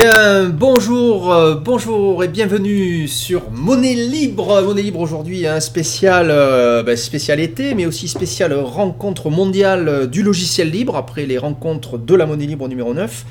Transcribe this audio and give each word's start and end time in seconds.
Bien, 0.00 0.48
bonjour, 0.48 1.32
euh, 1.32 1.56
bonjour 1.56 2.22
et 2.22 2.28
bienvenue 2.28 3.08
sur 3.08 3.50
Monnaie 3.50 3.96
Libre. 3.96 4.62
Monnaie 4.62 4.82
Libre 4.82 5.00
aujourd'hui, 5.00 5.44
un 5.44 5.58
spécial, 5.58 6.28
euh, 6.30 6.84
ben, 6.84 6.96
spécial 6.96 7.40
été, 7.40 7.74
mais 7.74 7.84
aussi 7.84 8.06
spécial 8.06 8.54
rencontre 8.54 9.28
mondiale 9.28 9.88
euh, 9.88 10.06
du 10.06 10.22
logiciel 10.22 10.70
libre 10.70 10.94
après 10.94 11.26
les 11.26 11.36
rencontres 11.36 11.98
de 11.98 12.14
la 12.14 12.26
Monnaie 12.26 12.46
Libre 12.46 12.68
numéro 12.68 12.94
9. 12.94 13.26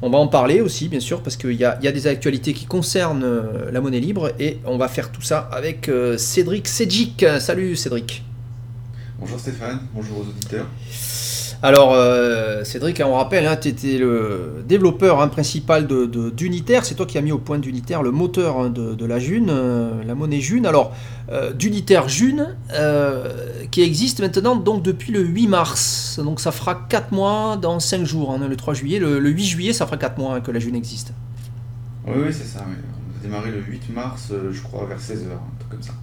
On 0.00 0.08
va 0.08 0.18
en 0.18 0.28
parler 0.28 0.60
aussi, 0.60 0.86
bien 0.86 1.00
sûr, 1.00 1.22
parce 1.22 1.36
qu'il 1.36 1.54
y, 1.54 1.64
a 1.64 1.74
des 1.74 2.06
actualités 2.06 2.52
qui 2.52 2.66
concernent 2.66 3.26
la 3.72 3.80
monnaie 3.80 3.98
libre 3.98 4.30
et 4.38 4.58
on 4.64 4.78
va 4.78 4.86
faire 4.86 5.10
tout 5.10 5.22
ça 5.22 5.48
avec 5.50 5.90
Cédric 6.18 6.68
Sedjik. 6.68 7.24
Salut 7.40 7.74
Cédric. 7.74 8.22
Bonjour 9.18 9.40
Stéphane, 9.40 9.80
bonjour 9.92 10.18
aux 10.18 10.28
auditeurs. 10.28 10.66
Alors, 11.66 11.94
euh, 11.94 12.62
Cédric, 12.62 13.02
on 13.04 13.14
rappelle, 13.14 13.44
hein, 13.44 13.56
tu 13.56 13.66
étais 13.66 13.98
le 13.98 14.62
développeur 14.68 15.20
hein, 15.20 15.26
principal 15.26 15.88
d'Unitaire. 15.88 16.84
C'est 16.84 16.94
toi 16.94 17.06
qui 17.06 17.18
as 17.18 17.22
mis 17.22 17.32
au 17.32 17.38
point 17.38 17.58
d'Unitaire 17.58 18.04
le 18.04 18.12
moteur 18.12 18.60
hein, 18.60 18.70
de, 18.70 19.04
la 19.04 19.18
June, 19.18 19.48
euh, 19.50 20.04
la 20.04 20.14
monnaie 20.14 20.38
June. 20.38 20.64
Alors, 20.64 20.94
euh, 21.32 21.52
d'Unitaire 21.52 22.08
June, 22.08 22.54
qui 23.72 23.82
existe 23.82 24.20
maintenant 24.20 24.54
donc 24.54 24.84
depuis 24.84 25.10
le 25.10 25.22
8 25.22 25.48
mars. 25.48 26.20
Donc, 26.22 26.38
ça 26.38 26.52
fera 26.52 26.86
4 26.88 27.10
mois 27.10 27.56
dans 27.56 27.80
5 27.80 28.04
jours, 28.04 28.38
le 28.38 28.54
3 28.54 28.74
juillet. 28.74 29.00
Le, 29.00 29.18
8 29.28 29.44
juillet, 29.44 29.72
ça 29.72 29.86
fera 29.86 29.96
4 29.96 30.18
mois 30.18 30.40
que 30.40 30.52
la 30.52 30.60
June 30.60 30.76
existe. 30.76 31.14
Oui, 32.06 32.14
oui, 32.26 32.32
c'est 32.32 32.46
ça. 32.46 32.60
On 32.64 32.70
a 32.70 33.22
démarré 33.24 33.50
le 33.50 33.58
8 33.60 33.92
mars, 33.92 34.30
je 34.52 34.62
crois, 34.62 34.86
vers 34.86 35.00
16h, 35.00 35.32
un 35.32 35.58
truc 35.58 35.70
comme 35.72 35.82
ça. 35.82 35.94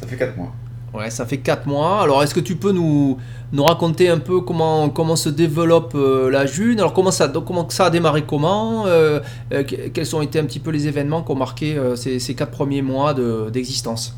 Ça 0.00 0.06
fait 0.06 0.16
4 0.16 0.38
mois. 0.38 0.54
Ouais, 0.92 1.08
ça 1.10 1.24
fait 1.24 1.38
4 1.38 1.68
mois. 1.68 2.02
Alors, 2.02 2.22
est-ce 2.22 2.34
que 2.34 2.40
tu 2.40 2.56
peux 2.56 2.72
nous, 2.72 3.16
nous 3.52 3.62
raconter 3.62 4.08
un 4.08 4.18
peu 4.18 4.40
comment, 4.40 4.90
comment 4.90 5.14
se 5.14 5.28
développe 5.28 5.92
euh, 5.94 6.30
la 6.30 6.46
June? 6.46 6.80
Alors, 6.80 6.92
comment 6.92 7.12
ça, 7.12 7.28
comment 7.28 7.68
ça 7.70 7.86
a 7.86 7.90
démarré? 7.90 8.24
Comment 8.26 8.86
euh, 8.86 9.20
euh, 9.52 9.62
Quels 9.62 10.16
ont 10.16 10.22
été 10.22 10.40
un 10.40 10.44
petit 10.44 10.58
peu 10.58 10.70
les 10.70 10.88
événements 10.88 11.22
qui 11.22 11.30
ont 11.30 11.36
marqué 11.36 11.80
ces, 11.94 12.18
ces 12.18 12.34
4 12.34 12.50
premiers 12.50 12.82
mois 12.82 13.14
d'existence? 13.50 14.16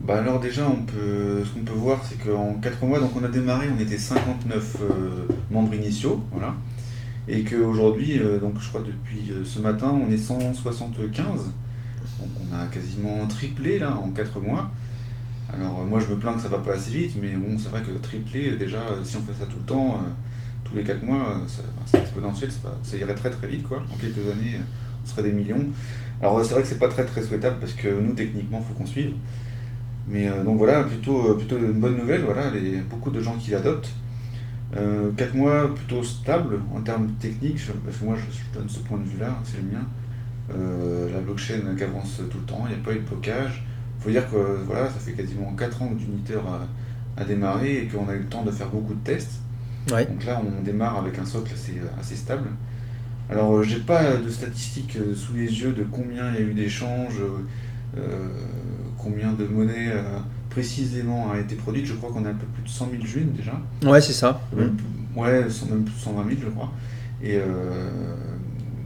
Bah 0.00 0.18
alors 0.18 0.38
déjà, 0.38 0.64
ce 0.66 1.50
qu'on 1.50 1.64
peut 1.64 1.72
voir, 1.74 2.02
c'est 2.06 2.18
qu'en 2.22 2.54
4 2.60 2.84
mois, 2.84 3.00
donc 3.00 3.10
on 3.16 3.24
a 3.24 3.28
démarré, 3.28 3.68
on 3.74 3.80
était 3.80 3.96
59 3.96 4.76
membres 5.50 5.72
initiaux, 5.72 6.22
voilà, 6.30 6.54
et 7.26 7.42
qu'aujourd'hui, 7.42 8.20
donc 8.38 8.60
je 8.60 8.68
crois 8.68 8.82
depuis 8.82 9.32
ce 9.46 9.58
matin, 9.60 9.98
on 10.06 10.12
est 10.12 10.18
175, 10.18 11.46
donc 12.20 12.28
on 12.38 12.54
a 12.54 12.66
quasiment 12.66 13.26
triplé 13.26 13.78
là 13.78 13.96
en 13.96 14.10
4 14.10 14.40
mois. 14.40 14.70
Alors 15.54 15.80
euh, 15.80 15.84
moi 15.84 16.00
je 16.00 16.12
me 16.12 16.18
plains 16.18 16.34
que 16.34 16.40
ça 16.40 16.48
va 16.48 16.58
pas 16.58 16.72
assez 16.72 16.90
vite, 16.90 17.16
mais 17.20 17.30
bon 17.30 17.58
c'est 17.58 17.68
vrai 17.68 17.82
que 17.82 17.96
tripler 17.98 18.56
déjà, 18.56 18.78
euh, 18.78 19.04
si 19.04 19.16
on 19.16 19.20
fait 19.20 19.38
ça 19.38 19.46
tout 19.46 19.58
le 19.58 19.64
temps, 19.64 19.94
euh, 19.94 20.10
tous 20.64 20.74
les 20.74 20.82
4 20.82 21.02
mois, 21.04 21.40
c'est 21.86 21.98
exponentiel, 21.98 22.50
ça 22.82 22.96
irait 22.96 23.14
très 23.14 23.30
très 23.30 23.46
vite 23.46 23.66
quoi. 23.66 23.82
En 23.92 23.96
quelques 23.96 24.18
années, 24.18 24.58
on 25.02 25.06
serait 25.06 25.22
des 25.22 25.32
millions. 25.32 25.64
Alors 26.20 26.44
c'est 26.44 26.54
vrai 26.54 26.62
que 26.62 26.68
c'est 26.68 26.78
pas 26.78 26.88
très 26.88 27.04
très 27.04 27.22
souhaitable 27.22 27.56
parce 27.60 27.72
que 27.74 27.88
nous 27.88 28.14
techniquement 28.14 28.60
faut 28.60 28.74
qu'on 28.74 28.86
suive. 28.86 29.14
Mais 30.08 30.28
donc 30.44 30.58
voilà, 30.58 30.84
plutôt, 30.84 31.34
plutôt 31.34 31.56
une 31.56 31.80
bonne 31.80 31.96
nouvelle, 31.96 32.22
voilà, 32.22 32.48
a 32.48 32.50
beaucoup 32.90 33.10
de 33.10 33.20
gens 33.20 33.36
qui 33.36 33.50
l'adoptent. 33.52 33.90
4 35.16 35.34
mois 35.34 35.72
plutôt 35.74 36.02
stable 36.02 36.58
en 36.74 36.80
termes 36.80 37.12
techniques, 37.20 37.60
parce 37.84 37.96
que 37.96 38.04
moi 38.04 38.16
je, 38.16 38.58
donne 38.58 38.68
ce 38.68 38.80
point 38.80 38.98
de 38.98 39.04
vue 39.04 39.18
là, 39.18 39.38
c'est 39.44 39.58
le 39.58 39.78
mien. 39.78 41.10
la 41.14 41.20
blockchain 41.20 41.76
qui 41.76 41.84
avance 41.84 42.20
tout 42.30 42.38
le 42.38 42.44
temps, 42.44 42.64
il 42.66 42.74
n'y 42.74 42.80
a 42.80 42.84
pas 42.84 42.92
eu 42.92 43.00
de 43.00 43.06
blocage 43.06 43.64
faut 44.04 44.10
dire 44.10 44.30
que 44.30 44.36
voilà, 44.66 44.86
ça 44.86 44.98
fait 44.98 45.12
quasiment 45.12 45.52
4 45.56 45.82
ans 45.82 45.88
que 45.88 45.98
Juniper 45.98 46.40
a, 47.16 47.24
démarré 47.24 47.78
et 47.78 47.86
qu'on 47.86 48.08
a 48.08 48.14
eu 48.14 48.18
le 48.18 48.26
temps 48.26 48.44
de 48.44 48.50
faire 48.50 48.68
beaucoup 48.68 48.92
de 48.92 49.04
tests. 49.04 49.40
Donc 49.88 50.24
là, 50.26 50.42
on 50.44 50.62
démarre 50.62 50.98
avec 50.98 51.18
un 51.18 51.24
socle 51.24 51.52
assez, 51.52 51.80
assez 51.98 52.16
stable. 52.16 52.48
Alors, 53.30 53.56
euh, 53.56 53.62
j'ai 53.62 53.78
pas 53.78 54.16
de 54.16 54.28
statistiques 54.28 54.96
euh, 54.96 55.14
sous 55.14 55.32
les 55.34 55.46
yeux 55.46 55.72
de 55.72 55.84
combien 55.84 56.30
il 56.32 56.34
y 56.34 56.38
a 56.38 56.40
eu 56.42 56.52
d'échanges, 56.52 57.20
euh, 57.96 58.28
combien 58.98 59.32
de 59.32 59.46
monnaie 59.46 59.92
précisément 60.50 61.32
a 61.32 61.38
été 61.38 61.54
produite. 61.54 61.86
Je 61.86 61.94
crois 61.94 62.10
qu'on 62.10 62.26
a 62.26 62.30
un 62.30 62.34
peu 62.34 62.46
plus 62.46 62.64
de 62.64 62.68
100 62.68 62.90
000 62.90 63.04
junes 63.04 63.32
déjà. 63.32 63.52
Ouais, 63.88 64.00
c'est 64.00 64.12
ça. 64.12 64.42
Ouais, 65.16 65.42
même 65.42 65.84
plus 65.84 65.94
de 65.94 66.00
120 66.00 66.28
000, 66.28 66.40
je 66.42 66.50
crois. 66.50 66.72
Et 67.22 67.38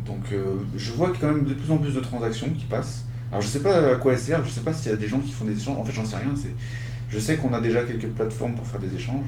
donc, 0.06 0.32
je 0.76 0.92
vois 0.92 1.10
qu'il 1.10 1.22
y 1.22 1.24
a 1.24 1.28
quand 1.28 1.34
même 1.34 1.44
de 1.44 1.54
plus 1.54 1.72
en 1.72 1.78
plus 1.78 1.94
de 1.94 2.00
transactions 2.00 2.50
qui 2.50 2.66
passent. 2.66 3.04
Alors 3.30 3.42
je 3.42 3.48
sais 3.48 3.60
pas 3.60 3.92
à 3.92 3.96
quoi 3.96 4.12
elle 4.12 4.18
sert, 4.18 4.44
je 4.44 4.50
sais 4.50 4.60
pas 4.60 4.72
s'il 4.72 4.90
y 4.90 4.94
a 4.94 4.96
des 4.96 5.08
gens 5.08 5.20
qui 5.20 5.32
font 5.32 5.44
des 5.44 5.56
échanges, 5.56 5.76
en 5.76 5.84
fait 5.84 5.92
j'en 5.92 6.04
sais 6.04 6.16
rien. 6.16 6.32
Je 7.10 7.18
sais 7.18 7.36
qu'on 7.36 7.52
a 7.52 7.60
déjà 7.60 7.82
quelques 7.82 8.08
plateformes 8.08 8.54
pour 8.54 8.66
faire 8.66 8.80
des 8.80 8.94
échanges. 8.94 9.26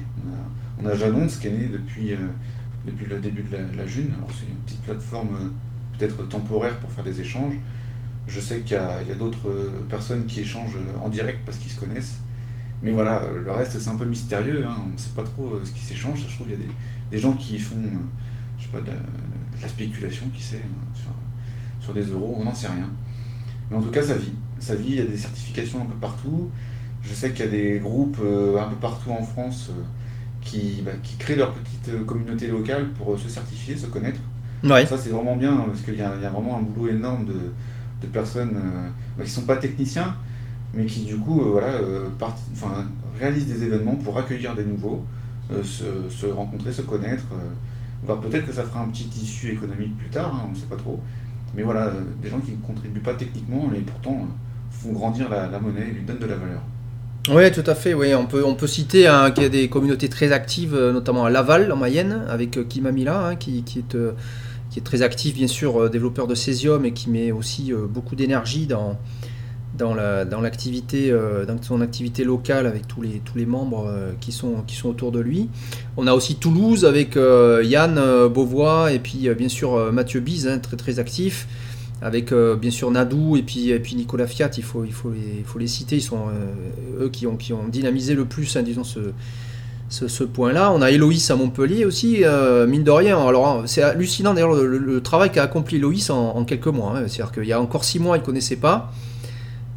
On 0.79 0.85
a, 0.85 0.91
on 0.91 1.27
qui 1.27 1.47
est 1.47 1.51
né 1.51 1.67
depuis, 1.67 2.13
euh, 2.13 2.17
depuis 2.85 3.05
le 3.05 3.19
début 3.19 3.43
de 3.43 3.77
la, 3.77 3.85
June. 3.85 4.11
Alors 4.17 4.29
c'est 4.31 4.47
une 4.47 4.57
petite 4.65 4.81
plateforme 4.81 5.35
euh, 5.35 5.97
peut-être 5.97 6.27
temporaire 6.27 6.77
pour 6.79 6.91
faire 6.91 7.03
des 7.03 7.21
échanges. 7.21 7.53
Je 8.27 8.39
sais 8.39 8.61
qu'il 8.61 8.77
y 8.77 8.79
a, 8.79 9.15
d'autres 9.17 9.49
euh, 9.49 9.85
personnes 9.89 10.25
qui 10.25 10.41
échangent 10.41 10.77
en 11.03 11.09
direct 11.09 11.39
parce 11.45 11.57
qu'ils 11.57 11.71
se 11.71 11.79
connaissent. 11.79 12.17
Mais 12.81 12.91
voilà, 12.91 13.21
le 13.45 13.51
reste 13.51 13.79
c'est 13.79 13.89
un 13.89 13.95
peu 13.95 14.05
mystérieux, 14.05 14.65
hein. 14.65 14.77
on 14.83 14.93
ne 14.93 14.97
sait 14.97 15.11
pas 15.15 15.23
trop 15.23 15.59
ce 15.63 15.71
qui 15.71 15.81
s'échange. 15.81 16.25
Je 16.27 16.33
trouve 16.33 16.47
qu'il 16.47 16.59
y 16.59 16.63
a 16.63 16.65
des, 17.11 17.19
gens 17.19 17.33
qui 17.33 17.59
font 17.59 17.75
je 18.57 18.63
sais 18.63 18.71
pas, 18.71 18.81
de, 18.81 18.91
la, 19.61 19.67
spéculation, 19.67 20.25
qui 20.33 20.41
sait, 20.41 20.63
hein, 20.65 21.11
sur 21.79 21.93
des 21.93 22.05
euros, 22.05 22.37
on 22.39 22.43
n'en 22.43 22.55
sait 22.55 22.67
rien. 22.67 22.89
Mais 23.71 23.77
en 23.77 23.81
tout 23.81 23.89
cas, 23.89 24.03
ça 24.03 24.15
vit. 24.15 24.33
Ça 24.59 24.75
vit, 24.75 24.89
il 24.89 24.95
y 24.95 25.01
a 25.01 25.05
des 25.05 25.17
certifications 25.17 25.81
un 25.81 25.85
peu 25.85 25.95
partout. 25.95 26.49
Je 27.01 27.13
sais 27.13 27.31
qu'il 27.31 27.45
y 27.45 27.47
a 27.47 27.51
des 27.51 27.79
groupes 27.79 28.19
euh, 28.23 28.59
un 28.59 28.67
peu 28.67 28.75
partout 28.75 29.11
en 29.11 29.23
France 29.23 29.69
euh, 29.71 29.81
qui, 30.41 30.83
bah, 30.85 30.91
qui, 31.01 31.15
créent 31.15 31.37
leur 31.37 31.53
petite 31.53 31.89
euh, 31.89 32.03
communauté 32.03 32.47
locale 32.47 32.89
pour 32.89 33.17
se 33.17 33.29
certifier, 33.29 33.75
se 33.75 33.87
connaître. 33.87 34.19
Ça, 34.85 34.97
c'est 34.97 35.09
vraiment 35.09 35.35
bien 35.35 35.53
hein, 35.53 35.65
parce 35.67 35.81
qu'il 35.81 35.95
y, 35.95 35.97
y, 35.97 36.01
a 36.03 36.29
vraiment 36.29 36.59
un 36.59 36.61
boulot 36.61 36.91
énorme 36.91 37.25
de, 37.25 37.33
de 38.01 38.07
personnes 38.11 38.53
bah, 39.17 39.23
qui 39.23 39.31
ne 39.31 39.35
sont 39.35 39.45
pas 39.47 39.55
techniciens, 39.55 40.15
mais 40.75 40.85
qui 40.85 41.03
du 41.05 41.17
coup 41.17 41.41
voilà, 41.41 41.79
réalisent 43.19 43.47
des 43.47 43.63
événements 43.63 43.95
pour 43.95 44.19
accueillir 44.19 44.53
des 44.53 44.65
nouveaux, 44.65 45.03
se, 45.63 46.07
se, 46.09 46.27
rencontrer, 46.27 46.71
se 46.71 46.83
connaître. 46.83 47.23
voir 48.03 48.19
peut-être 48.19 48.45
que 48.45 48.53
ça 48.53 48.61
fera 48.61 48.81
un 48.81 48.89
petit 48.89 49.05
tissu 49.05 49.53
économique 49.53 49.97
plus 49.97 50.09
tard, 50.09 50.35
hein, 50.35 50.45
on 50.47 50.51
ne 50.51 50.55
sait 50.55 50.67
pas 50.67 50.75
trop. 50.75 51.01
Mais 51.55 51.63
voilà, 51.63 51.87
euh, 51.87 52.01
des 52.21 52.29
gens 52.29 52.39
qui 52.39 52.51
ne 52.51 52.57
contribuent 52.57 53.01
pas 53.01 53.13
techniquement, 53.13 53.67
mais 53.71 53.79
pourtant 53.79 54.21
euh, 54.21 54.25
font 54.69 54.93
grandir 54.93 55.29
la, 55.29 55.59
monnaie 55.59 55.87
et 55.89 55.91
lui 55.91 56.03
donnent 56.03 56.19
de 56.19 56.25
la 56.25 56.35
valeur. 56.35 56.61
Oui, 57.29 57.51
tout 57.51 57.69
à 57.69 57.75
fait. 57.75 57.93
Oui. 57.93 58.15
On, 58.15 58.25
peut, 58.25 58.43
on 58.43 58.55
peut 58.55 58.67
citer 58.67 59.07
hein, 59.07 59.31
qu'il 59.31 59.43
y 59.43 59.45
a 59.45 59.49
des 59.49 59.69
communautés 59.69 60.09
très 60.09 60.31
actives, 60.31 60.73
euh, 60.73 60.91
notamment 60.93 61.25
à 61.25 61.29
Laval, 61.29 61.71
en 61.71 61.75
Mayenne, 61.75 62.25
avec 62.29 62.67
Kimamila, 62.67 63.27
hein, 63.27 63.35
qui, 63.35 63.63
qui, 63.63 63.79
est, 63.79 63.97
qui 64.69 64.79
est 64.79 64.83
très 64.83 65.01
actif, 65.01 65.35
bien 65.35 65.47
sûr, 65.47 65.89
développeur 65.89 66.27
de 66.27 66.35
Césium 66.35 66.85
et 66.85 66.93
qui 66.93 67.09
met 67.09 67.31
aussi 67.31 67.73
beaucoup 67.89 68.15
d'énergie 68.15 68.65
dans, 68.65 68.97
dans, 69.77 69.93
la, 69.93 70.25
dans, 70.25 70.43
euh, 70.43 71.45
dans 71.45 71.61
son 71.61 71.81
activité 71.81 72.23
locale 72.23 72.67
avec 72.67 72.87
tous 72.87 73.01
les, 73.01 73.21
tous 73.23 73.37
les 73.37 73.45
membres 73.45 73.87
euh, 73.87 74.11
qui, 74.19 74.31
sont, 74.31 74.63
qui 74.67 74.75
sont 74.75 74.89
autour 74.89 75.11
de 75.11 75.19
lui. 75.19 75.49
On 75.97 76.07
a 76.07 76.13
aussi 76.13 76.35
Toulouse 76.35 76.85
avec 76.85 77.15
euh, 77.17 77.61
Yann 77.63 77.99
Beauvois 78.27 78.91
et 78.91 78.99
puis 78.99 79.29
bien 79.37 79.49
sûr 79.49 79.91
Mathieu 79.91 80.19
Bise, 80.19 80.47
hein, 80.47 80.59
très 80.59 80.77
très 80.77 80.99
actif. 80.99 81.47
Avec 82.03 82.33
bien 82.33 82.71
sûr 82.71 82.89
Nadou 82.89 83.37
et 83.37 83.43
puis, 83.43 83.69
et 83.69 83.79
puis 83.79 83.95
Nicolas 83.95 84.25
Fiat, 84.25 84.49
il 84.57 84.63
faut, 84.63 84.83
il, 84.83 84.91
faut 84.91 85.11
les, 85.11 85.37
il 85.37 85.43
faut 85.43 85.59
les 85.59 85.67
citer, 85.67 85.97
ils 85.97 86.01
sont 86.01 86.29
eux 86.99 87.09
qui 87.09 87.27
ont, 87.27 87.37
qui 87.37 87.53
ont 87.53 87.67
dynamisé 87.67 88.15
le 88.15 88.25
plus, 88.25 88.57
hein, 88.57 88.63
disons, 88.63 88.83
ce, 88.83 89.11
ce, 89.87 90.23
point-là. 90.23 90.71
On 90.71 90.81
a 90.81 90.89
Héloïs 90.89 91.29
à 91.29 91.35
Montpellier 91.35 91.85
aussi, 91.85 92.23
mine 92.67 92.83
de 92.83 92.89
rien. 92.89 93.23
Alors 93.23 93.65
c'est 93.67 93.83
hallucinant 93.83 94.33
d'ailleurs 94.33 94.55
le, 94.55 95.01
travail 95.01 95.31
qu'a 95.31 95.43
accompli 95.43 95.77
Héloïs 95.77 96.09
en, 96.09 96.43
quelques 96.43 96.65
mois. 96.65 96.93
Hein. 96.97 97.03
C'est-à-dire 97.05 97.31
qu'il 97.31 97.45
y 97.45 97.53
a 97.53 97.61
encore 97.61 97.83
six 97.83 97.99
mois, 97.99 98.17
il 98.17 98.21
ne 98.21 98.25
connaissait 98.25 98.55
pas. 98.55 98.91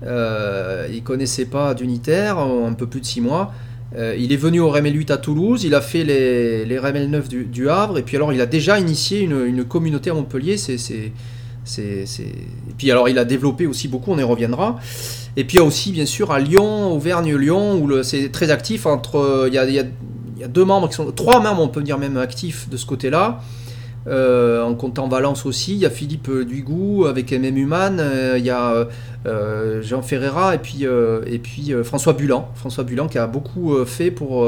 Euh, 0.02 0.88
il 0.93 1.02
connaissait 1.02 1.46
pas 1.46 1.75
d'unitaire, 1.75 2.38
un 2.38 2.73
peu 2.73 2.87
plus 2.87 3.00
de 3.00 3.06
6 3.06 3.20
mois. 3.20 3.52
Euh, 3.96 4.17
il 4.19 4.32
est 4.32 4.37
venu 4.37 4.61
au 4.61 4.70
RML 4.70 4.94
8 4.94 5.11
à 5.12 5.19
Toulouse, 5.19 5.62
il 5.64 5.75
a 5.75 5.81
fait 5.81 6.02
les, 6.02 6.64
les 6.64 6.79
RML 6.79 7.08
9 7.08 7.29
du, 7.29 7.69
Havre, 7.69 7.99
et 7.99 8.02
puis 8.02 8.17
alors 8.17 8.32
il 8.32 8.41
a 8.41 8.46
déjà 8.46 8.81
initié 8.81 9.20
une, 9.20 9.64
communauté 9.64 10.11
à 10.11 10.14
Montpellier. 10.14 10.56
C'est, 10.56 10.79
c'est, 10.79 11.12
Et 12.23 12.75
puis 12.76 12.91
alors 12.91 13.08
il 13.08 13.19
a 13.19 13.25
développé 13.25 13.67
aussi 13.67 13.87
beaucoup, 13.87 14.11
on 14.11 14.19
y 14.19 14.23
reviendra. 14.23 14.76
Et 15.37 15.44
puis 15.44 15.56
il 15.56 15.61
y 15.61 15.62
a 15.62 15.64
aussi 15.64 15.93
bien 15.93 16.06
sûr 16.06 16.32
à 16.32 16.40
Lyon, 16.40 16.93
Auvergne-Lyon, 16.93 17.81
où 17.81 18.02
c'est 18.02 18.31
très 18.31 18.50
actif. 18.50 18.87
Entre, 18.87 19.47
il, 19.49 19.55
y 19.55 19.58
a, 19.58 19.64
il, 19.64 19.75
y 19.75 20.44
a, 20.44 20.49
deux 20.49 20.64
membres 20.64 20.88
qui 20.88 20.94
sont, 20.94 21.11
trois 21.12 21.40
membres 21.40 21.62
on 21.62 21.69
peut 21.69 21.82
dire 21.82 21.99
même 21.99 22.17
actifs 22.17 22.69
de 22.69 22.76
ce 22.76 22.87
côté-là. 22.87 23.40
Euh, 24.06 24.62
en 24.62 24.74
comptant 24.74 25.08
Valence 25.08 25.46
aussi, 25.46 25.72
il 25.72 25.78
y 25.78 25.86
a 25.86 25.90
Philippe 25.90 26.30
Duigou 26.30 27.06
avec 27.06 27.32
MM 27.32 27.56
Human, 27.56 27.98
euh, 27.98 28.36
il 28.36 28.44
y 28.44 28.50
a 28.50 28.86
euh, 29.26 29.82
Jean 29.82 30.02
Ferreira 30.02 30.54
et 30.54 30.58
puis, 30.58 30.84
et 30.84 31.38
puis 31.38 31.72
François 31.82 32.12
Bulan. 32.12 32.50
François 32.54 32.84
Bulan 32.84 33.08
qui 33.08 33.18
a 33.18 33.26
beaucoup 33.26 33.84
fait 33.84 34.10
pour 34.10 34.46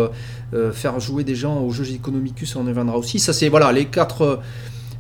faire 0.73 1.01
jouer 1.01 1.25
des 1.25 1.35
gens 1.35 1.61
aux 1.61 1.71
Jeux 1.71 1.91
Economicus, 1.93 2.57
on 2.57 2.65
y 2.67 2.69
reviendra 2.69 2.99
aussi. 2.99 3.19
Ça, 3.19 3.33
c'est 3.33 3.49
voilà, 3.49 3.73
les, 3.73 3.87
quatre, 3.87 4.41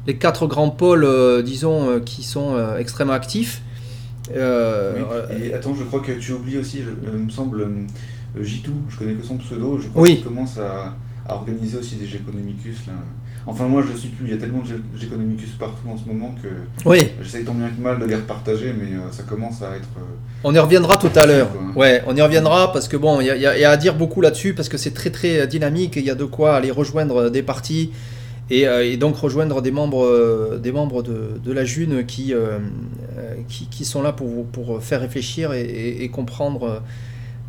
les 0.06 0.16
quatre 0.16 0.46
grands 0.46 0.70
pôles, 0.70 1.06
disons, 1.44 2.00
qui 2.00 2.22
sont 2.22 2.56
extrêmement 2.78 3.12
actifs. 3.12 3.62
et 4.34 5.52
attends, 5.54 5.74
je 5.74 5.84
crois 5.84 6.00
que 6.00 6.12
tu 6.12 6.32
oublies 6.32 6.58
aussi, 6.58 6.80
il 6.80 7.18
me 7.18 7.30
semble, 7.30 7.68
Jitou, 8.40 8.72
je 8.88 8.96
connais 8.96 9.14
que 9.14 9.24
son 9.24 9.36
pseudo, 9.36 9.78
je 9.78 9.88
crois 9.88 10.06
qu'il 10.06 10.24
commence 10.24 10.58
à, 10.58 10.94
à, 11.28 11.34
organiser 11.34 11.76
aussi 11.76 11.96
des 11.96 12.06
Jeux 12.06 12.18
Economicus. 12.18 12.86
Là. 12.86 12.94
Enfin, 13.48 13.66
moi, 13.68 13.82
je 13.88 13.96
suis 13.96 14.08
plus. 14.08 14.26
Il 14.26 14.30
y 14.32 14.34
a 14.34 14.38
tellement 14.38 14.58
de 14.62 14.98
Geconomicus 14.98 15.50
partout 15.58 15.88
en 15.88 15.96
ce 15.96 16.04
moment 16.06 16.34
que 16.42 16.48
Oui, 16.88 17.10
j'essaye 17.22 17.44
tant 17.44 17.54
bien 17.54 17.68
que 17.68 17.80
mal 17.80 17.98
de 18.00 18.04
les 18.04 18.16
repartager, 18.16 18.72
mais 18.76 18.96
euh, 18.96 19.12
ça 19.12 19.22
commence 19.22 19.62
à 19.62 19.76
être. 19.76 19.88
euh, 19.98 20.02
on 20.42 20.52
y 20.52 20.58
reviendra 20.58 20.96
tout 20.96 21.10
à 21.14 21.26
l'heure. 21.26 21.48
Ouais, 21.76 22.02
on 22.08 22.16
y 22.16 22.20
reviendra 22.22 22.72
parce 22.72 22.88
que 22.88 22.96
bon, 22.96 23.20
il 23.20 23.26
y, 23.28 23.30
a- 23.30 23.56
y 23.56 23.60
y 23.60 23.64
à 23.64 23.76
dire 23.76 23.94
beaucoup 23.94 24.20
là-dessus 24.20 24.52
parce 24.54 24.68
que 24.68 24.76
c'est 24.76 24.90
très 24.94 25.10
très 25.10 25.40
euh, 25.42 25.46
dynamique. 25.46 25.96
et 25.96 26.00
Il 26.00 26.06
y 26.06 26.10
a 26.10 26.16
de 26.16 26.24
quoi 26.24 26.56
aller 26.56 26.72
rejoindre 26.72 27.30
des 27.30 27.42
partis 27.44 27.92
et, 28.50 28.62
et 28.62 28.96
donc 28.96 29.16
rejoindre 29.16 29.60
des 29.62 29.70
membres, 29.72 30.58
des 30.62 30.70
membres 30.72 31.02
de, 31.02 31.32
de 31.44 31.52
la 31.52 31.64
June 31.64 32.04
qui, 32.06 32.32
qui, 33.48 33.66
qui 33.66 33.84
sont 33.84 34.02
là 34.02 34.12
pour, 34.12 34.46
faire 34.82 35.00
réfléchir 35.00 35.52
et, 35.52 35.62
et- 35.62 36.04
et 36.04 36.08
comprendre 36.10 36.80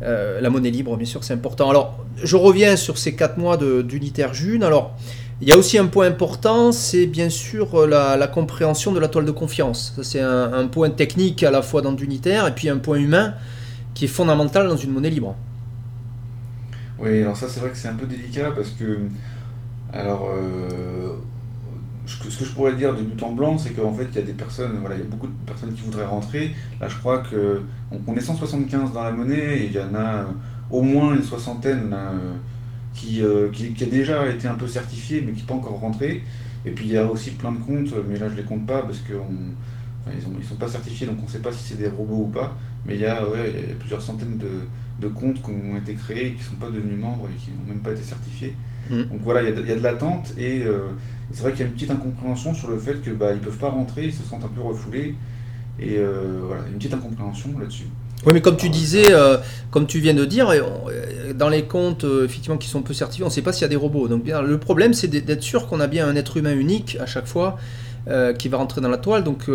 la 0.00 0.50
monnaie 0.50 0.70
libre. 0.70 0.96
Bien 0.96 1.06
sûr, 1.06 1.22
c'est 1.24 1.34
important. 1.34 1.70
Alors, 1.70 2.04
je 2.22 2.36
reviens 2.36 2.74
sur 2.76 2.98
ces 2.98 3.14
quatre 3.14 3.38
mois 3.38 3.56
d'unitaire 3.56 4.34
June. 4.34 4.62
Alors, 4.64 4.96
il 5.40 5.48
y 5.48 5.52
a 5.52 5.56
aussi 5.56 5.78
un 5.78 5.86
point 5.86 6.06
important, 6.06 6.72
c'est 6.72 7.06
bien 7.06 7.30
sûr 7.30 7.86
la, 7.86 8.16
la 8.16 8.26
compréhension 8.26 8.92
de 8.92 8.98
la 8.98 9.08
toile 9.08 9.24
de 9.24 9.30
confiance. 9.30 9.94
C'est 10.02 10.20
un, 10.20 10.66
point 10.66 10.90
technique 10.90 11.42
à 11.44 11.50
la 11.50 11.62
fois 11.62 11.80
dans 11.82 11.92
l'unitaire 11.92 12.46
et 12.48 12.54
puis 12.54 12.68
un 12.68 12.78
point 12.78 12.98
humain 12.98 13.34
qui 13.94 14.06
est 14.06 14.08
fondamental 14.08 14.68
dans 14.68 14.76
une 14.76 14.92
monnaie 14.92 15.10
libre. 15.10 15.36
Oui, 16.98 17.22
alors 17.22 17.36
ça, 17.36 17.48
c'est 17.48 17.60
vrai 17.60 17.70
que 17.70 17.76
c'est 17.76 17.88
un 17.88 17.94
peu 17.94 18.06
délicat 18.06 18.50
parce 18.52 18.70
que. 18.70 18.98
Alors. 19.92 20.28
euh, 20.34 21.16
ce 22.06 22.18
que- 22.24 22.30
je 22.46 22.52
pourrais 22.54 22.74
dire 22.76 22.94
de 22.96 23.02
but 23.02 23.22
en 23.22 23.32
blanc, 23.32 23.58
c'est 23.58 23.70
qu'en 23.72 23.92
fait, 23.94 24.06
il 24.12 24.16
y 24.16 24.18
a 24.18 24.22
des 24.22 24.32
personnes, 24.34 24.78
voilà, 24.80 24.96
il 24.96 25.00
y 25.00 25.02
a 25.04 25.06
beaucoup 25.06 25.28
de 25.28 25.32
personnes 25.46 25.74
qui 25.74 25.82
voudraient 25.82 26.06
rentrer. 26.06 26.54
Là, 26.80 26.88
je 26.88 26.96
crois 26.98 27.18
que 27.20 27.62
on, 27.92 28.00
on 28.06 28.16
est 28.16 28.20
175 28.20 28.92
dans 28.92 29.04
la 29.04 29.12
monnaie 29.12 29.58
et 29.60 29.66
il 29.66 29.72
y 29.72 29.80
en 29.80 29.94
a 29.94 30.22
euh, 30.22 30.24
au 30.70 30.82
moins 30.82 31.14
une 31.14 31.22
soixantaine 31.24 31.92
euh, 31.94 32.34
qui, 32.98 33.22
euh, 33.22 33.48
qui, 33.54 33.72
qui 33.74 33.84
a 33.84 33.86
déjà 33.86 34.16
été 34.28 34.46
un 34.48 34.54
peu 34.62 34.66
certifié 34.66 35.22
mais 35.24 35.32
qui 35.32 35.40
n'est 35.42 35.46
pas 35.46 35.54
encore 35.54 35.78
rentré. 35.80 36.22
Et 36.66 36.70
puis 36.72 36.86
il 36.86 36.92
y 36.92 36.98
a 36.98 37.06
aussi 37.14 37.30
plein 37.32 37.52
de 37.52 37.58
comptes, 37.68 37.92
mais 38.08 38.18
là 38.18 38.28
je 38.28 38.34
les 38.40 38.42
compte 38.50 38.66
pas 38.66 38.82
parce 38.82 38.98
qu'ils 39.06 39.16
enfin, 39.16 40.16
ils 40.40 40.44
sont 40.46 40.56
pas 40.56 40.68
certifiés, 40.68 41.06
donc 41.06 41.18
on 41.20 41.26
ne 41.26 41.28
sait 41.36 41.38
pas 41.46 41.52
si 41.52 41.62
c'est 41.68 41.78
des 41.78 41.88
robots 41.88 42.24
ou 42.26 42.30
pas. 42.40 42.56
Mais 42.86 42.94
il 42.94 43.00
y 43.00 43.06
a, 43.06 43.28
ouais, 43.28 43.52
il 43.64 43.68
y 43.70 43.72
a 43.72 43.76
plusieurs 43.78 44.02
centaines 44.02 44.38
de, 44.38 44.50
de 45.00 45.08
comptes 45.08 45.40
qui 45.42 45.50
ont 45.50 45.76
été 45.76 45.94
créés 45.94 46.26
et 46.28 46.32
qui 46.34 46.40
ne 46.40 46.44
sont 46.50 46.56
pas 46.56 46.70
devenus 46.70 46.98
membres 46.98 47.28
et 47.32 47.36
qui 47.36 47.50
n'ont 47.50 47.68
même 47.72 47.80
pas 47.82 47.92
été 47.92 48.02
certifiés. 48.02 48.54
Mm. 48.90 49.02
Donc 49.10 49.20
voilà, 49.22 49.42
il 49.42 49.48
y, 49.50 49.52
a 49.52 49.56
de- 49.56 49.62
il 49.62 49.68
y 49.68 49.72
a 49.72 49.76
de 49.76 49.82
l'attente 49.82 50.34
et 50.38 50.62
euh, 50.64 50.88
c'est 51.32 51.42
vrai 51.42 51.52
qu'il 51.52 51.60
y 51.60 51.64
a 51.64 51.66
une 51.68 51.74
petite 51.74 51.90
incompréhension 51.90 52.54
sur 52.54 52.70
le 52.70 52.78
fait 52.78 53.00
que 53.02 53.10
bah, 53.10 53.32
ils 53.34 53.40
peuvent 53.40 53.58
pas 53.58 53.70
rentrer, 53.70 54.06
ils 54.06 54.12
se 54.12 54.22
sentent 54.22 54.44
un 54.44 54.54
peu 54.56 54.62
refoulés. 54.62 55.14
Et 55.78 55.96
euh, 55.98 56.40
voilà, 56.46 56.62
une 56.68 56.74
petite 56.78 56.94
incompréhension 56.94 57.50
là-dessus. 57.58 57.86
Oui, 58.26 58.32
mais 58.34 58.40
comme 58.40 58.56
tu 58.56 58.68
disais, 58.68 59.12
euh, 59.12 59.36
comme 59.70 59.86
tu 59.86 60.00
viens 60.00 60.14
de 60.14 60.24
dire, 60.24 60.48
euh, 60.50 61.32
dans 61.34 61.48
les 61.48 61.62
comptes 61.64 62.02
euh, 62.04 62.24
effectivement 62.24 62.56
qui 62.58 62.68
sont 62.68 62.82
peu 62.82 62.92
certifiés, 62.92 63.24
on 63.24 63.28
ne 63.28 63.32
sait 63.32 63.42
pas 63.42 63.52
s'il 63.52 63.62
y 63.62 63.64
a 63.64 63.68
des 63.68 63.76
robots. 63.76 64.08
Donc 64.08 64.24
le 64.26 64.58
problème, 64.58 64.92
c'est 64.92 65.06
d'être 65.08 65.42
sûr 65.42 65.68
qu'on 65.68 65.78
a 65.80 65.86
bien 65.86 66.08
un 66.08 66.16
être 66.16 66.36
humain 66.36 66.54
unique 66.54 66.96
à 67.00 67.06
chaque 67.06 67.26
fois 67.26 67.58
qui 68.38 68.48
va 68.48 68.56
rentrer 68.56 68.80
dans 68.80 68.88
la 68.88 68.96
toile. 68.96 69.22
Donc 69.22 69.50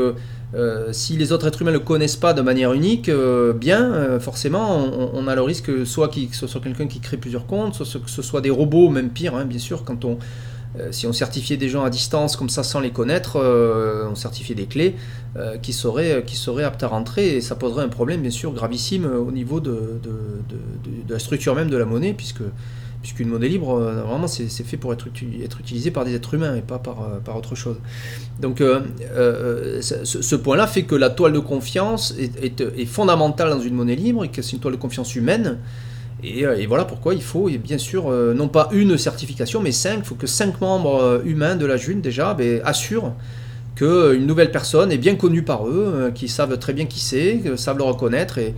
si 0.92 1.18
les 1.18 1.32
autres 1.32 1.48
êtres 1.48 1.62
humains 1.62 1.72
ne 1.72 1.78
le 1.78 1.84
connaissent 1.84 2.16
pas 2.16 2.34
de 2.34 2.42
manière 2.42 2.72
unique, 2.74 3.10
bien, 3.56 4.20
forcément, 4.20 4.86
on, 5.14 5.28
a 5.28 5.34
le 5.36 5.42
risque 5.42 5.86
soit 5.88 6.08
qu'il- 6.10 6.30
que 6.30 6.36
ce 6.36 6.46
soit 6.46 6.62
quelqu'un 6.62 6.88
qui 6.88 7.00
crée 7.00 7.18
plusieurs 7.18 7.48
comptes, 7.48 7.74
soit 7.74 8.00
que 8.00 8.10
ce 8.12 8.22
soit 8.22 8.42
des 8.42 8.52
robots, 8.52 8.90
même 8.90 9.10
pire, 9.10 9.36
hein, 9.36 9.46
bien 9.46 9.58
sûr, 9.60 9.84
quand 9.84 10.06
on 10.06 10.20
euh, 10.80 10.92
si 10.92 11.06
on 11.08 11.14
certifiait 11.14 11.58
des 11.58 11.70
gens 11.70 11.84
à 11.84 11.90
distance 11.90 12.36
comme 12.36 12.50
ça 12.50 12.64
sans 12.64 12.80
les 12.80 12.92
connaître, 12.92 13.38
euh, 13.38 14.08
on 14.10 14.16
certifiait 14.16 14.56
des 14.56 14.66
clés 14.66 14.96
euh, 15.38 15.58
qui, 15.58 15.74
seraient, 15.74 16.24
qui 16.26 16.36
seraient 16.36 16.64
aptes 16.64 16.84
à 16.84 16.88
rentrer 16.88 17.36
et 17.38 17.42
ça 17.42 17.56
poserait 17.56 17.84
un 17.84 17.90
problème 17.90 18.22
bien 18.22 18.32
sûr 18.32 18.54
gravissime 18.54 19.06
au 19.06 19.32
niveau 19.32 19.60
de, 19.60 19.72
de, 20.04 20.10
de- 20.50 21.14
la 21.14 21.20
structure 21.20 21.54
même 21.56 21.70
de 21.70 21.78
la 21.78 21.86
monnaie 21.86 22.14
puisque 22.14 22.42
puisqu'une 23.02 23.28
monnaie 23.28 23.50
libre, 23.50 23.82
vraiment, 23.82 24.28
c'est 24.28 24.48
fait 24.64 24.78
pour 24.78 24.94
être, 24.94 25.08
être 25.44 25.60
utilisé 25.60 25.92
par 25.92 26.06
des 26.06 26.16
êtres 26.16 26.36
humains 26.36 26.56
et 26.56 26.62
pas 26.62 26.80
par, 26.80 27.20
par 27.26 27.36
autre 27.36 27.54
chose. 27.54 27.76
Donc, 28.40 28.60
ce, 28.62 30.06
ce 30.22 30.36
point-là 30.36 30.68
fait 30.68 30.84
que 30.84 30.96
la 30.96 31.10
toile 31.10 31.34
de 31.34 31.40
confiance 31.40 32.14
est, 32.18 32.42
est, 32.42 32.62
est 32.62 32.86
fondamentale 32.86 33.50
dans 33.50 33.60
une 33.60 33.74
monnaie 33.74 33.96
libre 33.96 34.24
et 34.24 34.30
que 34.30 34.42
c'est 34.42 34.54
une 34.54 34.60
toile 34.60 34.76
de 34.76 34.80
confiance 34.80 35.16
humaine. 35.16 35.58
Et, 36.24 36.46
euh, 36.46 36.58
et 36.58 36.66
voilà 36.66 36.86
pourquoi 36.86 37.14
il 37.14 37.22
faut, 37.22 37.50
bien 37.50 37.78
sûr, 37.78 38.10
euh, 38.10 38.34
non 38.34 38.48
pas 38.48 38.70
une 38.72 38.98
certification, 38.98 39.62
mais 39.62 39.72
cinq. 39.72 39.98
Il 40.00 40.04
faut 40.06 40.16
que 40.16 40.28
cinq 40.28 40.62
membres 40.62 41.02
euh, 41.02 41.20
humains 41.26 41.56
de 41.56 41.66
la 41.66 41.78
June, 41.78 42.02
déjà, 42.02 42.34
ben, 42.34 42.62
assurent 42.64 43.14
qu'une 43.76 44.26
nouvelle 44.26 44.52
personne 44.52 44.92
est 44.92 44.98
bien 44.98 45.16
connue 45.16 45.42
par 45.42 45.68
eux, 45.68 45.94
euh, 45.96 46.12
qui 46.12 46.28
savent 46.30 46.58
très 46.60 46.74
bien 46.74 46.86
qui 46.86 47.00
c'est, 47.00 47.42
savent 47.58 47.78
le 47.78 47.84
reconnaître 47.84 48.38
et, 48.38 48.54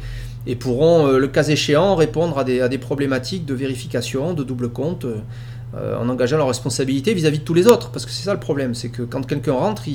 pourront, 0.55 1.07
le 1.07 1.27
cas 1.27 1.43
échéant, 1.43 1.95
répondre 1.95 2.37
à 2.37 2.43
des, 2.43 2.77
problématiques 2.77 3.45
de 3.45 3.55
vérification, 3.55 4.33
de 4.33 4.43
double 4.43 4.69
compte, 4.69 5.07
en 5.73 6.07
engageant 6.07 6.37
leur 6.37 6.47
responsabilité 6.47 7.15
vis-à-vis 7.15 7.39
de 7.39 7.43
tous 7.43 7.55
les 7.55 7.65
autres. 7.65 7.89
Parce 7.89 8.05
que 8.05 8.11
c'est 8.11 8.25
ça 8.25 8.33
le 8.35 8.39
problème, 8.39 8.75
c'est 8.75 8.89
que 8.89 9.01
quand 9.01 9.25
quelqu'un 9.25 9.53
rentre, 9.53 9.85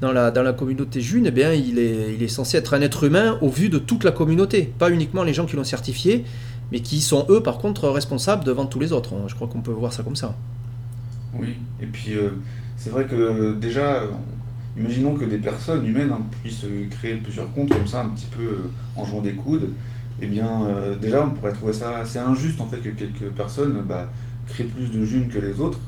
dans, 0.00 0.12
la, 0.12 0.52
communauté 0.54 1.02
June, 1.02 1.26
eh 1.26 1.30
bien, 1.30 1.52
il 1.52 1.78
est 1.78 2.28
censé 2.28 2.56
être 2.56 2.72
un 2.72 2.80
être 2.80 3.04
humain 3.04 3.36
au 3.42 3.50
vu 3.50 3.68
de 3.68 3.76
toute 3.76 4.02
la 4.02 4.12
communauté, 4.12 4.72
pas 4.78 4.88
uniquement 4.88 5.24
les 5.24 5.34
gens 5.34 5.44
qui 5.44 5.56
l'ont 5.56 5.64
certifié, 5.64 6.24
mais 6.72 6.80
qui 6.80 7.00
sont 7.00 7.26
eux, 7.28 7.42
par 7.42 7.58
contre, 7.58 7.88
responsables 7.88 8.44
devant 8.44 8.66
tous 8.66 8.80
les 8.80 8.92
autres. 8.92 9.14
Je 9.28 9.34
crois 9.34 9.48
qu'on 9.48 9.60
peut 9.60 9.72
voir 9.72 9.92
ça 9.92 10.02
comme 10.02 10.16
ça. 10.16 10.34
Oui, 11.38 11.56
et 11.80 11.86
puis 11.86 12.14
euh, 12.14 12.30
c'est 12.76 12.90
vrai 12.90 13.06
que 13.06 13.54
déjà, 13.54 14.02
euh, 14.02 14.06
imaginons 14.76 15.14
que 15.14 15.24
des 15.24 15.38
personnes 15.38 15.86
humaines 15.86 16.10
hein, 16.12 16.22
puissent 16.42 16.64
euh, 16.64 16.88
créer 16.90 17.16
plusieurs 17.16 17.52
comptes 17.52 17.70
comme 17.70 17.86
ça, 17.86 18.02
un 18.02 18.08
petit 18.08 18.26
peu 18.26 18.70
en 18.96 19.04
jouant 19.04 19.20
des 19.20 19.34
coudes. 19.34 19.70
Eh 20.20 20.26
bien, 20.26 20.66
déjà, 20.98 21.26
on 21.26 21.30
pourrait 21.30 21.52
trouver 21.52 21.74
ça 21.74 21.98
assez 21.98 22.18
injuste 22.18 22.58
en 22.62 22.66
fait 22.66 22.78
que 22.78 22.88
quelques 22.88 23.30
personnes 23.36 23.82
bah, 23.86 24.10
créent 24.46 24.64
plus 24.64 24.90
de 24.90 25.04
junes 25.04 25.28
que 25.28 25.38
les 25.38 25.60
autres. 25.60 25.78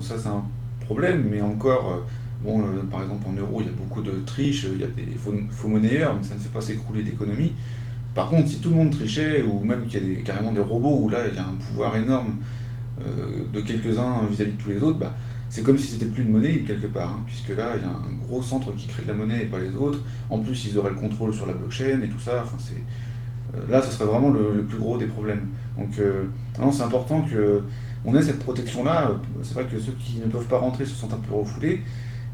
Ça, 0.00 0.14
c'est 0.18 0.28
un 0.28 0.42
problème, 0.86 1.28
mais 1.30 1.42
encore, 1.42 2.02
bon, 2.42 2.64
par 2.90 3.02
exemple, 3.02 3.26
en 3.28 3.34
euros, 3.34 3.60
il 3.60 3.66
y 3.66 3.68
a 3.68 3.72
beaucoup 3.72 4.00
de 4.00 4.12
triches, 4.24 4.66
il 4.72 4.80
y 4.80 4.84
a 4.84 4.86
des 4.86 5.18
faux, 5.18 5.34
faux 5.50 5.68
monnayeurs, 5.68 6.16
mais 6.16 6.26
ça 6.26 6.34
ne 6.34 6.40
fait 6.40 6.48
pas 6.48 6.62
s'écrouler 6.62 7.02
d'économie. 7.02 7.52
Par 8.14 8.28
contre, 8.30 8.48
si 8.48 8.60
tout 8.60 8.70
le 8.70 8.76
monde 8.76 8.90
trichait, 8.90 9.42
ou 9.42 9.64
même 9.64 9.86
qu'il 9.86 10.12
y 10.12 10.16
a 10.18 10.22
carrément 10.22 10.52
des 10.52 10.60
robots 10.60 10.98
où 11.02 11.08
là, 11.08 11.18
il 11.28 11.34
y 11.34 11.38
a 11.38 11.42
un 11.42 11.54
pouvoir 11.68 11.96
énorme 11.96 12.36
euh, 13.00 13.44
de 13.52 13.60
quelques-uns 13.60 14.26
vis-à-vis 14.30 14.52
de 14.52 14.62
tous 14.62 14.70
les 14.70 14.82
autres, 14.82 14.98
bah, 14.98 15.14
c'est 15.50 15.62
comme 15.62 15.78
si 15.78 15.88
c'était 15.88 16.06
plus 16.06 16.22
une 16.24 16.30
monnaie 16.30 16.60
quelque 16.60 16.86
part, 16.86 17.10
hein, 17.10 17.22
puisque 17.26 17.50
là, 17.50 17.72
il 17.76 17.82
y 17.82 17.84
a 17.84 17.88
un 17.90 18.26
gros 18.26 18.42
centre 18.42 18.74
qui 18.76 18.86
crée 18.88 19.02
de 19.02 19.08
la 19.08 19.14
monnaie 19.14 19.42
et 19.42 19.46
pas 19.46 19.58
les 19.60 19.74
autres. 19.76 20.00
En 20.30 20.38
plus, 20.40 20.66
ils 20.66 20.78
auraient 20.78 20.90
le 20.90 20.96
contrôle 20.96 21.34
sur 21.34 21.46
la 21.46 21.54
blockchain 21.54 22.00
et 22.02 22.08
tout 22.08 22.20
ça. 22.20 22.44
Euh, 23.54 23.60
là, 23.70 23.82
ce 23.82 23.90
serait 23.92 24.06
vraiment 24.06 24.30
le, 24.30 24.54
le 24.54 24.64
plus 24.64 24.78
gros 24.78 24.98
des 24.98 25.06
problèmes. 25.06 25.48
Donc, 25.78 25.98
euh, 25.98 26.24
non, 26.60 26.72
c'est 26.72 26.82
important 26.82 27.22
que 27.22 27.62
on 28.04 28.14
ait 28.16 28.22
cette 28.22 28.40
protection-là. 28.40 29.12
C'est 29.42 29.54
vrai 29.54 29.64
que 29.64 29.78
ceux 29.78 29.92
qui 29.92 30.18
ne 30.18 30.26
peuvent 30.30 30.46
pas 30.46 30.58
rentrer 30.58 30.84
se 30.84 30.94
sentent 30.94 31.14
un 31.14 31.18
peu 31.28 31.34
refoulés, 31.34 31.82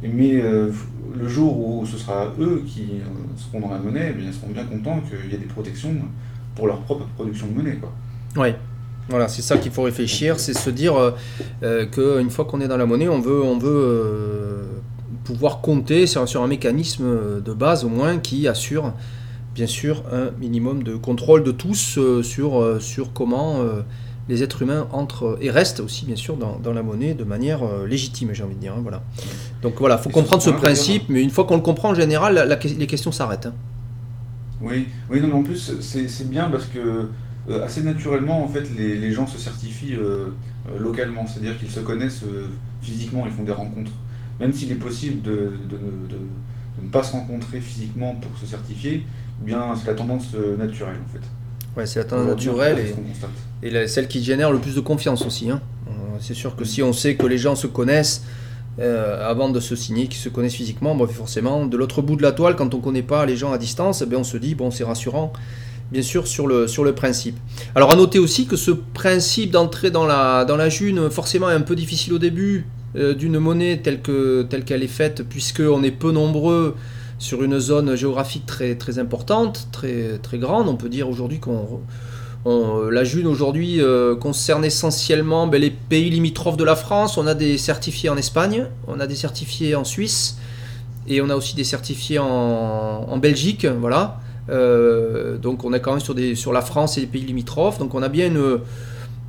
mais 0.09 0.41
euh, 0.41 0.71
le 1.19 1.29
jour 1.29 1.59
où 1.59 1.87
ce 1.87 1.99
sera 1.99 2.33
eux 2.39 2.63
qui 2.67 2.83
euh, 2.93 3.37
seront 3.37 3.61
dans 3.61 3.73
la 3.73 3.79
monnaie, 3.79 4.09
eh 4.11 4.13
bien, 4.15 4.27
ils 4.29 4.35
seront 4.35 4.49
bien 4.49 4.65
contents 4.65 5.01
qu'il 5.01 5.31
y 5.31 5.35
ait 5.35 5.39
des 5.39 5.47
protections 5.47 5.95
pour 6.55 6.67
leur 6.67 6.81
propre 6.81 7.07
production 7.17 7.47
de 7.49 7.53
monnaie. 7.53 7.77
Quoi. 7.77 7.93
Oui. 8.37 8.55
Voilà, 9.09 9.29
c'est 9.29 9.43
ça 9.43 9.59
qu'il 9.59 9.73
faut 9.73 9.83
réfléchir, 9.83 10.39
c'est 10.39 10.55
se 10.55 10.71
dire 10.71 10.95
euh, 11.63 11.87
qu'une 11.87 12.31
fois 12.31 12.45
qu'on 12.45 12.61
est 12.61 12.69
dans 12.69 12.77
la 12.77 12.87
monnaie, 12.87 13.09
on 13.09 13.21
veut, 13.21 13.43
on 13.43 13.59
veut 13.59 14.61
pouvoir 15.25 15.61
compter 15.61 16.07
sur, 16.07 16.29
sur 16.29 16.43
un 16.43 16.47
mécanisme 16.47 17.43
de 17.43 17.53
base 17.53 17.85
au 17.85 17.89
moins 17.89 18.19
qui 18.19 18.47
assure 18.47 18.93
bien 19.53 19.67
sûr 19.67 20.05
un 20.13 20.31
minimum 20.39 20.85
de 20.85 20.95
contrôle 20.95 21.43
de 21.43 21.51
tous 21.51 21.99
sur, 22.23 22.81
sur 22.81 23.13
comment 23.13 23.65
les 24.29 24.43
êtres 24.43 24.63
humains 24.63 24.89
entrent 24.93 25.39
et 25.41 25.51
restent 25.51 25.81
aussi 25.81 26.07
bien 26.07 26.17
sûr 26.17 26.37
dans, 26.37 26.59
dans 26.59 26.73
la 26.73 26.83
monnaie 26.83 27.15
de 27.15 27.25
manière 27.25 27.63
euh, 27.65 27.87
légitime, 27.87 28.31
j'ai 28.33 28.43
envie 28.45 28.55
de 28.55 28.61
dire. 28.61 28.75
hein, 28.75 28.81
voilà. 28.83 29.03
Donc 29.63 29.75
voilà, 29.79 29.97
il 29.97 30.03
faut 30.03 30.11
Et 30.11 30.13
comprendre 30.13 30.43
ce 30.43 30.51
hein, 30.51 30.55
principe, 30.55 31.05
mais 31.09 31.23
une 31.23 31.31
fois 31.31 31.45
qu'on 31.45 31.57
le 31.57 31.63
comprend 31.63 31.91
en 31.91 31.95
général, 31.95 32.35
la- 32.35 32.45
la- 32.47 32.57
les 32.57 32.87
questions 32.87 33.13
s'arrêtent. 33.13 33.47
hein. 33.47 33.55
Oui, 34.61 34.89
oui, 35.09 35.21
non, 35.21 35.29
mais 35.29 35.35
en 35.35 35.43
plus, 35.43 35.81
c'est 35.81 36.29
bien 36.29 36.51
parce 36.51 36.67
que 36.67 37.09
euh, 37.49 37.65
assez 37.65 37.83
naturellement, 37.83 38.45
en 38.45 38.49
fait, 38.49 38.69
les, 38.77 38.97
les 38.99 39.11
gens 39.13 39.27
se 39.27 39.39
certifient 39.39 39.95
euh, 39.97 40.29
localement, 40.79 41.27
c'est-à-dire 41.27 41.59
qu'ils 41.59 41.71
se 41.71 41.81
connaissent 41.81 42.25
physiquement, 42.83 43.25
ils 43.27 43.33
font 43.33 43.43
des 43.45 43.53
rencontres. 43.53 43.93
Même 44.39 44.53
s'il 44.53 44.71
est 44.73 44.77
possible 44.77 45.23
de, 45.23 45.33
de- 45.69 45.77
de- 45.77 46.09
de- 46.09 46.17
de 46.79 46.85
ne 46.85 46.91
pas 46.91 47.03
se 47.03 47.13
rencontrer 47.13 47.61
physiquement 47.61 48.15
pour 48.17 48.37
se 48.39 48.47
certifier, 48.47 49.07
eh 49.41 49.45
bien, 49.45 49.75
c'est 49.77 49.87
la 49.87 49.95
tendance 49.95 50.35
naturelle, 50.59 50.97
en 51.05 51.09
fait. 51.13 51.27
Ouais, 51.77 51.87
c'est 51.87 52.01
la 52.01 52.05
tendance 52.05 52.25
Aujourd'hui, 52.27 52.47
naturelle 52.49 52.95
c'est 53.63 53.67
et, 53.67 53.69
et 53.69 53.73
la- 53.73 53.89
celle 53.89 54.09
qui 54.09 54.23
génère 54.25 54.51
le 54.53 54.59
plus 54.59 54.75
de 54.75 54.81
confiance 54.81 55.25
aussi. 55.25 55.51
hein. 55.51 55.61
Euh, 55.89 55.91
C'est 56.21 56.35
sûr 56.35 56.57
que 56.57 56.65
si 56.65 56.83
on 56.83 56.93
sait 56.93 57.15
que 57.15 57.27
les 57.27 57.39
gens 57.39 57.55
se 57.55 57.67
connaissent 57.67 58.25
euh, 58.81 59.29
avant 59.29 59.49
de 59.51 59.61
se 59.61 59.77
signer, 59.77 60.07
qu'ils 60.07 60.21
se 60.21 60.29
connaissent 60.29 60.55
physiquement, 60.55 60.95
bon, 60.95 61.07
forcément, 61.07 61.67
de 61.67 61.77
l'autre 61.77 62.03
bout 62.03 62.17
de 62.17 62.23
la 62.23 62.33
toile, 62.33 62.57
quand 62.57 62.73
on 62.75 62.79
ne 62.79 62.83
connaît 62.83 63.03
pas 63.03 63.25
les 63.27 63.37
gens 63.37 63.53
à 63.53 63.59
distance, 63.59 64.03
eh 64.03 64.07
bien, 64.07 64.19
on 64.19 64.25
se 64.25 64.37
dit, 64.37 64.55
bon, 64.55 64.71
c'est 64.71 64.85
rassurant, 64.85 65.33
bien 65.93 66.03
sûr, 66.03 66.27
sur 66.27 66.47
le, 66.47 66.67
sur 66.67 66.83
le 66.85 66.93
principe. 66.95 67.37
Alors, 67.75 67.93
à 67.93 67.97
noter 67.97 68.19
aussi 68.19 68.47
que 68.47 68.57
ce 68.57 68.71
principe 68.71 69.51
d'entrer 69.51 69.91
dans 69.91 70.07
la, 70.07 70.45
dans 70.45 70.57
la 70.57 70.69
june, 70.69 71.11
forcément, 71.11 71.51
est 71.51 71.55
un 71.55 71.61
peu 71.61 71.77
difficile 71.77 72.13
au 72.15 72.19
début 72.19 72.67
euh, 72.97 73.15
d'une 73.15 73.39
monnaie 73.39 73.79
telle 73.83 74.01
telle 74.49 74.65
qu'elle 74.65 74.83
est 74.83 74.89
faite, 74.89 75.23
puisqu'on 75.29 75.83
est 75.83 75.91
peu 75.91 76.11
nombreux 76.13 76.75
sur 77.21 77.45
une 77.45 77.61
zone 77.61 77.95
géographique 77.95 78.47
très, 78.47 78.75
très 78.75 78.99
importante, 78.99 79.69
très, 79.71 80.19
grande. 80.35 80.69
On 80.69 80.75
peut 80.75 80.89
dire 80.89 81.09
aujourd'hui 81.09 81.39
qu'on 81.39 81.81
la 82.91 83.05
June 83.05 83.27
aujourd'hui 83.27 83.81
concerne 84.19 84.65
essentiellement 84.65 85.47
ben, 85.47 85.61
les 85.61 85.71
pays 85.71 86.09
limitrophes 86.09 86.57
de 86.57 86.65
la 86.65 86.75
France. 86.75 87.19
On 87.19 87.27
a 87.27 87.35
des 87.35 87.59
certifiés 87.59 88.09
en 88.09 88.17
Espagne, 88.17 88.67
on 88.89 88.99
a 88.99 89.07
des 89.07 89.15
certifiés 89.15 89.75
en 89.75 89.85
Suisse 89.85 90.39
et 91.07 91.21
on 91.21 91.29
a 91.29 91.37
aussi 91.37 91.55
des 91.55 91.65
certifiés 91.65 92.19
en, 92.19 93.19
Belgique. 93.19 93.67
Voilà. 93.67 94.19
donc 94.49 95.63
on 95.65 95.75
est 95.75 95.81
quand 95.81 95.93
même 95.93 96.01
sur, 96.01 96.17
sur 96.35 96.53
la 96.55 96.63
France 96.63 96.97
et 96.97 97.03
les 97.03 97.07
pays 97.07 97.27
limitrophes. 97.27 97.79
Donc 97.79 97.95
on 97.95 98.03
a 98.03 98.09
bien 98.09 98.29
une 98.29 98.61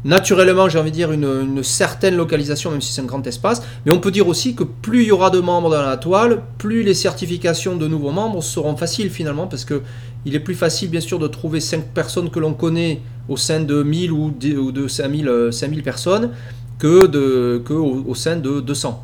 naturellement, 0.03 0.69
j'ai 0.69 0.79
envie 0.79 0.91
de 0.91 0.95
dire, 0.95 1.11
une, 1.11 1.63
certaine 1.63 2.15
localisation, 2.15 2.71
même 2.71 2.81
si 2.81 2.91
c'est 2.91 3.01
un 3.01 3.05
grand 3.05 3.25
espace. 3.27 3.61
Mais 3.85 3.91
on 3.91 3.99
peut 3.99 4.11
dire 4.11 4.27
aussi 4.27 4.55
que 4.55 4.63
plus 4.63 5.03
il 5.03 5.07
y 5.07 5.11
aura 5.11 5.29
de 5.29 5.39
membres 5.39 5.69
dans 5.69 5.81
la 5.81 5.97
toile, 5.97 6.41
plus 6.57 6.83
les 6.83 6.93
certifications 6.93 7.75
de 7.75 7.87
nouveaux 7.87 8.11
membres 8.11 8.41
seront 8.43 8.75
faciles 8.75 9.09
finalement, 9.09 9.47
parce 9.47 9.65
que 9.65 9.81
il 10.25 10.35
est 10.35 10.39
plus 10.39 10.55
facile, 10.55 10.89
bien 10.89 11.01
sûr, 11.01 11.17
de 11.17 11.27
trouver 11.27 11.59
5 11.59 11.83
personnes 11.93 12.29
que 12.29 12.39
l'on 12.39 12.53
connaît 12.53 13.01
au 13.27 13.37
sein 13.37 13.61
de 13.61 13.81
1000 13.81 14.11
ou 14.11 14.31
de 14.31 14.87
5000, 14.87 15.49
5000 15.51 15.79
euh, 15.79 15.83
personnes 15.83 16.31
que, 16.77 17.07
de, 17.07 17.61
que 17.63 17.73
au, 17.73 18.15
sein 18.15 18.37
de 18.37 18.59
200. 18.59 19.03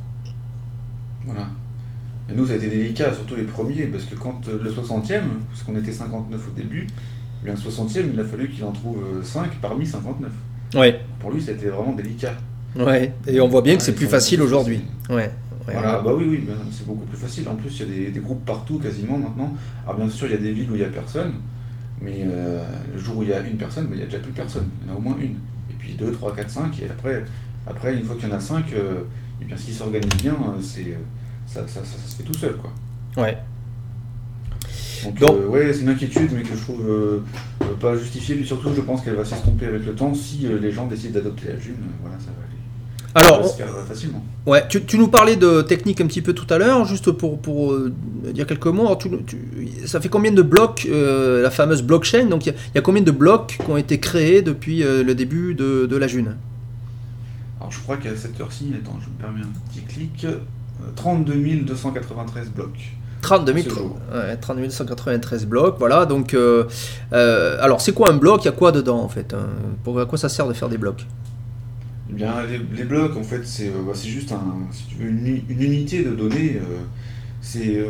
Voilà. 1.26 1.48
Et 2.30 2.34
nous, 2.34 2.46
ça 2.46 2.54
a 2.54 2.56
été 2.58 2.68
délicat, 2.68 3.14
surtout 3.14 3.36
les 3.36 3.44
premiers, 3.44 3.86
parce 3.86 4.04
que 4.04 4.16
quand 4.16 4.42
euh, 4.48 4.60
le 4.62 4.72
60e, 4.72 5.22
parce 5.50 5.64
qu'on 5.66 5.76
était 5.78 5.92
59 5.92 6.42
au 6.48 6.52
début, 6.56 6.88
le 7.44 7.54
60e, 7.54 8.06
il 8.14 8.20
a 8.20 8.24
fallu 8.24 8.50
qu'il 8.50 8.64
en 8.64 8.72
trouve 8.72 8.98
5 9.24 9.46
euh, 9.46 9.50
parmi 9.62 9.86
59. 9.86 10.32
Ouais. 10.76 11.00
Pour 11.20 11.32
lui, 11.32 11.42
c'était 11.42 11.68
vraiment 11.68 11.94
délicat. 11.94 12.34
Ouais, 12.76 13.14
et 13.26 13.40
on 13.42 13.48
voit 13.48 13.62
bien 13.62 13.76
que 13.76 13.84
c'est 13.84 13.96
plus 13.96 14.08
facile 14.08 14.42
aujourd'hui. 14.42 14.82
Ouais. 15.10 15.32
Voilà, 15.66 16.00
bah 16.00 16.12
oui, 16.16 16.26
oui, 16.30 16.48
c'est 16.72 16.86
beaucoup 16.86 17.06
plus 17.06 17.18
facile. 17.18 17.48
En 17.50 17.56
plus, 17.56 17.82
il 17.82 18.04
y 18.04 18.08
a 18.08 18.10
des, 18.10 18.20
groupes 18.20 18.46
partout 18.46 18.80
quasiment 18.80 19.18
maintenant. 19.18 19.54
Alors 19.86 19.98
bien 19.98 20.10
sûr, 20.10 20.28
il 20.28 20.32
y 20.32 20.36
a 20.36 20.40
des 20.40 20.54
villes 20.54 20.72
où 20.72 20.76
il 20.76 20.80
n'y 20.80 20.86
a 20.86 20.90
personne, 20.90 21.34
mais 22.02 22.20
euh, 22.22 22.64
le 22.94 23.00
jour 23.00 23.18
où 23.18 23.24
il 23.24 23.30
y 23.30 23.34
a 23.34 23.42
une 23.42 23.58
personne, 23.58 23.88
il 23.92 23.98
n'y 23.98 24.04
a 24.04 24.06
déjà 24.06 24.20
plus 24.20 24.32
personne. 24.32 24.70
Il 24.82 24.88
y 24.88 24.92
en 24.92 24.96
a 24.96 24.98
au 24.98 25.02
moins 25.02 25.18
une. 25.20 25.36
Et 25.70 25.74
puis 25.78 25.94
2, 25.96 26.12
3, 26.12 26.36
4, 26.36 26.50
5, 26.50 26.82
et 26.82 26.86
après, 26.90 27.24
après 27.66 27.96
une 27.96 28.04
fois 28.04 28.16
qu'il 28.16 28.30
y 28.30 28.32
en 28.32 28.36
a 28.36 28.40
5, 28.40 28.66
euh, 28.74 29.02
et 29.42 29.46
bien 29.46 29.58
s'ils 29.58 29.74
s'organisent 29.74 30.22
bien, 30.22 30.34
euh, 30.34 30.62
c'est, 30.62 30.98
ça, 31.46 31.68
ça, 31.68 31.82
ça, 31.84 31.98
se 32.08 32.16
fait 32.16 32.24
tout 32.24 32.34
seul. 32.34 32.56
Quoi. 32.56 32.72
Ouais. 33.22 33.38
Donc, 35.04 35.22
euh, 35.22 35.48
ouais, 35.48 35.74
c'est 35.74 35.82
une 35.82 35.90
inquiétude, 35.90 36.32
mais 36.34 36.44
que 36.44 36.56
je 36.56 36.62
trouve 36.62 36.82
euh, 36.88 37.24
euh, 37.62 37.66
pas 37.80 37.96
justifiée. 37.98 38.44
surtout, 38.44 38.70
je 38.76 38.82
pense 38.82 39.02
qu'elle 39.02 39.16
va 39.16 39.26
s'estomper 39.26 39.66
avec 39.66 39.86
le 39.86 39.94
temps 39.94 40.14
si 40.14 40.48
les 40.62 40.72
gens 40.72 40.88
décident 40.88 41.14
d'adopter 41.14 41.50
la 41.50 41.60
June. 41.60 41.76
voilà, 42.02 42.18
ça 42.20 42.28
va 42.28 42.44
aller. 42.44 43.28
Alors, 43.28 43.50
se 43.50 43.58
faire 43.58 43.74
facilement. 43.88 44.24
Ouais, 44.46 44.64
tu, 44.68 44.98
nous 44.98 45.08
parlais 45.08 45.36
de 45.36 45.62
technique 45.62 46.02
un 46.02 46.08
petit 46.08 46.22
peu 46.22 46.34
tout 46.34 46.52
à 46.54 46.58
l'heure, 46.58 46.86
juste 46.86 47.12
pour, 47.12 47.40
pour 47.40 47.76
dire 48.32 48.46
quelques 48.46 48.68
mots. 48.68 48.98
ça 49.86 50.00
fait 50.00 50.10
combien 50.10 50.32
de 50.32 50.42
blocs, 50.42 50.88
la 50.90 51.50
fameuse 51.50 51.82
blockchain? 51.82 52.26
Donc, 52.26 52.46
il 52.46 52.54
y, 52.76 52.78
a 52.78 52.82
combien 52.82 53.02
de 53.02 53.12
blocs 53.12 53.58
qui 53.64 53.72
ont 53.72 53.78
été 53.78 54.00
créés 54.00 54.42
depuis 54.42 54.80
le 54.80 55.16
début 55.16 55.56
de, 55.56 55.88
de 55.88 55.98
la 55.98 56.08
June 56.08 56.36
Alors, 57.60 57.72
je 57.72 57.80
crois 57.80 57.98
qu'à 57.98 58.16
cette 58.16 58.40
heure-ci, 58.40 58.72
attends, 58.80 59.00
je 59.02 59.10
me 59.10 59.16
permets 59.16 59.42
un 59.42 59.72
petit 59.72 59.82
clic, 59.82 60.28
32 60.96 61.34
293 61.64 62.50
blocs. 62.50 62.98
32 63.28 64.70
193 64.70 65.46
blocs, 65.46 65.76
voilà. 65.80 66.06
Donc, 66.06 66.34
euh, 66.34 66.66
euh, 67.14 67.58
alors, 67.62 67.82
c'est 67.82 67.94
quoi 67.94 68.10
un 68.10 68.18
bloc? 68.18 68.44
Il 68.44 68.46
y 68.46 68.50
a 68.50 68.54
quoi 68.54 68.72
dedans 68.72 69.00
en 69.00 69.10
fait 69.10 69.34
hein? 69.34 69.48
Pour, 69.84 70.00
À 70.00 70.06
quoi 70.06 70.18
ça 70.18 70.30
sert 70.30 70.48
de 70.48 70.54
faire 70.54 70.70
des 70.70 70.78
blocs? 70.78 71.06
Eh 72.10 72.14
bien, 72.14 72.34
les, 72.46 72.84
blocs, 72.86 73.18
en 73.18 73.24
fait, 73.24 73.46
c'est 73.46 73.68
euh, 73.68 73.84
bah, 73.86 73.94
juste 74.02 74.32
un, 74.32 74.56
si 74.72 74.86
tu 74.86 74.96
veux, 74.96 75.10
une, 75.10 75.42
unité 75.50 76.04
de 76.04 76.12
données. 76.12 76.60
c'est 77.42 77.86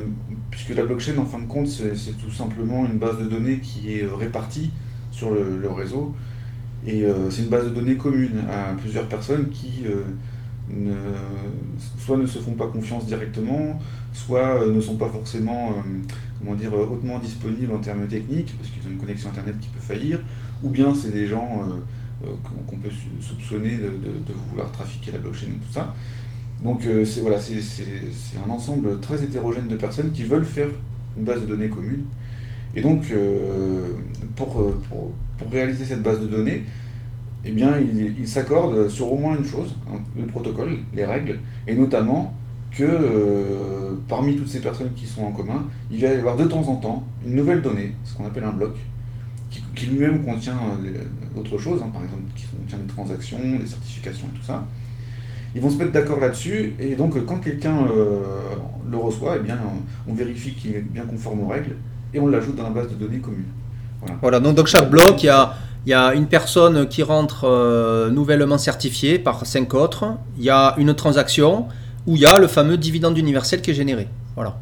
puisque 0.49 0.75
la 0.75 0.85
blockchain, 0.85 1.17
en 1.19 1.25
fin 1.25 1.39
de 1.39 1.47
compte, 1.47 1.67
c'est 1.67 2.17
tout 2.17 2.31
simplement 2.31 2.85
une 2.85 2.97
base 2.97 3.19
de 3.19 3.25
données 3.25 3.59
qui 3.59 3.93
est 3.93 4.07
répartie 4.19 4.71
sur 5.11 5.31
le, 5.31 5.69
réseau. 5.69 6.15
Et 6.85 7.03
c'est 7.29 7.43
une 7.43 7.49
base 7.49 7.65
de 7.65 7.69
données 7.69 7.95
commune 7.95 8.43
à 8.49 8.73
plusieurs 8.73 9.05
personnes 9.07 9.49
qui 9.49 9.83
ne, 10.69 10.93
soit 11.99 12.17
ne 12.17 12.25
se 12.25 12.39
font 12.39 12.53
pas 12.53 12.67
confiance 12.67 13.05
directement, 13.05 13.79
soit 14.17 14.61
euh, 14.61 14.73
ne 14.73 14.81
sont 14.81 14.95
pas 14.95 15.09
forcément 15.09 15.73
euh, 16.45 16.55
dire, 16.55 16.73
hautement 16.73 17.19
disponibles 17.19 17.73
en 17.73 17.79
termes 17.79 18.07
techniques, 18.07 18.55
parce 18.57 18.69
qu'ils 18.69 18.85
ont 18.87 18.91
une 18.91 18.97
connexion 18.97 19.29
Internet 19.29 19.55
qui 19.59 19.69
peut 19.69 19.79
faillir, 19.79 20.19
ou 20.63 20.69
bien 20.69 20.93
c'est 20.95 21.11
des 21.11 21.27
gens 21.27 21.61
euh, 22.23 22.31
qu'on 22.67 22.77
peut 22.77 22.89
soupçonner 23.21 23.77
de, 23.77 24.33
vouloir 24.49 24.71
trafiquer 24.71 25.11
la 25.11 25.19
blockchain 25.19 25.47
et 25.47 25.65
tout 25.65 25.71
ça. 25.71 25.93
Donc 26.63 26.81
c'est 27.05 27.21
voilà, 27.21 27.37
un 27.37 28.49
ensemble 28.49 28.99
très 28.99 29.23
hétérogène 29.23 29.67
de 29.67 29.75
personnes 29.75 30.11
qui 30.11 30.23
veulent 30.23 30.43
faire 30.43 30.69
une 31.15 31.23
base 31.23 31.41
de 31.41 31.45
données 31.45 31.69
commune. 31.69 32.05
Et 32.75 32.81
donc, 32.81 33.13
pour, 34.35 34.73
réaliser 35.51 35.85
cette 35.85 36.01
base 36.01 36.19
de 36.19 36.25
données, 36.25 36.63
eh 37.45 37.51
bien, 37.51 37.75
il, 37.77 38.27
s'accorde 38.27 38.89
sur 38.89 39.13
au 39.13 39.17
moins 39.17 39.37
une 39.37 39.45
chose, 39.45 39.75
le 40.17 40.25
protocole, 40.25 40.79
les 40.95 41.05
règles, 41.05 41.37
et 41.67 41.75
notamment 41.75 42.33
que 42.71 42.83
euh, 42.83 43.95
parmi 44.07 44.35
toutes 44.35 44.49
ces 44.49 44.61
personnes 44.61 44.91
qui 44.95 45.05
sont 45.05 45.23
en 45.23 45.31
commun, 45.31 45.65
il 45.89 46.01
va 46.01 46.07
y 46.07 46.17
avoir 46.17 46.35
de 46.35 46.45
temps 46.45 46.67
en 46.67 46.75
temps 46.75 47.03
une 47.25 47.35
nouvelle 47.35 47.61
donnée, 47.61 47.93
ce 48.03 48.15
qu'on 48.15 48.25
appelle 48.25 48.43
un 48.43 48.51
bloc, 48.51 48.75
qui, 49.49 49.85
lui-même 49.85 50.23
contient 50.23 50.57
euh, 50.83 51.03
d'autres 51.35 51.57
choses, 51.57 51.81
hein, 51.81 51.89
par 51.91 52.03
exemple 52.03 52.23
qui 52.35 52.45
contient 52.45 52.77
des 52.77 52.93
transactions, 52.93 53.39
des 53.59 53.67
certifications 53.67 54.27
et 54.33 54.39
tout 54.39 54.45
ça. 54.45 54.65
Ils 55.55 55.61
vont 55.61 55.69
se 55.69 55.77
mettre 55.77 55.91
d'accord 55.91 56.19
là-dessus, 56.19 56.75
et 56.79 56.95
donc 56.95 57.23
quand 57.25 57.37
quelqu'un 57.37 57.87
euh, 57.87 58.19
le 58.89 58.97
reçoit, 58.97 59.37
eh 59.37 59.39
bien, 59.39 59.57
on 60.07 60.13
vérifie 60.13 60.53
qu'il 60.53 60.75
est 60.75 60.81
bien 60.81 61.03
conforme 61.03 61.43
aux 61.43 61.47
règles, 61.47 61.75
et 62.13 62.19
on 62.19 62.27
l'ajoute 62.27 62.55
dans 62.55 62.63
la 62.63 62.69
base 62.69 62.89
de 62.89 62.95
données 62.95 63.19
commune. 63.19 63.45
Voilà, 64.21 64.39
donc, 64.39 64.67
chaque 64.67 64.89
bloc, 64.89 65.23
il 65.23 65.89
y 65.89 65.93
a 65.93 66.13
une 66.13 66.27
personne 66.27 66.87
qui 66.87 67.03
rentre 67.03 67.45
euh, 67.45 68.09
nouvellement 68.09 68.57
certifiée 68.57 69.19
par 69.19 69.45
cinq 69.45 69.73
autres. 69.73 70.05
Il 70.37 70.43
y 70.43 70.49
a 70.49 70.75
une 70.77 70.93
transaction 70.93 71.67
où 72.07 72.15
il 72.15 72.21
y 72.21 72.25
a 72.25 72.39
le 72.39 72.47
fameux 72.47 72.77
dividende 72.77 73.17
universel 73.17 73.61
qui 73.61 73.71
est 73.71 73.75
généré. 73.75 74.07
Voilà. 74.35 74.57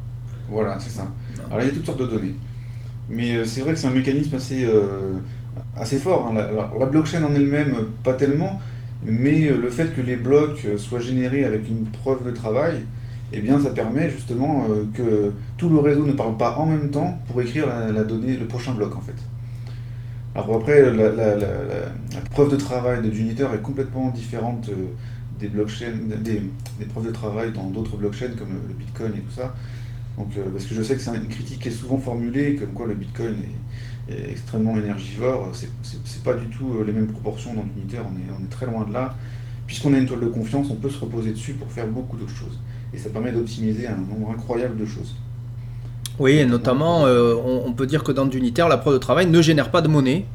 Voilà, 0.49 0.77
c'est 0.79 0.89
ça. 0.89 1.07
Alors 1.47 1.61
il 1.61 1.67
y 1.67 1.69
a 1.69 1.73
toutes 1.73 1.85
sortes 1.85 2.01
de 2.01 2.07
données. 2.07 2.35
Mais 3.09 3.37
euh, 3.37 3.45
c'est 3.45 3.61
vrai 3.61 3.73
que 3.73 3.79
c'est 3.79 3.87
un 3.87 3.91
mécanisme 3.91 4.35
assez, 4.35 4.65
euh, 4.65 5.13
assez 5.77 5.97
fort. 5.97 6.27
Hein. 6.27 6.47
La, 6.79 6.85
blockchain 6.85 7.23
en 7.23 7.33
elle-même, 7.33 7.75
pas 8.03 8.13
tellement. 8.13 8.59
Mais 9.05 9.49
le 9.49 9.69
fait 9.69 9.95
que 9.95 10.01
les 10.01 10.15
blocs 10.15 10.65
soient 10.77 10.99
générés 10.99 11.45
avec 11.45 11.69
une 11.69 11.85
preuve 11.85 12.25
de 12.25 12.31
travail, 12.31 12.85
eh 13.31 13.39
bien, 13.39 13.59
ça 13.59 13.69
permet 13.69 14.09
justement 14.09 14.65
que 14.95 15.31
tout 15.57 15.69
le 15.69 15.77
réseau 15.77 16.05
ne 16.05 16.13
parle 16.13 16.37
pas 16.37 16.57
en 16.57 16.65
même 16.65 16.89
temps 16.89 17.19
pour 17.27 17.39
écrire 17.41 17.67
la 17.67 18.03
donnée, 18.03 18.35
le 18.35 18.47
prochain 18.47 18.73
bloc 18.73 18.95
en 18.95 19.01
fait. 19.01 19.13
Alors 20.35 20.57
après, 20.57 20.81
la, 20.81 22.21
preuve 22.31 22.51
de 22.51 22.57
travail 22.57 23.01
de 23.01 23.09
Juniper 23.09 23.53
est 23.53 23.61
complètement 23.61 24.09
différente 24.09 24.67
euh, 24.69 24.87
des 25.39 25.47
blockchains, 25.47 25.93
des, 26.21 26.41
preuves 26.85 27.07
de 27.07 27.11
travail 27.11 27.51
dans 27.51 27.69
d'autres 27.69 27.97
blockchains 27.97 28.31
comme 28.37 28.49
le 28.67 28.73
Bitcoin 28.73 29.11
et 29.15 29.21
tout 29.21 29.35
ça. 29.35 29.53
Donc, 30.17 30.29
euh, 30.37 30.43
parce 30.51 30.65
que 30.65 30.75
je 30.75 30.81
sais 30.81 30.95
que 30.95 31.01
c'est 31.01 31.15
une 31.15 31.27
critique 31.27 31.59
qui 31.59 31.67
est 31.67 31.71
souvent 31.71 31.97
formulée, 31.97 32.55
comme 32.55 32.69
quoi 32.69 32.87
le 32.87 32.93
Bitcoin 32.93 33.35
est, 34.09 34.31
extrêmement 34.31 34.77
énergivore. 34.77 35.51
C'est 35.53 36.23
pas 36.23 36.35
du 36.35 36.45
tout 36.47 36.75
euh, 36.75 36.83
les 36.85 36.93
mêmes 36.93 37.07
proportions 37.07 37.53
dans 37.53 37.65
Juniper, 37.75 38.01
on 38.05 38.15
est, 38.15 38.37
on 38.39 38.45
très 38.49 38.67
loin 38.67 38.85
de 38.85 38.93
là. 38.93 39.15
Puisqu'on 39.65 39.93
a 39.95 39.97
une 39.97 40.05
toile 40.05 40.19
de 40.19 40.27
confiance, 40.27 40.67
on 40.69 40.75
peut 40.75 40.91
se 40.91 40.99
reposer 40.99 41.31
dessus 41.31 41.53
pour 41.53 41.71
faire 41.71 41.87
beaucoup 41.87 42.15
d'autres 42.15 42.35
choses. 42.35 42.59
Et 42.93 42.99
ça 42.99 43.09
permet 43.09 43.31
d'optimiser 43.31 43.87
un 43.87 43.95
nombre 43.95 44.31
incroyable 44.31 44.77
de 44.77 44.85
choses. 44.85 45.15
Oui, 46.19 46.33
et 46.33 46.45
notamment, 46.45 47.05
euh, 47.07 47.35
on, 47.35 47.73
peut 47.73 47.87
dire 47.87 48.03
que 48.03 48.11
dans 48.11 48.29
Unitaire, 48.29 48.69
la 48.69 48.77
preuve 48.77 48.93
de 48.93 48.99
travail 48.99 49.27
ne 49.27 49.41
génère 49.41 49.69
pas 49.69 49.81
de 49.81 49.89
monnaie, 49.89 50.25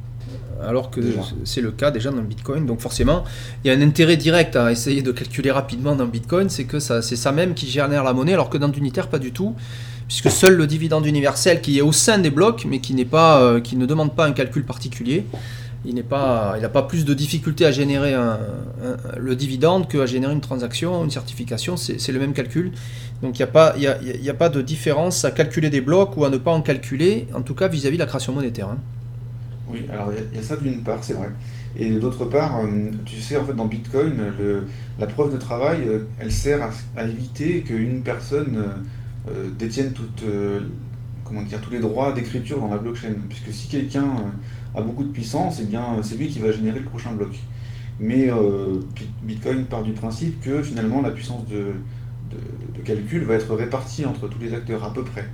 alors 0.67 0.91
que 0.91 1.01
c'est 1.45 1.61
le 1.61 1.71
cas 1.71 1.91
déjà 1.91 2.11
dans 2.11 2.23
Bitcoin. 2.23 2.67
Donc 2.67 2.81
forcément, 2.81 3.25
il 3.65 3.69
y 3.69 3.71
a 3.75 3.77
un 3.77 3.83
intérêt 3.83 4.17
direct 4.17 4.57
à 4.57 4.73
essayer 4.73 5.03
de 5.03 5.13
calculer 5.13 5.51
rapidement 5.51 5.95
dans 5.95 6.07
Bitcoin, 6.07 6.49
c'est 6.49 6.65
que 6.65 6.79
c'est 6.79 7.17
ça 7.17 7.33
même 7.33 7.55
qui 7.55 7.69
génère 7.69 8.05
la 8.05 8.13
monnaie, 8.13 8.35
alors 8.35 8.51
que 8.51 8.59
dans 8.59 8.71
Unitaire, 8.71 9.09
pas 9.09 9.19
du 9.19 9.33
tout, 9.33 9.55
puisque 10.07 10.31
seul 10.31 10.55
le 10.55 10.67
dividende 10.67 11.07
universel 11.07 11.61
qui 11.61 11.79
est 11.79 11.83
au 11.83 11.93
sein 11.93 12.19
des 12.19 12.31
blocs, 12.31 12.67
mais 12.69 12.81
qui, 12.81 12.93
pas, 13.05 13.41
euh, 13.41 13.61
qui 13.61 13.77
ne 13.77 13.87
demande 13.87 14.15
pas 14.15 14.27
un 14.27 14.33
calcul 14.33 14.65
particulier, 14.65 15.25
il 15.85 15.95
n'a 15.95 16.03
pas, 16.03 16.57
pas 16.73 16.83
plus 16.83 17.05
de 17.05 17.15
difficulté 17.15 17.65
à 17.65 17.71
générer 17.71 18.15
le 19.17 19.37
dividende 19.37 19.89
qu'à 19.89 20.05
générer 20.05 20.33
une 20.35 20.43
transaction, 20.43 21.05
une 21.05 21.11
certification, 21.11 21.77
c'est 21.77 22.13
le 22.13 22.19
même 22.19 22.35
calcul. 22.35 22.73
Donc 23.23 23.39
il 23.39 23.43
n'y 23.43 23.45
a, 23.45 23.47
pas, 23.47 23.75
a, 23.77 24.35
pas 24.35 24.49
de 24.49 24.61
différence 24.63 25.25
à 25.25 25.31
calculer 25.31 25.71
des 25.71 25.81
blocs 25.81 26.17
ou 26.17 26.25
à 26.25 26.31
ne 26.31 26.37
pas 26.37 26.51
en 26.51 26.61
calculer, 26.61 27.29
en 27.35 27.43
tout 27.43 27.55
cas 27.55 27.69
vis-à-vis 27.69 27.97
de 27.97 28.03
la 28.03 28.07
création 28.07 28.33
monétaire. 28.33 28.69
Hein. 28.69 28.79
Oui, 29.71 29.87
alors 29.93 30.11
il 30.33 30.37
y, 30.37 30.41
a 30.41 30.43
ça 30.43 30.57
d'une 30.57 30.83
part, 30.83 31.03
c'est 31.05 31.13
vrai. 31.13 31.29
Et 31.77 31.91
d'autre 31.91 32.25
part, 32.25 32.59
euh, 32.59 32.91
tu 33.05 33.21
sais, 33.21 33.37
en 33.37 33.45
fait, 33.45 33.53
dans 33.53 33.67
Bitcoin, 33.67 34.15
la 34.99 35.07
preuve 35.07 35.33
de 35.33 35.39
travail, 35.39 35.83
euh, 35.87 36.01
elle 36.19 36.33
sert 36.33 36.69
à, 36.97 37.05
éviter 37.05 37.63
qu'une 37.63 38.03
personne 38.03 38.85
euh, 39.29 39.49
détienne 39.57 39.93
comment 41.25 41.43
dire, 41.43 41.61
tous 41.61 41.71
les 41.71 41.79
droits 41.79 42.13
d'écriture 42.13 42.59
dans 42.59 42.69
la 42.69 42.79
blockchain. 42.79 43.15
Puisque 43.29 43.53
si 43.53 43.69
quelqu'un 43.69 44.09
a 44.75 44.83
beaucoup 44.83 45.05
de 45.05 45.13
puissance, 45.13 45.61
eh 45.63 45.67
bien 45.67 45.85
c'est 46.03 46.17
lui 46.17 46.29
qui 46.29 46.41
va 46.41 46.51
générer 46.51 46.81
le 46.81 46.87
prochain 46.87 47.13
bloc. 47.13 47.39
Mais 48.01 48.31
Bitcoin 49.23 49.67
part 49.67 49.83
du 49.83 49.93
principe 49.93 50.41
que 50.41 50.63
finalement 50.63 51.03
la 51.03 51.11
puissance 51.11 51.47
de, 51.47 51.75
calcul 52.85 53.23
va 53.25 53.35
être 53.35 53.55
répartie 53.55 54.07
entre 54.07 54.27
tous 54.27 54.41
les 54.41 54.53
acteurs 54.55 54.83
à 54.83 54.93
peu 54.93 55.05
près. 55.05 55.29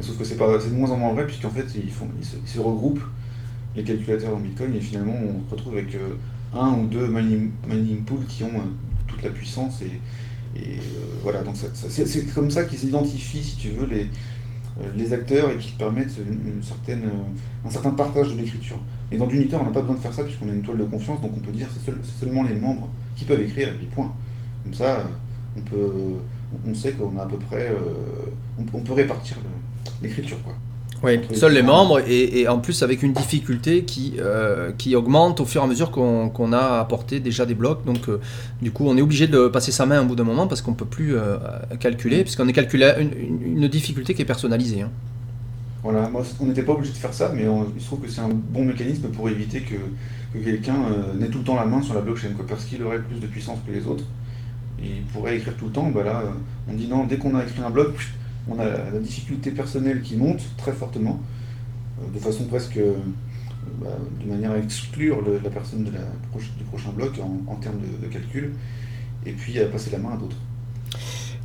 Sauf 0.00 0.16
que 0.16 0.24
c'est 0.24 0.38
de 0.38 0.74
moins 0.74 0.90
en 0.90 0.96
moins 0.96 1.12
vrai 1.12 1.26
puisqu'en 1.26 1.50
fait 1.50 1.66
ils, 1.74 1.90
font, 1.90 2.08
se, 2.22 2.58
regroupent 2.58 3.02
les 3.76 3.82
calculateurs 3.82 4.34
en 4.34 4.40
Bitcoin 4.40 4.74
et 4.74 4.80
finalement 4.80 5.14
on 5.14 5.48
se 5.48 5.54
retrouve 5.54 5.74
avec 5.74 5.96
un 6.54 6.72
ou 6.72 6.86
deux 6.86 7.06
mining, 7.08 8.02
pools 8.04 8.24
qui 8.26 8.42
ont 8.44 8.62
toute 9.06 9.22
la 9.22 9.30
puissance 9.30 9.82
et, 9.82 9.90
voilà, 11.22 11.42
donc 11.42 11.54
c'est 11.56 12.34
comme 12.34 12.50
ça 12.50 12.64
qu'ils 12.64 12.88
identifient, 12.88 13.42
si 13.42 13.56
tu 13.56 13.68
veux, 13.70 13.86
les, 13.86 14.08
les 14.96 15.12
acteurs 15.12 15.50
et 15.50 15.56
qui 15.56 15.72
permettent 15.72 16.16
une, 16.18 16.62
certaine, 16.62 17.10
un 17.64 17.70
certain 17.70 17.90
partage 17.90 18.32
de 18.32 18.38
l'écriture. 18.38 18.78
Et 19.10 19.16
dans 19.16 19.28
Unitaire, 19.28 19.60
on 19.60 19.64
n'a 19.64 19.70
pas 19.70 19.80
besoin 19.80 19.96
de 19.96 20.00
faire 20.00 20.12
ça 20.12 20.24
puisqu'on 20.24 20.48
a 20.48 20.52
une 20.52 20.62
toile 20.62 20.78
de 20.78 20.84
confiance, 20.84 21.20
donc 21.20 21.32
on 21.36 21.40
peut 21.40 21.52
dire 21.52 21.68
que 21.68 21.74
c'est 21.84 22.24
seulement 22.24 22.42
les 22.42 22.54
membres 22.54 22.88
qui 23.14 23.24
peuvent 23.24 23.40
écrire 23.40 23.68
et 23.68 23.72
puis 23.72 23.86
point. 23.86 24.12
Comme 24.64 24.74
ça, 24.74 25.04
on, 25.56 25.60
peut, 25.60 25.92
on 26.66 26.74
sait 26.74 26.92
qu'on 26.92 27.16
a 27.18 27.22
à 27.22 27.26
peu 27.26 27.38
près. 27.38 27.68
Euh, 27.68 28.30
on, 28.58 28.80
peut 28.80 28.92
répartir 28.92 29.36
l'écriture. 30.02 30.42
quoi. 30.42 30.54
Oui, 31.06 31.20
seuls 31.34 31.52
les 31.52 31.62
membres 31.62 32.00
et, 32.00 32.48
en 32.48 32.58
plus 32.58 32.82
avec 32.82 33.04
une 33.04 33.12
difficulté 33.12 33.84
qui, 33.84 34.14
euh, 34.18 34.72
qui 34.76 34.96
augmente 34.96 35.40
au 35.40 35.44
fur 35.44 35.60
et 35.60 35.64
à 35.64 35.68
mesure 35.68 35.92
qu'on 35.92 36.52
a 36.52 36.80
apporté 36.80 37.20
déjà 37.20 37.46
des 37.46 37.54
blocs. 37.54 37.84
Donc 37.84 38.08
euh, 38.08 38.20
du 38.60 38.72
coup 38.72 38.86
on 38.88 38.96
est 38.96 39.02
obligé 39.02 39.28
de 39.28 39.46
passer 39.46 39.70
sa 39.70 39.86
main 39.86 40.02
au 40.02 40.04
bout 40.04 40.16
d'un 40.16 40.24
moment 40.24 40.48
parce 40.48 40.62
qu'on 40.62 40.72
ne 40.72 40.76
peut 40.76 40.84
plus 40.84 41.14
calculer, 41.78 42.22
puisqu'on 42.22 42.48
est 42.48 42.52
calculé 42.52 42.92
une, 42.98 43.12
une, 43.56 43.68
difficulté 43.68 44.14
qui 44.14 44.22
est 44.22 44.26
personnalisée. 44.26 44.82
Hein. 44.82 44.90
Voilà, 45.84 46.08
moi 46.08 46.24
on 46.40 46.46
n'était 46.46 46.64
pas 46.64 46.72
obligé 46.72 46.92
de 46.92 46.98
faire 46.98 47.14
ça, 47.14 47.30
mais 47.32 47.46
il 47.76 47.80
se 47.80 47.86
trouve 47.86 48.00
que 48.00 48.10
c'est 48.10 48.20
un 48.20 48.30
bon 48.30 48.64
mécanisme 48.64 49.08
pour 49.08 49.28
éviter 49.28 49.60
que, 49.60 49.76
quelqu'un 50.42 50.76
n'ait 51.18 51.28
tout 51.28 51.38
le 51.38 51.44
temps 51.44 51.54
la 51.54 51.64
main 51.64 51.80
sur 51.80 51.94
la 51.94 52.00
blockchain, 52.00 52.30
quoi, 52.36 52.44
parce 52.46 52.64
qu'il 52.64 52.82
aurait 52.82 52.98
plus 52.98 53.20
de 53.20 53.26
puissance 53.26 53.58
que 53.66 53.72
les 53.72 53.86
autres 53.86 54.04
il 54.82 55.02
pourrait 55.12 55.36
écrire 55.36 55.56
tout 55.56 55.66
le 55.66 55.72
temps, 55.72 55.90
bah 55.90 56.02
là, 56.04 56.22
on 56.68 56.74
dit 56.74 56.88
non, 56.88 57.04
dès 57.04 57.16
qu'on 57.16 57.34
a 57.34 57.42
écrit 57.42 57.62
un 57.62 57.70
bloc, 57.70 57.94
on 58.48 58.58
a 58.58 58.64
la 58.64 58.98
difficulté 59.00 59.50
personnelle 59.50 60.02
qui 60.02 60.16
monte 60.16 60.42
très 60.56 60.72
fortement, 60.72 61.20
euh, 62.00 62.14
de 62.14 62.18
façon 62.18 62.44
presque 62.44 62.76
euh, 62.76 62.94
bah, 63.80 63.88
de 64.22 64.30
manière 64.30 64.52
à 64.52 64.58
exclure 64.58 65.18
la 65.42 65.50
personne 65.50 65.84
de 65.84 65.90
la, 65.90 66.00
du 66.58 66.64
prochain 66.64 66.90
bloc 66.90 67.18
en, 67.48 67.54
termes 67.56 67.80
de, 68.02 68.06
calcul, 68.06 68.52
et 69.24 69.32
puis 69.32 69.58
à 69.60 69.66
passer 69.66 69.90
la 69.90 69.98
main 69.98 70.12
à 70.12 70.16
d'autres. 70.16 70.36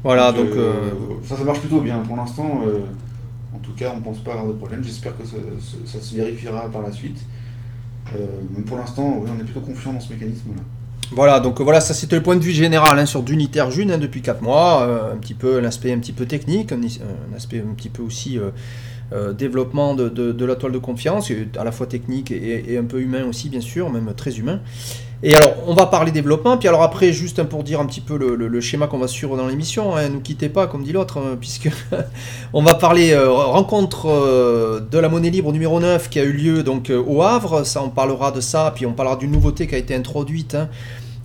Voilà, 0.04 0.32
donc. 0.32 0.50
Euh, 0.50 0.92
ça, 1.24 1.38
ça 1.38 1.44
marche 1.44 1.60
plutôt 1.60 1.82
bien. 1.82 2.00
Pour 2.00 2.18
l'instant, 2.18 2.62
en 3.54 3.60
tout 3.60 3.74
cas, 3.74 3.92
on 3.94 3.98
ne 3.98 4.04
pense 4.04 4.20
pas 4.20 4.34
avoir 4.34 4.48
de 4.48 4.54
problème. 4.54 4.84
J'espère 4.84 5.16
que 5.18 5.24
ça, 5.26 6.00
se 6.00 6.16
vérifiera 6.16 6.70
par 6.70 6.82
la 6.82 6.92
suite. 6.92 7.24
mais 8.12 8.64
pour 8.64 8.78
l'instant, 8.78 9.24
on 9.24 9.40
est 9.40 9.44
plutôt 9.44 9.62
confiant 9.62 9.94
dans 9.94 10.00
ce 10.00 10.14
mécanisme-là. 10.14 10.62
Voilà, 11.14 11.42
donc 11.42 11.60
voilà, 11.60 11.82
ça 11.82 11.94
c'était 11.94 12.16
le 12.16 12.24
point 12.24 12.38
de 12.38 12.42
vue 12.42 12.54
général 12.54 12.98
hein, 12.98 13.06
sur 13.06 13.22
d'unitaire 13.22 13.70
June 13.70 13.92
hein, 13.92 13.98
depuis 13.98 14.22
4 14.22 14.42
mois, 14.42 14.84
euh, 14.84 15.14
un 15.14 15.18
petit 15.18 15.34
peu 15.34 15.60
l'aspect 15.60 15.92
un 15.92 16.00
petit 16.00 16.14
peu 16.14 16.26
technique, 16.26 16.72
un, 16.72 16.80
aspect 17.36 17.60
un 17.60 17.74
petit 17.74 17.90
peu 17.90 18.02
aussi 18.02 18.40
euh, 18.40 18.52
euh, 19.12 19.34
développement 19.34 19.94
de, 19.94 20.46
la 20.46 20.56
toile 20.56 20.72
de 20.72 20.78
confiance, 20.78 21.30
à 21.60 21.66
la 21.66 21.74
fois 21.74 21.86
technique 21.86 22.32
et, 22.32 22.78
un 22.78 22.86
peu 22.86 23.02
humain 23.02 23.26
aussi 23.28 23.50
bien 23.50 23.60
sûr, 23.60 23.90
même 23.90 24.14
très 24.16 24.40
humain. 24.40 24.62
Et 25.22 25.36
alors 25.36 25.54
on 25.68 25.74
va 25.74 25.86
parler 25.86 26.12
développement, 26.12 26.58
puis 26.58 26.70
alors 26.70 26.82
après 26.82 27.12
juste 27.12 27.44
pour 27.44 27.64
dire 27.64 27.82
un 27.82 27.86
petit 27.88 28.02
peu 28.02 28.18
le, 28.18 28.62
schéma 28.62 28.88
qu'on 28.88 28.98
va 28.98 29.08
suivre 29.10 29.36
dans 29.36 29.48
l'émission, 29.48 29.94
hein, 29.94 30.08
ne 30.08 30.14
nous 30.14 30.22
quittez 30.22 30.48
pas 30.48 30.66
comme 30.66 30.82
dit 30.82 30.94
l'autre, 30.94 31.20
puisque 31.42 31.70
on 32.54 32.64
va 32.64 32.76
parler 32.76 33.14
rencontre 33.18 34.08
de 34.90 34.98
la 34.98 35.10
monnaie 35.10 35.30
libre 35.30 35.52
numéro 35.52 35.82
9 35.82 36.10
qui 36.10 36.22
a 36.22 36.24
eu 36.24 36.32
lieu 36.32 36.64
donc 36.64 36.90
au 36.90 37.22
Havre, 37.22 37.66
ça 37.66 37.84
on 37.84 37.90
parlera 37.90 38.32
de 38.32 38.40
ça, 38.40 38.72
puis 38.74 38.86
on 38.86 38.94
parlera 38.94 39.18
d'une 39.18 39.32
nouveauté 39.32 39.68
qui 39.68 39.76
a 39.76 39.78
été 39.78 39.94
introduite. 39.94 40.56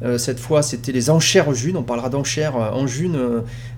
Euh, 0.03 0.19
cette 0.19 0.38
fois, 0.38 0.62
c'était 0.62 0.93
les 0.93 1.09
enchères 1.11 1.53
June. 1.55 1.76
On 1.76 1.83
parlera 1.83 2.11
d'enchères 2.11 2.57
euh, 2.57 2.71
en 2.71 2.87
June 2.87 3.19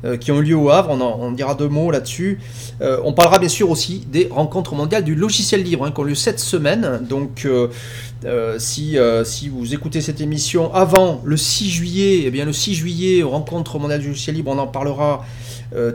euh, 0.05 0.17
qui 0.17 0.33
ont 0.33 0.41
lieu 0.41 0.57
au 0.57 0.71
Havre. 0.71 0.91
On, 0.91 1.33
dira 1.33 1.55
deux 1.55 1.69
mots 1.69 1.91
là-dessus. 1.91 2.41
on 2.81 3.13
parlera 3.13 3.39
bien 3.39 3.49
sûr 3.49 3.71
aussi 3.71 4.05
des 4.11 4.29
rencontres 4.31 4.75
mondiales 4.75 5.05
du 5.05 5.15
logiciel 5.15 5.63
libre 5.63 5.85
hein, 5.85 5.93
qui 5.93 6.01
ont 6.01 6.05
lieu 6.05 6.15
cette 6.15 6.41
semaine. 6.41 7.01
Donc, 7.09 7.47
si, 8.59 8.97
si 9.25 9.49
vous 9.49 9.75
écoutez 9.75 10.01
cette 10.01 10.21
émission 10.21 10.75
avant 10.75 11.21
le 11.25 11.37
6 11.37 11.71
juillet, 11.71 12.23
eh 12.25 12.31
bien 12.31 12.45
le 12.45 12.53
6 12.53 12.75
juillet, 12.75 13.23
rencontres 13.23 13.79
mondiales 13.79 14.01
du 14.01 14.09
logiciel 14.09 14.37
libre, 14.37 14.51
on 14.51 14.59
en 14.59 14.67
parlera. 14.67 15.25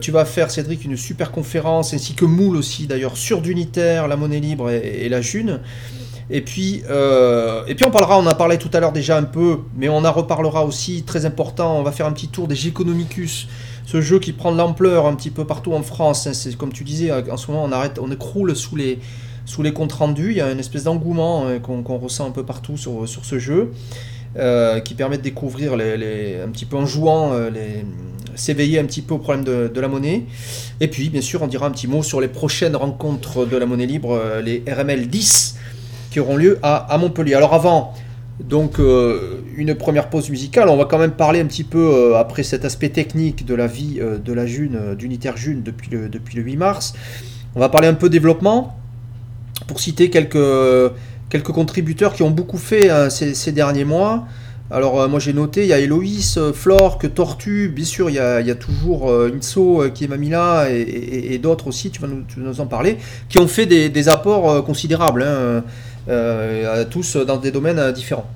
tu 0.02 0.12
vas 0.12 0.26
faire, 0.26 0.52
Cédric, 0.52 0.86
une 0.86 0.98
super 0.98 1.32
conférence, 1.32 1.94
ainsi 1.94 2.14
que 2.14 2.26
Moule 2.26 2.56
aussi, 2.56 2.88
d'ailleurs, 2.88 3.18
sur 3.18 3.42
d'unitaire, 3.42 4.08
la 4.08 4.16
monnaie 4.16 4.40
libre 4.40 4.70
et, 4.70 5.06
et 5.06 5.10
la 5.10 5.22
June. 5.22 5.60
Et 6.30 6.42
puis, 6.42 6.84
euh, 6.90 7.64
et 7.68 7.76
puis 7.76 7.86
on 7.86 7.92
parlera, 7.92 8.18
on 8.18 8.22
en 8.22 8.28
a 8.28 8.36
parlé 8.36 8.58
tout 8.58 8.70
à 8.74 8.80
l'heure 8.80 8.92
déjà 8.92 9.18
un 9.18 9.24
peu, 9.24 9.60
mais 9.76 9.90
on 9.90 10.06
en 10.06 10.12
reparlera 10.12 10.66
aussi, 10.66 11.04
très 11.04 11.26
important, 11.26 11.78
on 11.78 11.84
va 11.84 11.92
faire 11.92 12.06
un 12.06 12.14
petit 12.14 12.30
tour 12.30 12.48
des 12.48 12.56
Geconomicus, 12.56 13.48
ce 13.86 14.02
jeu 14.02 14.20
qui 14.20 14.32
prend 14.32 14.52
de 14.52 14.58
l'ampleur 14.58 15.06
un 15.06 15.16
petit 15.16 15.32
peu 15.32 15.46
partout 15.46 15.74
en 15.74 15.84
France. 15.84 16.28
Hein. 16.28 16.34
c'est 16.34 16.56
comme 16.56 16.72
tu 16.72 16.84
disais, 16.84 17.12
en 17.12 17.38
ce 17.38 17.52
moment 17.52 17.64
on 17.66 17.72
arrête, 17.72 18.00
on 18.02 18.12
écroule 18.12 18.56
sous 18.56 18.76
les, 18.76 19.00
sous 19.46 19.64
les 19.64 19.74
comptes 19.74 19.94
rendus, 19.94 20.32
il 20.32 20.38
y 20.38 20.42
a 20.42 20.52
une 20.52 20.60
espèce 20.60 20.86
d'engouement 20.86 21.46
hein, 21.48 21.60
qu'on 21.60 21.98
ressent 21.98 22.26
un 22.28 22.32
peu 22.32 22.44
partout 22.44 22.78
sur, 22.78 23.08
sur 23.08 23.26
ce 23.26 23.40
jeu. 23.40 23.72
Euh, 24.36 24.80
qui 24.80 24.96
permet 24.96 25.20
de 25.20 25.22
découvrir 25.22 25.74
un 25.74 26.50
petit 26.50 26.66
peu 26.66 26.76
en 26.76 26.88
jouant, 26.88 27.34
euh, 27.34 27.52
s'éveiller 28.34 28.80
un 28.80 28.86
petit 28.86 29.04
peu 29.04 29.14
au 29.14 29.20
problème 29.20 29.44
de, 29.44 29.80
la 29.80 29.88
monnaie. 29.88 30.24
Et 30.80 30.88
puis, 30.88 31.10
bien 31.10 31.22
sûr, 31.22 31.44
on 31.44 31.48
dira 31.48 31.68
un 31.68 31.72
petit 31.72 31.86
mot 31.86 32.02
sur 32.02 32.20
les 32.20 32.28
prochaines 32.28 32.76
rencontres 32.76 33.46
de 33.46 33.56
la 33.58 33.68
monnaie 33.68 33.86
libre, 33.86 34.20
les 34.44 34.64
RML 34.68 35.08
10, 35.08 35.56
qui 36.14 36.20
auront 36.20 36.38
lieu 36.38 36.60
à, 36.62 36.96
Montpellier. 37.00 37.34
Alors 37.34 37.56
avant, 37.56 37.96
donc 38.40 38.80
euh, 38.80 39.42
une 39.58 39.74
première 39.74 40.12
pause 40.12 40.30
musicale, 40.30 40.70
on 40.70 40.78
va 40.78 40.86
quand 40.86 41.00
même 41.00 41.14
parler 41.14 41.40
un 41.40 41.46
petit 41.46 41.64
peu, 41.64 41.80
euh, 41.80 42.18
après 42.20 42.44
cet 42.44 42.66
aspect 42.66 42.90
technique 42.90 43.48
de 43.48 43.56
la 43.56 43.66
vie 43.66 43.98
euh, 44.00 44.20
de 44.20 44.32
la 44.32 44.46
June, 44.46 44.94
d'Unitaire 44.96 45.38
June 45.38 45.64
depuis 45.64 45.90
le, 45.90 46.10
depuis 46.10 46.38
le 46.38 46.44
8 46.44 46.58
mars, 46.58 46.94
on 47.56 47.60
va 47.60 47.70
parler 47.70 47.88
un 47.88 47.96
peu 47.96 48.10
développement, 48.10 48.78
pour 49.66 49.80
citer 49.80 50.12
quelques, 50.12 50.94
quelques 51.32 51.52
contributeurs 51.52 52.14
qui 52.14 52.22
ont 52.22 52.30
beaucoup 52.30 52.60
fait 52.60 52.92
hein, 52.92 53.10
ces, 53.10 53.52
derniers 53.52 53.86
mois. 53.86 54.28
Alors 54.70 55.08
moi 55.10 55.20
j'ai 55.20 55.34
noté, 55.34 55.64
il 55.64 55.68
y 55.68 55.74
a 55.74 55.80
Héloïse, 55.80 56.40
que 57.00 57.08
Tortue, 57.08 57.70
bien 57.70 57.86
sûr 57.86 58.10
il 58.10 58.16
y 58.16 58.20
a, 58.20 58.56
toujours 58.56 59.12
Inso 59.12 59.84
qui 59.94 60.06
est 60.06 60.08
Mamila 60.08 60.70
et, 60.72 61.34
et, 61.34 61.38
d'autres 61.38 61.68
aussi, 61.68 61.92
tu 61.92 62.02
vas, 62.02 62.08
nous, 62.08 62.60
en 62.60 62.66
parler, 62.66 62.98
qui 63.30 63.40
ont 63.40 63.48
fait 63.48 63.66
des, 63.66 64.10
apports 64.10 64.64
considérables. 64.64 65.24
Hein. 65.24 65.64
Euh, 66.08 66.84
tous 66.90 67.16
dans 67.16 67.38
des 67.38 67.52
domaines 67.52 67.80
euh, 67.80 67.92
différents. 67.92 68.30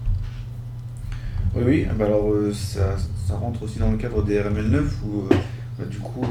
Oui, 1.56 1.64
oui. 1.66 1.88
Bah 1.98 2.06
alors 2.06 2.32
euh, 2.32 2.54
ça, 2.54 2.96
rentre 3.36 3.64
aussi 3.64 3.80
dans 3.80 3.92
le 3.92 3.98
cadre 3.98 4.24
des 4.24 4.40
RML9 4.40 4.80
où 5.06 5.24
bah, 5.78 5.86
du 5.90 5.98
coup 5.98 6.26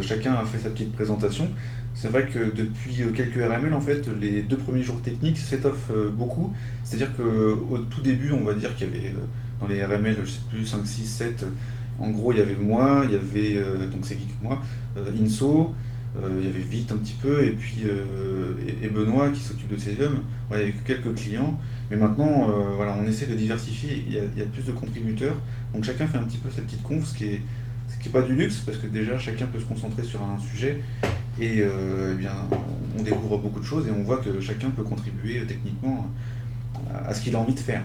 chacun 0.00 0.34
a 0.34 0.44
fait 0.44 0.58
sa 0.58 0.70
petite 0.70 0.92
présentation. 0.92 1.48
C'est 1.94 2.08
vrai 2.08 2.26
que 2.26 2.54
depuis 2.54 3.02
quelques 3.14 3.36
RML, 3.36 3.74
en 3.74 3.80
fait, 3.80 4.08
les 4.20 4.42
deux 4.42 4.56
premiers 4.56 4.82
jours 4.82 5.00
techniques 5.02 5.38
s'étoffent 5.38 5.92
beaucoup. 6.12 6.54
C'est-à-dire 6.82 7.14
qu'au 7.14 7.78
tout 7.78 8.00
début, 8.00 8.32
on 8.32 8.44
va 8.44 8.54
dire 8.54 8.74
qu'il 8.74 8.86
y 8.86 8.90
avait 8.90 9.14
dans 9.60 9.66
les 9.66 9.84
RML, 9.84 10.16
je 10.24 10.30
sais 10.30 10.40
plus, 10.48 10.64
5, 10.64 10.86
6, 10.86 11.04
7, 11.04 11.46
en 11.98 12.10
gros, 12.10 12.32
il 12.32 12.38
y 12.38 12.42
avait 12.42 12.54
moi, 12.54 13.02
il 13.04 13.12
y 13.12 13.16
avait, 13.16 13.62
donc 13.88 14.00
c'est 14.04 14.14
qui 14.14 14.26
que 14.26 14.42
moi, 14.42 14.62
Inso, 15.22 15.74
il 16.16 16.44
y 16.44 16.48
avait 16.48 16.60
Vite 16.60 16.92
un 16.92 16.96
petit 16.96 17.16
peu, 17.20 17.44
et 17.44 17.50
puis 17.50 17.82
euh, 17.84 18.54
et, 18.82 18.88
Benoît 18.88 19.30
qui 19.30 19.40
s'occupe 19.40 19.68
de 19.68 19.76
Cesium. 19.76 20.22
il 20.50 20.58
y 20.58 20.62
avait 20.62 20.74
quelques 20.84 21.14
clients, 21.14 21.58
mais 21.90 21.96
maintenant, 21.96 22.50
euh, 22.50 22.74
voilà, 22.76 22.96
on 23.00 23.06
essaie 23.06 23.26
de 23.26 23.34
diversifier. 23.34 24.04
Il 24.06 24.14
y, 24.14 24.18
a, 24.18 24.46
plus 24.46 24.64
de 24.64 24.72
contributeurs, 24.72 25.36
donc 25.72 25.84
chacun 25.84 26.06
fait 26.06 26.18
un 26.18 26.24
petit 26.24 26.38
peu 26.38 26.50
sa 26.50 26.62
petite 26.62 26.82
conf, 26.82 27.06
ce 27.06 27.14
qui 27.14 27.24
est, 27.26 27.42
ce 27.88 27.98
qui 27.98 28.08
est 28.08 28.12
pas 28.12 28.22
du 28.22 28.34
luxe, 28.34 28.58
parce 28.58 28.78
que 28.78 28.86
déjà 28.86 29.18
chacun 29.18 29.46
peut 29.46 29.60
se 29.60 29.64
concentrer 29.64 30.02
sur 30.02 30.20
un 30.22 30.38
sujet, 30.38 30.80
et 31.40 31.62
eh 31.62 32.14
bien, 32.14 32.32
on 32.98 33.02
découvre 33.02 33.38
beaucoup 33.38 33.60
de 33.60 33.64
choses, 33.64 33.86
et 33.86 33.90
on 33.90 34.02
voit 34.02 34.18
que 34.18 34.40
chacun 34.40 34.70
peut 34.70 34.82
contribuer 34.82 35.42
techniquement 35.46 36.08
à, 36.92 37.14
ce 37.14 37.22
qu'il 37.22 37.34
a 37.36 37.38
envie 37.38 37.54
de 37.54 37.60
faire. 37.60 37.82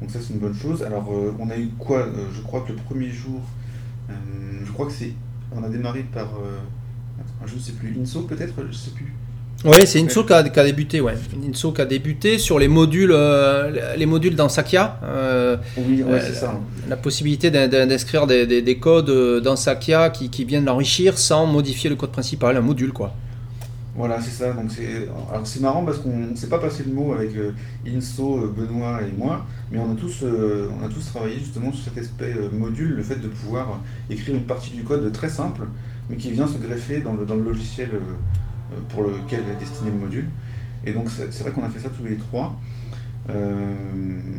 Donc 0.00 0.10
ça 0.10 0.18
c'est 0.20 0.32
une 0.32 0.40
bonne 0.40 0.54
chose. 0.54 0.82
Alors 0.82 1.10
on 1.38 1.50
a 1.50 1.56
eu 1.56 1.68
quoi? 1.78 2.08
Je 2.34 2.40
crois 2.40 2.62
que 2.62 2.72
le 2.72 2.78
premier 2.78 3.10
jour, 3.10 3.40
je 4.08 4.72
crois 4.72 4.86
que 4.86 4.92
c'est, 4.92 5.12
on 5.52 5.62
a 5.62 5.68
démarré 5.68 6.02
par 6.02 6.28
je 7.46 7.54
ne 7.54 7.60
sais 7.60 7.72
plus, 7.72 7.96
Inso 8.00 8.22
peut-être, 8.22 8.54
je 8.58 8.68
ne 8.68 8.72
sais 8.72 8.90
plus. 8.90 9.12
Oui, 9.64 9.78
c'est 9.86 10.00
Inso 10.00 10.24
qui 10.24 10.32
a, 10.32 10.42
débuté, 10.42 11.00
ouais. 11.00 11.14
Inso 11.48 11.72
qui 11.72 11.80
a 11.80 11.86
débuté 11.86 12.38
sur 12.38 12.58
les 12.58 12.68
modules, 12.68 13.12
euh, 13.12 13.96
les 13.96 14.06
modules 14.06 14.36
dans 14.36 14.48
Sakia. 14.48 15.00
Euh, 15.02 15.56
oui, 15.78 16.02
ouais, 16.02 16.20
c'est 16.20 16.34
ça. 16.34 16.60
La 16.88 16.96
possibilité 16.96 17.50
d'inscrire 17.50 18.26
des, 18.26 18.78
codes 18.78 19.42
dans 19.42 19.56
Sakia 19.56 20.10
qui, 20.10 20.28
qui 20.28 20.44
viennent 20.44 20.66
l'enrichir 20.66 21.18
sans 21.18 21.46
modifier 21.46 21.88
le 21.88 21.96
code 21.96 22.12
principal, 22.12 22.56
un 22.56 22.60
module, 22.60 22.92
quoi. 22.92 23.14
Voilà, 23.96 24.20
c'est 24.20 24.30
ça. 24.30 24.52
Donc 24.52 24.70
c'est, 24.70 25.08
alors 25.32 25.46
c'est 25.46 25.60
marrant 25.60 25.82
parce 25.82 25.98
qu'on 25.98 26.16
ne 26.18 26.36
s'est 26.36 26.50
pas 26.50 26.58
passé 26.58 26.84
le 26.86 26.92
mot 26.92 27.14
avec 27.14 27.34
euh, 27.34 27.52
Inso, 27.88 28.52
Benoît 28.54 29.00
et 29.02 29.16
moi, 29.16 29.46
mais 29.72 29.78
on 29.78 29.90
a 29.90 29.94
tous, 29.94 30.22
on 30.22 30.84
a 30.84 30.88
tous 30.88 31.06
travaillé 31.06 31.38
justement 31.38 31.72
sur 31.72 31.82
cet 31.82 32.04
aspect 32.04 32.34
module, 32.52 32.90
le 32.90 33.02
fait 33.02 33.16
de 33.16 33.28
pouvoir 33.28 33.80
écrire 34.10 34.34
une 34.36 34.44
partie 34.44 34.70
du 34.70 34.84
code 34.84 35.10
très 35.12 35.30
simple 35.30 35.62
mais 36.08 36.16
qui 36.16 36.30
vient 36.30 36.46
se 36.46 36.58
greffer 36.58 37.00
dans 37.00 37.14
le, 37.14 37.24
dans 37.24 37.36
le 37.36 37.42
logiciel 37.42 37.90
euh, 37.92 37.98
euh, 37.98 38.80
pour 38.88 39.02
lequel 39.02 39.40
est 39.40 39.58
destiné 39.58 39.90
le 39.90 39.98
module. 39.98 40.28
Et 40.84 40.92
donc 40.92 41.08
c'est 41.10 41.40
vrai 41.40 41.50
qu'on 41.50 41.64
a 41.64 41.68
fait 41.68 41.80
ça 41.80 41.88
tous 41.88 42.04
les 42.04 42.16
trois. 42.16 42.58
Euh, 43.28 43.74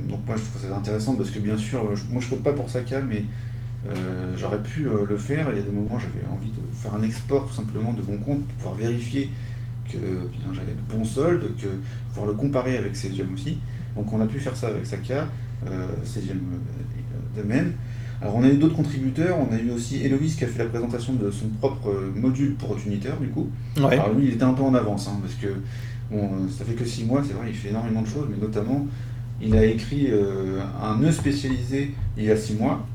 donc 0.07 0.19
moi 0.25 0.35
je 0.37 0.43
trouve 0.43 0.61
ça 0.61 0.77
intéressant 0.77 1.15
parce 1.15 1.29
que 1.29 1.39
bien 1.39 1.57
sûr, 1.57 1.83
moi 2.09 2.21
je 2.21 2.25
ne 2.25 2.29
code 2.29 2.43
pas 2.43 2.53
pour 2.53 2.69
Saka, 2.69 3.01
mais 3.01 3.25
j'aurais 4.37 4.61
pu 4.61 4.83
le 4.83 5.17
faire. 5.17 5.47
Il 5.51 5.57
y 5.57 5.59
a 5.59 5.63
des 5.63 5.71
moments 5.71 5.99
j'avais 5.99 6.25
envie 6.31 6.51
de 6.51 6.61
faire 6.73 6.93
un 6.95 7.03
export 7.03 7.47
tout 7.47 7.53
simplement 7.53 7.93
de 7.93 8.01
mon 8.01 8.17
compte 8.17 8.45
pour 8.45 8.55
pouvoir 8.55 8.75
vérifier 8.75 9.29
que 9.91 9.97
j'avais 10.53 10.73
de 10.73 10.95
bons 10.95 11.05
soldes, 11.05 11.55
que 11.57 11.67
pouvoir 12.09 12.27
le 12.27 12.33
comparer 12.33 12.77
avec 12.77 12.95
Cesium 12.95 13.33
aussi. 13.33 13.59
Donc 13.95 14.11
on 14.13 14.21
a 14.21 14.25
pu 14.25 14.39
faire 14.39 14.55
ça 14.55 14.67
avec 14.67 14.85
Sakia, 14.85 15.27
euh, 15.67 15.87
Cesium 16.03 16.39
de 17.35 17.43
même. 17.43 17.73
Alors 18.21 18.35
on 18.35 18.43
a 18.43 18.47
eu 18.47 18.57
d'autres 18.57 18.75
contributeurs, 18.75 19.37
on 19.39 19.53
a 19.53 19.59
eu 19.59 19.69
aussi 19.69 20.03
Héloïse 20.03 20.35
qui 20.35 20.43
a 20.43 20.47
fait 20.47 20.63
la 20.63 20.69
présentation 20.69 21.13
de 21.13 21.29
son 21.29 21.47
propre 21.59 22.11
module 22.15 22.55
pour 22.55 22.77
Junitor 22.77 23.15
du 23.17 23.27
coup. 23.27 23.47
Alors 23.77 24.13
lui 24.13 24.27
il 24.27 24.33
était 24.33 24.43
un 24.43 24.53
peu 24.53 24.63
en 24.63 24.73
avance, 24.73 25.07
hein, 25.07 25.19
parce 25.21 25.35
que 25.35 25.47
bon, 26.09 26.47
ça 26.49 26.65
fait 26.65 26.73
que 26.73 26.85
6 26.85 27.05
mois, 27.05 27.21
c'est 27.25 27.33
vrai, 27.33 27.47
il 27.49 27.55
fait 27.55 27.69
énormément 27.69 28.01
de 28.01 28.07
choses, 28.07 28.27
mais 28.29 28.37
notamment 28.37 28.87
il 29.41 29.55
a 29.55 29.65
écrit 29.65 30.07
euh, 30.09 30.61
un 30.81 30.97
nœud 30.97 31.11
spécialisé 31.11 31.93
il 32.17 32.23
y 32.23 32.31
a 32.31 32.37
6 32.37 32.55
mois, 32.55 32.85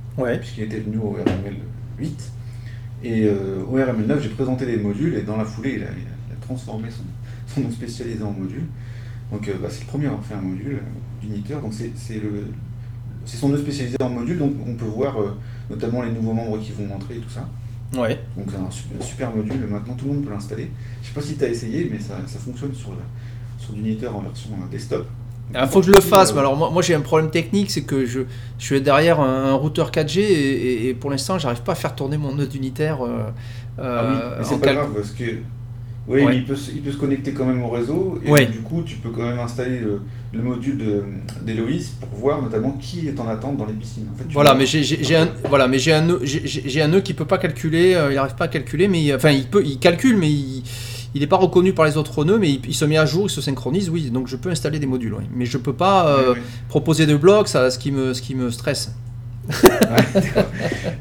puisqu'il 0.41 0.65
était 0.65 0.81
venu 0.81 0.99
au 0.99 1.11
RML 1.11 1.57
8. 1.99 2.33
Et 3.05 3.25
euh, 3.25 3.63
au 3.65 3.75
RML 3.75 4.07
9, 4.07 4.23
j'ai 4.23 4.29
présenté 4.29 4.67
les 4.67 4.77
modules 4.77 5.15
et 5.15 5.23
dans 5.23 5.37
la 5.37 5.45
foulée, 5.45 5.75
il 5.77 5.83
a, 5.83 5.89
transformé 6.41 6.89
son, 6.91 7.61
nœud 7.61 7.71
spécialisé 7.71 8.23
en 8.23 8.33
module. 8.33 8.65
Donc 9.31 9.47
euh, 9.49 9.55
bah, 9.63 9.69
c'est 9.71 9.83
le 9.83 9.87
premier 9.87 10.07
à 10.07 10.09
avoir 10.09 10.25
fait 10.25 10.35
un 10.35 10.41
module 10.41 10.81
d'uniteur. 11.21 11.61
Donc 11.61 11.73
c'est 11.73 12.15
le 12.15 12.47
c'est 13.25 13.37
son 13.37 13.49
nœud 13.49 13.59
spécialisé 13.59 13.97
en 14.01 14.09
module, 14.09 14.39
donc 14.39 14.53
on 14.67 14.75
peut 14.75 14.85
voir 14.85 15.17
notamment 15.71 16.03
les 16.03 16.11
nouveaux 16.11 16.33
membres 16.33 16.59
qui 16.59 16.73
vont 16.73 16.95
entrer 16.95 17.17
et 17.17 17.21
tout 17.21 17.31
ça. 17.31 17.49
Ouais. 17.97 18.19
Donc 18.37 18.47
c'est 18.51 18.57
un 18.57 19.01
super, 19.01 19.35
module, 19.35 19.67
maintenant 19.69 19.95
tout 19.95 20.07
le 20.07 20.13
monde 20.15 20.25
peut 20.25 20.31
l'installer. 20.31 20.71
Je 21.03 21.09
sais 21.09 21.15
pas 21.15 21.21
si 21.21 21.37
tu 21.37 21.45
as 21.45 21.49
essayé, 21.49 21.89
mais 21.93 21.99
ça, 21.99 22.17
fonctionne 22.39 22.75
sur, 22.75 22.93
sur 23.59 23.75
l'uniteur 23.75 24.17
en 24.17 24.21
version 24.21 24.51
desktop. 24.71 25.07
Il 25.51 25.59
ah, 25.59 25.67
faut 25.67 25.81
que 25.81 25.87
je 25.87 25.93
le 25.93 26.01
fasse, 26.01 26.33
mais 26.33 26.41
alors 26.41 26.57
moi, 26.57 26.71
moi 26.71 26.81
j'ai 26.81 26.95
un 26.95 27.03
problème 27.03 27.31
technique, 27.31 27.71
c'est 27.71 27.83
que 27.83 28.07
je, 28.07 28.21
je, 28.59 28.65
suis 28.65 28.81
derrière 28.81 29.21
un, 29.21 29.53
routeur 29.53 29.91
4G 29.91 30.21
et, 30.21 30.97
pour 30.99 31.11
l'instant 31.11 31.39
j'arrive 31.39 31.63
pas 31.63 31.73
à 31.73 31.75
faire 31.75 31.95
tourner 31.95 32.17
mon 32.17 32.35
nœud 32.35 32.49
unitaire. 32.55 33.05
Euh, 33.05 33.29
ah 33.79 34.39
oui, 34.39 34.45
c'est 34.45 34.61
pas 34.61 34.73
grave 34.73 34.95
parce 34.95 35.11
que 35.11 35.25
oui, 36.09 36.23
il, 36.33 36.45
peut, 36.47 36.57
il 36.75 36.81
peut 36.81 36.93
se 36.93 36.97
connecter 36.97 37.33
quand 37.33 37.45
même 37.45 37.63
au 37.63 37.69
réseau 37.69 38.19
et 38.25 38.47
du 38.47 38.61
coup 38.61 38.83
tu 38.83 38.97
peux 38.97 39.11
quand 39.11 39.25
même 39.25 39.41
installer 39.41 39.81
le, 39.81 40.01
module 40.41 40.79
d'Héloïse 41.43 41.91
pour 42.01 42.19
voir 42.19 42.43
notamment 42.43 42.73
qui 42.73 43.09
est 43.09 43.21
en 43.21 43.29
attente 43.29 43.57
dans 43.57 43.67
les 43.67 43.75
piscines. 43.75 44.07
En 44.13 44.17
fait, 44.17 44.25
voilà, 44.33 44.55
mais 44.55 44.67
j'ai 44.67 45.17
un 45.17 45.29
voilà, 45.49 45.69
mais 45.69 45.79
j'ai 45.79 45.93
un 45.93 46.07
j'ai 46.25 46.83
un 46.83 46.89
nœud 46.89 47.01
qui 47.01 47.15
peut 47.15 47.27
pas 47.27 47.39
calculer, 47.39 47.95
euh, 47.95 48.11
il 48.11 48.15
n'arrive 48.15 48.35
pas 48.35 48.45
à 48.45 48.49
calculer, 48.49 48.89
mais 48.89 49.15
enfin 49.15 49.31
il 49.31 49.47
peut 49.47 49.63
il 49.65 49.79
calcule 49.79 50.17
mais 50.17 50.31
il 50.31 50.63
il 51.15 51.21
n'est 51.21 51.27
pas 51.27 51.37
reconnu 51.37 51.73
par 51.73 51.85
les 51.85 51.97
autres 51.97 52.25
nœuds, 52.25 52.39
mais 52.39 52.51
il, 52.51 52.75
se 52.75 52.85
met 52.85 52.97
à 52.97 53.05
jour, 53.05 53.27
il 53.27 53.31
se 53.31 53.41
synchronise, 53.41 53.91
oui, 53.91 54.11
donc 54.11 54.29
je 54.29 54.37
peux 54.37 54.49
installer 54.49 54.79
des 54.79 54.87
modules, 54.87 55.15
mais 55.35 55.45
je 55.45 55.59
ne 55.59 55.63
peux 55.63 55.75
pas 55.75 56.09
euh, 56.09 56.35
proposer 56.69 57.07
de 57.07 57.17
blocs, 57.17 57.49
ça, 57.49 57.71
ce, 57.71 57.79
qui 57.79 57.93
me, 57.93 58.15
ce 58.15 58.23
qui 58.23 58.35
me 58.35 58.51
stresse. 58.51 58.95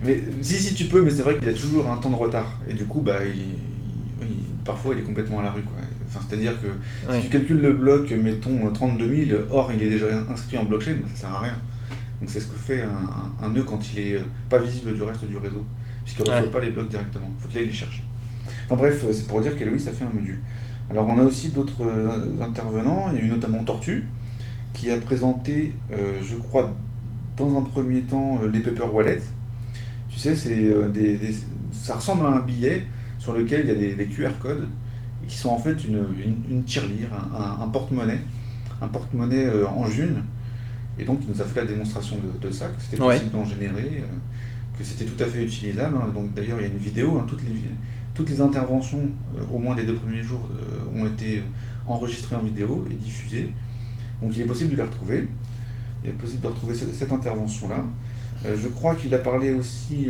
mais 0.04 0.22
si, 0.42 0.56
si 0.56 0.74
tu 0.74 0.86
peux, 0.86 1.02
mais 1.02 1.12
c'est 1.12 1.22
vrai 1.22 1.38
qu'il 1.38 1.48
y 1.48 1.52
a 1.52 1.54
toujours 1.54 1.90
un 1.90 1.98
temps 1.98 2.10
de 2.10 2.16
retard, 2.16 2.60
et 2.70 2.74
du 2.74 2.86
coup, 2.86 3.00
bah, 3.00 3.20
parfois 4.66 4.94
il 4.96 5.00
est 5.00 5.04
complètement 5.04 5.40
à 5.40 5.44
la 5.44 5.52
rue. 5.52 5.62
Quoi. 5.62 5.76
Enfin, 6.14 6.26
C'est-à-dire 6.28 6.54
que 6.62 6.68
si 7.16 7.22
tu 7.24 7.30
calcules 7.30 7.62
le 7.62 7.74
bloc, 7.74 8.12
mettons 8.12 8.70
32 8.72 9.26
000, 9.26 9.40
or 9.50 9.72
il 9.74 9.82
est 9.82 9.90
déjà 9.90 10.08
inscrit 10.30 10.58
en 10.58 10.66
blockchain, 10.66 10.98
ça 11.16 11.22
sert 11.22 11.34
à 11.34 11.40
rien. 11.40 11.56
Donc 12.20 12.30
c'est 12.30 12.42
ce 12.42 12.48
que 12.48 12.58
fait 12.58 12.84
un, 13.42 13.50
nœud 13.50 13.64
quand 13.64 13.80
il 13.94 14.00
est 14.00 14.22
pas 14.50 14.60
visible 14.60 14.94
du 14.94 15.04
reste 15.04 15.24
du 15.26 15.38
réseau, 15.38 15.66
puisqu'il 16.04 16.26
ne 16.26 16.32
reçoit 16.32 16.52
pas 16.52 16.60
les 16.60 16.72
blocs 16.72 16.90
directement, 16.90 17.32
il 17.38 17.42
faut 17.42 17.48
qu'il 17.48 17.60
aille 17.60 17.68
les 17.68 17.74
chercher 17.74 18.04
bref, 18.76 19.06
c'est 19.12 19.28
pour 19.28 19.42
dire 19.42 19.56
qu'Héloïse 19.58 19.88
a 19.88 19.92
fait 19.92 20.06
un 20.06 20.10
module. 20.10 20.40
Alors 20.90 21.08
on 21.08 21.18
a 21.20 21.24
aussi 21.24 21.50
d'autres 21.50 21.84
euh, 21.84 22.42
intervenants, 22.42 23.10
il 23.14 23.20
y 23.20 23.22
a 23.22 23.26
eu 23.26 23.30
notamment 23.30 23.64
Tortue, 23.64 24.08
qui 24.74 24.92
a 24.92 24.98
présenté, 24.98 25.74
euh, 25.92 26.20
je 26.22 26.36
crois, 26.36 26.74
dans 27.38 27.58
un 27.58 27.62
premier 27.62 28.02
temps, 28.02 28.40
euh, 28.44 28.50
les 28.50 28.60
paper 28.60 28.86
wallets. 28.92 29.22
Tu 30.10 30.20
sais, 30.20 30.36
c'est 30.36 30.56
des, 30.92 31.20
ça 31.72 31.96
ressemble 31.96 32.26
à 32.26 32.30
un 32.30 32.40
billet 32.40 32.86
sur 33.18 33.34
lequel 33.34 33.62
il 33.62 33.68
y 33.68 33.92
a 33.92 33.96
des, 33.96 34.06
QR 34.06 34.32
codes, 34.42 34.68
qui 35.28 35.38
sont 35.38 35.50
en 35.50 35.58
fait 35.58 35.84
une, 35.84 36.06
une, 36.50 36.64
tirelire, 36.64 37.10
un, 37.62 37.68
porte-monnaie, 37.68 38.22
un 38.82 38.88
porte-monnaie 38.88 39.48
en 39.66 39.86
june. 39.88 40.24
Et 41.00 41.06
donc 41.06 41.20
il 41.24 41.34
nous 41.34 41.42
a 41.42 41.46
fait 41.46 41.62
la 41.62 41.68
démonstration 41.68 42.18
de, 42.42 42.52
ça, 42.52 42.68
que 42.68 42.82
c'était 42.82 42.98
possible 42.98 43.32
d'en 43.32 43.46
générer, 43.46 44.04
que 44.78 44.84
c'était 44.84 45.06
tout 45.06 45.24
à 45.24 45.28
fait 45.28 45.44
utilisable. 45.44 45.96
Hein. 45.98 46.12
Donc 46.14 46.34
d'ailleurs 46.34 46.60
il 46.60 46.64
y 46.64 46.66
a 46.66 46.72
une 46.72 46.78
vidéo, 46.78 47.18
hein, 47.18 47.26
toutes 47.28 47.44
les 47.44 47.54
toutes 48.14 48.30
les 48.30 48.42
interventions, 48.42 49.10
euh, 49.38 49.42
au 49.54 49.58
moins 49.58 49.76
les 49.76 49.84
deux 49.84 49.96
premiers 49.96 50.24
jours, 50.24 50.48
euh, 50.52 51.02
ont 51.02 51.06
été 51.06 51.44
enregistrées 51.88 52.36
en 52.36 52.44
vidéo 52.44 52.86
et 52.92 52.94
diffusées. 52.94 53.52
Donc 54.22 54.34
il 54.36 54.42
est 54.42 54.46
possible 54.46 54.72
de 54.72 54.76
les 54.76 54.84
retrouver. 54.84 55.28
Il 56.04 56.10
est 56.10 56.14
possible 56.14 56.42
de 56.42 56.48
retrouver 56.48 56.76
cette, 56.76 57.12
intervention-là. 57.12 57.84
Euh, 58.46 58.56
je 58.62 58.68
crois 58.68 58.96
qu'il 58.96 59.14
a 59.14 59.18
parlé 59.18 59.54
aussi 59.54 60.08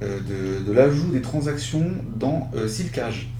de, 0.00 0.72
l'ajout 0.72 1.10
des 1.10 1.20
transactions 1.20 1.92
dans 2.16 2.50
Silcage. 2.66 3.30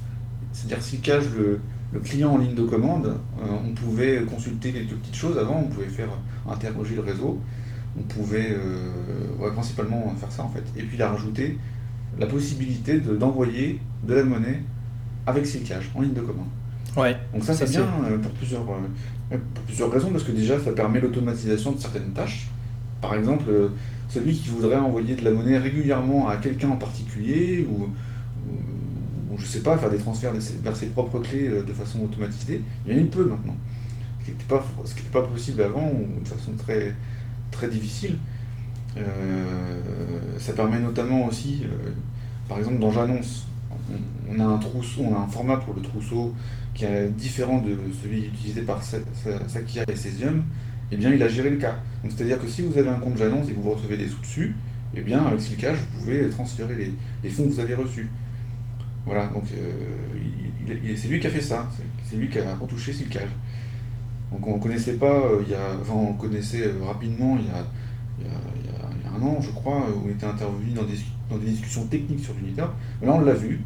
C'est-à-dire 0.60 0.82
Silcage, 0.84 1.24
le, 1.36 1.60
client 2.00 2.32
en 2.32 2.38
ligne 2.38 2.54
de 2.54 2.62
commande, 2.62 3.16
on 3.42 3.74
pouvait 3.74 4.22
consulter 4.22 4.72
quelques 4.72 4.94
petites 4.94 5.16
choses 5.16 5.36
avant, 5.36 5.64
on 5.64 5.68
pouvait 5.68 5.88
faire 5.88 6.08
interroger 6.48 6.94
le 6.94 7.00
réseau, 7.00 7.40
on 7.98 8.02
pouvait 8.02 8.56
principalement 9.54 10.14
faire 10.20 10.30
ça 10.30 10.44
en 10.44 10.50
fait. 10.50 10.62
Et 10.76 10.82
puis 10.84 10.96
il 10.96 11.02
a 11.02 11.10
rajouté 11.10 11.58
la 12.18 12.26
possibilité 12.26 13.00
d'envoyer 13.00 13.80
de, 14.06 14.14
la 14.14 14.22
monnaie 14.22 14.62
avec 15.26 15.46
Silkage 15.46 15.90
en 15.94 16.02
ligne 16.02 16.12
de 16.12 16.20
commande. 16.20 16.48
Ouais, 16.96 17.16
Donc 17.32 17.44
ça, 17.44 17.54
c'est 17.54 17.70
bien 17.70 17.86
euh, 18.04 18.18
pour, 18.18 18.32
plusieurs, 18.32 18.62
euh, 18.62 19.36
pour 19.54 19.64
plusieurs 19.64 19.90
raisons, 19.92 20.10
parce 20.10 20.24
que 20.24 20.32
déjà, 20.32 20.58
ça 20.58 20.72
permet 20.72 21.00
l'automatisation 21.00 21.72
de 21.72 21.78
certaines 21.78 22.12
tâches. 22.12 22.48
Par 23.00 23.14
exemple, 23.14 23.44
euh, 23.48 23.68
celui 24.08 24.34
qui 24.34 24.48
voudrait 24.48 24.76
envoyer 24.76 25.14
de 25.14 25.24
la 25.24 25.30
monnaie 25.30 25.58
régulièrement 25.58 26.28
à 26.28 26.36
quelqu'un 26.36 26.70
en 26.70 26.76
particulier, 26.76 27.66
ou, 27.70 27.84
ou, 27.84 28.56
je 29.38 29.46
sais 29.46 29.60
pas, 29.60 29.78
faire 29.78 29.90
des 29.90 29.98
transferts 29.98 30.32
vers 30.62 30.76
ses 30.76 30.86
propres 30.86 31.20
clés 31.20 31.48
de 31.48 31.72
façon 31.72 32.00
automatisée, 32.00 32.62
il 32.86 32.96
y 32.96 33.00
en 33.00 33.04
a 33.04 33.06
peu 33.06 33.24
maintenant. 33.24 33.56
Ce 34.20 34.24
qui 34.24 34.32
n'était 34.32 34.44
pas, 35.12 35.22
possible 35.22 35.62
avant, 35.62 35.90
ou 35.90 36.20
de 36.22 36.28
façon 36.28 36.52
très, 36.58 36.94
difficile. 37.68 38.18
ça 40.38 40.52
permet 40.52 40.80
notamment 40.80 41.26
aussi 41.26 41.62
par 42.50 42.58
exemple, 42.58 42.80
dans 42.80 42.90
J'annonce, 42.90 43.46
on, 44.28 44.40
a 44.40 44.44
un 44.44 44.58
trousseau, 44.58 45.02
on 45.08 45.14
a 45.14 45.20
un 45.20 45.28
format 45.28 45.58
pour 45.58 45.72
le 45.72 45.82
trousseau 45.82 46.34
qui 46.74 46.84
est 46.84 47.08
différent 47.08 47.62
de 47.62 47.78
celui 48.02 48.26
utilisé 48.26 48.62
par 48.62 48.82
Sakia 48.82 49.84
et 49.86 49.94
Cesium, 49.94 50.38
et 50.38 50.42
eh 50.94 50.96
bien 50.96 51.14
il 51.14 51.22
a 51.22 51.28
géré 51.28 51.50
le 51.50 51.58
cas. 51.58 51.76
c'est-à-dire 52.02 52.40
que 52.40 52.48
si 52.48 52.62
vous 52.62 52.76
avez 52.76 52.88
un 52.88 52.98
compte 52.98 53.16
J'annonce 53.16 53.48
et 53.48 53.52
que 53.52 53.60
vous 53.60 53.70
recevez 53.70 53.96
des 53.96 54.08
sous 54.08 54.20
dessus, 54.20 54.56
et 54.94 54.98
eh 54.98 55.02
bien 55.02 55.24
avec 55.24 55.40
Silcage, 55.40 55.78
vous 55.78 56.00
pouvez 56.00 56.28
transférer 56.28 56.92
les, 57.22 57.30
fonds 57.30 57.44
que 57.44 57.50
vous 57.50 57.60
avez 57.60 57.76
reçus. 57.76 58.08
Voilà, 59.06 59.26
donc 59.26 59.44
euh, 59.56 60.74
c'est 60.96 61.08
lui 61.08 61.20
qui 61.20 61.26
a 61.26 61.30
fait 61.30 61.40
ça, 61.40 61.68
c'est 62.08 62.16
lui 62.16 62.28
qui 62.28 62.38
a 62.38 62.54
retouché 62.54 62.92
Silcage. 62.92 63.30
Donc 64.30 64.46
on 64.46 64.56
ne 64.56 64.62
connaissait 64.62 64.94
pas, 64.94 65.12
euh, 65.12 65.42
il 65.44 65.50
y 65.50 65.54
a, 65.54 65.76
enfin 65.80 65.94
on 65.94 66.12
connaissait 66.14 66.66
euh, 66.66 66.84
rapidement 66.84 67.36
il 67.40 67.46
y, 67.46 67.50
a, 67.50 67.64
il, 68.20 68.26
y 68.26 68.68
a, 68.68 69.10
un 69.12 69.22
an, 69.22 69.40
je 69.40 69.50
crois, 69.50 69.78
où 69.78 70.06
on 70.06 70.10
était 70.10 70.26
intervenu 70.26 70.72
dans 70.72 70.84
des 70.84 70.98
dans 71.28 71.38
des 71.38 71.46
discussions 71.46 71.86
techniques 71.86 72.24
sur 72.24 72.34
l'unitaire. 72.34 72.70
Mais 73.00 73.06
là, 73.06 73.14
on 73.14 73.20
l'a 73.20 73.34
vu, 73.34 73.60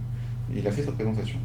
et 0.55 0.59
il 0.59 0.66
a 0.66 0.70
fait 0.70 0.85
sa 0.85 0.92
présentation. 0.92 1.38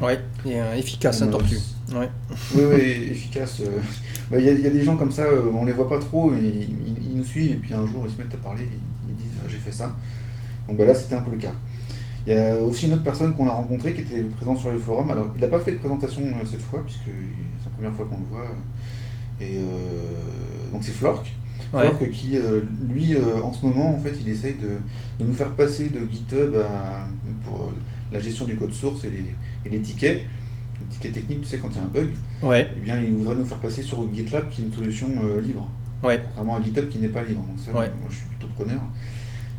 Ouais, 0.00 0.20
est 0.44 0.78
efficace, 0.78 1.22
un 1.22 1.28
tortue. 1.28 1.58
Ouais. 1.92 2.10
Oui, 2.54 2.62
oui, 2.64 3.08
efficace. 3.10 3.60
Euh. 3.60 3.80
Bah, 4.30 4.38
il 4.38 4.44
y, 4.44 4.66
a 4.66 4.70
des 4.70 4.82
gens 4.82 4.96
comme 4.96 5.12
ça, 5.12 5.22
euh, 5.22 5.50
on 5.54 5.64
les 5.64 5.72
voit 5.72 5.88
pas 5.88 5.98
trop, 5.98 6.32
ils, 6.34 6.64
ils, 6.64 7.16
nous 7.16 7.24
suivent, 7.24 7.52
et 7.52 7.54
puis 7.54 7.72
un 7.72 7.86
jour, 7.86 8.04
ils 8.06 8.12
se 8.12 8.18
mettent 8.18 8.34
à 8.34 8.38
parler, 8.38 8.68
ils, 9.08 9.14
disent 9.14 9.38
ah, 9.40 9.46
j'ai 9.48 9.58
fait 9.58 9.72
ça. 9.72 9.94
Donc 10.68 10.76
bah, 10.76 10.84
là, 10.84 10.94
c'était 10.94 11.14
un 11.14 11.22
peu 11.22 11.30
le 11.30 11.38
cas. 11.38 11.52
Il 12.26 12.34
y 12.34 12.36
a 12.36 12.56
aussi 12.56 12.86
une 12.86 12.94
autre 12.94 13.04
personne 13.04 13.34
qu'on 13.34 13.46
a 13.48 13.52
rencontrée 13.52 13.94
qui 13.94 14.00
était 14.00 14.22
présente 14.22 14.58
sur 14.58 14.70
le 14.70 14.78
forum. 14.78 15.10
Alors, 15.10 15.28
il 15.34 15.40
n'a 15.40 15.48
pas 15.48 15.60
fait 15.60 15.72
de 15.72 15.78
présentation 15.78 16.22
euh, 16.22 16.44
cette 16.44 16.62
fois, 16.62 16.82
puisque 16.84 17.04
c'est 17.04 17.64
la 17.64 17.70
première 17.70 17.92
fois 17.92 18.06
qu'on 18.06 18.18
le 18.18 18.26
voit. 18.30 18.48
Et 19.40 19.60
donc, 20.72 20.82
c'est 20.82 20.92
Flork 20.92 21.30
qui, 22.12 22.36
euh, 22.36 22.60
lui, 22.88 23.14
euh, 23.14 23.42
en 23.42 23.52
ce 23.52 23.64
moment, 23.66 23.94
en 23.94 23.98
fait, 23.98 24.14
il 24.20 24.28
essaye 24.28 24.54
de, 24.54 25.24
nous 25.24 25.32
faire 25.32 25.50
passer 25.50 25.88
de 25.88 26.00
GitHub 26.10 26.54
pour 27.44 27.62
euh, 27.62 27.70
la 28.12 28.20
gestion 28.20 28.44
du 28.44 28.56
code 28.56 28.72
source 28.72 29.04
et 29.04 29.10
les, 29.70 29.78
tickets, 29.80 30.22
les 30.80 30.86
tickets 30.90 31.12
techniques, 31.12 31.42
tu 31.42 31.46
sais, 31.46 31.58
quand 31.58 31.68
il 31.70 31.76
y 31.76 31.80
a 31.80 31.82
un 31.82 31.86
bug, 31.86 32.10
ouais. 32.42 32.70
eh 32.76 32.80
bien, 32.80 33.00
il 33.00 33.12
voudrait 33.14 33.34
nous 33.34 33.44
faire 33.44 33.58
passer 33.58 33.82
sur 33.82 34.06
GitLab, 34.12 34.48
qui 34.50 34.62
est 34.62 34.64
une 34.64 34.72
solution 34.72 35.08
libre. 35.42 35.68
Ouais. 36.02 36.22
Vraiment 36.36 36.56
un 36.56 36.62
GitHub 36.62 36.88
qui 36.88 36.98
n'est 36.98 37.08
pas 37.08 37.22
libre. 37.22 37.42
Donc 37.42 37.58
ça, 37.58 37.72
moi, 37.72 37.86
je 38.10 38.14
suis 38.14 38.26
plutôt 38.26 38.48
preneur. 38.54 38.80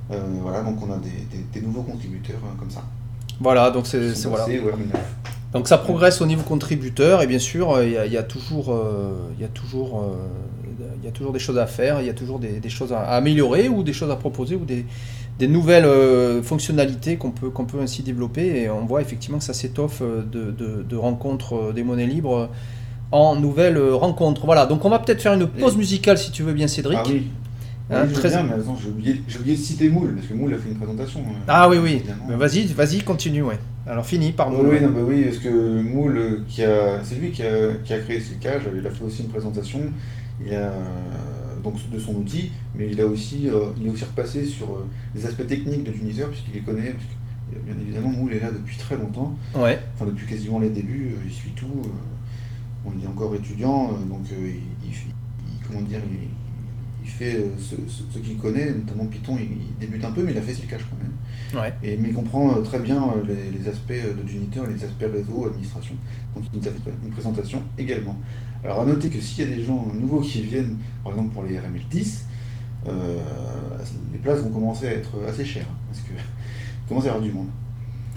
Voilà, 0.10 0.62
donc 0.62 0.78
on 0.82 0.92
a 0.92 0.98
des, 0.98 1.62
nouveaux 1.62 1.84
contributeurs 1.84 2.40
comme 2.60 2.70
ça. 2.70 2.84
Voilà, 3.40 3.72
donc 3.72 3.88
c'est 3.88 4.14
voilà. 4.26 4.46
Donc 5.54 5.68
ça 5.68 5.78
progresse 5.78 6.22
au 6.22 6.26
niveau 6.26 6.44
contributeur 6.44 7.22
et 7.22 7.28
bien 7.28 7.40
sûr 7.40 7.82
il 7.82 7.92
y, 7.92 8.18
a 8.18 8.24
toujours, 8.24 8.78
il 9.38 9.42
y 9.42 9.46
a 9.46 9.48
toujours 9.48 10.04
il 11.00 11.06
y 11.06 11.08
a 11.08 11.12
toujours 11.12 11.34
des 11.34 11.40
choses 11.40 11.58
à 11.58 11.68
faire, 11.68 12.02
il 12.02 12.08
y 12.08 12.10
a 12.10 12.14
toujours 12.14 12.40
des, 12.40 12.70
choses 12.70 12.94
à, 12.94 13.02
améliorer 13.02 13.70
ou 13.70 13.84
des 13.84 13.94
choses 13.94 14.12
à 14.12 14.16
proposer 14.16 14.56
ou 14.56 14.66
des, 14.66 15.48
nouvelles 15.48 15.86
euh, 15.86 16.42
fonctionnalités 16.42 17.18
qu'on 17.18 17.32
peut, 17.32 17.50
qu'on 17.50 17.66
peut 17.66 17.80
ainsi 17.80 18.04
développer. 18.04 18.62
Et 18.62 18.70
on 18.70 18.86
voit 18.86 19.02
effectivement 19.02 19.38
que 19.38 19.44
ça 19.44 19.54
s'étoffe 19.54 20.02
euh, 20.02 20.24
de, 20.24 20.96
rencontres 20.96 21.56
euh, 21.56 21.74
des 21.74 21.84
monnaies 21.84 22.08
libres 22.08 22.50
en 23.12 23.36
nouvelles 23.36 23.80
rencontres. 23.80 24.46
Voilà, 24.46 24.66
donc 24.66 24.84
on 24.84 24.90
va 24.90 25.00
peut-être 25.00 25.22
faire 25.22 25.34
une 25.34 25.48
pause 25.48 25.78
musicale 25.78 26.18
si 26.18 26.32
tu 26.32 26.44
veux 26.44 26.54
bien, 26.54 26.68
Cédric. 26.68 27.00
Ah 27.02 27.08
oui. 27.08 27.28
Hein, 27.90 28.06
très... 28.14 28.28
bien, 28.30 28.44
mais 28.44 28.52
j'ai 28.82 28.90
oublié, 28.90 29.22
oublié, 29.40 29.56
de 29.56 29.62
citer 29.62 29.90
Moule, 29.90 30.14
parce 30.16 30.28
que 30.28 30.34
Moule 30.34 30.54
a 30.54 30.58
fait 30.58 30.70
une 30.70 30.76
présentation. 30.76 31.22
ah 31.48 31.70
oui, 31.70 31.78
oui. 31.82 32.04
Vas-y, 32.36 32.66
vas-y, 32.74 33.02
continue, 33.02 33.44
ouais. 33.44 33.58
Alors 33.86 34.06
fini 34.06 34.34
par 34.34 34.50
Oui, 34.52 34.58
Moule. 34.58 34.68
oui, 34.74 34.82
non, 34.82 34.90
bah 34.90 35.00
oui, 35.08 35.24
parce 35.24 35.38
que 35.38 35.82
Moule, 35.82 36.44
qui 36.50 36.64
a, 36.64 37.02
c'est 37.04 37.16
lui 37.16 37.32
qui 37.32 37.44
a, 37.44 37.76
qui 37.86 37.94
a 37.94 38.00
créé 38.00 38.20
Silcage, 38.20 38.64
il 38.76 38.86
a 38.86 38.90
fait 38.92 39.04
aussi 39.06 39.24
une 39.24 39.30
présentation 39.30 39.80
il 40.46 40.54
a, 40.54 40.58
euh, 40.68 40.72
donc, 41.64 41.76
de 41.90 41.98
son 41.98 42.14
outil, 42.16 42.52
mais 42.76 42.90
il 42.92 43.00
a 43.02 43.06
aussi, 43.08 43.50
euh, 43.50 43.68
il 43.80 43.88
est 43.88 43.90
aussi 43.90 44.04
repassé 44.04 44.46
sur 44.46 44.68
euh, 44.68 44.86
les 45.16 45.26
aspects 45.26 45.48
techniques 45.48 45.84
de 45.86 45.92
l'univers, 45.92 46.28
puisqu'il 46.30 46.54
les 46.56 46.60
connaît, 46.62 46.94
puisque, 46.94 47.64
bien 47.66 47.74
évidemment, 47.82 48.10
Moule 48.10 48.34
est 48.34 48.40
là 48.42 48.52
depuis 48.52 48.78
très 48.78 48.98
longtemps, 48.98 49.34
Ouais. 49.56 49.80
enfin 49.96 50.06
depuis 50.06 50.28
quasiment 50.28 50.60
les 50.60 50.70
débuts, 50.70 51.14
euh, 51.16 51.24
il 51.26 51.32
suit 51.34 51.52
tout. 51.56 51.82
euh, 51.86 52.90
il 52.98 53.04
est 53.04 53.08
encore 53.08 53.34
étudiant, 53.36 53.92
euh, 53.94 54.06
donc 54.10 54.22
euh, 54.32 54.36
il, 54.40 54.88
il- 54.90 54.94
il- 54.94 55.68
comment 55.68 55.82
dire, 55.82 56.00
il 56.12 56.28
fait 57.18 57.36
euh, 57.36 57.48
ce, 57.58 57.76
ce- 57.92 58.04
ce 58.14 58.20
qu'il 58.20 58.38
connaît, 58.38 58.72
notamment 58.72 59.06
Python, 59.06 59.38
il, 59.40 59.46
il 59.52 59.78
débute 59.80 60.04
un 60.06 60.12
peu, 60.12 60.24
mais 60.24 60.32
il 60.32 60.38
a 60.38 60.42
fait 60.42 60.54
Silcage 60.54 60.86
quand 60.90 60.98
même. 60.98 61.14
Ouais. 61.64 61.74
Et, 61.84 61.98
mais 61.98 62.10
il 62.10 62.14
comprend 62.14 62.56
euh, 62.58 62.62
très 62.62 62.80
bien 62.80 63.02
euh, 63.04 63.24
les, 63.28 63.58
les 63.58 63.68
aspects 63.70 63.92
de 63.92 64.28
Juniper 64.28 64.64
et 64.70 64.74
les 64.74 64.84
aspects 64.84 65.06
réseau, 65.12 65.46
administration. 65.48 65.96
Donc 66.36 66.44
il 66.54 66.60
nous 66.60 66.68
a 66.68 66.72
fait 66.72 66.92
une 67.04 67.12
présentation 67.12 67.62
également. 67.78 68.18
Alors 68.64 68.82
à 68.82 68.86
noter 68.86 69.10
que 69.10 69.20
s'il 69.22 69.48
y 69.50 69.54
a 69.54 69.56
des 69.56 69.64
gens 69.64 69.88
nouveaux 69.94 70.20
qui 70.22 70.42
viennent, 70.42 70.78
par 71.04 71.14
exemple 71.14 71.34
pour 71.34 71.44
les 71.44 71.58
RML 71.60 71.82
10, 71.90 72.26
euh, 72.88 73.18
les 74.12 74.20
places 74.20 74.40
vont 74.42 74.50
commencer 74.50 74.88
à 74.88 74.92
être 74.94 75.12
assez 75.28 75.46
chères, 75.46 75.68
hein, 75.70 75.78
parce 75.90 76.02
que 76.02 76.12
commence 76.90 77.04
à 77.04 77.08
y 77.08 77.10
avoir 77.10 77.24
du 77.24 77.32
monde. 77.32 77.48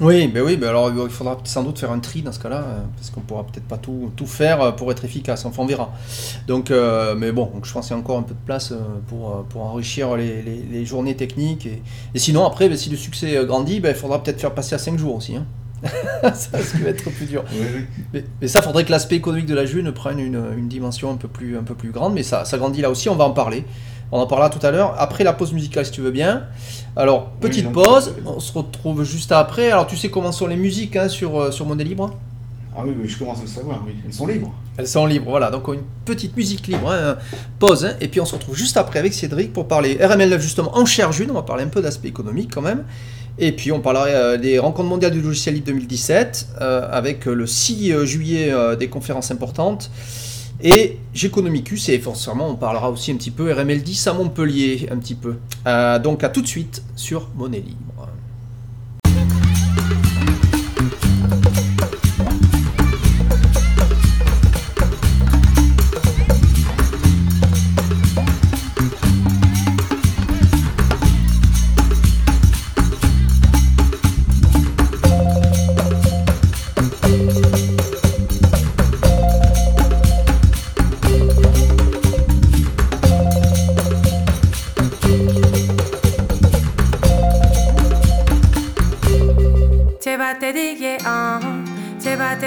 Oui, 0.00 0.28
ben 0.28 0.42
oui, 0.42 0.56
ben 0.56 0.68
alors 0.70 0.90
il 0.90 1.10
faudra 1.10 1.36
sans 1.44 1.62
doute 1.62 1.78
faire 1.78 1.90
un 1.92 1.98
tri 1.98 2.22
dans 2.22 2.32
ce 2.32 2.38
cas-là, 2.38 2.62
euh, 2.66 2.80
parce 2.96 3.10
qu'on 3.10 3.20
pourra 3.20 3.44
peut-être 3.44 3.66
pas 3.68 3.76
tout, 3.76 4.10
tout 4.16 4.26
faire 4.26 4.62
euh, 4.62 4.72
pour 4.72 4.90
être 4.90 5.04
efficace, 5.04 5.44
enfin 5.44 5.62
on 5.62 5.66
verra. 5.66 5.92
Donc, 6.48 6.70
euh, 6.70 7.14
mais 7.14 7.32
bon, 7.32 7.50
donc 7.52 7.66
je 7.66 7.72
pense 7.72 7.88
qu'il 7.88 7.94
y 7.94 7.98
a 7.98 8.00
encore 8.00 8.16
un 8.18 8.22
peu 8.22 8.32
de 8.32 8.40
place 8.46 8.72
pour, 9.08 9.44
pour 9.50 9.62
enrichir 9.62 10.16
les, 10.16 10.40
les- 10.42 10.62
les 10.70 10.86
journées 10.86 11.16
techniques. 11.16 11.66
Et, 11.66 11.82
et 12.14 12.18
sinon, 12.18 12.46
après, 12.46 12.70
ben, 12.70 12.78
si 12.78 12.88
le 12.88 12.96
succès 12.96 13.44
grandit, 13.44 13.80
ben, 13.80 13.90
il 13.90 13.94
faudra 13.94 14.22
peut-être 14.22 14.40
faire 14.40 14.54
passer 14.54 14.74
à 14.74 14.78
5 14.78 14.98
jours 14.98 15.16
aussi. 15.16 15.36
hein. 15.36 15.44
ça 16.34 16.56
risque 16.58 16.82
d'être 16.82 17.10
plus 17.10 17.26
dur. 17.26 17.44
Oui, 17.52 17.66
oui. 17.74 17.84
Mais, 18.14 18.24
mais 18.40 18.48
ça, 18.48 18.62
faudrait 18.62 18.84
que 18.84 18.90
l'aspect 18.90 19.16
économique 19.16 19.46
de 19.46 19.54
la 19.54 19.66
June 19.66 19.92
prenne 19.92 20.18
une, 20.18 20.42
une 20.56 20.68
dimension 20.68 21.10
un 21.10 21.16
peu 21.16 21.28
plus, 21.28 21.56
un 21.58 21.62
peu 21.62 21.74
plus 21.74 21.90
grande, 21.90 22.14
mais 22.14 22.22
ça, 22.22 22.44
ça 22.44 22.58
grandit 22.58 22.80
là 22.82 22.90
aussi, 22.90 23.08
on 23.08 23.16
va 23.16 23.24
en 23.24 23.32
parler. 23.32 23.64
On 24.12 24.18
en 24.18 24.26
parlera 24.26 24.50
tout 24.50 24.64
à 24.64 24.70
l'heure, 24.70 24.94
après 24.98 25.24
la 25.24 25.32
pause 25.32 25.52
musicale 25.52 25.86
si 25.86 25.92
tu 25.92 26.00
veux 26.00 26.10
bien. 26.10 26.44
Alors, 26.96 27.30
petite 27.40 27.70
pause, 27.70 28.14
euh, 28.18 28.22
on 28.26 28.40
se 28.40 28.52
retrouve 28.52 29.04
juste 29.04 29.32
après. 29.32 29.70
Alors, 29.70 29.86
tu 29.86 29.96
sais 29.96 30.10
comment 30.10 30.32
sont 30.32 30.46
les 30.46 30.56
musiques 30.56 30.96
hein, 30.96 31.08
sur, 31.08 31.40
euh, 31.40 31.50
sur 31.50 31.66
Monnaie 31.66 31.84
Libre? 31.84 32.16
Ah 32.76 32.82
oui, 32.84 32.92
oui, 33.00 33.08
je 33.08 33.18
commence 33.18 33.38
à 33.38 33.42
le 33.42 33.48
savoir, 33.48 33.82
oui. 33.84 33.92
Ils 34.06 34.12
sont 34.12 34.26
libres. 34.26 34.52
Elles 34.76 34.86
sont 34.86 35.04
libres, 35.04 35.30
voilà, 35.30 35.50
donc 35.50 35.68
une 35.68 35.82
petite 36.04 36.36
musique 36.36 36.66
libre, 36.68 36.90
hein, 36.90 37.16
pause, 37.58 37.84
hein, 37.84 37.94
et 38.00 38.08
puis 38.08 38.20
on 38.20 38.24
se 38.24 38.34
retrouve 38.34 38.56
juste 38.56 38.76
après 38.76 38.98
avec 38.98 39.12
Cédric 39.12 39.52
pour 39.52 39.68
parler 39.68 39.96
RML9 39.96 40.38
justement 40.38 40.76
en 40.78 40.86
chair 40.86 41.12
June, 41.12 41.30
on 41.30 41.34
va 41.34 41.42
parler 41.42 41.64
un 41.64 41.68
peu 41.68 41.82
d'aspect 41.82 42.08
économique 42.08 42.50
quand 42.54 42.62
même, 42.62 42.84
et 43.38 43.52
puis 43.52 43.72
on 43.72 43.80
parlera 43.80 44.06
euh, 44.06 44.36
des 44.38 44.58
rencontres 44.58 44.88
mondiales 44.88 45.12
du 45.12 45.20
logiciel 45.20 45.56
libre 45.56 45.66
2017, 45.66 46.48
euh, 46.60 46.88
avec 46.90 47.26
euh, 47.26 47.34
le 47.34 47.46
6 47.46 48.06
juillet 48.06 48.52
euh, 48.52 48.76
des 48.76 48.88
conférences 48.88 49.30
importantes, 49.30 49.90
et 50.62 50.98
Géconomicus, 51.12 51.88
et 51.88 51.98
forcément 51.98 52.48
on 52.48 52.54
parlera 52.54 52.90
aussi 52.90 53.10
un 53.10 53.16
petit 53.16 53.30
peu 53.30 53.52
RML10 53.52 54.08
à 54.08 54.12
Montpellier, 54.12 54.88
un 54.90 54.98
petit 54.98 55.14
peu. 55.14 55.36
Euh, 55.66 55.98
donc 55.98 56.22
à 56.22 56.28
tout 56.28 56.42
de 56.42 56.46
suite 56.46 56.82
sur 56.94 57.28
Monnaie 57.36 57.60
Libre. 57.60 57.99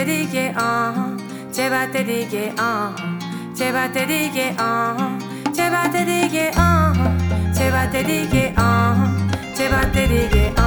te 0.03 0.09
dis 0.09 0.27
que 0.27 0.51
oh, 0.57 1.15
je 1.53 1.69
vais 1.69 1.87
te 1.91 2.03
dire 2.03 2.27
que 2.29 2.61
oh, 2.61 2.93
je 3.55 3.63
vais 3.63 3.89
te 3.89 4.05
dire 4.05 4.31
que 4.33 4.47
oh, 4.59 4.97
je 5.53 5.61
vais 5.61 5.89
te 5.91 6.05
dire 6.05 6.29
que 6.29 6.45
oh, 6.57 6.93
je 7.53 7.63
vais 7.71 7.87
te 7.91 8.05
dire 8.05 8.29
que 8.29 8.43
oh, 8.57 8.95
je 9.55 9.63
vais 9.63 9.91
te 9.91 10.07
dire 10.07 10.29
que 10.29 10.61
oh. 10.61 10.62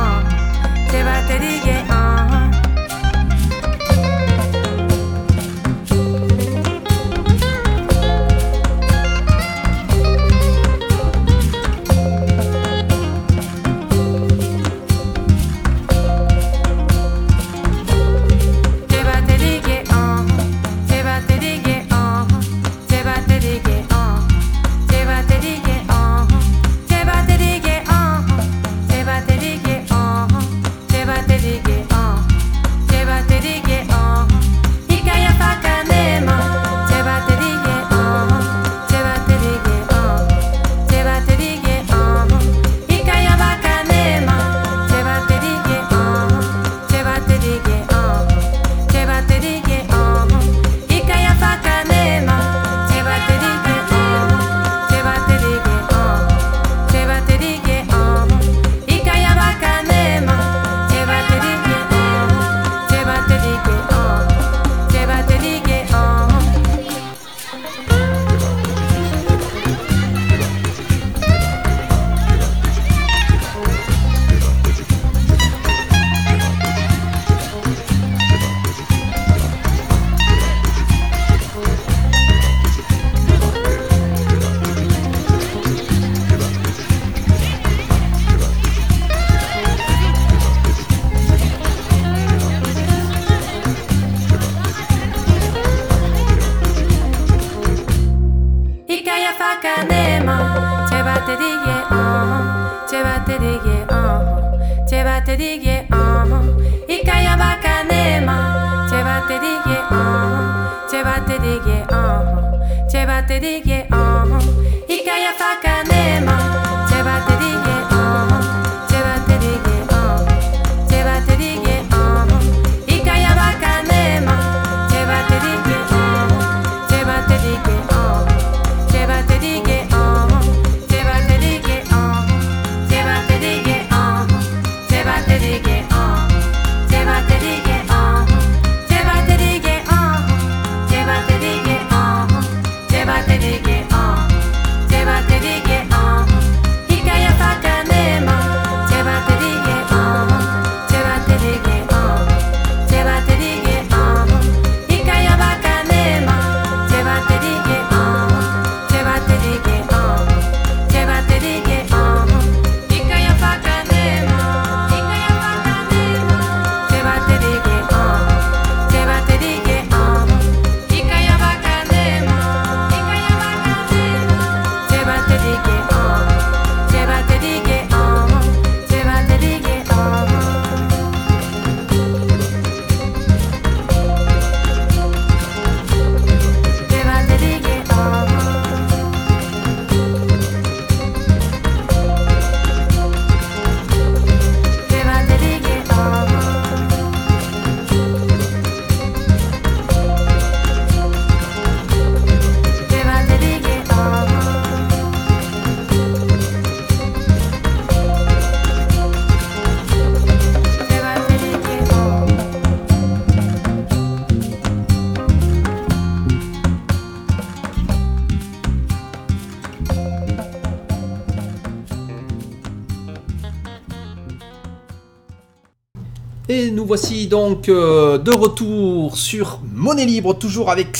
Voici 226.86 227.26
donc 227.26 227.68
euh, 227.68 228.16
de 228.16 228.30
retour 228.30 229.18
sur 229.18 229.60
Monnaie 229.74 230.06
Libre, 230.06 230.34
toujours 230.34 230.70
avec. 230.70 230.96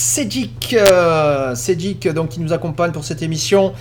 Euh, 0.72 1.54
Cedric, 1.54 2.08
donc, 2.08 2.30
qui 2.30 2.40
nous 2.40 2.52
accompagne 2.52 2.90
pour 2.90 3.04
cette 3.04 3.22
émission 3.22 3.72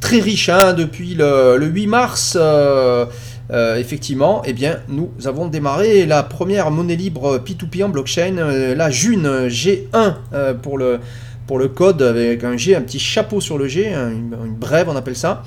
très 0.00 0.20
riche 0.20 0.50
hein, 0.50 0.74
depuis 0.74 1.14
le, 1.14 1.56
le 1.56 1.66
8 1.66 1.86
mars. 1.86 2.36
Euh, 2.38 3.06
euh, 3.50 3.76
effectivement, 3.76 4.42
eh 4.44 4.52
bien, 4.52 4.80
nous 4.88 5.10
avons 5.24 5.48
démarré 5.48 6.06
la 6.06 6.22
première 6.22 6.70
monnaie 6.70 6.96
libre 6.96 7.38
P2P 7.38 7.84
en 7.84 7.88
blockchain, 7.88 8.36
euh, 8.38 8.74
la 8.74 8.90
June 8.90 9.48
G1 9.48 10.14
euh, 10.32 10.54
pour, 10.54 10.78
le, 10.78 11.00
pour 11.46 11.58
le 11.58 11.68
code, 11.68 12.02
avec 12.02 12.44
un 12.44 12.56
G, 12.56 12.74
un 12.74 12.82
petit 12.82 12.98
chapeau 12.98 13.40
sur 13.40 13.58
le 13.58 13.68
G, 13.68 13.92
une, 13.92 14.36
brève 14.58 14.88
on 14.88 14.96
appelle 14.96 15.16
ça, 15.16 15.42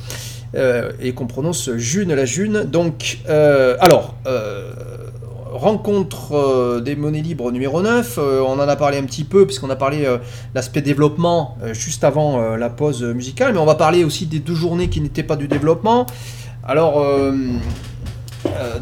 euh, 0.55 0.91
et 1.01 1.13
qu'on 1.13 1.27
prononce 1.27 1.71
June 1.75 2.13
la 2.13 2.25
June. 2.25 2.63
Donc, 2.63 3.19
euh, 3.29 3.75
alors, 3.79 4.15
euh, 4.27 4.71
rencontre 5.57 6.33
euh, 6.35 6.79
des 6.81 6.95
monnaies 6.95 7.21
libres 7.21 7.51
numéro 7.51 7.81
9, 7.81 8.17
euh, 8.17 8.41
on 8.41 8.53
en 8.53 8.67
a 8.67 8.75
parlé 8.75 8.97
un 8.97 9.03
petit 9.03 9.23
peu, 9.23 9.45
puisqu'on 9.45 9.69
a 9.69 9.75
parlé 9.75 10.05
euh, 10.05 10.17
l'aspect 10.55 10.81
développement 10.81 11.57
juste 11.73 12.03
avant 12.03 12.55
la 12.55 12.69
pause 12.69 13.03
musicale, 13.03 13.53
mais 13.53 13.59
on 13.59 13.65
va 13.65 13.75
parler 13.75 14.03
aussi 14.03 14.25
des 14.25 14.39
deux 14.39 14.55
journées 14.55 14.89
qui 14.89 15.01
n'étaient 15.01 15.23
pas 15.23 15.35
du 15.35 15.47
développement. 15.47 16.05
Alors, 16.63 17.03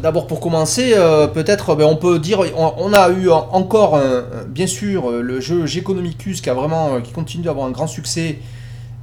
d'abord 0.02 0.26
pour 0.26 0.40
commencer, 0.40 0.94
peut-être 1.34 1.74
ben, 1.74 1.84
on 1.84 1.96
peut 1.96 2.18
dire, 2.18 2.40
on, 2.56 2.92
a 2.92 3.08
eu 3.10 3.30
en- 3.30 3.48
encore, 3.52 4.00
bien 4.48 4.66
sûr, 4.66 5.10
le 5.10 5.40
jeu 5.40 5.66
Geconomicus 5.66 6.40
qui 6.40 6.50
a 6.50 6.54
vraiment, 6.54 7.00
qui 7.00 7.12
continue 7.12 7.44
d'avoir 7.44 7.66
un 7.66 7.70
grand 7.70 7.86
succès. 7.86 8.38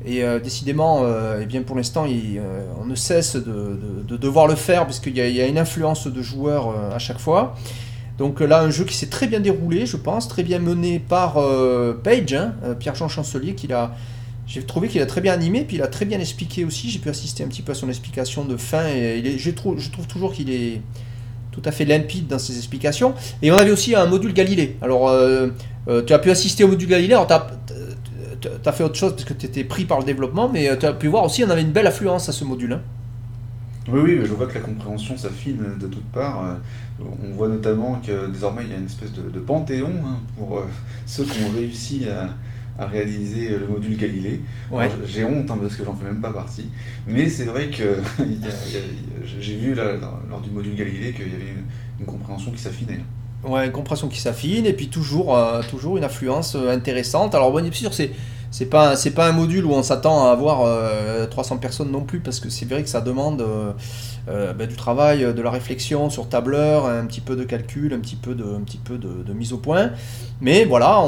Et 0.06 0.24
euh, 0.24 0.40
décidément, 0.40 1.02
euh, 1.04 1.40
eh 1.42 1.46
bien 1.46 1.62
pour 1.62 1.76
l'instant, 1.78 2.06
euh, 2.08 2.66
on 2.82 2.86
ne 2.86 2.96
cesse 2.96 3.36
de, 3.36 3.42
de- 3.42 4.04
de 4.08 4.18
devoir 4.18 4.48
le 4.48 4.56
faire 4.56 4.86
puisqu'il 4.86 5.16
y, 5.16 5.22
a- 5.22 5.28
il 5.30 5.36
y 5.36 5.42
a 5.42 5.48
une 5.48 5.58
influence 5.58 6.08
de 6.08 6.22
joueurs 6.22 6.70
euh, 6.70 6.94
à 6.96 7.00
chaque 7.00 7.20
fois. 7.20 7.56
Donc 8.18 8.42
là, 8.42 8.62
un 8.62 8.70
jeu 8.70 8.84
qui 8.84 8.96
s'est 8.96 9.08
très 9.08 9.28
bien 9.28 9.40
déroulé, 9.40 9.86
je 9.86 9.98
pense, 9.98 10.28
très 10.28 10.44
bien 10.44 10.60
mené 10.60 11.00
par 11.00 11.34
Page, 12.04 12.34
hein, 12.34 12.54
Pierre-Jean 12.80 13.08
Chancelier, 13.08 13.56
qui 13.56 13.66
l'a, 13.66 13.96
j'ai 14.46 14.62
trouvé 14.62 14.88
qu'il 14.88 15.02
a 15.02 15.08
très 15.08 15.20
bien 15.20 15.34
animé, 15.34 15.64
puis 15.64 15.78
il 15.78 15.82
a 15.82 15.88
très 15.88 16.06
bien 16.06 16.20
expliqué 16.20 16.64
aussi. 16.64 16.92
J'ai 16.92 17.00
pu 17.00 17.10
assister 17.10 17.44
un 17.44 17.48
petit 17.48 17.64
peu 17.64 17.72
à 17.72 17.76
son 17.76 17.90
explication 17.90 18.46
de 18.46 18.56
fin, 18.56 18.86
et 18.88 19.38
je, 19.40 19.50
trouve, 19.50 19.78
toujours 20.08 20.32
qu'il 20.32 20.52
est 20.52 20.82
tout 21.52 21.64
à 21.66 21.72
fait 21.72 21.86
limpide 21.86 22.28
dans 22.28 22.38
ses 22.38 22.56
explications. 22.56 23.16
Et 23.42 23.52
on 23.52 23.56
avait 23.56 23.72
aussi 23.72 23.96
un 23.96 24.06
module 24.06 24.34
Galilée. 24.34 24.78
Alors, 24.84 25.12
tu 26.06 26.14
as 26.14 26.20
pu 26.20 26.30
assister 26.30 26.64
au 26.64 26.68
module 26.68 26.90
Galilée, 26.90 27.16
alors 27.16 27.26
tu 28.48 28.70
as, 28.70 28.72
fait 28.72 28.84
autre 28.84 28.96
chose 28.96 29.12
parce 29.14 29.26
que 29.26 29.34
tu 29.34 29.46
étais 29.46 29.64
pris 29.64 29.86
par 29.86 30.00
le 30.00 30.06
développement, 30.06 30.50
mais 30.50 30.78
tu 30.78 30.86
as 30.86 30.94
pu 30.94 31.08
voir 31.08 31.24
aussi, 31.26 31.44
on 31.44 31.50
avait 31.50 31.62
une 31.62 31.72
belle 31.72 31.88
affluence 31.88 32.30
à 32.30 32.32
ce 32.32 32.44
module. 32.46 32.74
hein. 32.74 32.82
Oui, 33.90 34.00
oui, 34.02 34.20
je 34.24 34.34
vois 34.34 34.48
que 34.48 34.54
la 34.54 34.62
compréhension 34.62 35.18
s'affine 35.18 35.78
de 35.80 35.88
toutes 35.88 36.10
parts. 36.12 36.46
Euh, 36.46 37.04
On 37.24 37.34
voit 37.34 37.50
notamment 37.50 38.00
que 38.06 38.28
désormais 38.32 38.64
il 38.64 38.70
y 38.72 38.74
a 38.74 38.78
une 38.78 38.86
espèce 38.86 39.12
de, 39.12 39.30
de 39.30 39.40
panthéon 39.40 39.92
hein, 40.06 40.20
pour 40.38 40.60
euh, 40.60 40.64
ceux 41.06 41.26
qui 41.26 41.44
ont 41.44 41.50
réussi 41.54 42.06
à, 42.08 42.30
à 42.82 42.88
réaliser 42.88 43.50
le 43.50 43.68
module 43.68 43.98
Galilée. 43.98 44.42
Ouais. 44.72 44.90
J'ai 45.06 45.26
honte 45.26 45.52
hein, 45.52 45.58
parce 45.62 45.76
que 45.76 45.84
j'en 45.84 45.96
fais 45.96 46.06
même 46.06 46.22
pas 46.22 46.32
partie. 46.32 46.70
Mais 47.08 47.28
c'est 47.30 47.44
vrai 47.46 47.70
que 47.70 47.98
j'ai 49.40 49.56
vu 49.58 49.74
là, 49.74 49.96
lors 50.30 50.42
du 50.42 50.50
module 50.50 50.76
Galilée 50.76 51.12
qu'il 51.12 51.28
y 51.32 51.36
avait 51.36 51.52
une, 51.52 51.66
une 52.00 52.06
compréhension 52.06 52.52
qui 52.52 52.60
s'affinait. 52.62 53.02
Ouais, 53.44 53.66
une 53.66 53.74
compression 53.74 54.08
qui 54.08 54.20
s'affine 54.20 54.66
et 54.66 54.72
puis 54.72 54.88
toujours, 54.88 55.36
euh, 55.36 55.62
toujours 55.70 55.98
une 55.98 56.06
affluence 56.06 56.56
euh, 56.56 56.74
intéressante. 56.74 57.36
Alors 57.36 57.52
bon, 57.52 57.64
sûr, 57.76 57.94
c'est 57.94 58.12
c'est 58.52 58.68
pas 58.68 58.96
c'est 58.96 59.12
pas 59.12 59.28
un 59.28 59.32
module 59.34 59.66
où 59.66 59.74
on 59.74 59.84
s'attend 59.84 60.28
à 60.28 60.32
avoir 60.32 60.62
euh, 60.62 61.26
300 61.26 61.58
personnes 61.58 61.92
non 61.92 62.02
plus 62.02 62.20
parce 62.20 62.40
que 62.40 62.50
c'est 62.50 62.66
vrai 62.66 62.84
que 62.84 62.90
ça 62.90 63.02
demande 63.02 63.44
euh, 64.30 64.54
ben, 64.54 64.68
du 64.68 64.76
travail, 64.76 65.24
euh, 65.24 65.34
de 65.34 65.42
la 65.42 65.52
réflexion 65.52 66.10
sur 66.10 66.30
tableur, 66.30 66.86
un 66.86 67.06
petit 67.06 67.22
peu 67.22 67.36
de 67.36 67.44
calcul, 67.44 67.94
un 67.94 68.00
petit 68.00 68.16
peu 68.16 68.36
de 68.36 69.34
mise 69.34 69.54
au 69.54 69.58
point. 69.58 69.92
Mais 70.44 70.66
voilà, 70.66 71.02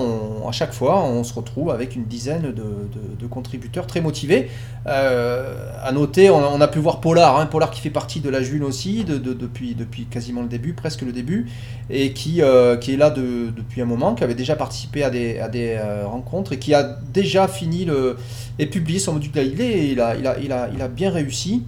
à 0.48 0.52
chaque 0.54 0.74
fois, 0.74 1.04
on 1.04 1.26
se 1.26 1.34
retrouve 1.34 1.70
avec 1.70 1.98
une 1.98 2.06
dizaine 2.06 2.54
de, 2.54 3.28
contributeurs 3.28 3.86
très 3.86 4.00
motivés. 4.00 4.50
Euh, 4.88 5.56
à 5.84 5.92
noter, 5.92 6.30
on, 6.30 6.62
a 6.62 6.68
pu 6.70 6.80
voir 6.80 7.02
Polar, 7.02 7.38
hein, 7.38 7.46
Polar 7.48 7.70
qui 7.72 7.82
fait 7.82 7.90
partie 7.90 8.22
de 8.22 8.30
la 8.30 8.42
June 8.42 8.64
aussi 8.64 9.04
de- 9.04 9.18
de- 9.18 9.34
depuis 9.34 10.06
quasiment 10.06 10.42
le 10.42 10.48
début, 10.48 10.74
presque 10.74 11.02
le 11.02 11.12
début 11.12 11.48
et 11.90 12.14
qui, 12.14 12.42
euh, 12.42 12.80
est 12.80 12.96
là 12.96 13.10
de- 13.10 13.50
depuis 13.50 13.82
un 13.82 13.86
moment, 13.86 14.16
qui 14.16 14.24
avait 14.24 14.36
déjà 14.36 14.56
participé 14.56 15.04
à 15.04 15.10
des, 15.10 15.80
rencontres 16.06 16.54
et 16.54 16.60
qui 16.60 16.74
a 16.74 16.84
déjà 17.14 17.48
fini 17.50 17.84
le, 17.84 18.16
et 18.58 18.68
publié 18.68 19.00
son 19.00 19.14
module 19.14 19.32
il 19.36 20.00
il 20.00 20.82
a 20.82 20.88
bien 20.88 21.10
réussi. 21.12 21.64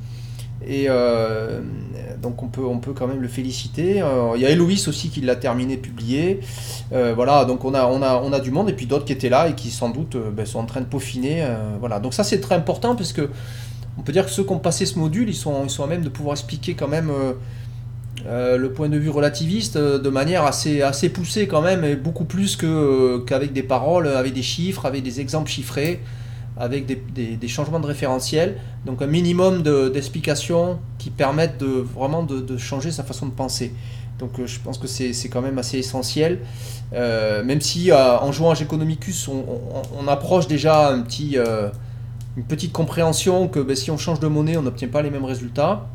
Et 0.67 0.87
euh, 0.89 1.61
donc 2.21 2.43
on 2.43 2.47
peut, 2.47 2.65
on 2.65 2.79
peut 2.79 2.91
quand 2.91 3.07
même 3.07 3.21
le 3.21 3.29
féliciter. 3.29 4.01
Euh, 4.01 4.33
il 4.35 4.41
y 4.41 4.45
a 4.45 4.49
Héloïse 4.49 4.87
aussi 4.89 5.09
qui 5.09 5.21
l'a 5.21 5.37
terminé, 5.37 5.77
publié. 5.77 6.41
Euh, 6.91 7.13
voilà, 7.15 7.45
donc 7.45 7.63
on 7.63 7.73
a, 7.73 7.85
on, 7.85 8.01
a, 8.01 8.21
on 8.21 8.33
a 8.33 8.39
du 8.41 8.51
monde 8.51 8.69
et 8.69 8.73
puis 8.73 8.85
d'autres 8.85 9.05
qui 9.05 9.13
étaient 9.13 9.29
là 9.29 9.47
et 9.47 9.55
qui 9.55 9.71
sans 9.71 9.89
doute 9.89 10.17
ben, 10.17 10.45
sont 10.45 10.59
en 10.59 10.65
train 10.65 10.81
de 10.81 10.85
peaufiner. 10.85 11.45
voilà, 11.79 11.99
donc 11.99 12.13
ça 12.13 12.23
c'est 12.23 12.41
très 12.41 12.55
important 12.55 12.95
parce 12.95 13.13
que 13.13 13.29
on 13.97 14.01
peut 14.01 14.11
dire 14.11 14.25
que 14.25 14.31
ceux 14.31 14.43
qui 14.43 14.51
ont 14.51 14.59
passé 14.59 14.85
ce 14.85 14.99
module, 14.99 15.29
ils 15.29 15.35
sont, 15.35 15.63
ils 15.63 15.69
sont 15.69 15.83
à 15.83 15.87
même 15.87 16.03
de 16.03 16.09
pouvoir 16.09 16.33
expliquer 16.33 16.73
quand 16.73 16.87
même 16.87 17.11
le 18.25 18.67
point 18.67 18.89
de 18.89 18.97
vue 18.97 19.09
relativiste 19.09 19.77
de 19.77 20.09
manière 20.09 20.43
assez, 20.43 20.81
assez 20.81 21.09
poussée 21.09 21.47
quand 21.47 21.61
même, 21.61 21.85
et 21.85 21.95
beaucoup 21.95 22.25
plus 22.25 22.57
qu'avec 22.57 23.53
des 23.53 23.63
paroles, 23.63 24.07
avec 24.07 24.33
des 24.33 24.43
chiffres, 24.43 24.85
avec 24.85 25.01
des 25.01 25.21
exemples 25.21 25.49
chiffrés, 25.49 26.01
avec 26.59 26.85
des, 26.85 27.47
changements 27.47 27.79
de 27.79 27.85
référentiel. 27.85 28.57
Donc 28.85 29.01
un 29.01 29.07
minimum 29.07 29.61
de- 29.61 29.89
d'explications 29.89 30.79
qui 30.97 31.09
permettent 31.09 31.57
de, 31.59 31.67
vraiment 31.67 32.23
de, 32.23 32.57
changer 32.57 32.91
sa 32.91 33.03
façon 33.03 33.27
de 33.27 33.31
penser. 33.31 33.73
Donc 34.19 34.39
euh, 34.39 34.47
je 34.47 34.59
pense 34.59 34.77
que 34.77 34.87
c'est 34.87 35.29
quand 35.29 35.41
même 35.41 35.57
assez 35.57 35.77
essentiel. 35.77 36.39
Euh, 36.93 37.43
même 37.43 37.61
si 37.61 37.91
euh, 37.91 38.17
en 38.19 38.31
jouant 38.31 38.51
à 38.51 38.55
Geconomicus, 38.55 39.27
on, 39.27 40.07
approche 40.07 40.47
déjà 40.47 40.89
un 40.89 41.01
petit, 41.01 41.37
une 42.37 42.43
petite 42.43 42.71
compréhension 42.71 43.47
que 43.47 43.59
ben, 43.59 43.75
si 43.75 43.91
on 43.91 43.97
change 43.97 44.19
de 44.19 44.27
monnaie, 44.27 44.57
on 44.57 44.61
n'obtient 44.61 44.87
pas 44.87 45.01
les 45.01 45.09
mêmes 45.11 45.25
résultats. 45.25 45.87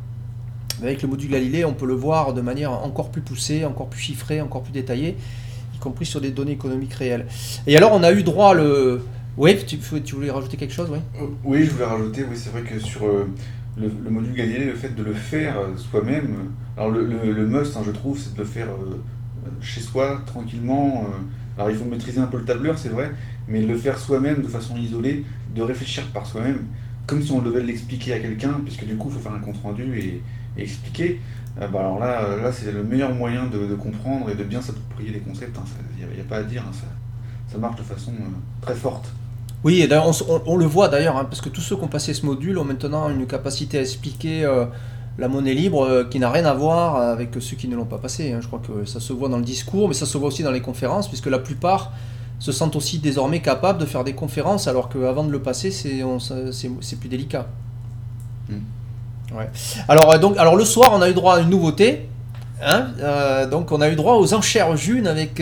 Avec 0.82 1.00
le 1.02 1.08
module 1.08 1.30
Galilée, 1.30 1.64
on 1.64 1.74
peut 1.74 1.86
le 1.86 1.94
voir 1.94 2.34
de 2.34 2.40
manière 2.40 2.72
encore 2.72 3.10
plus 3.10 3.20
poussée, 3.20 3.64
encore 3.64 3.86
plus 3.86 4.00
chiffrée, 4.00 4.40
encore 4.40 4.62
plus 4.62 4.72
détaillée, 4.72 5.16
y 5.74 5.78
compris 5.78 6.06
sur 6.06 6.20
des 6.20 6.30
données 6.30 6.52
économiques 6.52 6.94
réelles. 6.94 7.26
Et 7.66 7.76
alors, 7.76 7.92
on 7.92 8.02
a 8.02 8.12
eu 8.12 8.22
droit 8.22 8.54
le. 8.54 9.02
Oui, 9.37 9.64
tu, 9.66 9.78
tu 9.78 10.14
voulais 10.14 10.30
rajouter 10.30 10.57
quelque 10.57 10.72
chose, 10.74 10.91
oui? 10.91 11.01
Euh, 11.14 11.26
Oui, 11.45 11.64
je 11.64 11.70
voulais 11.70 11.85
rajouter, 11.85 12.24
oui, 12.28 12.37
c'est 12.37 12.51
vrai 12.51 12.62
que 12.62 12.78
sur 12.78 13.05
euh, 13.07 13.26
le, 13.76 13.89
le 13.89 14.11
module 14.11 14.33
Galilée, 14.35 14.64
le 14.66 14.74
fait 14.74 14.95
de 14.95 15.03
le 15.03 15.12
faire 15.14 15.59
euh, 15.59 15.76
soi-même, 15.76 16.53
alors 16.76 16.91
le, 16.91 17.05
le- 17.07 17.33
le 17.33 17.47
must, 17.47 17.76
hein, 17.76 17.83
je 17.85 17.91
trouve, 17.91 18.18
c'est 18.18 18.33
de 18.35 18.39
le 18.39 18.45
faire 18.45 18.68
chez 19.61 19.80
soi, 19.80 20.22
tranquillement. 20.26 21.07
alors 21.57 21.70
il 21.70 21.76
faut 21.76 21.85
maîtriser 21.85 22.20
un 22.20 22.26
peu 22.26 22.39
le 22.39 22.45
tableur, 22.45 22.78
c'est 22.78 22.89
vrai, 22.89 23.12
mais 23.49 23.62
le 23.62 23.76
faire 23.76 23.99
soi-même 23.99 24.43
de 24.43 24.49
façon 24.49 24.76
isolée, 24.76 25.24
de 25.55 25.62
réfléchir 25.62 26.05
par 26.12 26.26
soi-même, 26.26 26.66
comme 27.07 27.22
si 27.22 27.33
on 27.33 27.43
devait 27.43 27.62
l'expliquer 27.62 28.14
à 28.14 28.20
quelqu'un, 28.20 28.61
puisque 28.64 28.85
du 28.87 28.97
coup, 28.97 29.09
il 29.11 29.14
faut 29.14 29.20
faire 29.20 29.35
un 29.35 29.41
compte-rendu 29.41 29.99
et, 29.99 30.22
et 30.59 30.62
expliquer. 30.62 31.20
Euh, 31.61 31.68
bah, 31.68 31.80
alors 31.80 31.99
là, 31.99 32.37
là 32.37 32.53
c'est 32.53 32.72
le 32.72 32.83
meilleur 32.85 33.14
moyen 33.14 33.47
de, 33.47 33.66
de 33.66 33.74
comprendre 33.74 34.30
et 34.30 34.35
de 34.35 34.45
bien 34.45 34.62
s'approprier 34.62 35.11
les 35.12 35.20
concepts. 35.20 35.59
Il 35.99 36.07
n'y 36.07 36.20
a, 36.20 36.24
pas 36.24 36.39
à 36.39 36.43
dire, 36.45 36.62
hein, 36.66 36.72
ça, 36.72 36.87
ça 37.49 37.59
marche 37.59 37.76
de 37.76 37.83
façon 37.83 38.12
euh, 38.12 38.24
très 38.62 38.74
forte. 38.74 39.12
Oui, 39.64 39.80
et 39.80 39.86
d'ailleurs, 39.86 40.06
on, 40.08 40.10
s- 40.10 40.24
on- 40.28 40.42
on 40.46 40.56
le 40.56 40.64
voit 40.66 40.88
d'ailleurs, 40.88 41.16
hein, 41.16 41.24
parce 41.24 41.40
que 41.40 41.48
tous 41.48 41.60
ceux 41.60 41.76
qui 41.76 41.84
ont 41.84 41.88
passé 41.88 42.14
ce 42.14 42.26
module 42.26 42.58
ont 42.58 42.64
maintenant 42.64 43.08
une 43.10 43.26
capacité 43.26 43.78
à 43.78 43.82
expliquer 43.82 44.44
euh, 44.44 44.64
la 45.18 45.28
monnaie 45.28 45.54
libre 45.54 45.84
euh, 45.84 46.04
qui 46.04 46.18
n'a 46.18 46.30
rien 46.30 46.44
à 46.46 46.54
voir 46.54 46.96
avec 46.96 47.30
ceux 47.40 47.56
qui 47.56 47.68
ne 47.68 47.76
l'ont 47.76 47.84
pas 47.84 47.98
passé. 47.98 48.32
hein. 48.32 48.38
Je 48.40 48.46
crois 48.48 48.60
que 48.60 48.84
ça 48.84 48.98
se 48.98 49.12
voit 49.12 49.28
dans 49.28 49.38
le 49.38 49.44
discours, 49.44 49.88
mais 49.88 49.94
ça 49.94 50.06
se 50.06 50.18
voit 50.18 50.28
aussi 50.28 50.42
dans 50.42 50.50
les 50.50 50.60
conférences, 50.62 51.06
puisque 51.08 51.26
la 51.26 51.38
plupart 51.38 51.92
se 52.40 52.50
sentent 52.50 52.74
aussi 52.74 52.98
désormais 52.98 53.38
capables 53.40 53.78
de 53.78 53.86
faire 53.86 54.02
des 54.02 54.14
conférences, 54.14 54.66
alors 54.66 54.88
qu'avant 54.88 55.22
de 55.22 55.30
le 55.30 55.38
passer, 55.40 55.70
c'est 55.70 56.96
plus 56.98 57.08
délicat. 57.08 57.46
Mm. 58.48 58.54
Ouais. 59.36 59.48
Alors, 59.88 60.10
euh, 60.12 60.18
donc, 60.18 60.36
alors 60.38 60.56
le 60.56 60.64
soir, 60.64 60.90
on 60.92 61.00
a 61.02 61.08
eu 61.08 61.14
droit 61.14 61.36
à 61.36 61.40
une 61.40 61.50
nouveauté. 61.50 62.08
hein, 62.64 62.88
euh, 63.00 63.46
donc 63.46 63.70
on 63.72 63.80
a 63.80 63.88
eu 63.88 63.94
droit 63.94 64.16
aux 64.16 64.34
enchères 64.34 64.76
June 64.76 65.06
avec... 65.06 65.40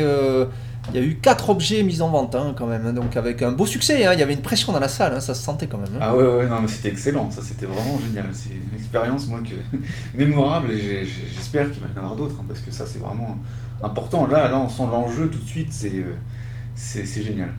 il 0.92 1.00
y 1.00 1.02
a 1.02 1.06
eu 1.06 1.16
quatre 1.16 1.50
objets 1.50 1.82
mis 1.82 2.00
en 2.02 2.08
vente 2.10 2.34
hein, 2.34 2.54
quand 2.56 2.66
même, 2.66 2.86
hein, 2.86 2.92
donc 2.92 3.16
avec 3.16 3.42
un 3.42 3.52
beau 3.52 3.66
succès. 3.66 4.04
hein, 4.04 4.12
il 4.12 4.18
y 4.20 4.22
avait 4.22 4.34
une 4.34 4.42
pression 4.42 4.72
dans 4.72 4.80
la 4.80 4.88
salle, 4.88 5.14
hein, 5.14 5.20
ça 5.20 5.34
se 5.34 5.42
sentait 5.42 5.66
quand 5.66 5.78
même. 5.78 5.90
hein. 5.94 6.00
Ah 6.00 6.16
ouais, 6.16 6.22
ouais, 6.24 6.46
non, 6.46 6.60
mais 6.62 6.68
c'était 6.68 6.88
excellent, 6.88 7.30
ça 7.30 7.40
c'était 7.42 7.66
vraiment 7.66 7.98
génial. 7.98 8.26
C'est 8.32 8.50
une 8.50 8.78
expérience, 8.78 9.26
moi, 9.28 9.40
que... 9.40 9.78
mémorable 10.18 10.70
et 10.72 11.06
j'espère 11.34 11.70
qu'il 11.70 11.80
va 11.80 11.88
y 11.88 11.94
en 11.94 12.02
avoir 12.02 12.16
d'autres, 12.16 12.36
parce 12.46 12.60
que 12.60 12.70
ça 12.72 12.84
c'est 12.86 12.98
vraiment 12.98 13.36
important. 13.82 14.26
Là, 14.26 14.48
là, 14.48 14.58
on 14.58 14.68
sent 14.68 14.82
l'enjeu 14.90 15.28
tout 15.28 15.38
de 15.38 15.48
suite, 15.48 15.68
c'est 15.72 15.88
euh, 15.94 16.14
c'est 16.74 17.22
génial. 17.22 17.50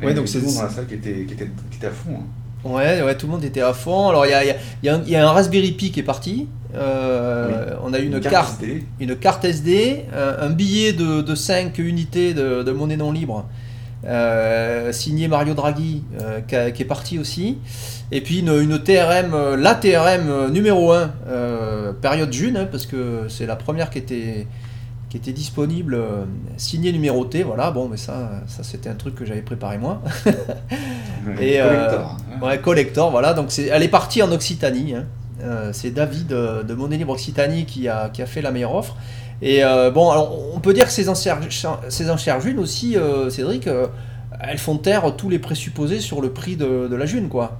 Et 0.00 0.06
Ouais, 0.06 0.14
donc 0.14 0.26
avait 0.28 0.32
tout 0.32 0.38
le 0.38 0.40
c'est- 0.40 0.46
monde 0.46 0.54
dans 0.56 0.62
la 0.62 0.70
salle 0.70 0.86
qui 0.86 0.94
était, 0.94 1.24
qui 1.26 1.34
était, 1.34 1.50
qui 1.70 1.76
était 1.78 1.86
à 1.88 1.90
fond. 1.90 2.20
Ouais, 2.64 3.02
ouais, 3.02 3.16
tout 3.16 3.26
le 3.26 3.32
monde 3.32 3.44
était 3.44 3.60
à 3.60 3.72
fond. 3.72 4.08
Alors 4.08 4.26
il 4.26 4.30
y 4.30 4.34
a, 4.34 4.44
y 4.44 4.88
a- 4.88 4.98
y 5.06 5.16
a 5.16 5.28
un 5.28 5.32
Raspberry 5.32 5.72
Pi 5.72 5.90
qui 5.92 6.00
est 6.00 6.04
parti. 6.04 6.48
Euh, 6.74 7.74
On 7.82 7.92
a 7.94 7.98
eu 7.98 8.06
une, 8.06 8.20
carte, 8.20 8.60
SD. 8.62 8.84
une 9.00 9.16
carte 9.16 9.44
SD, 9.44 10.04
un, 10.14 10.46
un 10.46 10.50
billet 10.50 10.92
de, 10.92 11.22
de 11.22 11.34
5 11.34 11.78
unités 11.78 12.34
de, 12.34 12.62
de 12.62 12.72
monnaie 12.72 12.96
non 12.98 13.10
libre, 13.12 13.46
euh, 14.04 14.92
signé 14.92 15.28
Mario 15.28 15.54
Draghi, 15.54 16.02
euh, 16.20 16.40
qui, 16.46 16.54
a- 16.56 16.70
qui 16.70 16.82
est 16.82 16.86
parti 16.86 17.18
aussi. 17.18 17.58
Et 18.12 18.20
puis 18.20 18.40
une, 18.40 18.48
une 18.50 18.78
TRM, 18.82 19.32
euh, 19.34 19.56
la 19.56 19.74
TRM 19.74 20.50
numéro 20.52 20.92
1, 20.92 21.10
période 22.00 22.32
June, 22.32 22.56
hein, 22.56 22.68
parce 22.70 22.86
que 22.86 23.22
c'est 23.28 23.46
la 23.46 23.56
première 23.56 23.88
qui 23.90 23.98
était, 23.98 24.46
qui 25.08 25.16
était 25.16 25.32
disponible, 25.32 25.94
euh, 25.94 26.24
signé 26.58 26.92
numéroté, 26.92 27.42
voilà, 27.42 27.70
bon, 27.70 27.88
mais 27.88 27.96
ça, 27.96 28.42
ça 28.46 28.62
c'était 28.62 28.90
un 28.90 28.94
truc 28.94 29.14
que 29.14 29.24
j'avais 29.24 29.40
préparé 29.42 29.78
moi. 29.78 30.02
Et, 31.40 31.60
euh, 31.60 31.68
collector. 31.68 32.16
hein. 32.40 32.46
Ouais, 32.46 32.58
collector, 32.58 33.10
voilà. 33.10 33.34
Donc 33.34 33.46
c'est, 33.48 33.64
elle 33.66 33.82
est 33.82 33.88
partie 33.88 34.22
en 34.22 34.30
Occitanie. 34.32 34.94
hein. 34.94 35.04
Euh, 35.40 35.72
c'est 35.72 35.90
David 35.90 36.32
euh, 36.32 36.62
de 36.62 36.74
Monnaie 36.74 36.96
Libre 36.96 37.12
Occitanie 37.12 37.64
qui 37.64 37.88
a, 37.88 38.08
qui 38.08 38.22
a 38.22 38.26
fait 38.26 38.42
la 38.42 38.50
meilleure 38.50 38.74
offre. 38.74 38.96
Et 39.40 39.64
euh, 39.64 39.90
bon, 39.90 40.10
alors, 40.10 40.54
on 40.54 40.60
peut 40.60 40.74
dire 40.74 40.86
que 40.86 40.92
ces 40.92 41.08
enchères, 41.08 41.38
ces 41.88 42.10
enchères 42.10 42.40
June 42.40 42.58
aussi, 42.58 42.96
Cédric, 43.30 43.68
elles 44.40 44.58
font 44.58 44.78
taire 44.78 45.16
tous 45.16 45.28
les 45.28 45.38
présupposés 45.38 46.00
sur 46.00 46.20
le 46.20 46.32
prix 46.32 46.56
de, 46.56 46.88
de 46.88 46.96
la 46.96 47.06
June, 47.06 47.28
quoi. 47.28 47.58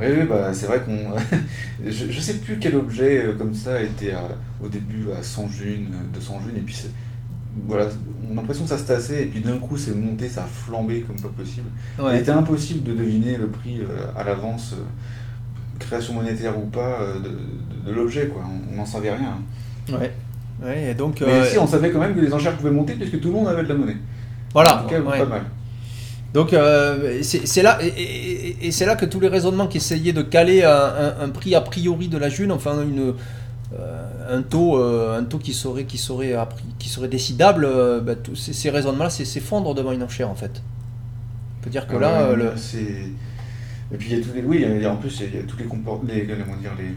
Oui, 0.00 0.06
oui, 0.10 0.24
bah, 0.26 0.54
c'est 0.54 0.66
vrai 0.66 0.80
qu'on. 0.82 1.12
je, 1.84 2.10
je 2.10 2.20
sais 2.20 2.38
plus 2.38 2.58
quel 2.58 2.76
objet 2.76 3.26
euh, 3.26 3.34
comme 3.36 3.54
ça 3.54 3.82
était 3.82 4.12
à- 4.12 4.28
au 4.62 4.68
début 4.68 5.10
à 5.12 5.22
100 5.22 5.48
junes, 5.48 5.88
euh, 5.94 6.14
200 6.14 6.40
junes, 6.40 6.56
et 6.56 6.60
puis 6.60 6.76
voilà, 7.66 7.88
on 8.28 8.32
a 8.32 8.36
l'impression 8.36 8.64
que 8.64 8.70
ça 8.70 8.78
se 8.78 8.84
tassait, 8.84 9.24
et 9.24 9.26
puis 9.26 9.40
d'un 9.42 9.58
coup 9.58 9.76
c'est 9.76 9.94
monté, 9.94 10.28
ça 10.28 10.44
a 10.44 10.46
flambé 10.46 11.02
comme 11.02 11.20
pas 11.20 11.28
possible. 11.28 11.68
Il 12.08 12.16
était 12.16 12.30
impossible 12.32 12.82
de 12.84 12.94
deviner 12.94 13.36
le 13.36 13.48
prix 13.50 13.80
euh, 13.82 14.06
à 14.16 14.24
l'avance, 14.24 14.74
euh, 14.74 14.84
création 15.82 16.14
monétaire 16.14 16.58
ou 16.58 16.66
pas, 16.66 16.98
euh, 17.00 17.18
de, 17.18 17.28
de- 17.28 17.90
de 17.90 17.92
l'objet, 17.94 18.26
quoi. 18.28 18.42
On 18.72 18.76
n'en 18.76 18.86
savait 18.86 19.10
rien. 19.12 19.38
Ouais. 19.90 20.12
Ouais, 20.62 20.90
et 20.90 20.94
donc, 20.94 21.20
Mais 21.20 21.26
euh, 21.32 21.44
si, 21.44 21.58
on 21.58 21.66
savait 21.66 21.90
quand 21.90 21.98
même 21.98 22.14
que 22.14 22.20
les 22.20 22.32
enchères 22.32 22.56
pouvaient 22.56 22.70
monter, 22.70 22.94
puisque 22.94 23.20
tout 23.20 23.28
le 23.28 23.34
monde 23.34 23.48
avait 23.48 23.64
de 23.64 23.68
la 23.68 23.74
monnaie. 23.74 23.96
voilà. 24.52 24.78
En 24.80 24.82
tout 24.84 24.88
cas, 24.90 25.00
ouais. 25.00 25.18
pas 25.18 25.24
mal. 25.26 25.42
Donc 26.34 26.52
euh, 26.54 27.18
c'est 27.22 27.62
là, 27.62 27.78
et, 27.82 27.88
et- 27.88 28.48
et- 28.48 28.66
et 28.68 28.70
c'est 28.72 28.86
là 28.86 28.96
que 28.96 29.04
tous 29.04 29.20
les 29.20 29.28
raisonnements 29.28 29.66
qui 29.66 29.76
essayaient 29.78 30.14
de 30.14 30.22
caler 30.22 30.62
un, 30.62 30.70
un- 30.70 31.24
un 31.24 31.28
prix 31.28 31.54
a 31.54 31.60
priori 31.60 32.08
de 32.08 32.16
la 32.16 32.30
June, 32.30 32.52
enfin 32.52 32.80
une, 32.82 33.12
euh, 33.78 34.06
un, 34.30 34.40
taux, 34.42 34.78
euh, 34.78 35.18
un 35.18 35.24
taux 35.24 35.36
qui 35.38 35.52
serait, 35.52 35.84
qui 35.84 35.98
serait, 35.98 36.34
qui 36.78 36.88
serait 36.88 37.08
décidable, 37.08 37.68
bah, 38.02 38.14
tous 38.14 38.34
ces, 38.36 38.54
ces 38.54 38.70
raisonnements-là 38.70 39.10
c'est 39.10 39.26
s'effondrent 39.26 39.74
devant 39.74 39.92
une 39.92 40.02
enchère 40.02 40.30
en 40.30 40.34
fait. 40.34 40.62
On 41.60 41.64
peut 41.64 41.70
dire 41.70 41.86
que 41.86 41.96
là, 41.96 42.32
le... 42.34 42.52
c'est 42.56 43.10
et 43.92 43.96
puis 43.96 44.10
il 44.10 44.18
y 44.18 44.20
a 44.20 44.24
tous 44.24 44.32
les 44.34 44.42
oui 44.42 44.64
il 44.68 44.82
y 44.82 44.86
a- 44.86 44.92
en 44.92 44.96
plus 44.96 45.20
il 45.20 45.34
y 45.34 45.38
a 45.38 45.42
tous 45.42 45.56
les 45.58 45.66
les 46.04 46.26
comment 46.44 46.56
dire 46.56 46.72
les, 46.78 46.94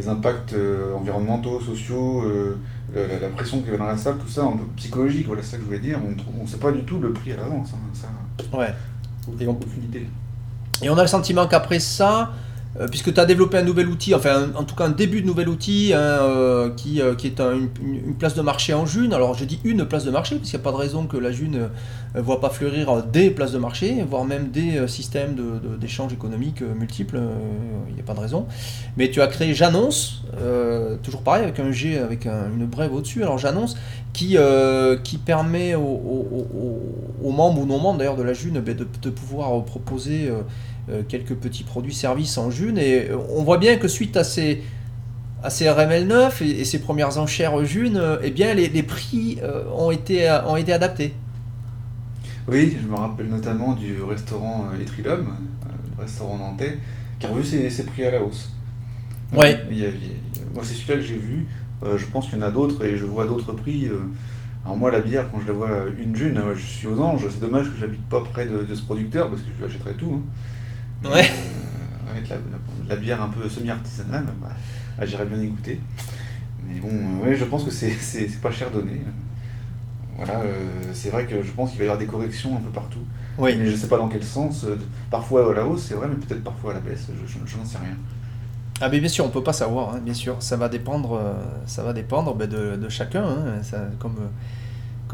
les 0.00 0.08
impacts 0.08 0.52
euh, 0.54 0.94
environnementaux 0.94 1.60
sociaux 1.60 2.22
euh, 2.24 2.56
la, 2.94 3.28
pression 3.28 3.60
qu'il 3.60 3.72
y 3.72 3.76
dans 3.78 3.86
la 3.86 3.96
salle 3.96 4.18
tout 4.18 4.28
ça 4.28 4.42
un 4.44 4.52
peu 4.56 4.64
psychologique 4.76 5.26
voilà 5.26 5.42
c'est 5.42 5.52
ça 5.52 5.56
que 5.56 5.62
je 5.62 5.66
voulais 5.66 5.78
dire. 5.80 5.98
On 6.04 6.42
on 6.42 6.46
sait 6.46 6.58
pas 6.58 6.70
du 6.72 6.82
tout 6.84 6.98
le 6.98 7.12
prix 7.12 7.32
à 7.32 7.36
l'avance 7.36 7.70
hein, 7.74 7.78
ça. 7.92 8.08
Ouais. 8.56 8.72
Et 9.40 9.46
on- 9.46 9.52
aucune 9.52 9.84
idée. 9.84 10.06
Et 10.82 10.90
on 10.90 10.96
a 10.98 11.02
le 11.02 11.08
sentiment 11.08 11.46
qu'après 11.46 11.78
ça, 11.80 12.32
euh, 12.80 12.88
puisque 12.88 13.14
tu 13.14 13.20
as 13.20 13.24
développé 13.24 13.56
un 13.58 13.62
nouvel 13.62 13.88
outil, 13.88 14.14
enfin 14.14 14.48
en 14.56 14.64
tout 14.64 14.74
cas 14.74 14.84
un 14.84 14.90
début 14.90 15.20
de 15.22 15.26
nouvel 15.26 15.48
outil 15.48 15.92
hein, 15.94 15.98
euh, 15.98 16.70
qui, 16.70 17.00
euh, 17.00 17.14
qui 17.14 17.26
est 17.28 17.40
un- 17.40 17.54
une, 17.80 18.14
place 18.18 18.34
de 18.34 18.42
marché 18.42 18.74
en 18.74 18.84
June, 18.86 19.12
alors 19.12 19.34
je 19.34 19.44
dis 19.44 19.60
une 19.64 19.84
place 19.84 20.04
de 20.04 20.10
marché, 20.10 20.36
parce 20.36 20.50
qu'il 20.50 20.58
n'y 20.58 20.62
a 20.62 20.64
pas 20.64 20.72
de 20.72 20.80
raison 20.80 21.06
que 21.06 21.16
la 21.16 21.30
June 21.32 21.68
ne 22.14 22.20
voit 22.20 22.40
pas 22.40 22.50
fleurir 22.50 23.02
des 23.04 23.30
places 23.30 23.52
de 23.52 23.58
marché, 23.58 24.04
voire 24.08 24.24
même 24.24 24.50
des 24.50 24.86
systèmes 24.88 25.34
de- 25.34 25.42
de- 25.68 25.76
d'échanges 25.76 26.12
économiques 26.12 26.62
multiples, 26.62 27.20
il 27.88 27.94
n'y 27.94 28.00
a 28.00 28.04
pas 28.04 28.14
de 28.14 28.20
raison. 28.20 28.46
Mais 28.96 29.10
tu 29.10 29.20
as 29.20 29.26
créé 29.26 29.52
J'annonce, 29.54 30.22
toujours 31.02 31.22
pareil 31.22 31.42
avec 31.44 31.58
un 31.60 31.70
G, 31.72 31.98
avec 31.98 32.26
un- 32.26 32.46
une 32.56 32.66
brève 32.66 32.94
au-dessus, 32.94 33.22
alors 33.22 33.38
J'annonce, 33.38 33.76
qui, 34.12 34.36
qui 35.02 35.18
permet 35.18 35.74
aux, 35.74 35.82
aux- 37.22 37.32
membres 37.32 37.62
ou 37.62 37.66
non 37.66 37.78
membres 37.80 37.98
d'ailleurs 37.98 38.16
de 38.16 38.22
la 38.22 38.32
June 38.32 38.60
ben, 38.60 38.76
de, 38.76 38.86
de 39.02 39.10
pouvoir 39.10 39.64
proposer 39.64 40.30
quelques 41.08 41.34
petits 41.34 41.64
produits 41.64 41.94
services 41.94 42.36
en 42.38 42.50
June 42.50 42.63
et 42.78 43.08
on 43.30 43.42
voit 43.44 43.58
bien 43.58 43.76
que 43.76 43.88
suite 43.88 44.16
à 44.16 44.24
ces, 44.24 44.62
à 45.42 45.50
ces 45.50 45.68
RML 45.70 46.06
9 46.06 46.42
et, 46.42 46.60
et 46.60 46.64
ces 46.64 46.80
premières 46.80 47.18
enchères 47.18 47.64
June, 47.64 48.00
eh 48.22 48.30
bien 48.30 48.54
les, 48.54 48.68
les 48.68 48.82
prix 48.82 49.38
euh, 49.42 49.64
ont, 49.76 49.90
été, 49.90 50.30
ont 50.46 50.56
été 50.56 50.72
adaptés. 50.72 51.14
oui 52.48 52.76
je 52.82 52.86
me 52.88 52.94
rappelle 52.96 53.28
notamment 53.28 53.72
du 53.74 54.02
restaurant 54.02 54.66
euh, 54.72 54.80
Etrilum 54.82 55.28
euh, 55.28 55.66
le 55.96 56.02
restaurant 56.02 56.38
nantais 56.38 56.78
qui 57.18 57.26
a 57.26 57.30
revu 57.30 57.44
ses, 57.44 57.70
ses 57.70 57.84
prix 57.84 58.04
à 58.04 58.10
la 58.12 58.22
hausse 58.22 58.50
Ouais. 59.32 59.60
Il 59.70 59.78
y 59.78 59.86
a- 59.86 59.90
moi 60.54 60.62
c'est 60.64 60.74
celui-là 60.74 60.96
que 60.96 61.02
j'ai 61.02 61.16
vu 61.18 61.46
Euh, 61.84 61.98
je 61.98 62.06
pense 62.06 62.28
qu'il 62.28 62.38
y 62.38 62.42
en 62.42 62.46
a 62.46 62.50
d'autres 62.50 62.84
et 62.84 62.96
je 62.96 63.04
vois 63.04 63.26
d'autres 63.26 63.52
prix 63.52 63.86
euh, 63.88 63.98
alors 64.64 64.76
moi 64.78 64.90
la 64.90 65.00
bière 65.00 65.26
quand 65.30 65.40
je 65.40 65.46
la 65.48 65.52
vois 65.52 65.70
une 65.98 66.14
june 66.16 66.40
je 66.56 66.62
suis 66.62 66.86
aux 66.86 67.00
anges 67.00 67.26
c'est 67.30 67.40
dommage 67.40 67.66
que 67.70 67.78
j'habite 67.80 68.06
pas 68.08 68.22
près 68.22 68.46
de, 68.46 68.62
de 68.64 68.74
ce 68.74 68.82
producteur 68.82 69.28
parce 69.30 69.42
que 69.42 69.48
je 69.54 69.58
lui 69.64 69.66
achèterais 69.70 69.94
tout 69.94 70.22
hein. 71.04 71.10
Ouais. 71.12 71.30
euh, 71.30 71.63
la, 72.28 72.36
la- 72.36 72.94
la 72.94 72.96
bière 72.96 73.22
un 73.22 73.28
peu 73.28 73.48
semi-artisanale 73.48 74.24
bah, 74.40 74.48
ah, 74.98 75.06
j'irais 75.06 75.26
bien 75.26 75.38
y 75.38 75.46
goûter 75.48 75.80
mais 76.66 76.80
bon 76.80 76.88
euh, 76.90 77.26
ouais 77.26 77.36
je 77.36 77.44
pense 77.44 77.64
que 77.64 77.70
c'est 77.70 78.40
pas 78.40 78.50
cher 78.50 78.70
donné 78.70 79.00
voilà 80.16 80.40
euh, 80.40 80.68
c'est 80.92 81.10
vrai 81.10 81.26
que 81.26 81.42
je 81.42 81.50
pense 81.52 81.70
qu'il 81.70 81.78
va 81.78 81.84
y 81.84 81.88
avoir 81.88 81.98
des 81.98 82.06
corrections 82.06 82.56
un 82.56 82.60
peu 82.60 82.70
partout 82.70 83.00
Oui. 83.38 83.56
mais 83.58 83.66
je 83.66 83.76
sais 83.76 83.88
pas 83.88 83.98
dans 83.98 84.08
quel 84.08 84.22
sens 84.22 84.64
euh, 84.64 84.76
parfois 85.10 85.50
à 85.50 85.54
la 85.54 85.66
hausse 85.66 85.86
c'est 85.88 85.94
vrai 85.94 86.06
mais 86.08 86.14
peut-être 86.16 86.44
parfois 86.44 86.70
à 86.70 86.74
la 86.74 86.80
baisse 86.80 87.06
je, 87.08 87.26
je- 87.32 87.38
je 87.46 87.56
n'en 87.56 87.64
sais 87.64 87.78
rien 87.78 87.96
Ah 88.80 88.88
mais 88.88 88.98
bien 89.00 89.08
sûr, 89.08 89.24
on 89.24 89.28
peut 89.30 89.42
pas 89.42 89.52
savoir, 89.52 89.94
hein, 89.94 90.00
bien 90.04 90.14
sûr. 90.14 90.34
Ça 90.42 90.56
va 90.56 90.68
dépendre, 90.68 91.20
ça 91.64 91.84
va 91.84 91.92
dépendre 91.92 92.34
ben, 92.34 92.48
de, 92.48 92.74
de 92.74 92.88
chacun, 92.88 93.22
hein, 93.24 93.62
ça- 93.62 93.88
comme, 94.00 94.16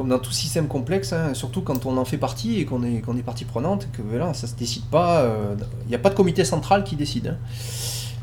comme 0.01 0.09
dans 0.09 0.19
tout 0.19 0.33
système 0.33 0.67
complexe, 0.67 1.13
hein, 1.13 1.35
surtout 1.35 1.61
quand 1.61 1.85
on 1.85 1.99
en 1.99 2.07
fait 2.07 2.17
partie 2.17 2.59
et 2.59 2.65
qu'on 2.65 2.83
est, 2.83 3.03
qu'on 3.03 3.19
est 3.19 3.23
partie 3.23 3.45
prenante, 3.45 3.87
que 3.93 4.01
voilà, 4.01 4.33
ça 4.33 4.47
se 4.47 4.55
décide 4.55 4.85
pas, 4.85 5.21
euh, 5.25 5.55
il 5.85 5.89
n'y 5.91 5.95
a 5.95 5.99
pas 5.99 6.09
de 6.09 6.15
comité 6.15 6.43
central 6.43 6.85
qui 6.85 6.97
décide. 6.97 7.27
hein. 7.27 7.37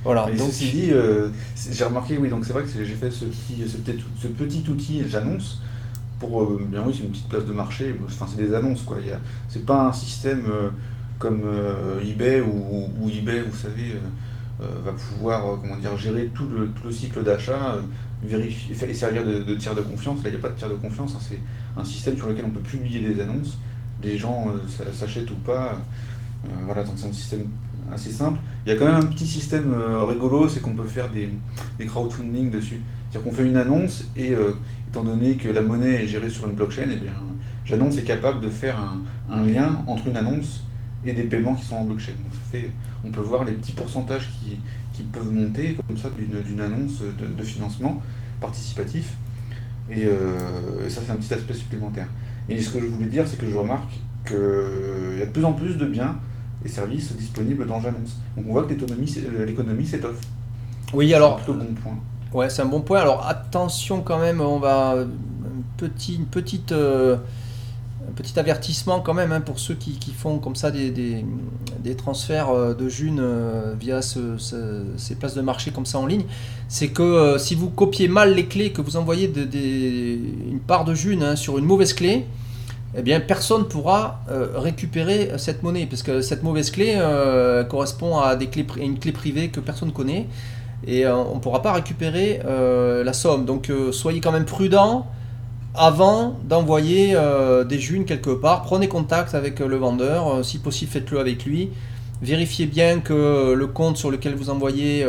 Voilà, 0.03 0.25
Mais 0.25 0.35
donc 0.37 0.47
ceci 0.47 0.71
dit, 0.71 0.91
euh, 0.91 1.29
j'ai 1.71 1.83
remarqué, 1.83 2.17
oui, 2.17 2.29
donc 2.29 2.45
c'est 2.45 2.53
vrai 2.53 2.63
que 2.63 2.69
j'ai 2.69 2.95
fait 2.95 3.11
ce 3.11 3.25
petit, 3.25 3.63
ce 3.67 3.77
petit, 3.77 4.03
ce 4.19 4.27
petit 4.27 4.63
outil, 4.67 5.03
j'annonce, 5.07 5.61
pour, 6.19 6.41
euh, 6.41 6.59
bien 6.67 6.83
oui, 6.87 6.93
c'est 6.97 7.03
une 7.03 7.11
petite 7.11 7.29
place 7.29 7.45
de 7.45 7.53
marché, 7.53 7.95
enfin 8.05 8.25
c'est 8.27 8.41
des 8.43 8.55
annonces, 8.55 8.81
quoi. 8.81 8.97
C'est 9.47 9.65
pas 9.67 9.87
un 9.87 9.93
système 9.93 10.45
euh, 10.49 10.69
comme 11.19 11.43
euh, 11.45 12.01
eBay 12.01 12.41
ou, 12.41 12.89
ou 12.99 13.09
eBay, 13.09 13.41
vous 13.41 13.55
savez, 13.55 13.91
euh, 13.93 14.63
euh, 14.63 14.67
va 14.83 14.93
pouvoir, 14.93 15.45
euh, 15.45 15.57
comment 15.61 15.77
dire, 15.77 15.95
gérer 15.97 16.31
tout 16.33 16.47
le, 16.47 16.69
tout 16.69 16.85
le 16.85 16.91
cycle 16.91 17.23
d'achat, 17.23 17.75
euh, 17.75 17.81
vérifier, 18.23 18.75
et 18.89 18.93
servir 18.93 19.25
de, 19.25 19.43
de 19.43 19.55
tiers 19.55 19.75
de 19.75 19.81
confiance. 19.81 20.23
Là, 20.23 20.29
il 20.29 20.31
n'y 20.31 20.37
a 20.37 20.41
pas 20.41 20.49
de 20.49 20.55
tiers 20.57 20.69
de 20.69 20.75
confiance, 20.75 21.13
hein, 21.15 21.19
c'est 21.21 21.39
un 21.77 21.83
système 21.83 22.17
sur 22.17 22.27
lequel 22.27 22.45
on 22.45 22.49
peut 22.49 22.59
publier 22.59 23.01
des 23.01 23.21
annonces. 23.21 23.57
Les 24.03 24.17
gens 24.17 24.47
euh, 24.49 24.67
s'a- 24.67 24.91
s'achètent 24.93 25.31
ou 25.31 25.35
pas. 25.35 25.73
euh, 26.45 26.49
voilà, 26.65 26.83
donc 26.83 26.93
c'est 26.97 27.07
un 27.07 27.13
système 27.13 27.47
assez 27.91 28.11
simple. 28.11 28.39
Il 28.65 28.69
y 28.71 28.75
a 28.75 28.77
quand 28.77 28.85
même 28.85 28.95
un 28.95 29.05
petit 29.05 29.27
système 29.27 29.73
euh, 29.73 30.03
rigolo, 30.03 30.47
c'est 30.49 30.61
qu'on 30.61 30.75
peut 30.75 30.87
faire 30.87 31.09
des, 31.09 31.29
des 31.79 31.85
crowdfunding 31.85 32.51
dessus. 32.51 32.81
C'est-à-dire 33.09 33.29
qu'on 33.29 33.35
fait 33.35 33.47
une 33.47 33.57
annonce 33.57 34.03
et 34.17 34.33
étant 34.89 35.03
donné 35.03 35.37
que 35.37 35.47
la 35.47 35.61
monnaie 35.61 36.03
est 36.03 36.07
gérée 36.07 36.29
sur 36.29 36.45
une 36.45 36.55
blockchain, 36.55 36.87
eh 36.91 36.97
bien, 36.97 37.13
j'annonce 37.63 37.97
est 37.97 38.03
capable 38.03 38.41
de 38.41 38.49
faire 38.49 38.77
un, 39.31 39.45
lien 39.45 39.81
entre 39.87 40.07
une 40.07 40.17
annonce 40.17 40.65
et 41.05 41.13
des 41.13 41.23
paiements 41.23 41.55
qui 41.55 41.63
sont 41.63 41.77
en 41.77 41.85
blockchain. 41.85 42.11
On 43.05 43.09
peut 43.11 43.21
voir 43.21 43.45
les 43.45 43.53
petits 43.53 43.71
pourcentages 43.71 44.29
qui, 44.93 45.03
peuvent 45.03 45.31
monter 45.31 45.77
comme 45.87 45.97
ça 45.97 46.09
d'une 46.09 46.59
annonce 46.59 47.01
de 47.01 47.43
financement 47.43 48.01
participatif. 48.41 49.13
Et, 49.89 50.05
euh, 50.05 50.85
et 50.85 50.89
ça, 50.89 51.01
c'est 51.05 51.11
un 51.11 51.15
petit 51.15 51.33
aspect 51.33 51.53
supplémentaire. 51.53 52.07
Et 52.49 52.61
ce 52.61 52.69
que 52.69 52.79
je 52.79 52.85
voulais 52.85 53.07
dire, 53.07 53.27
c'est 53.27 53.37
que 53.37 53.49
je 53.49 53.55
remarque 53.55 53.91
qu'il 54.25 55.19
y 55.19 55.21
a 55.21 55.25
de 55.25 55.31
plus 55.31 55.45
en 55.45 55.53
plus 55.53 55.75
de 55.77 55.85
biens 55.85 56.17
et 56.63 56.67
services 56.67 57.15
disponibles 57.15 57.65
dans 57.67 57.79
J'annonce. 57.81 58.17
Donc 58.35 58.45
on 58.47 58.51
voit 58.51 58.63
que 58.63 58.69
l'économie 58.69 59.13
euh, 59.17 59.45
l'économie 59.45 59.85
s'étoffe. 59.85 60.19
oui, 60.93 61.09
C'est 61.09 61.15
alors 61.15 61.33
un 61.33 61.35
plutôt 61.35 61.53
bon 61.53 61.73
point. 61.75 61.97
Ouais, 62.33 62.49
c'est 62.49 62.61
un 62.61 62.65
bon 62.65 62.81
point. 62.81 62.99
Alors 62.99 63.25
attention 63.27 64.01
quand 64.01 64.19
même, 64.19 64.41
on 64.41 64.59
va 64.59 64.91
un 64.91 65.07
petit, 65.77 66.15
une 66.15 66.25
petite, 66.25 66.71
euh, 66.71 67.17
un 68.09 68.11
petit 68.13 68.39
avertissement 68.39 69.01
quand 69.01 69.13
même 69.13 69.31
hein, 69.31 69.41
pour 69.41 69.59
ceux 69.59 69.73
qui, 69.75 69.97
font 70.17 70.39
comme 70.39 70.55
ça 70.55 70.71
des, 70.71 71.25
transferts 71.97 72.49
euh, 72.49 72.73
de 72.73 72.87
June 72.89 73.19
euh, 73.19 73.73
via 73.79 74.01
ce- 74.01 74.37
ce- 74.37 74.83
ces 74.97 75.15
places 75.15 75.35
de 75.35 75.41
marché 75.41 75.71
comme 75.71 75.85
ça 75.85 75.99
en 75.99 76.05
ligne. 76.05 76.23
C'est 76.69 76.89
que 76.89 77.01
euh, 77.01 77.37
si 77.37 77.55
vous 77.55 77.69
copiez 77.69 78.07
mal 78.07 78.33
les 78.33 78.45
clés, 78.45 78.71
que 78.71 78.81
vous 78.81 78.97
envoyez 78.97 79.27
de- 79.27 79.47
une 80.51 80.59
part 80.59 80.85
de 80.85 80.93
June 80.93 81.21
hein, 81.23 81.35
sur 81.35 81.57
une 81.57 81.65
mauvaise 81.65 81.93
clé, 81.93 82.25
eh 82.97 83.01
bien 83.01 83.19
personne 83.19 83.61
ne 83.61 83.65
pourra 83.65 84.21
récupérer 84.55 85.31
cette 85.37 85.61
monnaie 85.61 85.85
parce 85.85 86.01
que 86.03 86.21
cette 86.21 86.41
mauvaise 86.41 86.71
clé 86.71 86.97
correspond 87.69 88.17
à 88.17 88.35
une 88.79 88.97
clé 88.97 89.11
privée 89.11 89.49
que 89.49 89.59
personne 89.59 89.89
ne 89.89 89.93
connaît 89.93 90.25
et 90.87 91.05
on 91.07 91.35
ne 91.35 91.39
pourra 91.39 91.61
pas 91.61 91.73
récupérer 91.73 92.39
la 92.47 93.13
somme. 93.13 93.45
Donc 93.45 93.69
soyez 93.91 94.19
quand 94.21 94.31
même 94.31 94.45
prudent 94.45 95.05
avant 95.77 96.35
d'envoyer 96.43 97.13
euh, 97.15 97.63
des 97.63 97.79
junes 97.79 98.05
quelque 98.05 98.31
part. 98.31 98.63
Prenez 98.63 98.87
contact 98.87 99.35
avec 99.35 99.61
euh, 99.61 99.67
le 99.67 99.77
vendeur, 99.77 100.27
euh, 100.27 100.43
si 100.43 100.57
possible 100.57 100.91
faites-le 100.91 101.19
avec 101.19 101.45
lui. 101.45 101.69
Vérifiez 102.21 102.65
bien 102.65 102.99
que 102.99 103.53
le 103.53 103.67
compte 103.67 103.97
sur 103.97 104.09
lequel 104.09 104.33
vous 104.33 104.49
envoyez 104.49 105.05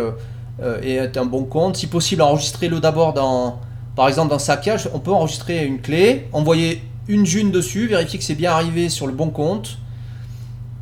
est 0.82 1.16
un 1.16 1.24
bon 1.24 1.44
compte. 1.44 1.78
Si 1.78 1.86
possible, 1.86 2.20
enregistrez-le 2.20 2.80
d'abord 2.80 3.14
dans, 3.14 3.60
par 3.96 4.08
exemple 4.08 4.28
dans 4.28 4.38
sa 4.38 4.58
cache. 4.58 4.86
On 4.92 4.98
peut 4.98 5.10
enregistrer 5.10 5.64
une 5.64 5.80
clé, 5.80 6.26
envoyer 6.34 6.82
une 7.08 7.24
june 7.24 7.50
dessus, 7.50 7.86
vérifier 7.86 8.18
que 8.18 8.24
c'est 8.26 8.34
bien 8.34 8.52
arrivé 8.52 8.90
sur 8.90 9.06
le 9.06 9.14
bon 9.14 9.30
compte. 9.30 9.78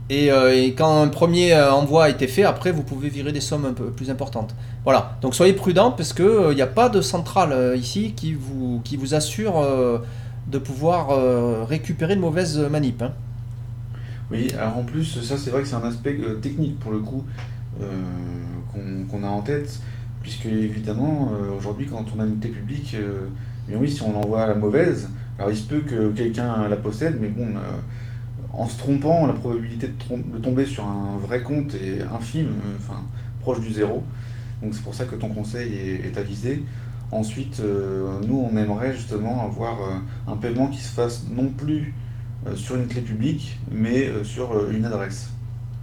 Et, 0.08 0.28
quand 0.76 1.02
un 1.02 1.08
premier 1.08 1.54
envoi 1.54 2.04
a 2.04 2.08
été 2.08 2.28
fait, 2.28 2.44
après, 2.44 2.70
vous 2.70 2.82
pouvez 2.82 3.08
virer 3.08 3.32
des 3.32 3.40
sommes 3.40 3.64
un 3.64 3.72
peu 3.72 3.90
plus 3.90 4.10
importantes. 4.10 4.54
Voilà, 4.84 5.18
donc 5.20 5.34
soyez 5.34 5.52
prudents 5.52 5.90
parce 5.90 6.12
qu'il 6.12 6.54
n'y 6.54 6.62
a 6.62 6.66
pas 6.68 6.88
de 6.88 7.00
centrale 7.00 7.76
ici 7.76 8.12
qui 8.14 8.32
vous, 8.32 8.80
qui 8.84 8.96
vous 8.96 9.14
assure 9.14 9.54
de 10.46 10.58
pouvoir 10.58 11.66
récupérer 11.66 12.14
de 12.14 12.20
mauvaises 12.20 12.58
manip. 12.58 13.02
Hein. 13.02 13.12
Oui, 14.30 14.48
alors 14.56 14.78
en 14.78 14.84
plus, 14.84 15.20
ça 15.22 15.36
c'est 15.36 15.50
vrai 15.50 15.62
que 15.62 15.68
c'est 15.68 15.74
un 15.74 15.84
aspect 15.84 16.16
technique 16.40 16.78
pour 16.78 16.92
le 16.92 17.00
coup 17.00 17.24
qu'on 19.10 19.24
a 19.24 19.28
en 19.28 19.42
tête, 19.42 19.80
puisque 20.22 20.46
évidemment, 20.46 21.32
aujourd'hui, 21.58 21.86
quand 21.86 22.04
on 22.16 22.20
a 22.20 22.24
une 22.24 22.38
clé 22.38 22.50
publique, 22.50 22.96
mais 23.68 23.74
oui, 23.74 23.90
si 23.90 24.02
on 24.02 24.16
envoie 24.16 24.46
la 24.46 24.54
mauvaise, 24.54 25.08
alors 25.38 25.50
il 25.50 25.56
se 25.56 25.64
peut 25.64 25.80
que 25.80 26.10
quelqu'un 26.12 26.68
la 26.68 26.76
possède, 26.76 27.18
mais 27.20 27.28
bon, 27.28 27.48
en 28.56 28.66
se 28.68 28.78
trompant, 28.78 29.26
la 29.26 29.34
probabilité 29.34 29.88
de, 29.88 30.38
tomber 30.38 30.64
sur 30.64 30.84
un 30.84 31.18
vrai 31.18 31.42
compte 31.42 31.74
est 31.74 32.02
infime, 32.02 32.48
euh, 32.48 32.76
enfin 32.78 33.02
proche 33.40 33.60
du 33.60 33.70
zéro. 33.70 34.02
Donc 34.62 34.74
c'est 34.74 34.82
pour 34.82 34.94
ça 34.94 35.04
que 35.04 35.14
ton 35.14 35.28
conseil 35.28 35.74
est, 36.04 36.16
avisé. 36.16 36.64
Ensuite, 37.12 37.60
euh, 37.60 38.18
nous, 38.26 38.48
on 38.50 38.56
aimerait 38.56 38.92
justement 38.94 39.44
avoir 39.44 39.80
euh, 39.80 40.32
un 40.32 40.36
paiement 40.36 40.68
qui 40.68 40.80
se 40.80 40.92
fasse 40.92 41.26
non 41.30 41.48
plus 41.48 41.94
sur 42.54 42.76
une 42.76 42.86
clé 42.86 43.00
publique, 43.00 43.58
mais 43.72 44.08
sur 44.22 44.70
une 44.70 44.84
adresse. 44.84 45.30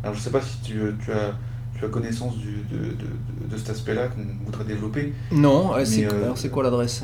Alors 0.02 0.14
je 0.16 0.20
ne 0.20 0.24
sais 0.24 0.30
pas 0.30 0.40
si 0.40 0.62
tu, 0.62 0.82
as, 0.82 1.34
tu 1.78 1.84
as 1.84 1.88
connaissance 1.90 2.36
de, 2.38 3.58
cet 3.58 3.72
aspect-là 3.72 4.08
qu'on 4.08 4.46
voudrait 4.46 4.64
développer. 4.64 5.14
Non, 5.34 5.74
c'est 5.84 6.50
quoi 6.50 6.64
l'adresse? 6.64 7.04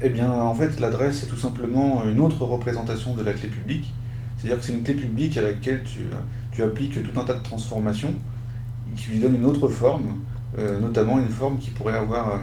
Eh 0.00 0.08
bien, 0.08 0.30
en 0.32 0.54
fait, 0.54 0.80
l'adresse, 0.80 1.20
c'est 1.20 1.26
tout 1.26 1.36
simplement 1.36 2.04
une 2.04 2.20
autre 2.20 2.42
représentation 2.46 3.14
de 3.14 3.22
la 3.22 3.34
clé 3.34 3.48
publique. 3.48 3.92
C'est-à-dire 4.36 4.58
que 4.58 4.64
c'est 4.64 4.72
une 4.72 4.82
clé 4.82 4.94
publique 4.94 5.36
à 5.38 5.42
laquelle 5.42 5.82
tu, 5.84 6.62
appliques 6.62 7.02
tout 7.02 7.20
un 7.20 7.24
tas 7.24 7.34
de 7.34 7.42
transformations 7.42 8.14
qui 8.96 9.10
lui 9.10 9.18
donne 9.18 9.34
une 9.34 9.44
autre 9.44 9.68
forme, 9.68 10.20
euh, 10.58 10.80
notamment 10.80 11.18
une 11.18 11.28
forme 11.28 11.58
qui 11.58 11.70
pourrait 11.70 11.98
avoir 11.98 12.34
euh, 12.34 12.38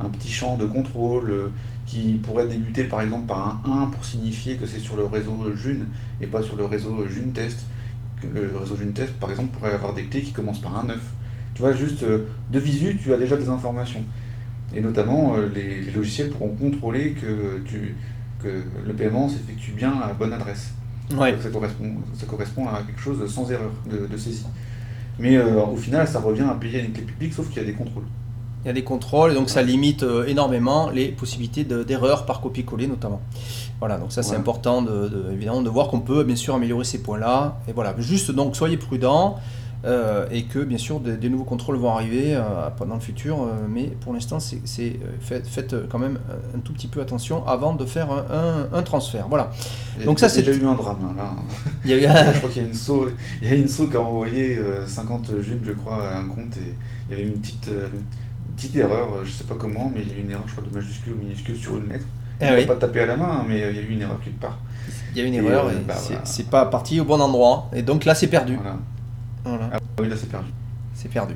un, 0.00 0.08
petit 0.08 0.30
champ 0.30 0.56
de 0.56 0.66
contrôle, 0.66 1.30
euh, 1.30 1.48
qui 1.86 2.14
pourrait 2.14 2.48
débuter 2.48 2.84
par 2.84 3.02
exemple 3.02 3.26
par 3.26 3.62
un 3.64 3.84
1 3.84 3.86
pour 3.86 4.04
signifier 4.04 4.56
que 4.56 4.66
c'est 4.66 4.78
sur 4.78 4.96
le 4.96 5.04
réseau 5.04 5.36
June 5.54 5.86
et 6.20 6.26
pas 6.26 6.42
sur 6.42 6.56
le 6.56 6.64
réseau 6.64 7.06
June 7.08 7.32
Test. 7.32 7.66
Le 8.34 8.56
réseau 8.56 8.76
June 8.76 8.92
Test, 8.92 9.12
par 9.14 9.30
exemple, 9.30 9.50
pourrait 9.56 9.72
avoir 9.72 9.94
des 9.94 10.04
clés 10.04 10.22
qui 10.22 10.32
commencent 10.32 10.60
par 10.60 10.78
un 10.78 10.84
9. 10.84 10.98
Tu 11.54 11.62
vois, 11.62 11.72
juste 11.72 12.04
de 12.04 12.58
visu, 12.58 12.96
tu 13.02 13.12
as 13.12 13.16
déjà 13.16 13.36
des 13.36 13.48
informations. 13.48 14.02
Et 14.74 14.80
notamment, 14.80 15.34
les, 15.52 15.90
logiciels 15.90 16.30
pourront 16.30 16.54
contrôler 16.54 17.12
que, 17.12 17.60
que 18.38 18.62
le 18.86 18.92
paiement 18.94 19.28
s'effectue 19.28 19.72
bien 19.72 19.92
à 20.00 20.06
la 20.06 20.14
bonne 20.14 20.32
adresse. 20.32 20.72
Ça, 21.10 21.50
correspond, 21.50 21.94
ça 22.14 22.26
correspond 22.26 22.68
à 22.68 22.82
quelque 22.82 23.00
chose 23.00 23.32
sans 23.32 23.50
erreur 23.50 23.70
de, 23.86 24.16
saisie. 24.16 24.46
Mais 25.18 25.36
euh, 25.36 25.62
au 25.64 25.76
final, 25.76 26.08
ça 26.08 26.20
revient 26.20 26.46
à 26.50 26.54
payer 26.54 26.80
une 26.80 26.92
clé 26.92 27.02
publique, 27.02 27.34
sauf 27.34 27.48
qu'il 27.48 27.58
y 27.58 27.64
a 27.64 27.68
des 27.68 27.74
contrôles. 27.74 28.04
Il 28.64 28.68
y 28.68 28.70
a 28.70 28.72
des 28.72 28.84
contrôles, 28.84 29.32
et 29.32 29.34
donc 29.34 29.50
ça 29.50 29.62
limite 29.62 30.04
euh, 30.04 30.24
énormément 30.26 30.88
les 30.88 31.08
possibilités 31.08 31.64
d'erreur 31.64 32.26
par 32.26 32.40
copier-coller 32.40 32.86
notamment. 32.86 33.20
Voilà, 33.80 33.98
donc 33.98 34.12
ça 34.12 34.22
c'est 34.22 34.36
important 34.36 34.82
de, 34.82 35.10
évidemment 35.32 35.62
de 35.62 35.68
voir 35.68 35.88
qu'on 35.88 36.00
peut 36.00 36.22
bien 36.22 36.36
sûr 36.36 36.54
améliorer 36.54 36.84
ces 36.84 37.02
points-là. 37.02 37.58
Et 37.66 37.72
voilà, 37.72 37.94
juste 37.98 38.30
donc 38.30 38.54
soyez 38.54 38.76
prudents. 38.76 39.38
Euh, 39.84 40.26
et 40.30 40.44
que 40.44 40.60
bien 40.60 40.78
sûr 40.78 41.00
des, 41.00 41.28
nouveaux 41.28 41.42
contrôles 41.42 41.76
vont 41.76 41.90
arriver 41.90 42.36
euh, 42.36 42.40
pendant 42.76 42.94
le 42.94 43.00
futur, 43.00 43.42
euh, 43.42 43.66
mais 43.68 43.86
pour 43.86 44.12
l'instant 44.12 44.38
c'est 44.38 44.60
faites, 45.20 45.74
quand 45.88 45.98
même 45.98 46.20
un 46.54 46.60
tout 46.60 46.72
petit 46.72 46.86
peu 46.86 47.00
attention 47.00 47.44
avant 47.48 47.74
de 47.74 47.84
faire 47.84 48.08
un, 48.72 48.82
transfert. 48.82 49.26
Voilà. 49.28 49.50
Donc 50.04 50.20
ça 50.20 50.28
c'est 50.28 50.42
déjà 50.42 50.62
eu 50.62 50.66
un 50.66 50.74
drame 50.74 50.98
hein, 51.02 51.14
là. 51.16 51.30
Il 51.84 51.90
y 51.90 52.06
a 52.06 52.32
je 52.32 52.38
crois 52.38 52.50
qu'il 52.50 52.62
y 52.62 52.64
a 52.64 52.68
une 52.68 52.74
SO, 52.74 53.08
il 53.40 53.48
y 53.48 53.50
a 53.50 53.56
une 53.56 53.66
SO 53.66 53.88
qui 53.88 53.96
a 53.96 54.00
envoyé 54.00 54.56
50 54.86 55.40
jupes 55.40 55.64
je 55.64 55.72
crois 55.72 56.10
à 56.10 56.18
un 56.18 56.28
compte 56.28 56.56
et 56.58 56.74
il 57.10 57.16
y 57.16 57.20
avait 57.20 57.28
une 57.28 57.40
petite, 57.40 57.68
petite 58.56 58.76
erreur, 58.76 59.24
je 59.24 59.32
sais 59.32 59.44
pas 59.44 59.56
comment, 59.58 59.90
mais 59.92 60.02
il 60.02 60.08
y 60.08 60.12
a 60.12 60.18
eu 60.18 60.20
une 60.20 60.30
erreur 60.30 60.44
je 60.46 60.52
crois 60.52 60.64
de 60.68 60.72
majuscule 60.72 61.14
ou 61.14 61.16
minuscule 61.16 61.56
sur 61.56 61.76
une 61.76 61.88
lettre. 61.88 62.06
Eh 62.40 62.46
il 62.46 62.56
n'a 62.56 62.66
pas 62.66 62.76
tapé 62.76 63.00
à 63.00 63.06
la 63.06 63.16
main, 63.16 63.44
mais 63.48 63.56
il 63.56 63.76
y 63.76 63.78
a 63.80 63.82
eu 63.82 63.90
une 63.90 64.02
erreur 64.02 64.20
quelque 64.22 64.40
part. 64.40 64.58
Il 65.14 65.20
y 65.20 65.24
a 65.24 65.26
une 65.26 65.34
erreur 65.34 65.70
et, 65.70 65.74
bah, 65.86 65.94
c'est 66.24 66.48
pas 66.48 66.66
parti 66.66 67.00
au 67.00 67.04
bon 67.04 67.20
endroit. 67.20 67.68
Et 67.72 67.82
donc 67.82 68.04
là 68.04 68.14
c'est 68.14 68.28
perdu. 68.28 68.54
Voilà. 68.54 68.78
Ah 69.44 69.78
oui, 69.98 70.08
là 70.08 70.16
c'est 70.16 70.28
perdu. 70.28 70.48
C'est 70.94 71.08
perdu. 71.08 71.34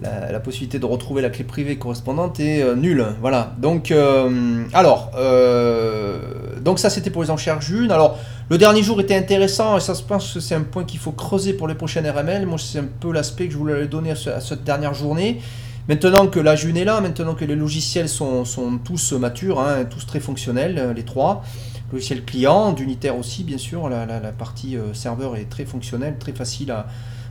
La, 0.00 0.40
possibilité 0.40 0.78
de 0.78 0.86
retrouver 0.86 1.22
la 1.22 1.30
clé 1.30 1.44
privée 1.44 1.76
correspondante 1.76 2.40
est 2.40 2.62
euh, 2.62 2.74
nulle. 2.74 3.06
Voilà. 3.20 3.54
Donc, 3.58 3.90
euh, 3.90 4.64
alors, 4.72 5.12
euh, 5.16 6.18
donc 6.60 6.78
ça 6.78 6.90
c'était 6.90 7.10
pour 7.10 7.22
les 7.22 7.30
enchères 7.30 7.60
June. 7.60 7.90
Alors, 7.92 8.18
le 8.48 8.58
dernier 8.58 8.82
jour 8.82 9.00
était 9.00 9.16
intéressant 9.16 9.76
et 9.76 9.80
ça 9.80 9.94
se 9.94 10.02
pense 10.02 10.32
que 10.32 10.40
c'est 10.40 10.54
un 10.54 10.62
point 10.62 10.84
qu'il 10.84 10.98
faut 10.98 11.12
creuser 11.12 11.52
pour 11.52 11.68
les 11.68 11.74
prochaines 11.74 12.08
RML. 12.08 12.46
Moi, 12.46 12.58
c'est 12.58 12.78
un 12.78 12.88
peu 13.00 13.12
l'aspect 13.12 13.46
que 13.46 13.52
je 13.52 13.58
voulais 13.58 13.86
donner 13.86 14.12
à, 14.12 14.40
cette 14.40 14.64
dernière 14.64 14.94
journée. 14.94 15.40
Maintenant 15.88 16.26
que 16.26 16.40
la 16.40 16.56
June 16.56 16.76
est 16.76 16.84
là, 16.84 17.00
maintenant 17.00 17.34
que 17.34 17.44
les 17.44 17.54
logiciels 17.54 18.08
sont, 18.08 18.44
tous 18.84 19.12
matures, 19.12 19.60
hein, 19.60 19.84
tous 19.84 20.04
très 20.04 20.18
fonctionnels, 20.18 20.92
les 20.96 21.04
trois, 21.04 21.44
logiciel 21.92 22.24
client, 22.24 22.72
d'unitaire 22.72 23.16
aussi, 23.16 23.44
bien 23.44 23.58
sûr, 23.58 23.88
la, 23.88 24.04
la 24.04 24.32
partie 24.32 24.76
serveur 24.94 25.36
est 25.36 25.48
très 25.48 25.64
fonctionnelle, 25.64 26.16
très 26.18 26.32
facile 26.32 26.72
à 26.72 26.86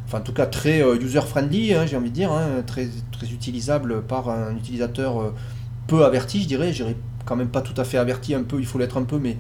enfin 0.06 0.20
en 0.20 0.22
tout 0.22 0.34
cas 0.34 0.46
très 0.46 0.82
euh, 0.82 0.96
user-friendly, 0.96 1.74
hein, 1.74 1.86
j'ai 1.86 1.98
envie 1.98 2.10
de 2.10 2.16
dire, 2.16 2.32
hein, 2.32 2.64
très, 2.66 2.88
très 3.12 3.28
utilisable 3.28 4.02
par 4.04 4.30
un 4.30 4.56
utilisateur 4.56 5.22
euh, 5.22 5.34
peu 5.88 6.06
averti, 6.06 6.42
je 6.42 6.48
dirais, 6.48 6.72
je 6.72 6.84
dirais 6.84 6.96
quand 7.26 7.36
même 7.36 7.50
pas 7.50 7.62
tout 7.62 7.80
à 7.80 7.84
fait 7.84 7.98
averti, 7.98 8.36
un 8.36 8.44
peu, 8.44 8.60
il 8.60 8.66
faut 8.66 8.78
l'être 8.78 8.98
un 8.98 9.04
peu, 9.04 9.18
mais 9.18 9.38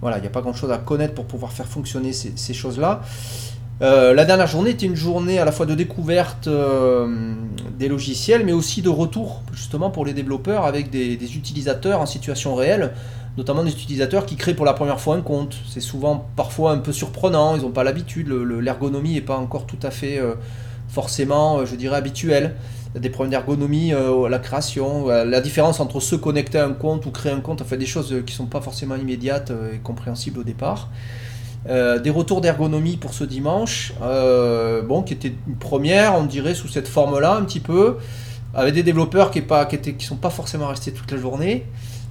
voilà, 0.00 0.18
il 0.18 0.20
n'y 0.20 0.26
a 0.26 0.30
pas 0.30 0.42
grand-chose 0.42 0.70
à 0.70 0.78
connaître 0.78 1.14
pour 1.14 1.26
pouvoir 1.26 1.52
faire 1.52 1.66
fonctionner 1.66 2.12
ces, 2.12 2.54
choses-là. 2.54 3.02
Euh, 3.82 4.14
la 4.14 4.24
dernière 4.24 4.46
journée 4.46 4.70
était 4.70 4.86
une 4.86 4.94
journée 4.94 5.40
à 5.40 5.44
la 5.44 5.50
fois 5.50 5.66
de 5.66 5.74
découverte 5.74 6.48
des 7.78 7.88
logiciels, 7.88 8.44
mais 8.44 8.52
aussi 8.52 8.82
de 8.82 8.88
retour 8.88 9.42
justement 9.52 9.90
pour 9.90 10.04
les 10.04 10.12
développeurs 10.12 10.64
avec 10.64 10.90
des, 10.90 11.16
des 11.16 11.36
utilisateurs 11.36 12.00
en 12.00 12.06
situation 12.06 12.54
réelle 12.54 12.92
notamment 13.36 13.64
des 13.64 13.72
utilisateurs 13.72 14.26
qui 14.26 14.36
créent 14.36 14.54
pour 14.54 14.66
la 14.66 14.74
première 14.74 15.00
fois 15.00 15.16
un 15.16 15.20
compte. 15.20 15.56
C'est 15.68 15.80
souvent 15.80 16.26
parfois 16.36 16.72
un 16.72 16.78
peu 16.78 16.92
surprenant, 16.92 17.56
ils 17.56 17.62
n'ont 17.62 17.70
pas 17.70 17.84
l'habitude, 17.84 18.28
l'ergonomie 18.28 19.14
n'est 19.14 19.20
pas 19.20 19.36
encore 19.36 19.66
tout 19.66 19.78
à 19.82 19.90
fait 19.90 20.18
euh, 20.18 20.34
forcément, 20.88 21.58
euh, 21.58 21.66
je 21.66 21.74
dirais, 21.74 21.96
habituelle. 21.96 22.54
Des 22.94 23.10
problèmes 23.10 23.32
d'ergonomie 23.32 23.92
euh, 23.92 24.28
la 24.28 24.38
création, 24.38 25.08
la 25.08 25.40
différence 25.40 25.80
entre 25.80 25.98
se 25.98 26.14
connecter 26.14 26.58
à 26.58 26.66
un 26.66 26.74
compte 26.74 27.06
ou 27.06 27.10
créer 27.10 27.32
un 27.32 27.40
compte, 27.40 27.60
enfin 27.60 27.76
des 27.76 27.86
choses 27.86 28.14
qui 28.24 28.32
ne 28.32 28.36
sont 28.36 28.46
pas 28.46 28.60
forcément 28.60 28.94
immédiates 28.94 29.50
et 29.50 29.78
compréhensibles 29.78 30.38
au 30.38 30.44
départ. 30.44 30.90
des 31.66 32.10
retours 32.10 32.40
d'ergonomie 32.40 32.96
pour 32.96 33.12
ce 33.12 33.24
dimanche, 33.24 33.94
bon, 34.00 35.02
qui 35.02 35.12
était 35.12 35.34
une 35.48 35.56
première, 35.56 36.14
on 36.14 36.22
dirait, 36.22 36.54
sous 36.54 36.68
cette 36.68 36.86
forme-là, 36.86 37.34
un 37.34 37.42
petit 37.42 37.58
peu, 37.58 37.96
avec 38.54 38.74
des 38.74 38.84
développeurs 38.84 39.32
qui 39.32 39.40
ne 39.40 39.90
qui 39.90 40.06
sont 40.06 40.14
pas 40.14 40.30
forcément 40.30 40.68
restés 40.68 40.92
toute 40.92 41.10
la 41.10 41.18
journée. 41.18 41.66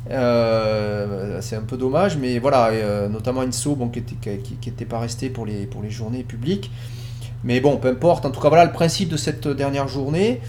Euh, 0.09 1.39
c'est 1.41 1.55
un 1.55 1.61
peu 1.61 1.77
dommage, 1.77 2.17
mais 2.17 2.39
voilà, 2.39 2.67
euh, 2.67 3.07
notamment 3.07 3.41
Inso 3.41 3.75
bon, 3.75 3.89
qui 3.89 3.99
n'était 3.99 4.37
qui, 4.37 4.69
était 4.69 4.85
pas 4.85 4.99
resté 4.99 5.29
pour 5.29 5.45
les, 5.45 5.65
pour 5.65 5.81
les 5.81 5.89
journées 5.89 6.23
publiques. 6.23 6.71
Mais 7.43 7.59
bon, 7.59 7.77
peu 7.77 7.89
importe. 7.89 8.25
En 8.25 8.31
tout 8.31 8.41
cas, 8.41 8.49
voilà 8.49 8.65
le 8.65 8.71
principe 8.71 9.09
de 9.09 9.17
cette 9.17 9.47
dernière 9.47 9.87
journée. 9.87 10.41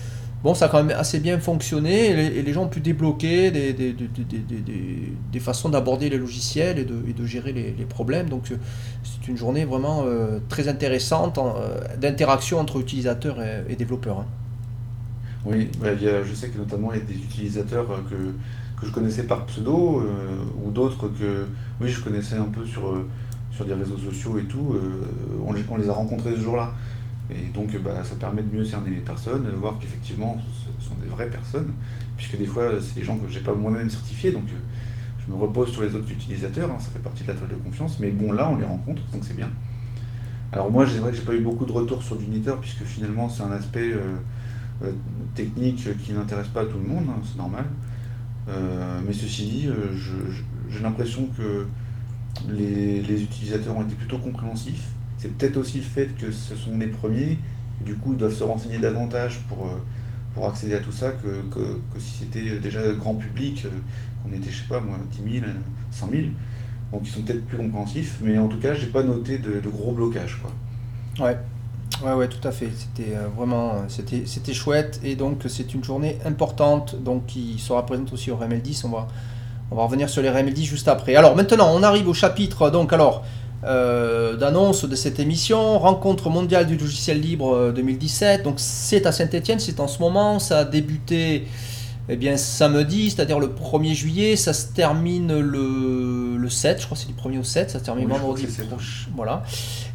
Bon, 0.43 0.55
ça 0.55 0.67
a 0.67 0.69
quand 0.69 0.85
même 0.85 0.97
assez 0.97 1.21
bien 1.21 1.39
fonctionné 1.39 2.11
et 2.11 2.43
les, 2.43 2.53
gens 2.53 2.65
ont 2.65 2.69
pu 2.69 2.81
débloquer 2.81 3.51
des, 3.51 3.73
des, 3.73 3.95
des, 3.95 4.13
des 5.33 5.41
façons 5.41 5.71
d'aborder 5.71 6.11
les 6.11 6.19
logiciels 6.19 6.79
et 6.79 6.85
de, 6.85 6.97
et 7.09 7.15
de 7.15 7.25
gérer 7.25 7.53
les, 7.53 7.73
les, 7.73 7.85
problèmes. 7.87 8.29
Donc, 8.29 8.51
euh, 8.51 8.57
c'est 9.03 9.27
une 9.27 9.39
journée 9.39 9.65
vraiment 9.65 10.05
très 10.51 10.69
intéressante 10.69 11.41
d'interaction 11.99 12.59
entre 12.59 12.79
utilisateurs 12.79 13.39
et, 13.69 13.75
développeurs. 13.75 14.19
Hein. 14.19 14.27
Oui, 15.47 15.71
bah, 15.81 15.97
je 15.97 16.35
sais 16.35 16.49
que 16.49 16.59
notamment 16.59 16.93
il 16.93 16.99
y 16.99 17.03
a 17.03 17.05
des 17.05 17.15
utilisateurs 17.15 17.87
que 18.11 18.35
que 18.85 18.91
je 18.91 18.95
connaissais 18.95 19.25
par 19.25 19.47
pseudo, 19.47 20.01
euh, 20.01 20.37
ou 20.63 20.71
d'autres 20.71 21.09
que 21.09 21.47
oui 21.81 21.89
je 21.89 22.01
connaissais 22.03 22.37
un 22.37 22.45
peu 22.45 22.65
sur, 22.67 22.87
euh, 22.87 23.09
sur 23.51 23.65
des 23.65 23.75
réseaux 23.75 23.99
sociaux 23.99 24.39
et 24.39 24.45
tout, 24.45 24.75
euh, 24.75 25.07
on 25.45 25.77
les, 25.77 25.89
a 25.89 25.93
rencontrés 25.93 26.33
ce 26.37 26.41
jour-là. 26.41 26.73
Et 27.31 27.49
donc 27.55 27.75
bah, 27.83 28.05
ça 28.05 28.17
permet 28.17 28.43
de 28.43 28.55
mieux 28.55 28.65
cerner 28.65 28.91
les 28.91 29.01
personnes, 29.01 29.45
de 29.45 29.51
voir 29.51 29.79
qu'effectivement 29.81 30.37
ce 30.81 30.89
sont 30.89 30.95
des 31.03 31.09
vraies 31.09 31.31
personnes, 31.31 31.73
puisque 32.17 32.37
des 32.37 32.47
fois 32.47 32.65
c'est 32.81 32.95
des 32.95 33.05
gens 33.05 33.17
que 33.17 33.31
je 33.31 33.39
n'ai 33.39 33.45
pas 33.45 33.55
moi-même 33.55 33.89
certifiés, 33.89 34.31
donc 34.31 34.45
je 35.27 35.33
me 35.33 35.39
repose 35.39 35.73
sur 35.73 35.83
les 35.83 35.95
autres 35.95 36.11
utilisateurs, 36.11 36.71
hein, 36.71 36.77
ça 36.79 36.91
fait 36.91 36.99
partie 36.99 37.23
de 37.23 37.29
la 37.29 37.35
toile 37.35 37.49
de 37.49 37.55
confiance, 37.55 37.99
mais 37.99 38.11
bon 38.11 38.33
là 38.33 38.51
on 38.51 38.57
les 38.57 38.67
rencontre, 38.67 39.01
donc 39.11 39.23
c'est 39.25 39.37
bien. 39.37 39.49
Alors 40.53 40.71
moi 40.71 40.87
c'est 40.87 40.99
vrai 40.99 41.13
que 41.13 41.17
j'ai 41.17 41.23
pas 41.23 41.35
eu 41.35 41.41
beaucoup 41.41 41.65
de 41.65 41.73
retours 41.73 42.03
sur 42.03 42.17
l'uniteur, 42.17 42.59
puisque 42.59 42.85
finalement 42.85 43.31
c'est 43.31 43.43
un 43.43 43.53
aspect 43.53 43.95
technique 45.35 45.89
qui 46.05 46.13
n'intéresse 46.13 46.49
pas 46.49 46.67
tout 46.67 46.77
le 46.77 46.87
monde, 46.87 47.07
hein, 47.09 47.23
c'est 47.25 47.39
normal. 47.39 47.65
Euh, 48.49 49.01
mais 49.07 49.13
ceci 49.13 49.47
dit, 49.47 49.69
euh, 49.69 49.93
j'ai 50.69 50.81
l'impression 50.81 51.29
que 51.37 51.67
les, 52.49 53.23
utilisateurs 53.23 53.77
ont 53.77 53.83
été 53.83 53.95
plutôt 53.95 54.19
compréhensifs. 54.19 54.89
C'est 55.19 55.35
peut-être 55.37 55.57
aussi 55.57 55.79
le 55.79 55.85
fait 55.85 56.15
que 56.19 56.31
ce 56.31 56.55
sont 56.55 56.77
les 56.77 56.89
premiers, 56.89 57.39
du 57.85 57.95
coup 57.95 58.13
ils 58.13 58.19
doivent 58.19 58.35
se 58.35 58.45
renseigner 58.45 58.79
davantage 58.79 59.41
pour, 59.49 59.67
euh, 59.67 59.81
pour 60.35 60.47
accéder 60.49 60.75
à 60.75 60.81
tout 60.81 60.93
ça 60.93 61.13
que, 61.13 61.43
que, 61.51 61.81
si 61.99 62.25
c'était 62.25 62.59
déjà 62.59 62.81
grand 62.93 63.15
public, 63.15 63.67
qu'on 64.23 64.33
était, 64.33 64.51
je 64.51 64.59
sais 64.59 64.69
pas 64.69 64.81
moi, 64.81 64.99
10 65.13 65.41
000, 65.41 65.47
100 65.91 66.11
000. 66.11 66.23
Donc 66.93 67.03
ils 67.05 67.11
sont 67.11 67.23
peut-être 67.23 67.45
plus 67.47 67.57
compréhensifs, 67.57 68.19
mais 68.23 68.39
en 68.39 68.49
tout 68.49 68.59
cas, 68.59 68.75
j'ai 68.75 68.87
pas 68.87 69.03
noté 69.03 69.39
de, 69.39 69.61
gros 69.69 69.93
blocages. 69.93 70.41
Quoi. 70.43 71.27
Ouais. 71.27 71.37
Ouais, 72.03 72.13
ouais, 72.13 72.29
tout 72.29 72.47
à 72.47 72.51
fait. 72.51 72.71
C'était 72.77 73.15
euh, 73.15 73.29
vraiment, 73.37 73.75
euh, 73.75 74.17
c'était, 74.27 74.55
chouette 74.55 75.01
et 75.05 75.15
donc 75.15 75.43
c'est 75.49 75.75
une 75.75 75.85
journée 75.85 76.19
importante, 76.25 76.97
donc 77.03 77.27
qui 77.27 77.59
sera 77.59 77.85
présente 77.87 78.13
aussi 78.13 78.31
au 78.31 78.37
RML10. 78.37 78.87
On 78.87 78.91
va, 78.91 79.07
revenir 79.71 80.09
sur 80.09 80.23
les 80.23 80.29
RML10 80.29 80.65
juste 80.65 80.89
après. 80.89 81.17
Alors 81.17 81.37
maintenant, 81.37 81.73
on 81.75 81.83
arrive 81.83 82.09
au 82.09 82.15
chapitre 82.15 82.71
donc 82.71 82.93
alors 82.93 83.25
euh, 83.65 84.37
d'annonce 84.37 84.85
de 84.85 84.95
cette 84.95 85.19
émission, 85.21 85.79
rencontre 85.79 86.29
mondiale 86.29 86.67
du 86.67 86.77
logiciel 86.77 87.21
libre 87.21 87.55
euh, 87.55 87.73
2017. 87.73 88.43
Donc 88.43 88.57
c'est 88.59 89.07
à 89.07 89.13
Saint-Étienne, 89.13 89.59
c'est 89.59 89.81
en 89.81 89.89
ce 89.89 90.01
moment, 90.01 90.39
ça 90.39 90.59
a 90.59 90.65
débuté 90.65 91.47
eh 92.09 92.17
bien, 92.17 92.37
samedi, 92.37 93.11
c'est-à-dire 93.11 93.39
le 93.41 93.47
1er 93.49 93.95
juillet, 93.95 94.37
ça 94.37 94.53
se 94.53 94.67
termine 94.67 95.39
le, 95.41 96.37
le 96.37 96.51
7, 96.51 96.81
je 96.81 96.85
crois 96.87 96.97
que 96.99 97.03
c'est 97.03 97.09
du 97.09 97.15
1er 97.15 97.41
au 97.41 97.45
7, 97.45 97.71
ça 97.71 97.79
se 97.79 97.85
termine 97.85 98.07
Oui, 98.07 98.19
vendredi 98.19 98.47
prochain. 98.47 99.09
Voilà. 99.17 99.43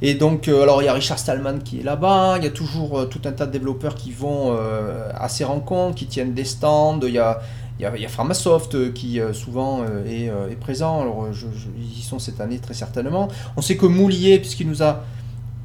Et 0.01 0.16
donc, 0.16 0.47
euh, 0.47 0.64
alors 0.64 0.82
il 0.82 0.86
y 0.86 0.88
a 0.88 0.93
Richard 0.93 1.20
Stallman 1.20 1.60
qui 1.64 1.80
est 1.80 1.84
là-bas, 1.84 2.38
il 2.38 2.43
y 2.43 2.47
a 2.47 2.51
toujours 2.51 2.99
euh, 2.99 3.05
tout 3.05 3.22
un 3.26 3.32
tas 3.32 3.45
de 3.45 3.51
développeurs 3.51 3.93
qui 3.95 4.12
vont 4.12 4.55
euh, 4.57 5.10
à 5.14 5.30
ces 5.30 5.43
rencontres, 5.43 5.95
qui 5.95 6.07
tiennent 6.07 6.34
des 6.34 6.45
stands, 6.45 6.99
il 7.03 7.14
y 7.14 7.20
a, 7.20 7.41
il 7.78 7.84
y 7.84 7.86
a, 7.86 7.95
il 7.95 8.01
y 8.01 8.05
a 8.05 8.10
Framasoft 8.10 8.74
euh, 8.76 8.91
qui 8.91 9.20
souvent 9.34 9.84
est, 10.07 10.26
est 10.51 10.60
présent, 10.60 11.01
alors 11.01 11.32
je- 11.32 11.45
je- 11.55 11.68
ils 11.80 11.99
y 11.99 12.01
sont 12.01 12.18
cette 12.18 12.41
année 12.41 12.57
très 12.57 12.74
certainement. 12.74 13.28
On 13.55 13.62
sait 13.62 13.78
que 13.78 13.86
Moulier, 13.86 14.39
puisqu'il 14.39 14.68
nous 14.68 14.82
a 14.82 15.03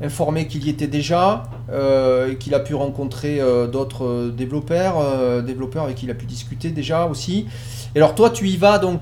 informé 0.03 0.47
qu'il 0.47 0.65
y 0.65 0.71
était 0.71 0.87
déjà, 0.87 1.45
euh, 1.71 2.33
et 2.33 2.37
qu'il 2.37 2.55
a 2.55 2.61
pu 2.61 2.75
rencontrer 2.75 3.41
euh, 3.41 3.67
d'autres 3.67 4.05
euh, 4.05 4.31
développeurs, 4.31 4.97
euh, 4.99 5.41
développeurs 5.43 5.85
avec 5.85 5.97
qui 5.97 6.07
il 6.07 6.11
a 6.11 6.15
pu 6.15 6.27
discuter 6.27 6.71
déjà 6.71 7.07
aussi. 7.07 7.47
Et 7.95 7.99
alors 7.99 8.15
toi, 8.15 8.31
tu 8.31 8.49
y 8.49 8.57
vas 8.57 8.79
donc, 8.79 9.01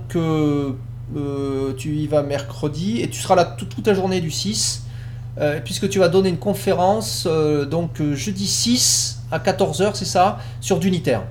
tu 1.78 1.88
y 1.88 2.06
vas 2.06 2.22
mercredi 2.22 3.00
et 3.00 3.08
tu 3.08 3.20
seras 3.20 3.34
là 3.34 3.44
toute, 3.44 3.74
toute 3.74 3.86
la 3.86 3.94
journée 3.94 4.20
du 4.20 4.30
6, 4.30 4.84
euh, 5.38 5.60
puisque 5.64 5.88
tu 5.88 5.98
vas 5.98 6.08
donner 6.08 6.28
une 6.28 6.38
conférence 6.38 7.26
donc 7.70 8.02
jeudi 8.12 8.46
6 8.46 9.22
à 9.30 9.38
14h, 9.38 9.92
c'est 9.94 10.04
ça, 10.04 10.38
sur 10.60 10.78
d'unitaire. 10.78 11.22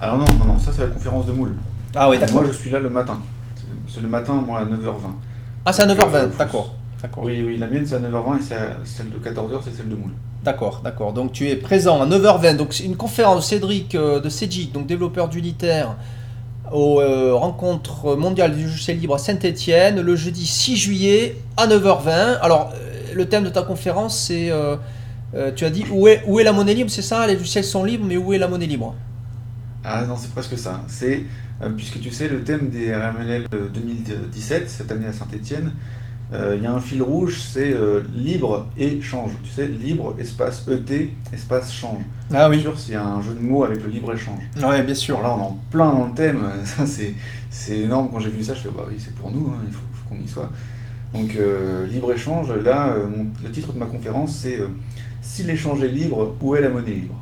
Alors 0.00 0.18
non, 0.18 0.24
non, 0.38 0.44
non, 0.54 0.58
ça 0.58 0.70
c'est 0.74 0.82
la 0.82 0.88
conférence 0.88 1.26
de 1.26 1.32
Moule. 1.32 1.54
Ah 1.94 2.08
oui, 2.08 2.16
Moi 2.32 2.44
je 2.46 2.52
suis 2.52 2.70
là 2.70 2.80
le 2.80 2.90
matin. 2.90 3.20
C'est 3.88 4.00
le 4.00 4.08
matin, 4.08 4.32
moi 4.34 4.60
à 4.60 4.64
9h20. 4.64 4.94
Ah, 5.66 5.72
c'est 5.72 5.82
à 5.82 5.86
9h20, 5.86 6.14
Euh, 6.14 6.26
d'accord. 6.38 6.74
D'accord. 7.04 7.24
Oui, 7.24 7.42
oui, 7.46 7.58
la 7.58 7.66
mienne 7.66 7.84
c'est 7.86 7.96
à 7.96 7.98
9h20 7.98 8.38
et 8.50 8.54
à- 8.54 8.78
celle 8.84 9.10
de 9.10 9.18
14h 9.18 9.60
c'est 9.62 9.76
celle 9.76 9.90
de 9.90 9.94
Moule. 9.94 10.12
D'accord, 10.42 10.80
d'accord. 10.82 11.12
Donc 11.12 11.32
tu 11.32 11.48
es 11.50 11.56
présent 11.56 12.00
à 12.00 12.06
9h20. 12.06 12.56
Donc 12.56 12.72
c'est 12.72 12.84
une 12.84 12.96
conférence 12.96 13.36
de 13.36 13.42
Cédric 13.42 13.94
euh, 13.94 14.20
de 14.20 14.30
Cégic, 14.30 14.72
donc 14.72 14.86
développeur 14.86 15.28
d'unitaire, 15.28 15.96
aux 16.72 17.02
euh, 17.02 17.34
rencontres 17.34 18.16
mondiales 18.16 18.54
du 18.56 18.64
logiciel 18.64 18.98
libre 18.98 19.16
à 19.16 19.18
Saint-Etienne, 19.18 20.00
le 20.00 20.16
jeudi 20.16 20.46
6 20.46 20.76
juillet 20.78 21.36
à 21.58 21.66
9h20. 21.66 22.38
Alors 22.40 22.72
euh, 22.74 23.12
le 23.14 23.26
thème 23.28 23.44
de 23.44 23.50
ta 23.50 23.62
conférence, 23.62 24.18
c'est, 24.18 24.50
tu 25.56 25.64
as 25.66 25.70
dit, 25.70 25.84
où 25.92 26.08
est, 26.08 26.22
où 26.26 26.40
est 26.40 26.44
la 26.44 26.52
monnaie 26.52 26.74
libre, 26.74 26.90
c'est 26.90 27.02
ça? 27.02 27.26
Les 27.26 27.34
logiciels 27.34 27.64
sont 27.64 27.84
libres, 27.84 28.06
mais 28.08 28.16
où 28.16 28.32
est 28.32 28.38
la 28.38 28.48
monnaie 28.48 28.66
libre? 28.66 28.94
Ah 29.84 30.04
non, 30.06 30.16
c'est 30.16 30.32
presque 30.32 30.58
ça. 30.58 30.82
C'est, 30.88 31.22
puisque 31.76 32.00
tu 32.00 32.10
sais, 32.10 32.28
le 32.28 32.42
thème 32.42 32.70
des 32.70 32.94
RMLL 32.94 33.46
2017, 33.72 34.68
cette 34.68 34.90
année 34.90 35.06
à 35.06 35.12
Saint-Etienne, 35.12 35.72
il 36.32 36.62
y 36.62 36.66
a 36.66 36.72
un 36.72 36.80
fil 36.80 37.02
rouge, 37.02 37.38
c'est 37.40 37.72
euh, 37.74 38.00
libre 38.14 38.66
et 38.76 39.00
change. 39.00 39.32
Tu 39.44 39.50
sais, 39.50 39.66
libre, 39.68 40.16
espace 40.18 40.66
ET, 40.68 41.10
espace 41.32 41.72
change. 41.72 42.02
Ah 42.32 42.48
Bien 42.48 42.60
sûr, 42.60 42.78
s'il 42.78 42.94
y 42.94 42.96
a 42.96 43.04
un 43.04 43.20
jeu 43.22 43.34
de 43.34 43.40
mots 43.40 43.62
avec 43.64 43.82
le 43.82 43.88
libre-échange. 43.90 44.40
Oui, 44.56 44.82
bien 44.82 44.94
sûr. 44.94 45.18
Alors 45.20 45.36
là, 45.38 45.44
on 45.44 45.46
est 45.46 45.50
en 45.50 45.58
plein 45.70 45.92
dans 45.92 46.06
le 46.06 46.14
thème. 46.14 46.40
Ça, 46.64 46.86
c'est, 46.86 47.14
c'est 47.50 47.78
énorme. 47.80 48.08
Quand 48.12 48.18
j'ai 48.20 48.30
vu 48.30 48.42
ça, 48.42 48.54
je 48.54 48.60
fais, 48.60 48.68
bah 48.76 48.84
oui, 48.88 48.96
c'est 48.98 49.14
pour 49.14 49.30
nous, 49.30 49.48
hein, 49.54 49.58
il 49.66 49.72
faut, 49.72 49.80
faut 49.92 50.08
qu'on 50.14 50.20
y 50.20 50.26
soit. 50.26 50.50
Donc, 51.12 51.36
euh, 51.36 51.86
libre-échange, 51.86 52.50
là, 52.64 52.88
euh, 52.88 53.06
mon- 53.06 53.26
le 53.44 53.50
titre 53.52 53.72
de 53.72 53.78
ma 53.78 53.86
conférence, 53.86 54.36
c'est 54.42 54.58
euh, 54.58 54.66
Si 55.22 55.44
l'échange 55.44 55.82
est 55.84 55.88
libre, 55.88 56.34
où 56.40 56.56
est 56.56 56.60
la 56.62 56.70
monnaie 56.70 56.90
libre? 56.94 57.14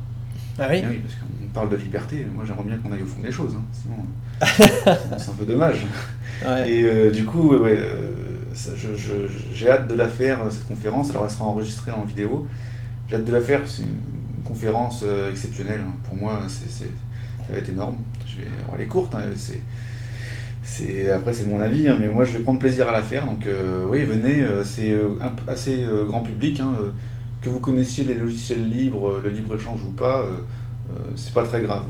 Ah 0.57 0.67
oui 0.69 0.81
Eh 0.83 0.87
oui, 0.87 0.99
parce 1.03 1.15
qu'on 1.15 1.47
parle 1.53 1.69
de 1.69 1.75
liberté. 1.75 2.25
Moi, 2.33 2.45
j'aimerais 2.47 2.63
bien 2.63 2.77
qu'on 2.77 2.91
aille 2.91 3.03
au 3.03 3.05
fond 3.05 3.21
des 3.21 3.31
choses. 3.31 3.55
hein, 3.55 3.63
Sinon, 3.71 3.97
euh, 4.41 4.95
c'est 5.19 5.29
un 5.29 5.33
peu 5.33 5.45
dommage. 5.45 5.85
Ouais. 6.45 6.71
Et 6.71 6.83
euh, 6.83 7.11
du 7.11 7.25
coup, 7.25 7.49
ouais, 7.55 7.77
j'ai 9.53 9.69
hâte 9.69 9.87
de 9.87 9.95
la 9.95 10.07
faire, 10.07 10.43
euh, 10.43 10.49
cette 10.49 10.67
conférence. 10.67 11.09
Alors, 11.11 11.25
elle 11.25 11.31
sera 11.31 11.45
enregistrée 11.45 11.91
en 11.91 12.03
vidéo. 12.03 12.47
J'ai 13.07 13.15
hâte 13.15 13.25
de 13.25 13.31
la 13.31 13.41
faire. 13.41 13.61
C'est 13.65 13.83
une 13.83 14.43
conférence 14.43 15.03
euh, 15.05 15.31
exceptionnelle. 15.31 15.81
hein. 15.81 15.93
Pour 16.07 16.15
moi, 16.15 16.41
ça 16.47 16.85
va 17.49 17.57
être 17.57 17.69
énorme. 17.69 17.97
Je 18.25 18.37
vais, 18.37 18.47
alors, 18.47 18.75
elle 18.75 18.81
est 18.81 18.87
courte. 18.87 19.15
hein, 19.15 19.21
après, 21.13 21.33
c'est 21.33 21.47
mon 21.47 21.59
avis, 21.59 21.87
hein, 21.87 21.97
mais 21.99 22.07
moi, 22.07 22.25
je 22.25 22.37
vais 22.37 22.39
prendre 22.39 22.59
plaisir 22.59 22.87
à 22.87 22.91
la 22.91 23.01
faire. 23.01 23.25
Donc, 23.25 23.45
euh, 23.47 23.85
oui, 23.89 24.03
venez. 24.03 24.45
c'est 24.63 24.95
assez 25.47 25.85
grand 26.07 26.21
public. 26.21 26.61
que 27.41 27.49
vous 27.49 27.59
connaissiez 27.59 28.05
les 28.05 28.13
logiciels 28.13 28.69
libres, 28.69 29.19
le 29.21 29.29
libre-échange 29.29 29.83
ou 29.83 29.91
pas, 29.91 30.25
c'est 31.15 31.33
pas 31.33 31.43
très 31.43 31.61
grave. 31.61 31.83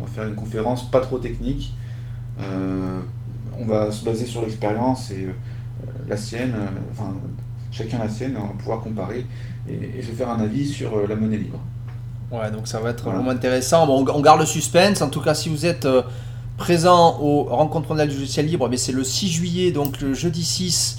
On, 0.00 0.04
va 0.04 0.10
faire 0.10 0.26
une 0.26 0.34
conférence 0.34 0.90
pas 0.90 1.00
trop 1.00 1.18
technique. 1.18 1.74
On 2.40 3.66
va 3.66 3.90
se 3.90 4.04
baser 4.04 4.24
sur 4.24 4.40
l'expérience 4.40 5.10
et 5.10 5.28
la 6.08 6.16
sienne, 6.16 6.54
euh, 6.56 6.66
enfin 6.92 7.14
chacun 7.70 7.98
la 7.98 8.08
sienne, 8.08 8.34
on 8.38 8.46
va 8.46 8.52
pouvoir 8.58 8.80
comparer 8.80 9.24
et, 9.68 9.98
et 9.98 10.02
se 10.02 10.12
faire 10.12 10.30
un 10.30 10.40
avis 10.40 10.66
sur 10.66 10.96
euh, 10.96 11.06
la 11.08 11.16
monnaie 11.16 11.36
libre. 11.36 11.58
Ouais, 12.30 12.50
donc 12.50 12.66
ça 12.68 12.80
va 12.80 12.90
être 12.90 13.04
Voilà. 13.04 13.18
vraiment 13.18 13.32
intéressant. 13.32 13.86
Bon, 13.86 14.04
on 14.12 14.20
garde 14.20 14.40
le 14.40 14.46
suspense. 14.46 15.00
En 15.02 15.08
tout 15.08 15.20
cas, 15.20 15.34
si 15.34 15.48
vous 15.48 15.64
êtes 15.66 15.84
euh, 15.86 16.02
présent 16.56 17.18
aux 17.20 17.44
rencontres 17.44 17.88
mondiales 17.88 18.08
du 18.08 18.16
logiciel 18.16 18.46
libre, 18.46 18.68
mais 18.68 18.76
c'est 18.76 18.92
le 18.92 19.04
6 19.04 19.28
juillet, 19.30 19.70
donc 19.72 20.00
le 20.00 20.12
jeudi 20.14 20.44
6 20.44 20.98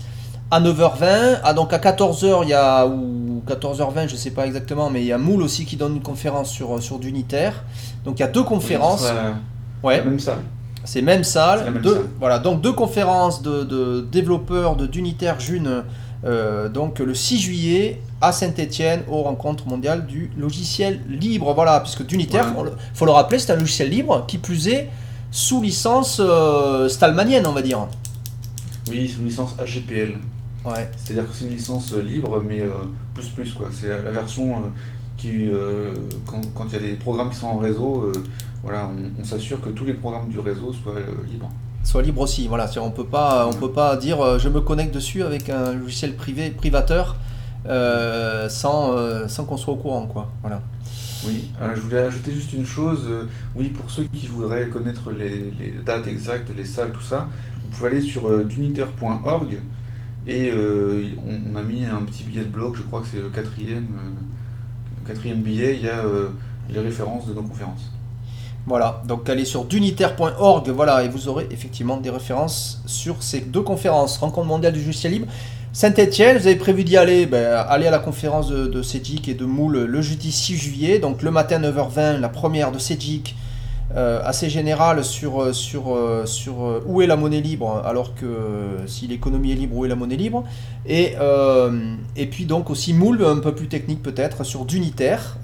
à 0.51 0.59
9h20. 0.61 1.39
Ah, 1.43 1.53
donc 1.53 1.71
à 1.73 1.77
14h, 1.77 2.39
il 2.43 2.49
y 2.49 2.53
a, 2.53 2.87
ou 2.87 3.43
14h20, 3.47 4.07
je 4.09 4.15
sais 4.15 4.31
pas 4.31 4.47
exactement, 4.47 4.89
mais 4.89 5.01
il 5.01 5.05
y 5.07 5.11
a 5.13 5.17
Moule 5.19 5.43
aussi 5.43 5.65
qui 5.65 5.75
donne 5.75 5.97
une 5.97 6.01
conférence 6.01 6.49
sur, 6.49 6.81
sur 6.81 6.97
d'unitaire. 6.97 7.63
Donc 8.05 8.17
il 8.17 8.21
y 8.21 8.25
a 8.25 8.27
deux 8.29 8.43
conférences. 8.43 9.03
La- 9.03 9.35
Ouais. 9.81 9.97
la 9.97 10.03
même 10.03 10.19
salle. 10.19 10.39
C'est 10.85 11.01
même 11.01 11.23
salle. 11.23 11.71
Même 11.71 11.81
deux, 11.81 11.93
salle. 11.95 12.05
Voilà, 12.19 12.39
donc 12.39 12.61
deux 12.61 12.73
conférences 12.73 13.41
de, 13.41 13.63
de 13.63 14.01
développeurs 14.11 14.75
de 14.75 14.87
d'unitaire 14.87 15.39
June, 15.39 15.83
euh, 16.25 16.69
donc 16.69 16.99
le 16.99 17.13
6 17.13 17.39
juillet 17.39 18.01
à 18.21 18.31
Saint-Etienne 18.31 19.01
aux 19.09 19.21
rencontres 19.23 19.67
mondiales 19.67 20.05
du 20.07 20.31
logiciel 20.37 21.01
libre. 21.09 21.53
Voilà, 21.53 21.79
puisque 21.81 22.05
d'unitaire, 22.05 22.45
Ouais. 22.57 22.71
faut 22.93 23.05
le- 23.05 23.11
rappeler, 23.11 23.39
c'est 23.39 23.51
un 23.51 23.57
logiciel 23.57 23.89
libre 23.89 24.25
qui 24.27 24.37
plus 24.37 24.67
est 24.67 24.89
sous 25.31 25.61
licence 25.61 26.19
euh, 26.23 26.89
stallmanienne, 26.89 27.45
on 27.45 27.51
va 27.53 27.61
dire. 27.61 27.87
Oui, 28.89 29.15
une 29.19 29.25
licence 29.25 29.55
HGPL. 29.63 30.15
Ouais. 30.65 30.89
C'est-à-dire 30.97 31.29
que 31.29 31.35
c'est 31.35 31.45
une 31.45 31.51
licence 31.51 31.93
euh, 31.93 32.01
libre, 32.01 32.41
mais 32.45 32.61
euh, 32.61 32.69
plus 33.13 33.27
plus 33.29 33.53
quoi. 33.53 33.67
C'est 33.71 33.87
la, 33.89 33.97
version 34.11 34.55
qui, 35.17 35.49
quand 36.25 36.65
il 36.69 36.73
y 36.73 36.75
a 36.75 36.79
des 36.79 36.93
programmes 36.93 37.29
qui 37.29 37.35
sont 37.35 37.47
en 37.47 37.57
réseau, 37.57 38.11
voilà, 38.63 38.87
on, 38.87 39.21
on 39.21 39.23
s'assure 39.23 39.61
que 39.61 39.69
tous 39.69 39.85
les 39.85 39.93
programmes 39.93 40.29
du 40.29 40.39
réseau 40.39 40.73
soient 40.73 40.95
euh, 40.95 41.05
libres. 41.29 41.49
Soit 41.83 42.01
libre 42.01 42.21
aussi. 42.21 42.47
Voilà, 42.47 42.69
on 42.81 42.91
peut 42.91 43.05
pas, 43.05 43.47
on 43.47 43.53
peut 43.53 43.71
pas 43.71 43.95
dire 43.95 44.19
euh, 44.21 44.37
je 44.37 44.49
me 44.49 44.59
connecte 44.61 44.93
dessus 44.93 45.23
avec 45.23 45.49
un 45.49 45.73
logiciel 45.73 46.15
privé, 46.15 46.49
privateur, 46.51 47.15
euh, 47.67 48.49
sans, 48.49 48.91
euh, 48.93 49.27
sans 49.27 49.45
qu'on 49.45 49.57
soit 49.57 49.73
au 49.73 49.77
courant, 49.77 50.05
quoi. 50.05 50.29
Voilà. 50.41 50.61
Oui, 51.25 51.51
alors 51.59 51.75
je 51.75 51.81
voulais 51.81 51.99
ajouter 51.99 52.31
juste 52.31 52.53
une 52.53 52.65
chose. 52.65 53.01
oui, 53.55 53.69
pour 53.69 53.89
ceux 53.91 54.03
qui 54.03 54.27
voudraient 54.27 54.67
connaître 54.67 55.11
les, 55.11 55.51
les 55.59 55.73
dates 55.85 56.07
exactes, 56.07 56.49
les 56.55 56.65
salles, 56.65 56.91
tout 56.91 57.01
ça, 57.01 57.27
vous 57.63 57.77
pouvez 57.77 57.89
aller 57.91 58.01
sur 58.01 58.29
euh, 58.29 58.43
duniter.org 58.43 59.57
et 60.27 60.51
on, 60.53 61.53
on 61.53 61.55
a 61.55 61.63
mis 61.63 61.85
un 61.85 62.01
petit 62.03 62.23
billet 62.23 62.43
de 62.43 62.49
blog, 62.49 62.75
je 62.75 62.83
crois 62.83 63.01
que 63.01 63.07
c'est 63.07 63.21
le 63.21 63.29
quatrième, 63.29 63.87
quatrième 65.07 65.41
billet, 65.41 65.75
il 65.75 65.85
y 65.85 65.89
a 65.89 66.03
les 66.69 66.79
références 66.79 67.25
de 67.27 67.33
nos 67.33 67.41
conférences. 67.41 67.91
Voilà, 68.65 69.01
donc 69.07 69.27
allez 69.29 69.45
sur 69.45 69.65
dunitaire.org, 69.65 70.69
voilà, 70.69 71.03
et 71.03 71.09
vous 71.09 71.27
aurez 71.27 71.47
effectivement 71.49 71.97
des 71.97 72.09
références 72.09 72.81
sur 72.85 73.23
ces 73.23 73.39
deux 73.41 73.61
conférences. 73.61 74.17
Rencontre 74.17 74.47
mondiale 74.47 74.73
du 74.73 74.79
logiciel 74.79 75.13
libre. 75.13 75.27
Saint-Etienne, 75.71 76.37
vous 76.37 76.47
avez 76.47 76.55
prévu 76.55 76.83
d'y 76.83 76.97
aller, 76.97 77.25
ben, 77.25 77.65
allez 77.67 77.87
à 77.87 77.91
la 77.91 77.99
conférence 77.99 78.49
de, 78.49 78.67
de 78.67 78.81
CEGIC 78.81 79.27
et 79.29 79.33
de 79.33 79.45
Moule 79.45 79.85
le 79.85 80.01
jeudi 80.01 80.31
6 80.31 80.57
juillet, 80.57 80.99
donc 80.99 81.21
le 81.21 81.31
matin 81.31 81.59
9h20, 81.59 82.19
la 82.19 82.29
première 82.29 82.71
de 82.71 82.79
CEGIC, 82.79 83.35
euh, 83.95 84.21
assez 84.23 84.49
générale 84.49 85.03
sur, 85.03 85.41
euh, 85.41 85.53
sur, 85.53 85.95
euh, 85.95 86.25
sur 86.25 86.63
euh, 86.63 86.83
où 86.85 87.01
est 87.01 87.07
la 87.07 87.15
monnaie 87.15 87.41
libre, 87.41 87.81
alors 87.85 88.13
que 88.13 88.27
si 88.85 89.07
l'économie 89.07 89.51
est 89.51 89.55
libre, 89.55 89.77
où 89.77 89.85
est 89.85 89.89
la 89.89 89.95
monnaie 89.95 90.15
libre. 90.15 90.43
Et, 90.85 91.15
et 92.15 92.25
puis 92.27 92.45
donc 92.45 92.69
aussi 92.69 92.93
Moule, 92.93 93.23
un 93.25 93.39
peu 93.39 93.53
plus 93.53 93.67
technique 93.67 94.01
peut-être, 94.01 94.43
sur 94.43 94.65
d'unitaire, 94.65 95.37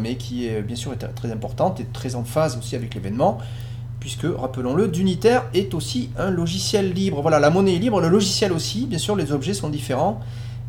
mais 0.00 0.16
qui 0.16 0.46
est 0.46 0.62
bien 0.62 0.76
sûr 0.76 0.92
est 0.92 1.14
très 1.14 1.30
importante 1.32 1.80
et 1.80 1.86
très 1.92 2.14
en 2.14 2.24
phase 2.24 2.56
aussi 2.56 2.76
avec 2.76 2.94
l'événement, 2.94 3.38
puisque, 4.00 4.24
rappelons-le, 4.24 4.88
d'unitaire 4.88 5.44
est 5.52 5.74
aussi 5.74 6.10
un 6.16 6.30
logiciel 6.30 6.92
libre. 6.92 7.20
Voilà, 7.22 7.40
la 7.40 7.50
monnaie 7.50 7.74
est 7.74 7.78
libre, 7.78 8.00
le 8.00 8.08
logiciel 8.08 8.52
aussi, 8.52 8.86
bien 8.86 8.98
sûr 8.98 9.16
les 9.16 9.32
objets 9.32 9.54
sont 9.54 9.68
différents, 9.68 10.20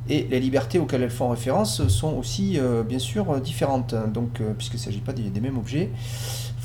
et 0.09 0.25
les 0.29 0.39
libertés 0.39 0.79
auxquelles 0.79 1.03
elles 1.03 1.09
font 1.09 1.29
référence 1.29 1.87
sont 1.87 2.15
aussi 2.15 2.59
bien 2.87 2.99
sûr 2.99 3.39
différentes, 3.41 3.93
donc, 4.13 4.41
euh, 4.41 4.53
puisqu'il 4.57 4.77
ne 4.77 4.81
s'agit 4.81 5.01
pas 5.01 5.13
des 5.13 5.41
mêmes 5.41 5.57
objets, 5.57 5.89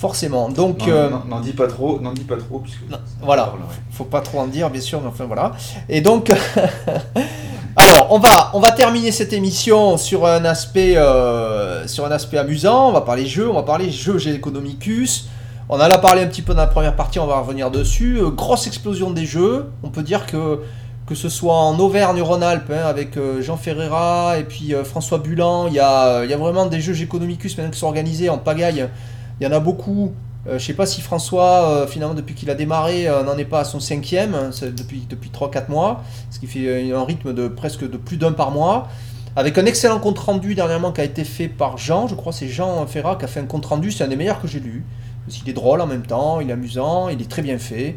forcément. 0.03 0.49
Donc, 0.49 0.89
euh, 0.89 1.09
N'en 1.29 1.41
dis 1.41 1.53
pas 1.53 1.69
trop, 1.69 2.01
n'en 2.01 2.13
dis 2.13 2.25
pas 2.25 2.37
trop, 2.37 2.59
puisque 2.59 2.83
voilà. 3.23 3.55
faut 3.93 4.05
pas 4.05 4.21
trop 4.21 4.41
en 4.41 4.49
dire, 4.49 4.69
bien 4.69 4.81
sûr, 4.81 5.01
mais 5.01 5.07
enfin 5.07 5.27
voilà. 5.27 5.53
Et 5.89 6.01
donc, 6.01 6.33
Alors, 7.75 8.09
on 8.11 8.19
va, 8.19 8.51
on 8.53 8.61
va 8.61 8.71
terminer 8.73 9.13
cette 9.13 9.33
émission 9.33 9.97
sur 9.97 10.27
un 10.27 10.45
aspect, 10.45 10.95
euh, 10.97 11.87
sur 11.87 12.05
un 12.05 12.11
aspect 12.11 12.37
amusant. 12.37 12.91
On 12.91 12.93
va 12.93 13.01
parler 13.01 13.25
jeux, 13.25 13.49
on 13.49 13.55
va 13.55 13.63
parler 13.63 13.91
jeux 13.91 14.19
Economicus. 14.29 15.29
On 15.71 15.77
en 15.77 15.81
a 15.81 15.99
parlé 15.99 16.21
un 16.21 16.27
petit 16.27 16.43
peu 16.43 16.53
dans 16.53 16.61
la 16.61 16.67
première 16.67 16.95
partie, 16.95 17.19
on 17.19 17.27
va 17.27 17.39
revenir 17.39 17.71
dessus. 17.71 18.19
Euh, 18.19 18.29
grosse 18.29 18.67
explosion 18.67 19.11
des 19.11 19.25
jeux. 19.25 19.71
On 19.83 19.89
peut 19.89 20.03
dire 20.03 20.27
que 20.27 20.61
que 21.07 21.15
ce 21.15 21.29
soit 21.29 21.55
en 21.57 21.79
Auvergne-Rhône-Alpes 21.79 22.71
hein, 22.71 22.87
avec 22.87 23.17
euh, 23.17 23.43
Jean 23.43 23.57
Ferreira 23.57 24.39
et 24.39 24.45
puis 24.45 24.73
François 24.85 25.19
Bulan, 25.19 25.67
il 25.67 25.75
y 25.75 25.81
a, 25.81 26.25
y 26.25 26.33
a 26.33 26.37
vraiment 26.37 26.67
des 26.67 26.81
jeux 26.81 26.95
Economicus 27.03 27.57
maintenant 27.57 27.73
qui 27.73 27.79
sont 27.79 27.89
organisés 27.89 28.29
en 28.29 28.39
pagaille. 28.39 28.87
Il 29.43 29.47
y 29.47 29.49
en 29.49 29.57
a 29.57 29.59
beaucoup. 29.59 30.13
Euh, 30.47 30.57
je 30.61 30.65
sais 30.65 30.73
pas 30.73 30.87
si 30.87 31.01
François, 31.01 31.69
euh, 31.69 31.87
finalement, 31.89 32.15
depuis 32.15 32.37
qu'il 32.37 32.49
a 32.49 32.55
démarré, 32.55 33.09
euh, 33.09 33.25
n'en 33.25 33.37
est 33.37 33.45
pas 33.45 33.59
à 33.59 33.65
son 33.65 33.81
cinquième, 33.81 34.37
hein, 34.37 34.51
depuis, 34.77 35.05
depuis 35.11 35.31
3-4 35.31 35.69
mois, 35.69 36.05
ce 36.31 36.39
qui 36.39 36.47
fait 36.47 36.93
un 36.93 37.03
rythme 37.05 37.33
de 37.33 37.49
presque 37.49 37.91
de 37.91 37.97
plus 37.97 38.19
d'un 38.19 38.31
par 38.31 38.53
mois, 38.53 38.87
avec 39.35 39.59
un 39.59 39.67
excellent 39.67 39.99
compte 39.99 40.21
rendu 40.21 40.55
dernièrement 40.55 40.93
qui 40.93 41.01
a 41.01 41.05
été 41.05 41.25
fait 41.25 41.49
par 41.49 41.77
Jean, 41.77 42.07
je 42.07 42.15
crois 42.15 42.33
c'est 42.33 42.47
Jean 42.47 42.87
Ferrat 42.87 43.17
qui 43.17 43.25
a 43.25 43.29
fait 43.29 43.41
un 43.41 43.47
compte 43.47 43.67
rendu, 43.67 43.91
c'est 43.91 44.05
un 44.05 44.09
des 44.09 44.15
meilleurs 44.15 44.41
que 44.41 44.47
j'ai 44.47 44.61
lu, 44.61 44.85
parce 45.27 45.43
est 45.45 45.53
drôle 45.53 45.81
en 45.81 45.89
même 45.89 46.07
temps, 46.07 46.41
il 46.41 46.49
est 46.49 46.53
amusant, 46.53 47.09
il 47.09 47.21
est 47.21 47.29
très 47.29 47.43
bien 47.43 47.59
fait. 47.59 47.97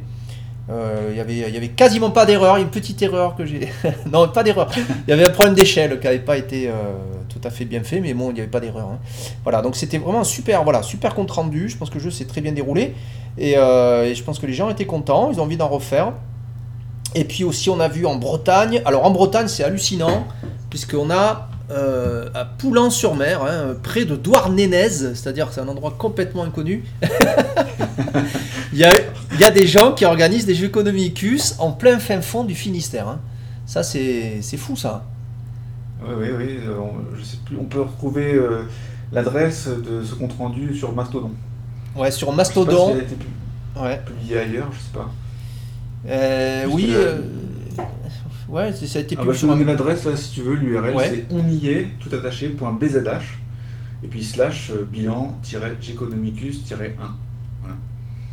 Il 0.68 1.16
y 1.16 1.20
avait, 1.20 1.36
il 1.36 1.54
y 1.54 1.58
avait 1.58 1.68
quasiment 1.68 2.10
pas 2.10 2.26
d'erreur. 2.26 2.58
Une 2.58 2.70
petite 2.70 3.00
erreur 3.04 3.36
que 3.36 3.46
j'ai. 3.46 3.70
non, 4.12 4.28
pas 4.30 4.42
d'erreur. 4.42 4.68
Il 4.76 5.12
y 5.12 5.14
avait 5.14 5.28
un 5.28 5.30
problème 5.30 5.54
d'échelle 5.54 6.00
qui 6.00 6.06
n'avait 6.08 6.18
pas 6.18 6.38
été 6.38 6.72
tout 7.36 7.46
à 7.46 7.52
fait 7.52 7.66
bien 7.66 7.84
fait, 7.84 8.00
mais 8.00 8.14
bon, 8.14 8.30
il 8.30 8.36
n'y 8.36 8.40
avait 8.40 8.50
pas 8.50 8.62
d'erreur. 8.62 8.88
Hein. 8.88 9.00
Voilà, 9.44 9.62
donc 9.62 9.76
c'était 9.76 9.98
vraiment 9.98 10.24
super, 10.24 10.64
voilà, 10.64 10.82
super 10.84 11.14
compte 11.14 11.32
rendu. 11.32 11.68
Je 11.68 11.78
pense 11.78 11.90
que 11.90 11.96
le 11.96 12.00
jeu 12.00 12.12
s'est 12.12 12.26
très 12.26 12.40
bien 12.40 12.54
déroulé 12.54 12.94
euh, 13.40 14.04
et, 14.06 14.16
je 14.16 14.24
pense 14.24 14.40
que 14.40 14.46
les 14.46 14.54
gens 14.54 14.70
étaient 14.70 14.86
contents. 14.86 15.32
Ils 15.32 15.40
ont 15.40 15.44
envie 15.44 15.58
d'en 15.58 15.68
refaire. 15.68 16.14
Et 17.14 17.26
puis 17.26 17.44
aussi, 17.44 17.70
on 17.70 17.80
a 17.80 17.90
vu 17.90 18.06
en 18.06 18.16
Bretagne. 18.16 18.82
Alors 18.86 19.06
en 19.06 19.12
Bretagne, 19.12 19.48
c'est 19.48 19.64
hallucinant 19.64 20.26
puisqu'on 20.70 21.10
a 21.10 21.50
à 21.70 22.46
Poulan-sur-Mer, 22.46 23.44
hein, 23.44 23.76
près 23.82 24.06
de 24.06 24.16
Douarnenez, 24.16 24.90
c'est-à-dire 24.90 25.48
c'est 25.52 25.62
un 25.62 25.68
endroit 25.68 25.96
complètement 25.98 26.44
inconnu. 26.44 26.84
il, 28.72 28.78
y 28.78 28.84
a, 28.84 28.92
il 29.34 29.40
y 29.40 29.44
a 29.44 29.50
des 29.50 29.66
gens 29.66 29.94
qui 29.94 30.06
organisent 30.06 30.46
des 30.46 30.54
jeux 30.54 30.68
économicus 30.68 31.56
en 31.58 31.72
plein 31.72 31.98
fin 31.98 32.22
fond 32.22 32.44
du 32.44 32.54
Finistère. 32.54 33.08
Hein. 33.08 33.20
Ça, 33.66 33.82
c'est 33.82 34.42
fou, 34.58 34.76
ça. 34.76 35.06
Oui, 36.02 36.14
oui, 36.18 36.30
oui. 36.38 36.60
Euh, 36.66 36.80
on, 36.80 37.16
je 37.16 37.24
sais 37.24 37.38
plus, 37.46 37.58
on 37.58 37.66
peut 37.66 37.82
retrouver 37.82 38.34
euh, 38.34 38.64
l'adresse 39.12 39.68
de 39.68 40.04
ce 40.04 40.16
compte 40.16 40.34
rendu 40.34 40.76
sur 40.76 40.94
Mastodon. 40.94 41.32
Ouais, 41.96 42.10
sur 42.12 42.34
Mastodon. 42.34 42.96
Je 42.96 43.00
sais 43.00 43.06
pas 43.74 43.82
a 43.82 43.94
été 43.94 44.04
publié 44.06 44.38
ailleurs, 44.38 44.72
je 44.72 44.80
sais 44.80 44.94
pas. 44.94 45.12
Euh, 46.08 46.66
oui. 46.70 46.94
ouais, 48.50 48.72
ça 48.74 49.00
a 49.00 49.02
été 49.02 49.16
publié. 49.16 49.18
Ah 49.18 49.26
bah, 49.26 49.34
je 49.34 49.48
te 49.48 49.64
l'adresse 49.64 50.06
là 50.06 50.16
si 50.16 50.32
tu 50.32 50.42
veux, 50.42 50.54
l'URL 50.56 50.94
c'est 51.00 51.26
on 51.32 51.48
y 51.48 51.70
est, 51.70 51.88
tout 52.00 52.14
attaché, 52.16 52.50
.bzh, 52.50 53.10
et 54.04 54.08
puis 54.08 54.24
slash 54.24 54.72
bilan-geconomicus-1. 54.94 56.92
Voilà. 57.62 57.76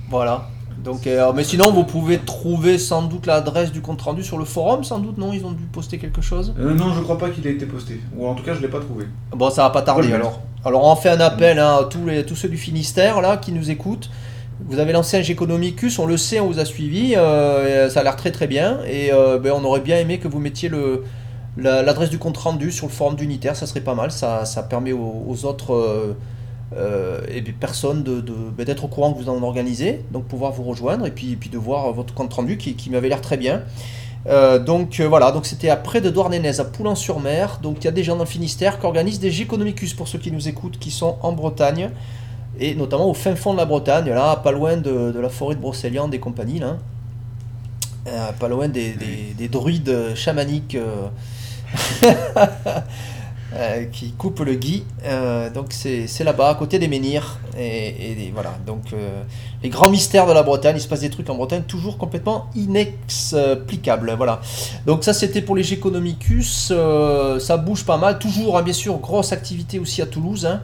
Voilà. 0.09 0.51
Donc, 0.85 1.07
euh, 1.07 1.33
mais 1.35 1.45
sinon, 1.45 1.71
vous 1.71 1.85
pouvez 1.85 2.19
trouver 2.19 2.77
sans 2.77 3.03
doute 3.03 3.27
l'adresse 3.27 3.71
du 3.71 3.81
compte 3.81 4.03
rendu 4.03 4.25
sur 4.25 4.37
le 4.37 4.45
forum, 4.45 4.83
sans 4.83 4.99
doute, 4.99 5.17
non 5.17 5.33
Ils 5.33 5.45
ont 5.47 5.53
dû 5.53 5.65
poster 5.65 5.99
quelque 5.99 6.21
chose? 6.21 6.55
Euh, 6.59 6.75
Non, 6.75 6.93
je 6.93 7.01
crois 7.01 7.19
pas 7.19 7.31
qu'il 7.31 7.47
ait 7.47 7.53
été 7.53 7.67
posté. 7.67 8.01
Ou 8.17 8.27
en 8.27 8.35
tout 8.35 8.43
cas, 8.43 8.55
je 8.55 8.61
l'ai 8.61 8.69
pas 8.69 8.81
trouvé. 8.81 9.07
Bon, 9.31 9.49
ça 9.51 9.63
va 9.63 9.71
pas 9.71 9.83
tarder 9.83 10.13
alors. 10.13 10.41
Alors, 10.65 10.85
on 10.85 10.97
fait 10.97 11.11
un 11.11 11.21
appel 11.21 11.59
hein, 11.59 11.79
à 11.83 11.85
tous, 11.85 12.07
les, 12.07 12.25
tous 12.25 12.35
ceux 12.37 12.49
du 12.49 12.57
Finistère 12.57 13.21
là 13.21 13.37
qui 13.37 13.53
nous 13.53 13.71
écoutent. 13.71 14.11
Vous 14.69 14.79
avez 14.79 14.93
lancé 14.93 15.17
un 15.17 15.23
Géconomicus, 15.23 15.99
on 15.99 16.07
le 16.07 16.17
sait, 16.17 16.41
on 16.41 16.47
vous 16.47 16.61
a 16.61 16.65
suivi. 16.65 17.15
Euh, 17.17 17.89
ça 17.89 18.01
a 18.01 18.03
l'air 18.03 18.17
très 18.17 18.31
très 18.31 18.47
bien. 18.47 18.79
Et 18.89 19.11
ben, 19.41 19.53
on 19.55 19.65
aurait 19.65 19.81
bien 19.81 19.99
aimé 19.99 20.19
que 20.19 20.29
vous 20.29 20.39
mettiez 20.41 20.69
le, 20.69 21.05
l'adresse 21.57 22.11
du 22.11 22.19
compte 22.19 22.37
rendu 22.37 22.73
sur 22.73 22.87
le 22.87 22.93
forum 22.93 23.15
d'Unitaire, 23.15 23.55
ça 23.57 23.67
serait 23.67 23.81
pas 23.81 23.95
mal. 23.95 24.11
Ça, 24.11 24.45
ça 24.45 24.63
permet 24.63 24.93
aux 24.93 25.45
autres 25.45 26.15
euh, 26.77 27.21
et 27.29 27.43
personne 27.43 28.03
de, 28.03 28.21
ben, 28.21 28.65
d'être 28.65 28.85
au 28.85 28.89
courant 28.89 29.13
que 29.13 29.19
vous 29.19 29.29
en 29.29 29.43
organisez, 29.43 30.05
donc 30.11 30.25
pouvoir 30.25 30.53
vous 30.53 30.63
rejoindre 30.63 31.07
et 31.07 31.11
puis, 31.11 31.37
puis 31.37 31.51
de 31.51 31.59
voir 31.59 31.93
votre 31.93 32.15
compte 32.15 32.33
rendu 32.33 32.57
qui, 32.57 32.75
qui 32.75 32.91
m'avait 32.91 33.09
l'air 33.09 33.21
très 33.21 33.37
bien. 33.37 33.63
Euh, 34.27 34.59
donc 34.59 35.01
euh, 35.01 35.09
voilà, 35.09 35.33
donc 35.33 35.47
c'était 35.47 35.69
après 35.69 36.01
de 36.01 36.09
Douarnenez 36.09 36.61
à 36.61 36.65
Poulan-sur-Mer. 36.65 37.59
Donc 37.63 37.79
il 37.81 37.85
y 37.85 37.89
a 37.89 37.93
des 37.93 38.05
gens 38.05 38.15
dans 38.17 38.25
le 38.25 38.29
Finistère 38.29 38.79
qui 38.79 38.87
organisent 38.87 39.21
des 39.21 39.31
Géconomicus 39.31 39.95
pour 39.95 40.09
ceux 40.09 40.19
qui 40.19 40.31
nous 40.31 40.49
écoutent, 40.49 40.79
qui 40.79 40.91
sont 40.91 41.17
en 41.23 41.33
Bretagne 41.33 41.91
et 42.61 42.75
notamment 42.75 43.09
au 43.09 43.15
fin 43.15 43.35
fond 43.35 43.53
de 43.53 43.59
la 43.59 43.65
Bretagne, 43.65 44.11
là, 44.11 44.37
pas 44.37 44.53
loin 44.53 44.77
de, 44.77 45.11
de 45.11 45.21
la 45.21 45.31
forêt 45.31 45.55
de 45.55 45.61
Brocéliande 45.61 46.15
et 46.15 46.21
compagnie, 46.21 46.59
là. 46.59 46.77
pas 48.39 48.49
loin 48.49 48.69
des, 48.69 48.93
des, 48.93 49.35
des 49.37 49.49
druides 49.49 50.15
chamaniques. 50.15 50.77
Euh, 53.55 53.85
qui 53.85 54.13
coupe 54.13 54.41
le 54.41 54.55
gui. 54.55 54.83
Euh, 55.05 55.51
donc 55.51 55.73
c'est 55.73 56.25
là-bas, 56.25 56.49
à 56.49 56.55
côté 56.55 56.79
des 56.79 56.89
menhirs. 56.89 57.39
Et, 57.59 58.31
voilà, 58.33 58.55
donc 58.67 58.95
euh, 58.95 59.23
les 59.63 59.69
grands 59.69 59.91
mystères 59.91 60.27
de 60.27 60.33
la 60.33 60.43
Bretagne, 60.43 60.77
il 60.79 60.81
se 60.81 60.89
passe 60.89 61.01
des 61.01 61.11
trucs 61.11 61.29
en 61.29 61.35
Bretagne 61.35 61.63
toujours 61.69 61.99
complètement 61.99 62.47
inexplicables. 62.55 64.15
Voilà. 64.17 64.41
Donc 64.87 65.05
ça 65.05 65.13
c'était 65.13 65.43
pour 65.43 65.55
les 65.55 65.65
Géconomicus, 65.65 66.73
ça 67.41 67.57
bouge 67.59 67.85
pas 67.85 67.99
mal. 67.99 68.19
Toujours, 68.19 68.57
hein, 68.57 68.63
bien 68.63 68.73
sûr, 68.73 68.97
grosse 68.97 69.33
activité 69.33 69.79
aussi 69.79 70.01
à 70.01 70.07
Toulouse. 70.07 70.47
Hein. 70.47 70.63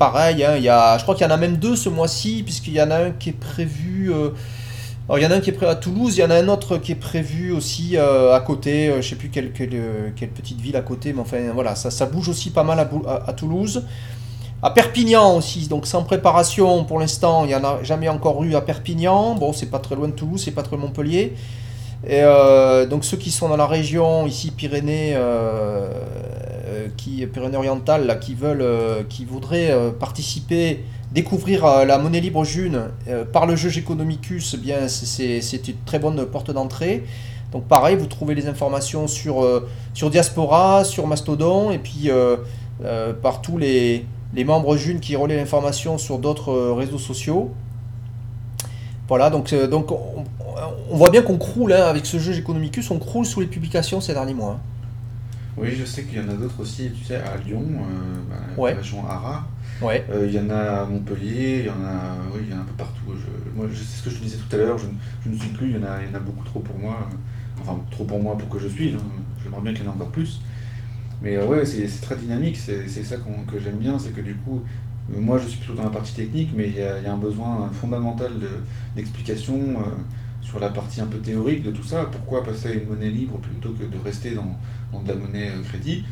pareil, 0.00 0.42
hein, 0.42 0.56
y 0.56 0.68
a, 0.68 0.98
je 0.98 1.04
crois 1.04 1.14
qu'il 1.14 1.24
y 1.24 1.30
en 1.30 1.32
a 1.32 1.36
même 1.36 1.58
deux 1.58 1.76
ce 1.76 1.88
mois-ci, 1.88 2.42
puisqu'il 2.42 2.72
y 2.72 2.82
en 2.82 2.90
a 2.90 2.96
un 2.96 3.10
qui 3.12 3.28
est 3.28 3.38
prévu 3.38 4.12
alors, 5.06 5.18
il 5.18 5.22
y 5.22 5.26
en 5.26 5.30
a 5.30 5.34
un 5.34 5.40
qui 5.40 5.50
est 5.50 5.52
prévu 5.52 5.70
à 5.70 5.74
Toulouse, 5.74 6.16
il 6.16 6.20
y 6.20 6.24
en 6.24 6.30
a 6.30 6.36
un 6.36 6.48
autre 6.48 6.78
qui 6.78 6.92
est 6.92 6.94
prévu 6.94 7.52
aussi 7.52 7.98
euh, 7.98 8.34
à 8.34 8.40
côté, 8.40 8.88
euh, 8.88 8.92
je 8.92 8.96
ne 8.96 9.02
sais 9.02 9.16
plus 9.16 9.28
quelle, 9.28 9.52
euh, 9.60 10.08
quelle, 10.16 10.30
petite 10.30 10.58
ville 10.58 10.76
à 10.76 10.80
côté, 10.80 11.12
mais 11.12 11.20
enfin 11.20 11.36
voilà, 11.52 11.74
ça, 11.74 11.90
ça 11.90 12.06
bouge 12.06 12.30
aussi 12.30 12.48
pas 12.48 12.64
mal 12.64 12.88
à, 13.26 13.32
Toulouse. 13.34 13.84
À 14.62 14.70
Perpignan 14.70 15.36
aussi, 15.36 15.68
donc 15.68 15.86
sans 15.86 16.04
préparation 16.04 16.84
pour 16.84 17.00
l'instant, 17.00 17.44
il 17.44 17.48
n'y 17.48 17.54
en 17.54 17.64
a 17.64 17.82
jamais 17.82 18.08
encore 18.08 18.42
eu 18.44 18.54
à 18.54 18.62
Perpignan. 18.62 19.34
Bon, 19.34 19.52
c'est 19.52 19.70
pas 19.70 19.78
très 19.78 19.94
loin 19.94 20.08
de 20.08 20.14
Toulouse, 20.14 20.40
c'est 20.42 20.52
pas 20.52 20.62
très 20.62 20.78
Montpellier. 20.78 21.34
Et 22.06 22.22
donc 22.88 23.04
ceux 23.04 23.18
qui 23.18 23.30
sont 23.30 23.50
dans 23.50 23.58
la 23.58 23.66
région 23.66 24.26
ici 24.26 24.52
Pyrénées, 24.52 25.18
qui 26.96 27.26
Pyrénées-Orientales, 27.26 28.06
là, 28.06 28.14
qui 28.14 28.34
veulent, 28.34 29.04
qui 29.10 29.26
voudraient 29.26 29.74
participer 30.00 30.82
découvrir 31.14 31.64
euh, 31.64 31.84
la 31.84 31.96
monnaie 31.98 32.20
libre 32.20 32.44
June 32.44 32.90
euh, 33.08 33.24
par 33.24 33.46
le 33.46 33.54
jeu 33.54 33.70
Geconomicus, 33.70 34.54
eh 34.54 34.56
bien 34.58 34.88
c'est 34.88 35.68
une 35.68 35.76
très 35.86 36.00
bonne 36.00 36.26
porte 36.26 36.50
d'entrée. 36.50 37.04
Donc 37.52 37.64
pareil, 37.68 37.94
vous 37.96 38.06
trouvez 38.06 38.34
les 38.34 38.48
informations 38.48 39.06
sur, 39.06 39.44
euh, 39.44 39.68
sur 39.94 40.10
Diaspora, 40.10 40.82
sur 40.82 41.06
Mastodon, 41.06 41.70
et 41.70 41.78
puis 41.78 42.10
par 43.22 43.40
tous 43.40 43.56
les, 43.56 44.04
les, 44.34 44.44
membres 44.44 44.76
June 44.76 44.98
qui 44.98 45.14
relaient 45.14 45.36
l'information 45.36 45.96
sur 45.96 46.18
d'autres 46.18 46.52
réseaux 46.72 46.98
sociaux. 46.98 47.52
Voilà, 49.06 49.30
donc, 49.30 49.54
donc 49.54 49.92
on, 49.92 50.96
voit 50.96 51.10
bien 51.10 51.22
qu'on 51.22 51.38
croule 51.38 51.72
hein, 51.72 51.84
avec 51.84 52.06
ce 52.06 52.18
jeu 52.18 52.32
Geconomicus, 52.32 52.90
on 52.90 52.98
croule 52.98 53.24
sous 53.24 53.40
les 53.40 53.46
publications 53.46 54.00
ces 54.00 54.14
derniers 54.14 54.34
mois. 54.34 54.58
Hein. 54.58 54.60
Oui, 55.56 55.68
je 55.78 55.84
sais 55.84 56.02
qu'il 56.02 56.18
y 56.18 56.20
en 56.20 56.28
a 56.28 56.32
d'autres 56.32 56.58
aussi, 56.58 56.90
tu 56.90 57.04
sais, 57.04 57.16
à 57.16 57.36
Lyon, 57.36 57.62
bah, 58.28 58.36
ouais. 58.56 58.72
la 58.72 58.78
région 58.78 59.06
Ara, 59.08 59.44
Euh, 59.92 60.26
il 60.26 60.34
y 60.34 60.40
en 60.40 60.50
a 60.50 60.82
à 60.82 60.86
Montpellier, 60.86 61.60
il 61.60 61.66
y 61.66 61.70
en 61.70 61.84
a, 61.84 62.16
oui, 62.32 62.46
y 62.50 62.54
en 62.54 62.58
a 62.58 62.60
un 62.60 62.64
peu 62.64 62.72
partout. 62.72 63.12
Moi, 63.54 63.66
c'est 63.72 63.98
ce 63.98 64.02
que 64.02 64.10
je 64.10 64.18
disais 64.18 64.38
tout 64.38 64.54
à 64.54 64.58
l'heure, 64.58 64.78
je, 64.78 65.28
ne 65.28 65.36
suis 65.36 65.48
plus, 65.50 65.70
il 65.70 65.76
y, 65.76 65.78
en 65.78 65.84
a, 65.84 66.18
beaucoup 66.18 66.44
trop 66.44 66.60
pour 66.60 66.78
moi. 66.78 67.08
Enfin, 67.60 67.78
trop 67.90 68.04
pour 68.04 68.20
moi 68.20 68.36
pour 68.36 68.48
que 68.48 68.58
je 68.58 68.68
suive. 68.68 68.96
Hein. 68.96 69.22
J'aimerais 69.42 69.60
bien 69.62 69.74
qu'il 69.74 69.84
y 69.84 69.88
en 69.88 69.92
ait 69.92 69.94
encore 69.94 70.10
plus. 70.10 70.40
Mais 71.22 71.36
euh, 71.36 71.46
ouais, 71.46 71.64
c'est, 71.64 71.86
très 72.00 72.16
dynamique, 72.16 72.56
c'est, 72.56 72.88
ça 72.88 73.16
que 73.16 73.58
j'aime 73.58 73.76
bien, 73.76 73.98
c'est 73.98 74.10
que 74.10 74.20
du 74.20 74.34
coup, 74.34 74.62
euh, 75.14 75.20
moi 75.20 75.38
je 75.38 75.48
suis 75.48 75.58
plutôt 75.58 75.74
dans 75.74 75.84
la 75.84 75.90
partie 75.90 76.14
technique, 76.14 76.50
mais 76.54 76.68
il 76.68 76.76
y 76.76 76.82
a, 76.82 77.12
un 77.12 77.16
besoin 77.16 77.70
fondamental 77.72 78.32
d'explication 78.96 79.76
sur 80.42 80.60
la 80.60 80.68
partie 80.68 81.00
un 81.00 81.06
peu 81.06 81.18
théorique 81.18 81.62
de 81.62 81.70
tout 81.70 81.84
ça. 81.84 82.06
Pourquoi 82.10 82.42
passer 82.42 82.68
à 82.68 82.72
une 82.72 82.88
monnaie 82.88 83.10
libre 83.10 83.38
plutôt 83.38 83.70
que 83.70 83.84
de 83.84 84.02
rester 84.04 84.32
dans, 84.32 84.58
dans 84.92 85.02
de 85.02 85.08
la 85.08 85.14
monnaie 85.14 85.50
crédit? 85.64 86.04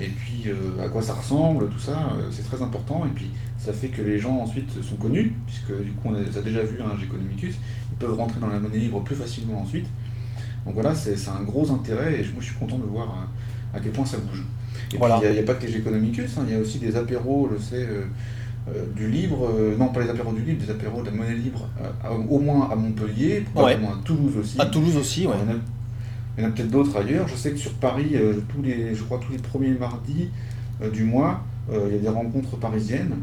Et 0.00 0.08
puis 0.08 0.44
euh, 0.46 0.84
à 0.84 0.88
quoi 0.88 1.02
ça 1.02 1.14
ressemble, 1.14 1.68
tout 1.70 1.78
ça, 1.78 2.12
euh, 2.12 2.28
c'est 2.30 2.44
très 2.44 2.62
important. 2.62 3.04
Et 3.04 3.14
puis 3.14 3.30
ça 3.58 3.72
fait 3.72 3.88
que 3.88 4.02
les 4.02 4.18
gens 4.18 4.36
ensuite 4.38 4.70
sont 4.82 4.96
connus, 4.96 5.34
puisque 5.46 5.82
du 5.82 5.92
coup 5.92 6.08
on 6.10 6.14
a, 6.14 6.42
déjà 6.42 6.62
vu 6.62 6.80
un 6.80 6.86
hein, 6.86 6.96
Geconomicus, 7.00 7.56
ils 7.90 7.96
peuvent 7.98 8.16
rentrer 8.16 8.38
dans 8.40 8.46
la 8.46 8.60
monnaie 8.60 8.78
libre 8.78 9.02
plus 9.02 9.16
facilement 9.16 9.60
ensuite. 9.60 9.86
Donc 10.64 10.74
voilà, 10.74 10.94
c'est 10.94 11.16
un 11.28 11.42
gros 11.42 11.70
intérêt 11.72 12.20
et 12.20 12.22
moi 12.32 12.40
je 12.40 12.46
suis 12.46 12.56
content 12.56 12.78
de 12.78 12.84
voir 12.84 13.08
euh, 13.08 13.76
à, 13.76 13.80
quel 13.80 13.92
point 13.92 14.04
ça 14.04 14.18
bouge. 14.18 14.44
Et 14.92 14.98
puis 14.98 15.08
il 15.24 15.32
n'y 15.32 15.38
a, 15.38 15.42
pas 15.42 15.54
que 15.54 15.66
les 15.66 15.72
Geconomicus, 15.72 16.38
hein, 16.38 16.44
il 16.46 16.54
y 16.54 16.56
a 16.56 16.60
aussi 16.60 16.78
des 16.78 16.96
apéros, 16.96 17.50
je 17.52 17.62
sais, 17.62 17.88
du 18.94 19.10
livre, 19.10 19.50
non 19.78 19.88
pas 19.88 20.02
les 20.02 20.10
apéros 20.10 20.32
du 20.32 20.42
livre, 20.42 20.64
des 20.64 20.70
apéros 20.70 21.00
de 21.02 21.06
la 21.06 21.12
monnaie 21.12 21.34
libre, 21.34 21.68
au 22.28 22.38
moins 22.38 22.70
à 22.70 22.76
Montpellier, 22.76 23.44
probablement 23.52 23.92
à 23.92 23.98
Toulouse 24.04 24.36
aussi. 24.38 24.60
À 24.60 24.66
Toulouse 24.66 24.96
aussi, 24.96 25.26
ouais. 25.26 25.34
Il 26.38 26.44
y 26.44 26.46
en 26.46 26.50
a 26.50 26.52
peut-être 26.52 26.70
d'autres 26.70 26.96
ailleurs. 26.96 27.26
Je 27.26 27.34
sais 27.34 27.50
que 27.50 27.56
sur 27.56 27.74
Paris, 27.74 28.10
euh, 28.14 28.40
tous 28.48 28.62
les, 28.62 28.94
je 28.94 29.02
crois 29.02 29.18
tous 29.18 29.32
les 29.32 29.38
premiers 29.38 29.70
mardis 29.70 30.30
euh, 30.80 30.88
du 30.88 31.02
mois, 31.02 31.42
euh, 31.68 31.86
il 31.88 31.96
y 31.96 31.98
a 31.98 32.02
des 32.02 32.08
rencontres 32.08 32.56
parisiennes. 32.56 33.16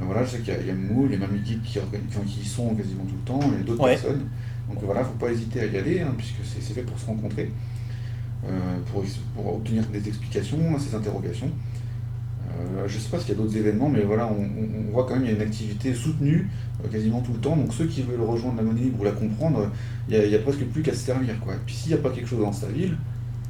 voilà, 0.00 0.24
je 0.24 0.30
sais 0.30 0.38
qu'il 0.40 0.66
y, 0.66 0.70
a 0.70 0.74
Mou, 0.74 1.08
il 1.08 1.18
y 1.18 1.22
a 1.22 1.26
qui, 1.44 1.58
qui, 1.60 1.78
qui 1.78 2.40
y 2.40 2.44
sont 2.44 2.74
quasiment 2.74 3.04
tout 3.04 3.14
le 3.14 3.24
temps, 3.24 3.40
il 3.52 3.58
y 3.58 3.60
a 3.60 3.64
d'autres 3.64 3.84
personnes. 3.84 4.26
Donc 4.68 4.82
voilà, 4.82 5.02
il 5.02 5.04
ne 5.04 5.08
faut 5.08 5.18
pas 5.18 5.30
hésiter 5.30 5.60
à 5.60 5.66
y 5.66 5.76
aller, 5.76 6.00
hein, 6.00 6.12
puisque 6.18 6.40
c'est 6.44 6.74
fait 6.74 6.82
pour 6.82 6.98
se 6.98 7.06
rencontrer. 7.06 7.52
pour, 8.90 9.04
pour, 9.36 9.54
obtenir 9.54 9.86
des 9.86 10.08
explications 10.08 10.74
à 10.74 10.78
ces 10.80 10.92
interrogations. 10.92 11.50
Je 12.86 12.94
ne 12.96 13.00
sais 13.00 13.08
pas 13.08 13.18
s'il 13.18 13.30
y 13.30 13.32
a 13.32 13.34
d'autres 13.34 13.56
événements, 13.56 13.88
mais 13.88 14.02
voilà, 14.02 14.26
on, 14.26 14.92
voit 14.92 15.04
quand 15.04 15.14
même 15.14 15.22
qu'il 15.22 15.32
y 15.32 15.34
a 15.34 15.36
une 15.36 15.46
activité 15.46 15.94
soutenue 15.94 16.48
quasiment 16.90 17.20
tout 17.20 17.32
le 17.32 17.38
temps. 17.38 17.56
Donc 17.56 17.72
ceux 17.72 17.86
qui 17.86 18.02
veulent 18.02 18.22
rejoindre 18.22 18.56
la 18.56 18.62
monnaie 18.62 18.82
libre 18.82 19.00
ou 19.00 19.04
la 19.04 19.12
comprendre, 19.12 19.68
il 20.08 20.18
n'y 20.18 20.34
a, 20.34 20.38
presque 20.38 20.64
plus 20.64 20.82
qu'à 20.82 20.92
se 20.92 20.98
servir. 20.98 21.38
Quoi. 21.40 21.54
Puis 21.66 21.74
s'il 21.74 21.92
n'y 21.92 21.98
a 21.98 22.02
pas 22.02 22.10
quelque 22.10 22.28
chose 22.28 22.40
dans 22.40 22.52
sa 22.52 22.66
ville, 22.66 22.96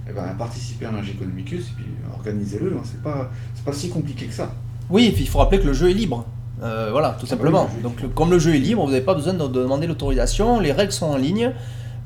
eh 0.08 0.12
ben, 0.12 0.22
participez 0.38 0.86
à 0.86 0.90
un 0.90 1.02
jeu 1.02 1.12
Economicus 1.12 1.68
et 1.68 1.74
puis 1.76 1.86
organisez-le. 2.12 2.72
Hein. 2.76 2.82
C'est 2.84 3.02
pas, 3.02 3.30
pas 3.64 3.72
si 3.72 3.88
compliqué 3.90 4.26
que 4.26 4.34
ça. 4.34 4.52
Oui, 4.90 5.06
et 5.06 5.12
puis 5.12 5.22
il 5.22 5.28
faut 5.28 5.38
rappeler 5.38 5.60
que 5.60 5.66
le 5.66 5.72
jeu 5.72 5.90
est 5.90 5.94
libre. 5.94 6.26
Euh, 6.62 6.88
voilà, 6.90 7.10
tout 7.10 7.20
ah 7.20 7.22
bah 7.22 7.36
simplement. 7.36 7.70
Donc, 7.82 8.12
comme 8.14 8.30
le 8.30 8.38
jeu 8.38 8.54
est 8.54 8.58
libre, 8.58 8.84
vous 8.84 8.90
n'avez 8.90 9.04
pas 9.04 9.14
besoin 9.14 9.34
de, 9.34 9.46
demander 9.46 9.86
l'autorisation. 9.86 10.60
Les 10.60 10.72
règles 10.72 10.92
sont 10.92 11.06
en 11.06 11.16
ligne. 11.16 11.52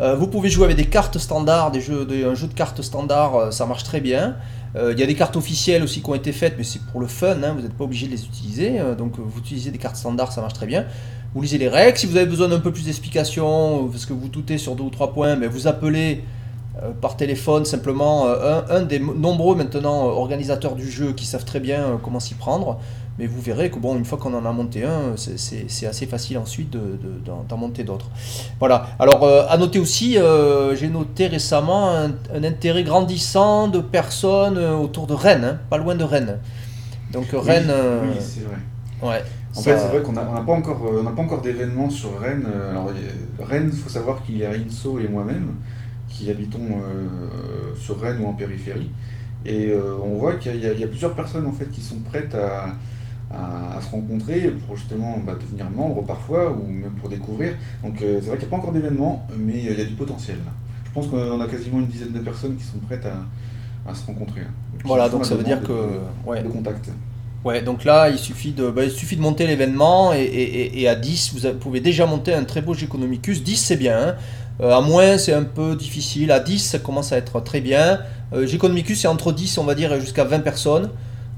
Euh, 0.00 0.16
vous 0.16 0.26
pouvez 0.26 0.48
jouer 0.48 0.64
avec 0.64 0.76
des 0.76 0.86
cartes 0.86 1.18
standards, 1.18 1.70
des 1.70 1.80
jeux, 1.80 2.06
un 2.26 2.34
jeu 2.34 2.48
de 2.48 2.54
cartes 2.54 2.82
standard, 2.82 3.36
euh, 3.36 3.50
ça 3.50 3.64
marche 3.64 3.84
très 3.84 4.00
bien. 4.00 4.36
Il 4.76 4.98
y 4.98 5.02
a 5.04 5.06
des 5.06 5.14
cartes 5.14 5.36
officielles 5.36 5.84
aussi 5.84 6.02
qui 6.02 6.10
ont 6.10 6.16
été 6.16 6.32
faites, 6.32 6.54
mais 6.58 6.64
c'est 6.64 6.80
pour 6.82 7.00
le 7.00 7.06
fun, 7.06 7.36
hein, 7.44 7.52
vous 7.54 7.62
n'êtes 7.62 7.74
pas 7.74 7.84
obligé 7.84 8.06
de 8.06 8.12
les 8.12 8.24
utiliser. 8.24 8.80
donc 8.98 9.12
vous 9.18 9.38
utilisez 9.38 9.70
des 9.70 9.78
cartes 9.78 9.94
standards, 9.94 10.32
ça 10.32 10.40
marche 10.40 10.54
très 10.54 10.66
bien. 10.66 10.86
Vous 11.32 11.42
lisez 11.42 11.58
les 11.58 11.68
règles. 11.68 11.96
Si 11.96 12.06
vous 12.06 12.16
avez 12.16 12.26
besoin 12.26 12.48
d'un 12.48 12.58
peu 12.58 12.72
plus 12.72 12.86
d'explications, 12.86 13.86
parce 13.86 14.04
que 14.04 14.12
vous 14.12 14.28
doutez 14.28 14.58
sur 14.58 14.74
deux 14.74 14.82
ou 14.82 14.90
trois 14.90 15.12
points, 15.12 15.36
mais 15.36 15.46
vous 15.46 15.68
appelez 15.68 16.24
par 17.00 17.16
téléphone 17.16 17.64
simplement 17.64 18.26
un, 18.26 18.82
des 18.82 18.98
nombreux 18.98 19.54
maintenant 19.54 20.06
organisateurs 20.06 20.74
du 20.74 20.90
jeu 20.90 21.12
qui 21.12 21.24
savent 21.24 21.44
très 21.44 21.60
bien 21.60 22.00
comment 22.02 22.18
s'y 22.18 22.34
prendre. 22.34 22.80
Mais 23.18 23.26
vous 23.28 23.40
verrez 23.40 23.70
que 23.70 23.78
bon, 23.78 23.96
une 23.96 24.04
fois 24.04 24.18
qu'on 24.18 24.34
en 24.34 24.44
a 24.44 24.50
monté 24.50 24.84
un, 24.84 25.14
c'est 25.16 25.86
assez 25.86 26.06
facile 26.06 26.36
ensuite 26.36 26.76
d'en 27.48 27.56
monter 27.56 27.84
d'autres. 27.84 28.10
Voilà. 28.58 28.88
Alors, 28.98 29.22
euh, 29.22 29.46
à 29.48 29.56
noter 29.56 29.78
aussi, 29.78 30.18
euh, 30.18 30.74
j'ai 30.74 30.88
noté 30.88 31.28
récemment 31.28 31.90
un, 31.90 32.42
intérêt 32.42 32.82
grandissant 32.82 33.68
de 33.68 33.78
personnes 33.78 34.58
euh, 34.58 34.74
autour 34.74 35.06
de 35.06 35.14
Rennes, 35.14 35.44
hein, 35.44 35.58
pas 35.70 35.78
loin 35.78 35.94
de 35.94 36.02
Rennes. 36.02 36.38
Donc 37.12 37.26
Rennes. 37.32 37.72
oui, 38.02 38.16
c'est 38.18 38.40
vrai. 38.40 38.56
Ouais. 39.00 39.22
En 39.56 39.62
fait, 39.62 39.78
c'est 39.78 39.88
vrai 39.88 40.02
qu'on 40.02 40.12
n'a 40.12 40.22
pas 40.22 40.52
encore, 40.52 40.80
pas 41.14 41.22
encore 41.22 41.40
d'événements 41.40 41.90
sur 41.90 42.18
Rennes. 42.18 42.48
Alors, 42.70 42.90
Rennes, 43.38 43.70
il 43.72 43.78
faut 43.78 43.88
savoir 43.88 44.24
qu'il 44.24 44.38
y 44.38 44.44
a 44.44 44.50
Inso 44.50 44.98
et 44.98 45.06
moi-même 45.06 45.54
qui 46.08 46.28
habitons 46.30 46.80
sur 47.80 48.00
Rennes 48.00 48.18
ou 48.20 48.26
en 48.26 48.32
périphérie. 48.32 48.90
Et 49.46 49.72
on 50.04 50.16
voit 50.18 50.34
qu'il 50.34 50.56
y, 50.56 50.82
a 50.82 50.86
plusieurs 50.88 51.14
personnes 51.14 51.46
en 51.46 51.52
fait 51.52 51.70
qui 51.70 51.80
sont 51.80 52.00
prêtes 52.00 52.34
à, 52.34 52.74
à, 53.34 53.80
se 53.80 53.90
rencontrer 53.90 54.52
pour 54.66 54.76
justement 54.76 55.18
bah, 55.18 55.34
devenir 55.40 55.70
membre 55.70 56.04
parfois 56.04 56.52
ou 56.52 56.66
même 56.66 56.92
pour 57.00 57.08
découvrir. 57.08 57.54
Donc 57.82 58.00
euh, 58.00 58.18
c'est 58.20 58.28
vrai 58.28 58.38
qu'il 58.38 58.48
n'y 58.48 58.54
a 58.54 58.56
pas 58.56 58.62
encore 58.62 58.72
d'événement, 58.72 59.26
mais 59.36 59.54
il 59.58 59.78
y 59.78 59.80
a 59.80 59.84
du 59.84 59.94
potentiel. 59.94 60.38
Je 60.84 60.90
pense 60.92 61.08
qu'on 61.08 61.40
a 61.40 61.46
quasiment 61.48 61.80
une 61.80 61.86
dizaine 61.86 62.12
de 62.12 62.20
personnes 62.20 62.56
qui 62.56 62.64
sont 62.64 62.78
prêtes 62.78 63.06
à, 63.06 63.94
se 63.94 64.06
rencontrer. 64.06 64.42
voilà, 64.84 65.08
donc 65.08 65.26
ça 65.26 65.34
veut 65.34 65.44
dire 65.44 65.62
que. 65.62 65.98
Ouais. 66.26 66.42
De 66.42 66.48
contact. 66.48 66.90
Ouais, 67.44 67.60
donc 67.60 67.84
là, 67.84 68.08
il 68.08 68.18
suffit 68.18 68.52
de, 68.52 68.70
bah, 68.70 68.84
il 68.84 68.90
suffit 68.90 69.16
de 69.16 69.20
monter 69.20 69.46
l'événement 69.46 70.14
et, 70.14 70.88
à 70.88 70.94
10, 70.94 71.34
vous 71.34 71.52
pouvez 71.58 71.80
déjà 71.80 72.06
monter 72.06 72.32
un 72.32 72.44
très 72.44 72.62
beau 72.62 72.72
Geconomicus. 72.72 73.42
10, 73.42 73.56
c'est 73.56 73.76
bien. 73.76 73.98
Hein. 73.98 74.14
Euh, 74.62 74.72
à 74.72 74.80
moins, 74.80 75.18
c'est 75.18 75.34
un 75.34 75.42
peu 75.42 75.76
difficile. 75.76 76.32
À 76.32 76.40
10, 76.40 76.58
ça 76.58 76.78
commence 76.78 77.12
à 77.12 77.18
être 77.18 77.40
très 77.40 77.60
bien. 77.60 78.00
Euh, 78.32 78.46
Geconomicus, 78.46 79.02
c'est 79.02 79.08
entre 79.08 79.30
10, 79.30 79.58
on 79.58 79.64
va 79.64 79.74
dire, 79.74 80.00
jusqu'à 80.00 80.24
20 80.24 80.40
personnes. 80.40 80.88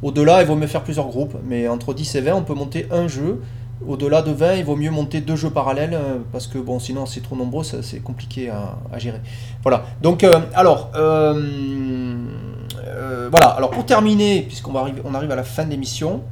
Au-delà, 0.02 0.42
il 0.42 0.46
vaut 0.46 0.56
mieux 0.56 0.66
faire 0.66 0.82
plusieurs 0.82 1.06
groupes, 1.06 1.36
mais 1.44 1.68
entre 1.68 1.94
10 1.94 2.16
et 2.16 2.20
20, 2.20 2.34
on 2.34 2.42
peut 2.42 2.54
monter 2.54 2.86
un 2.90 3.08
jeu. 3.08 3.40
Au-delà 3.86 4.22
de 4.22 4.30
20, 4.30 4.54
il 4.54 4.64
vaut 4.64 4.76
mieux 4.76 4.90
monter 4.90 5.20
deux 5.20 5.36
jeux 5.36 5.50
parallèles, 5.50 5.94
euh, 5.94 6.18
parce 6.32 6.46
que 6.46 6.58
bon, 6.58 6.78
sinon 6.78 7.04
c'est 7.04 7.20
trop 7.20 7.36
nombreux, 7.36 7.62
c'est 7.64 8.00
compliqué 8.00 8.50
à, 8.50 8.98
gérer. 8.98 9.20
Voilà, 9.62 9.84
donc 10.02 10.24
euh, 10.24 10.40
alors, 10.54 10.90
euh, 10.96 11.34
voilà, 13.30 13.48
alors 13.48 13.70
pour 13.70 13.84
terminer, 13.84 14.42
puisqu'on 14.42 14.74
arrive, 14.76 15.02
on 15.04 15.14
arrive 15.14 15.30
à 15.30 15.36
la 15.36 15.44
fin 15.44 15.64
de 15.64 15.70
l'émission, 15.70 16.22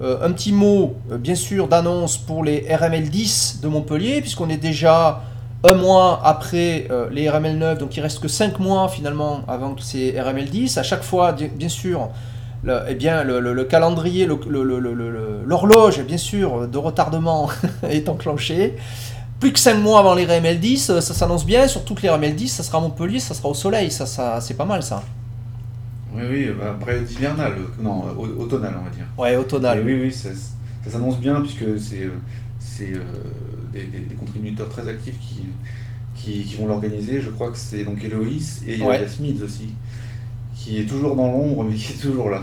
un 0.00 0.32
petit 0.32 0.52
mot, 0.52 0.96
bien 1.20 1.36
sûr, 1.36 1.68
d'annonce 1.68 2.18
pour 2.18 2.42
les 2.42 2.66
RML 2.74 3.08
10 3.08 3.60
de 3.62 3.68
Montpellier, 3.68 4.20
puisqu'on 4.20 4.48
est 4.48 4.56
déjà 4.56 5.20
un 5.62 5.74
mois 5.74 6.20
après 6.24 6.88
les 7.12 7.30
RML 7.30 7.56
9, 7.56 7.78
donc 7.78 7.96
il 7.96 8.00
reste 8.00 8.18
que 8.18 8.26
5 8.26 8.58
mois 8.58 8.88
finalement 8.88 9.42
avant 9.46 9.76
ces 9.78 10.20
RML 10.20 10.46
10. 10.46 10.76
À 10.76 10.82
chaque 10.82 11.04
fois, 11.04 11.30
bien 11.30 11.68
sûr, 11.68 12.08
le, 12.64 12.80
eh 12.88 12.94
bien, 12.94 13.24
le, 13.24 13.64
calendrier, 13.64 14.26
l'horloge, 14.26 16.02
bien 16.02 16.16
sûr, 16.16 16.68
de 16.68 16.78
retardement 16.78 17.50
est 17.88 18.08
enclenchée. 18.08 18.76
Plus 19.40 19.52
que 19.52 19.58
5 19.58 19.74
mois 19.74 19.98
avant 19.98 20.14
les 20.14 20.24
RML 20.24 20.60
10, 20.60 21.00
ça 21.00 21.00
s'annonce 21.00 21.44
bien, 21.44 21.66
surtout 21.66 21.94
que 21.94 22.02
les 22.02 22.10
RML 22.10 22.34
10, 22.34 22.48
ça 22.48 22.62
sera 22.62 22.78
à 22.78 22.80
Montpellier, 22.80 23.18
ça 23.18 23.34
sera 23.34 23.48
au 23.48 23.54
soleil, 23.54 23.90
ça, 23.90 24.06
ça 24.06 24.40
c'est 24.40 24.54
pas 24.54 24.64
mal 24.64 24.82
ça. 24.84 25.02
Oui, 26.14 26.22
oui, 26.30 26.50
bah, 26.56 26.76
période 26.84 27.10
hivernale, 27.10 27.54
non, 27.80 28.04
automnale, 28.38 28.74
on 28.80 28.84
va 28.84 28.90
dire. 28.90 29.06
Ouais, 29.18 29.34
automnale. 29.36 29.82
oui, 29.84 29.98
oui, 30.00 30.12
ça, 30.12 30.28
s'annonce 30.88 31.18
bien, 31.18 31.40
puisque 31.40 31.80
c'est 31.80 32.04
euh, 32.92 32.98
des, 33.72 34.14
contributeurs 34.14 34.68
très 34.68 34.86
actifs 34.88 35.18
qui, 36.14 36.44
qui, 36.44 36.54
vont 36.56 36.68
l'organiser. 36.68 37.20
Je 37.20 37.30
crois 37.30 37.50
que 37.50 37.58
c'est 37.58 37.82
donc 37.82 38.04
Héloïse 38.04 38.62
et 38.68 38.78
Smith 39.08 39.42
aussi 39.42 39.70
qui 40.62 40.78
est 40.78 40.84
toujours 40.84 41.16
dans 41.16 41.30
l'ombre, 41.30 41.64
mais 41.64 41.74
qui 41.74 41.92
est 41.92 41.96
toujours 41.96 42.30
là. 42.30 42.40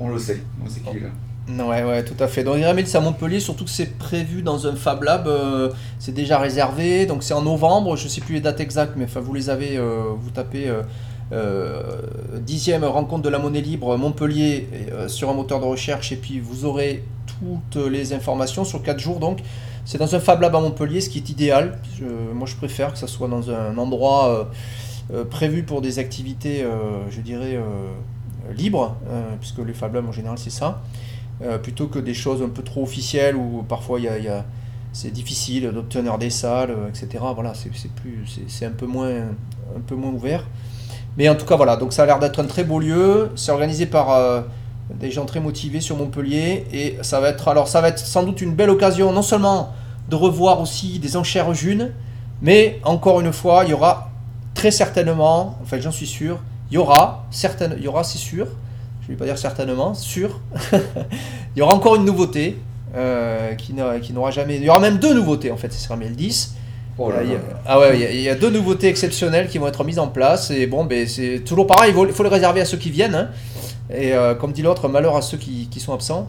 on, 0.00 0.08
le 0.08 0.18
sait, 0.18 0.40
on 0.64 0.68
sait 0.68 0.80
qu'il 0.80 0.98
est 0.98 1.00
là. 1.00 1.64
Ouais, 1.64 1.82
ouais, 1.82 2.04
tout 2.04 2.22
à 2.22 2.28
fait. 2.28 2.44
Donc 2.44 2.58
Iramil, 2.58 2.86
c'est 2.86 2.98
à 2.98 3.00
Montpellier, 3.00 3.40
surtout 3.40 3.64
que 3.64 3.70
c'est 3.70 3.98
prévu 3.98 4.42
dans 4.42 4.68
un 4.68 4.76
Fab 4.76 5.02
Lab, 5.02 5.26
euh, 5.26 5.70
c'est 5.98 6.14
déjà 6.14 6.38
réservé, 6.38 7.06
donc 7.06 7.24
c'est 7.24 7.34
en 7.34 7.42
novembre, 7.42 7.96
je 7.96 8.04
ne 8.04 8.08
sais 8.08 8.20
plus 8.20 8.34
les 8.34 8.40
dates 8.40 8.60
exactes, 8.60 8.92
mais 8.96 9.04
enfin 9.04 9.18
vous 9.18 9.34
les 9.34 9.50
avez, 9.50 9.76
euh, 9.76 10.12
vous 10.16 10.30
tapez 10.30 10.72
euh, 11.32 11.82
dixième 12.36 12.84
rencontre 12.84 13.22
de 13.22 13.28
la 13.28 13.40
monnaie 13.40 13.62
libre 13.62 13.96
Montpellier 13.96 14.68
sur 15.08 15.28
un 15.28 15.34
moteur 15.34 15.58
de 15.58 15.64
recherche, 15.64 16.12
et 16.12 16.16
puis 16.16 16.38
vous 16.38 16.64
aurez 16.66 17.02
toutes 17.26 17.84
les 17.84 18.12
informations 18.12 18.64
sur 18.64 18.80
4 18.80 19.00
jours, 19.00 19.18
donc 19.18 19.40
c'est 19.84 19.98
dans 19.98 20.14
un 20.14 20.20
Fab 20.20 20.40
Lab 20.40 20.54
à 20.54 20.60
Montpellier, 20.60 21.00
ce 21.00 21.10
qui 21.10 21.18
est 21.18 21.30
idéal. 21.30 21.80
moi 22.32 22.46
je 22.46 22.54
préfère 22.54 22.92
que 22.92 22.98
ça 22.98 23.08
soit 23.08 23.26
dans 23.26 23.50
un 23.50 23.76
endroit 23.76 24.50
euh, 25.12 25.24
prévu 25.24 25.62
pour 25.62 25.80
des 25.80 25.98
activités, 25.98 26.62
euh, 26.62 27.10
je 27.10 27.20
dirais, 27.20 27.56
euh, 27.56 27.62
libres, 28.54 28.96
puisque 29.40 29.58
les 29.58 29.72
Fab 29.72 29.96
en 29.96 30.12
général 30.12 30.36
c'est 30.38 30.50
ça, 30.50 30.82
plutôt 31.62 31.86
que 31.86 31.98
des 31.98 32.14
choses 32.14 32.42
un 32.42 32.48
peu 32.48 32.62
trop 32.62 32.82
officielles 32.82 33.36
où 33.36 33.62
parfois 33.68 34.00
il 34.00 34.06
y 34.06 34.28
a, 34.28 34.44
c'est 34.92 35.12
difficile 35.12 35.70
d'obtenir 35.70 36.18
des 36.18 36.30
salles, 36.30 36.74
etc. 36.88 37.22
Voilà, 37.34 37.52
c'est 37.54 37.70
plus, 37.92 38.24
c'est 38.48 38.66
un 38.66 38.72
peu 38.72 38.86
moins, 38.86 39.10
un 39.10 39.80
peu 39.86 39.94
moins 39.94 40.10
ouvert. 40.10 40.44
Mais 41.16 41.28
en 41.28 41.36
tout 41.36 41.46
cas, 41.46 41.56
voilà. 41.56 41.76
Donc 41.76 41.92
ça 41.92 42.02
a 42.02 42.06
l'air 42.06 42.18
d'être 42.18 42.40
un 42.40 42.46
très 42.46 42.64
beau 42.64 42.80
lieu. 42.80 43.30
C'est 43.36 43.52
organisé 43.52 43.86
par 43.86 44.44
des 44.98 45.12
gens 45.12 45.26
très 45.26 45.38
motivés 45.38 45.80
sur 45.80 45.96
Montpellier 45.96 46.66
et 46.72 46.98
ça 47.02 47.20
va 47.20 47.28
être, 47.28 47.46
alors 47.46 47.68
ça 47.68 47.80
va 47.80 47.88
être 47.88 48.00
sans 48.00 48.24
doute 48.24 48.40
une 48.40 48.54
belle 48.54 48.70
occasion, 48.70 49.12
non 49.12 49.22
seulement 49.22 49.72
de 50.08 50.16
revoir 50.16 50.60
aussi 50.60 50.98
des 50.98 51.16
enchères 51.16 51.54
junes, 51.54 51.92
mais 52.42 52.80
encore 52.82 53.20
une 53.20 53.32
fois, 53.32 53.62
il 53.64 53.70
y 53.70 53.74
aura 53.74 54.09
très 54.60 54.70
certainement, 54.70 55.56
en 55.62 55.64
fait 55.64 55.80
j'en 55.80 55.90
suis 55.90 56.06
sûr, 56.06 56.38
il 56.70 56.74
y 56.74 56.76
aura, 56.76 57.24
il 57.32 57.82
y 57.82 57.88
aura 57.88 58.04
c'est 58.04 58.18
sûr, 58.18 58.46
je 59.00 59.06
ne 59.06 59.12
vais 59.12 59.16
pas 59.16 59.24
dire 59.24 59.38
certainement, 59.38 59.94
sûr, 59.94 60.38
il 60.74 61.58
y 61.58 61.62
aura 61.62 61.72
encore 61.72 61.96
une 61.96 62.04
nouveauté 62.04 62.58
euh, 62.94 63.54
qui 63.54 63.72
n'aura 63.72 64.30
jamais... 64.30 64.56
Il 64.56 64.64
y 64.64 64.68
aura 64.68 64.78
même 64.78 64.98
deux 64.98 65.14
nouveautés 65.14 65.50
en 65.50 65.56
fait, 65.56 65.72
c'est 65.72 65.78
sur 65.78 65.94
ML 65.94 66.14
10. 66.14 66.56
ah 67.64 67.80
ouais, 67.80 67.98
il 68.12 68.20
y, 68.20 68.28
a, 68.28 68.34
deux 68.34 68.50
nouveautés 68.50 68.88
exceptionnelles 68.88 69.48
qui 69.48 69.56
vont 69.56 69.66
être 69.66 69.82
mises 69.82 69.98
en 69.98 70.08
place. 70.08 70.50
Et 70.50 70.66
bon, 70.66 70.84
ben, 70.84 71.08
c'est 71.08 71.38
toujours 71.38 71.66
pareil, 71.66 71.94
il 71.96 72.12
faut, 72.12 72.22
les 72.22 72.28
réserver 72.28 72.60
à 72.60 72.66
ceux 72.66 72.76
qui 72.76 72.90
viennent. 72.90 73.14
Hein. 73.14 73.30
Et 73.88 74.12
euh, 74.12 74.34
comme 74.34 74.52
dit 74.52 74.60
l'autre, 74.60 74.88
malheur 74.88 75.16
à 75.16 75.22
ceux 75.22 75.38
qui, 75.38 75.68
qui, 75.70 75.80
sont 75.80 75.94
absents. 75.94 76.28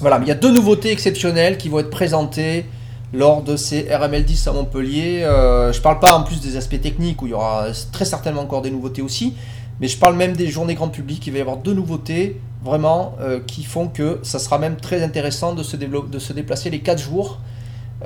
Voilà, 0.00 0.20
mais 0.20 0.26
il 0.26 0.28
y 0.28 0.32
a 0.32 0.36
deux 0.36 0.52
nouveautés 0.52 0.92
exceptionnelles 0.92 1.58
qui 1.58 1.68
vont 1.68 1.80
être 1.80 1.90
présentées 1.90 2.66
lors 3.12 3.42
de 3.42 3.56
ces 3.56 3.94
RML 3.94 4.24
10 4.24 4.48
à 4.48 4.52
Montpellier. 4.52 5.22
Euh, 5.22 5.72
je 5.72 5.78
ne 5.78 5.82
parle 5.82 6.00
pas 6.00 6.16
en 6.16 6.22
plus 6.22 6.40
des 6.40 6.56
aspects 6.56 6.80
techniques 6.80 7.22
où 7.22 7.26
il 7.26 7.30
y 7.30 7.34
aura 7.34 7.66
très 7.92 8.04
certainement 8.04 8.42
encore 8.42 8.62
des 8.62 8.70
nouveautés 8.70 9.02
aussi, 9.02 9.34
mais 9.80 9.88
je 9.88 9.98
parle 9.98 10.16
même 10.16 10.34
des 10.34 10.48
journées 10.48 10.74
grand 10.74 10.88
public. 10.88 11.26
Il 11.26 11.32
va 11.32 11.38
y 11.38 11.42
avoir 11.42 11.58
deux 11.58 11.74
nouveautés 11.74 12.40
vraiment 12.64 13.16
euh, 13.20 13.40
qui 13.46 13.64
font 13.64 13.88
que 13.88 14.20
ça 14.22 14.38
sera 14.38 14.58
même 14.58 14.76
très 14.76 15.02
intéressant 15.02 15.54
de 15.54 15.62
se, 15.62 15.76
de 15.76 16.18
se 16.18 16.32
déplacer 16.32 16.70
les 16.70 16.80
4 16.80 16.98
jours. 16.98 17.38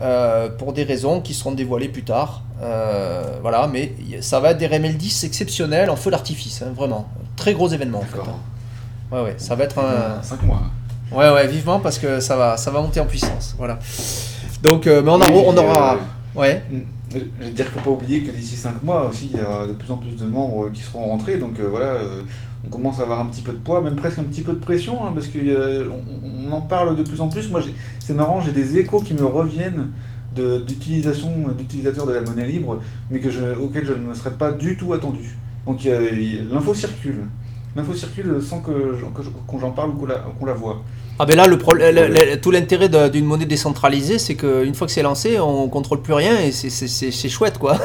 Euh, 0.02 0.50
pour 0.50 0.74
des 0.74 0.84
raisons 0.84 1.22
qui 1.22 1.32
seront 1.32 1.52
dévoilées 1.52 1.88
plus 1.88 2.04
tard. 2.04 2.42
voilà, 3.40 3.66
mais 3.66 3.94
ça 4.20 4.40
va 4.40 4.50
être 4.50 4.58
des 4.58 4.66
RML 4.66 4.94
10 4.94 5.24
exceptionnels 5.24 5.88
en 5.88 5.96
feu 5.96 6.10
d'artifice, 6.10 6.60
hein, 6.60 6.72
vraiment. 6.76 7.08
Très 7.34 7.54
gros 7.54 7.68
événement 7.68 8.00
en 8.00 8.02
fait. 8.02 8.18
Hein. 8.18 8.34
Ouais, 9.10 9.22
ouais, 9.22 9.34
ça 9.38 9.54
va 9.54 9.64
être 9.64 9.78
un. 9.78 10.22
5 10.22 10.42
mois. 10.42 10.60
Ouais, 11.12 11.30
ouais, 11.30 11.46
vivement 11.46 11.80
parce 11.80 11.98
que 11.98 12.20
ça 12.20 12.36
va, 12.36 12.56
ça 12.56 12.70
va 12.70 12.82
monter 12.82 13.00
en 13.00 13.06
puissance. 13.06 13.54
Voilà. 13.56 13.78
Donc, 14.66 14.86
euh, 14.86 15.02
mais 15.02 15.10
on, 15.10 15.48
on 15.48 15.56
aura. 15.56 15.94
Euh, 15.94 16.40
ouais. 16.40 16.62
Je 17.12 17.18
veux 17.46 17.50
dire 17.52 17.66
qu'il 17.66 17.76
ne 17.76 17.80
faut 17.82 17.90
pas 17.90 17.90
oublier 18.02 18.22
que 18.22 18.30
d'ici 18.32 18.56
5 18.56 18.82
mois 18.82 19.08
aussi, 19.08 19.30
il 19.32 19.38
y 19.40 19.42
aura 19.42 19.66
de 19.66 19.72
plus 19.72 19.90
en 19.90 19.96
plus 19.96 20.16
de 20.16 20.26
membres 20.26 20.70
qui 20.72 20.82
seront 20.82 21.06
rentrés. 21.06 21.36
Donc 21.38 21.58
euh, 21.60 21.68
voilà, 21.70 21.94
on 22.66 22.68
commence 22.68 22.98
à 22.98 23.02
avoir 23.04 23.20
un 23.20 23.26
petit 23.26 23.42
peu 23.42 23.52
de 23.52 23.58
poids, 23.58 23.80
même 23.80 23.94
presque 23.96 24.18
un 24.18 24.24
petit 24.24 24.42
peu 24.42 24.52
de 24.52 24.58
pression, 24.58 25.06
hein, 25.06 25.12
parce 25.14 25.28
qu'on 25.28 25.38
on 26.48 26.52
en 26.52 26.60
parle 26.60 26.96
de 26.96 27.02
plus 27.02 27.20
en 27.20 27.28
plus. 27.28 27.48
Moi, 27.50 27.62
c'est 28.00 28.12
marrant, 28.14 28.40
j'ai 28.40 28.52
des 28.52 28.76
échos 28.78 29.00
qui 29.00 29.14
me 29.14 29.24
reviennent 29.24 29.90
d'utilisation 30.34 31.30
d'utilisateurs 31.56 32.06
de 32.06 32.12
la 32.12 32.20
monnaie 32.20 32.46
libre, 32.46 32.80
mais 33.10 33.20
que 33.20 33.30
je, 33.30 33.54
auquel 33.58 33.86
je 33.86 33.92
ne 33.92 33.98
me 34.08 34.14
serais 34.14 34.32
pas 34.32 34.52
du 34.52 34.76
tout 34.76 34.92
attendu. 34.92 35.36
Donc 35.66 35.86
a- 35.86 35.98
l'info 36.52 36.74
circule. 36.74 37.20
L'info 37.74 37.94
circule 37.94 38.42
sans 38.42 38.60
que 38.60 38.96
j'en- 39.00 39.10
que 39.10 39.60
j'en 39.60 39.70
parle 39.70 39.90
ou 39.90 39.92
qu'on 39.94 40.06
la, 40.06 40.16
qu'on 40.38 40.44
la 40.46 40.52
voit. 40.52 40.82
Ah 41.18 41.24
ben 41.24 41.34
là, 41.36 41.46
le 41.46 41.56
pro- 41.56 41.72
le- 41.74 41.90
le- 41.92 42.08
le- 42.08 42.36
tout 42.40 42.50
l'intérêt 42.50 42.90
d'une 43.10 43.24
monnaie 43.24 43.46
décentralisée, 43.46 44.18
c'est 44.18 44.34
qu'une 44.34 44.74
fois 44.74 44.86
que 44.86 44.92
c'est 44.92 45.02
lancé, 45.02 45.38
on 45.40 45.66
contrôle 45.68 46.02
plus 46.02 46.12
rien 46.12 46.38
et 46.40 46.52
c'est- 46.52 46.68
c'est 46.68 46.88
c'est- 46.88 47.10
c'est 47.10 47.28
chouette 47.30 47.56
quoi. 47.58 47.78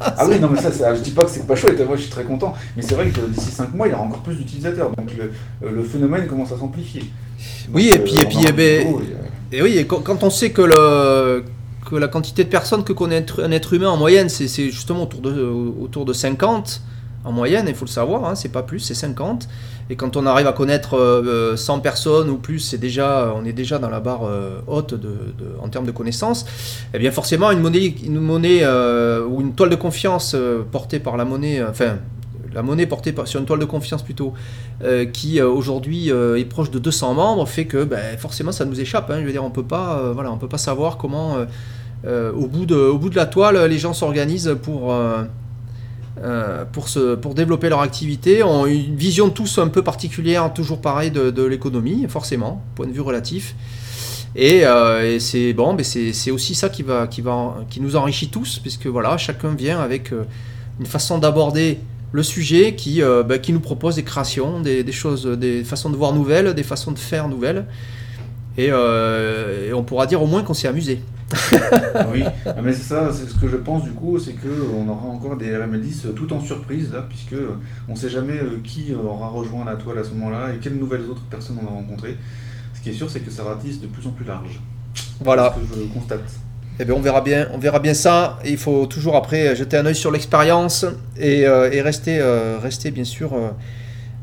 Ah 0.00 0.26
oui, 0.28 0.38
non, 0.40 0.48
mais 0.50 0.60
ça, 0.60 0.72
ça, 0.72 0.92
je 0.94 1.00
dis 1.00 1.12
pas 1.12 1.24
que 1.24 1.30
c'est 1.30 1.46
pas 1.46 1.54
chouette, 1.54 1.78
moi 1.86 1.94
je 1.96 2.02
suis 2.02 2.10
très 2.10 2.24
content. 2.24 2.52
Mais 2.76 2.82
c'est 2.82 2.94
vrai 2.96 3.08
que 3.10 3.20
d'ici 3.20 3.50
5 3.52 3.72
mois, 3.74 3.86
il 3.86 3.92
y 3.92 3.94
aura 3.94 4.02
encore 4.04 4.22
plus 4.22 4.34
d'utilisateurs. 4.34 4.90
Donc 4.90 5.08
le, 5.16 5.70
le 5.70 5.82
phénomène 5.84 6.26
commence 6.26 6.50
à 6.52 6.58
s'amplifier. 6.58 7.04
Oui, 7.72 7.90
et 7.94 7.98
puis- 7.98 8.16
euh, 8.18 8.22
et 8.22 8.26
puis, 8.26 8.38
on 8.38 8.46
a 8.46 8.48
eh 8.48 8.52
ben, 8.52 8.80
et, 8.80 8.86
euh, 8.90 9.56
Et 9.58 9.62
oui, 9.62 9.78
et 9.78 9.86
quand, 9.86 10.22
on 10.24 10.30
sait 10.30 10.50
que, 10.50 10.62
le, 10.62 11.44
que 11.88 11.94
la 11.94 12.08
quantité 12.08 12.42
de 12.42 12.48
personnes 12.48 12.82
que 12.82 12.92
connaît 12.92 13.24
un 13.40 13.52
être 13.52 13.72
humain 13.74 13.90
en 13.90 13.96
moyenne, 13.96 14.28
c'est 14.28 14.48
c'est 14.48 14.70
justement 14.70 15.04
autour 15.04 15.20
de, 15.20 15.32
autour 15.80 16.04
de 16.04 16.12
50 16.12 16.80
en 17.24 17.32
moyenne, 17.32 17.64
il 17.68 17.74
faut 17.74 17.86
le 17.86 17.90
savoir, 17.90 18.26
hein, 18.26 18.34
c'est 18.34 18.50
pas 18.50 18.62
plus, 18.62 18.80
c'est 18.80 18.94
50. 18.94 19.48
Et 19.90 19.96
quand 19.96 20.16
on 20.16 20.26
arrive 20.26 20.46
à 20.46 20.52
connaître 20.52 20.96
euh, 20.98 21.56
100 21.56 21.80
personnes 21.80 22.28
ou 22.30 22.36
plus, 22.36 22.74
on 22.74 23.44
est 23.44 23.52
déjà 23.52 23.78
dans 23.78 23.90
la 23.90 24.00
barre 24.00 24.24
euh, 24.26 24.60
haute 24.66 24.94
en 25.62 25.68
termes 25.68 25.86
de 25.86 25.90
connaissances. 25.90 26.44
Et 26.92 26.98
bien 26.98 27.10
forcément, 27.10 27.50
une 27.50 27.60
monnaie, 27.60 27.94
une 28.04 28.20
monnaie 28.20 28.60
euh, 28.62 29.24
ou 29.26 29.40
une 29.40 29.54
toile 29.54 29.70
de 29.70 29.76
confiance 29.76 30.34
euh, 30.34 30.62
portée 30.70 31.00
par 31.00 31.16
la 31.16 31.24
monnaie, 31.24 31.60
euh, 31.60 31.70
enfin 31.70 31.96
la 32.52 32.62
monnaie 32.62 32.86
portée 32.86 33.12
par- 33.12 33.26
sur 33.26 33.40
une 33.40 33.46
toile 33.46 33.58
de 33.58 33.64
confiance 33.64 34.02
plutôt, 34.02 34.32
euh, 34.84 35.04
qui 35.06 35.40
euh, 35.40 35.48
aujourd'hui 35.48 36.12
euh, 36.12 36.38
est 36.38 36.44
proche 36.44 36.70
de 36.70 36.78
200 36.78 37.14
membres, 37.14 37.46
fait 37.48 37.64
que 37.64 37.82
ben, 37.84 38.16
forcément 38.16 38.52
ça 38.52 38.64
nous 38.64 38.80
échappe. 38.80 39.10
hein. 39.10 39.16
je 39.20 39.24
veux 39.26 39.32
dire, 39.32 39.42
on 39.44 39.50
peut 39.50 39.64
pas, 39.64 39.98
euh, 39.98 40.14
on 40.30 40.38
peut 40.38 40.48
pas 40.48 40.58
savoir 40.58 40.96
comment 40.96 41.36
euh, 41.36 41.44
euh, 42.06 42.32
au 42.32 42.46
bout 42.46 42.64
de 42.66 43.16
la 43.16 43.26
toile 43.26 43.64
les 43.64 43.78
gens 43.78 43.92
s'organisent 43.92 44.56
pour 44.62 44.94
euh, 46.22 46.64
pour, 46.64 46.88
se, 46.88 47.16
pour 47.16 47.34
développer 47.34 47.68
leur 47.68 47.80
activité, 47.80 48.42
ont 48.42 48.66
une 48.66 48.94
vision 48.94 49.30
tous 49.30 49.58
un 49.58 49.68
peu 49.68 49.82
particulière, 49.82 50.52
toujours 50.52 50.80
pareil, 50.80 51.10
de, 51.10 51.30
de 51.30 51.42
l'économie, 51.42 52.06
forcément, 52.08 52.62
point 52.76 52.86
de 52.86 52.92
vue 52.92 53.00
relatif. 53.00 53.56
Et, 54.36 54.64
euh, 54.64 55.18
c'est 55.18 55.52
bon, 55.52 55.76
aussi 55.76 56.54
ça 56.54 56.68
qui, 56.68 56.82
va, 56.82 57.06
qui, 57.06 57.20
va, 57.20 57.56
qui 57.68 57.80
nous 57.80 57.96
enrichit 57.96 58.28
tous, 58.28 58.58
puisque 58.60 58.86
voilà, 58.86 59.16
chacun 59.16 59.54
vient 59.54 59.80
avec 59.80 60.12
euh, 60.12 60.24
une 60.78 60.86
façon 60.86 61.18
d'aborder 61.18 61.78
le 62.12 62.22
sujet 62.22 62.76
qui, 62.76 63.02
bah, 63.26 63.38
qui 63.38 63.52
nous 63.52 63.58
propose 63.58 63.96
des 63.96 64.04
créations, 64.04 64.60
des, 64.60 64.84
des 64.84 64.92
choses, 64.92 65.26
des 65.26 65.64
façons 65.64 65.90
de 65.90 65.96
voir 65.96 66.12
nouvelles, 66.12 66.54
des 66.54 66.62
façons 66.62 66.92
de 66.92 66.98
faire 66.98 67.26
nouvelles. 67.26 67.66
Et, 68.56 68.68
euh, 68.70 69.68
et 69.68 69.72
on 69.72 69.82
pourra 69.82 70.06
dire 70.06 70.22
au 70.22 70.26
moins 70.26 70.42
qu'on 70.42 70.54
s'est 70.54 70.68
amusé. 70.68 71.00
oui, 72.12 72.22
Ah, 72.46 72.54
mais 72.62 72.72
c'est 72.72 72.82
ça, 72.82 73.10
c'est 73.12 73.28
ce 73.28 73.34
que 73.34 73.48
je 73.48 73.56
pense 73.56 73.82
du 73.82 73.90
coup, 73.90 74.18
c'est 74.18 74.34
qu'on 74.34 74.88
aura 74.88 75.06
encore 75.06 75.36
des 75.36 75.50
RML10 75.52 76.14
tout 76.14 76.32
en 76.32 76.40
surprise 76.40 76.92
là, 76.92 77.04
puisque 77.08 77.32
euh, 77.32 77.56
on 77.88 77.92
ne 77.92 77.96
sait 77.98 78.10
jamais 78.10 78.38
euh, 78.38 78.60
qui 78.62 78.92
euh, 78.92 78.96
aura 79.08 79.28
rejoint 79.28 79.64
la 79.64 79.74
toile 79.74 79.98
à 79.98 80.04
ce 80.04 80.10
moment-là 80.10 80.54
et 80.54 80.58
quelles 80.58 80.76
nouvelles 80.76 81.04
autres 81.10 81.24
personnes 81.24 81.58
on 81.62 81.66
a 81.66 81.70
rencontrées. 81.70 82.16
Ce 82.74 82.80
qui 82.80 82.90
est 82.90 82.92
sûr, 82.92 83.10
c'est 83.10 83.20
que 83.20 83.30
ça 83.30 83.42
ratisse 83.42 83.80
de 83.80 83.86
plus 83.88 84.06
en 84.06 84.10
plus 84.10 84.24
large. 84.24 84.60
Voilà. 85.20 85.54
C'est 85.56 85.66
ce 85.66 85.80
que 85.80 85.80
je 85.88 85.92
constate. 85.92 86.20
Eh 86.80 86.84
bien, 86.84 86.94
on 86.94 87.00
verra 87.00 87.20
bien, 87.20 87.48
on 87.52 87.58
verra 87.58 87.78
bien 87.78 87.94
ça. 87.94 88.38
Et 88.44 88.50
il 88.50 88.58
faut 88.58 88.86
toujours 88.86 89.14
après 89.16 89.54
jeter 89.54 89.76
un 89.76 89.86
œil 89.86 89.94
sur 89.94 90.10
l'expérience 90.10 90.84
et, 91.16 91.46
euh, 91.46 91.70
et 91.72 91.80
rester, 91.80 92.18
euh, 92.20 92.58
rester 92.60 92.90
bien 92.90 93.04
sûr 93.04 93.32
euh, 93.32 93.50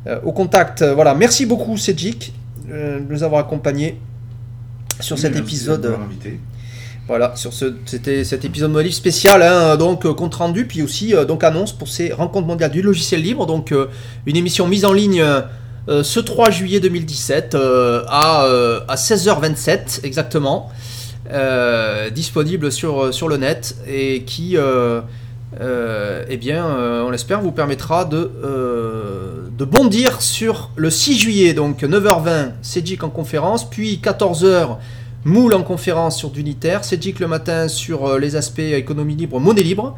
euh, 0.07 0.19
au 0.23 0.32
contact. 0.34 0.84
Voilà. 0.84 1.13
Merci 1.15 1.45
beaucoup, 1.45 1.77
Cedric, 1.77 2.34
euh, 2.69 2.99
de 2.99 3.11
nous 3.11 3.23
avoir 3.23 3.39
accompagnés 3.41 3.99
sur 5.01 5.17
cet 5.17 5.35
épisode. 5.35 5.81
de. 5.81 5.95
Voilà, 7.07 7.35
sur 7.35 7.51
ce, 7.51 7.73
c'était 7.85 8.23
cet 8.23 8.45
épisode 8.45 8.71
Molif 8.71 8.93
spécial, 8.93 9.41
hein, 9.41 9.75
donc 9.75 10.05
euh, 10.05 10.13
compte 10.13 10.35
rendu, 10.35 10.65
puis 10.65 10.81
aussi 10.83 11.15
euh, 11.15 11.25
donc 11.25 11.43
annonce 11.43 11.73
pour 11.73 11.87
ces 11.87 12.13
rencontres 12.13 12.47
mondiales 12.47 12.71
du 12.71 12.81
logiciel 12.81 13.21
libre, 13.21 13.45
donc 13.45 13.71
euh, 13.71 13.87
une 14.27 14.37
émission 14.37 14.67
mise 14.67 14.85
en 14.85 14.93
ligne 14.93 15.23
ce 15.87 16.19
3 16.19 16.51
juillet 16.51 16.79
2017 16.79 17.55
euh, 17.55 18.03
à, 18.07 18.45
à 18.87 18.95
16h27 18.95 20.05
exactement, 20.05 20.69
disponible 22.13 22.71
sur, 22.71 23.13
sur 23.13 23.27
le 23.27 23.37
net 23.37 23.75
et 23.87 24.23
qui, 24.23 24.55
euh, 25.59 26.23
eh 26.29 26.37
bien, 26.37 26.65
euh, 26.65 27.03
on 27.03 27.09
l'espère, 27.09 27.41
vous 27.41 27.51
permettra 27.51 28.05
de, 28.05 28.31
euh, 28.43 29.49
bondir 29.59 30.21
sur 30.21 30.71
le 30.75 30.89
6 30.89 31.19
juillet, 31.19 31.53
donc 31.53 31.83
9h20, 31.83 32.53
Cedric 32.61 33.03
en 33.03 33.09
conférence, 33.09 33.69
puis 33.69 33.99
14h. 34.01 34.77
Moule 35.23 35.53
en 35.53 35.61
conférence 35.61 36.17
sur 36.17 36.31
d'unitaire, 36.31 36.83
Cedric 36.83 37.19
le 37.19 37.27
matin 37.27 37.67
sur 37.67 38.17
les 38.17 38.35
aspects 38.35 38.57
économie 38.57 39.15
libre, 39.15 39.39
monnaie 39.39 39.61
libre. 39.61 39.95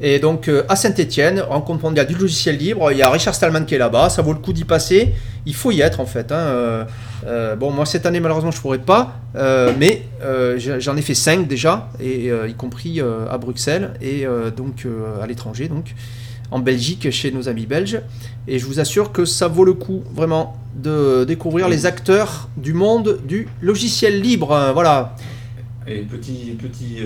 Et 0.00 0.18
donc 0.18 0.48
euh, 0.48 0.64
à 0.68 0.76
Saint-Etienne, 0.76 1.40
rencontre 1.40 1.84
mondiale 1.84 2.06
du 2.06 2.14
logiciel 2.14 2.56
libre, 2.56 2.90
il 2.90 2.98
y 2.98 3.02
a 3.02 3.10
Richard 3.10 3.34
Stallman 3.34 3.64
qui 3.64 3.74
est 3.76 3.78
là-bas, 3.78 4.10
ça 4.10 4.22
vaut 4.22 4.32
le 4.32 4.38
coup 4.40 4.52
d'y 4.52 4.64
passer. 4.64 5.14
Il 5.46 5.54
faut 5.54 5.70
y 5.70 5.82
être 5.82 6.00
en 6.00 6.06
fait. 6.06 6.32
hein, 6.32 6.36
euh, 6.36 6.84
euh, 7.26 7.54
bon, 7.54 7.70
moi 7.70 7.86
cette 7.86 8.04
année 8.04 8.18
malheureusement 8.20 8.50
je 8.50 8.60
pourrais 8.60 8.78
pas, 8.78 9.20
mais 9.78 10.02
j'en 10.78 10.96
ai 10.96 11.02
fait 11.02 11.14
5 11.14 11.46
déjà, 11.46 11.88
et, 12.00 12.28
y 12.28 12.54
compris 12.54 13.00
à 13.00 13.38
Bruxelles 13.38 13.92
et 14.00 14.26
donc 14.56 14.86
à 15.22 15.26
l'étranger, 15.26 15.68
donc 15.68 15.94
en 16.50 16.58
Belgique 16.58 17.10
chez 17.10 17.30
nos 17.30 17.48
amis 17.48 17.66
belges. 17.66 18.00
Et 18.48 18.58
je 18.58 18.66
vous 18.66 18.80
assure 18.80 19.12
que 19.12 19.24
ça 19.24 19.48
vaut 19.48 19.64
le 19.64 19.74
coup 19.74 20.02
vraiment 20.12 20.56
de 20.74 21.24
découvrir 21.24 21.68
les 21.68 21.86
acteurs 21.86 22.48
du 22.56 22.74
monde 22.74 23.20
du 23.26 23.48
logiciel 23.62 24.20
libre. 24.20 24.52
hein, 24.52 24.72
Voilà. 24.72 25.14
Et 25.86 25.98
petit, 26.00 26.56
petit, 26.60 26.98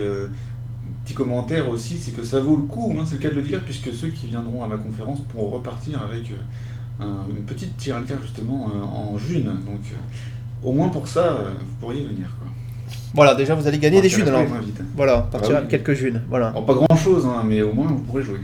petit 1.08 1.14
commentaire 1.14 1.68
aussi, 1.70 1.96
c'est 1.98 2.10
que 2.10 2.22
ça 2.22 2.38
vaut 2.40 2.56
le 2.56 2.62
coup, 2.64 2.94
hein, 2.98 3.04
c'est 3.06 3.14
le 3.14 3.20
cas 3.22 3.30
de 3.30 3.34
le 3.36 3.42
dire, 3.42 3.60
puisque 3.64 3.92
ceux 3.94 4.08
qui 4.08 4.26
viendront 4.26 4.62
à 4.62 4.68
ma 4.68 4.76
conférence 4.76 5.20
pourront 5.32 5.48
repartir 5.48 6.02
avec 6.02 6.30
euh, 6.30 7.04
un- 7.04 7.24
une 7.30 7.44
petite 7.44 7.76
tirelire 7.78 8.18
justement 8.22 8.68
euh, 8.74 8.82
en 8.84 9.16
juin. 9.16 9.40
Donc 9.40 9.80
euh, 9.92 10.66
au 10.68 10.72
moins 10.72 10.88
pour 10.88 11.08
ça, 11.08 11.20
euh, 11.24 11.50
vous 11.58 11.74
pourriez 11.80 12.02
venir. 12.02 12.26
Quoi. 12.38 12.48
Voilà, 13.14 13.34
déjà 13.34 13.54
vous 13.54 13.66
allez 13.66 13.78
gagner 13.78 14.02
des 14.02 14.10
junes 14.10 14.28
alors. 14.28 14.42
Voilà, 14.94 15.22
partir 15.32 15.56
Ah 15.56 15.60
oui. 15.62 15.68
quelques 15.68 15.94
junes. 15.94 16.20
Voilà. 16.28 16.50
Bon, 16.50 16.62
pas 16.62 16.74
grand 16.74 16.96
chose, 16.96 17.26
mais 17.46 17.62
au 17.62 17.72
moins 17.72 17.86
vous 17.86 17.98
pourrez 18.00 18.22
jouer. 18.22 18.40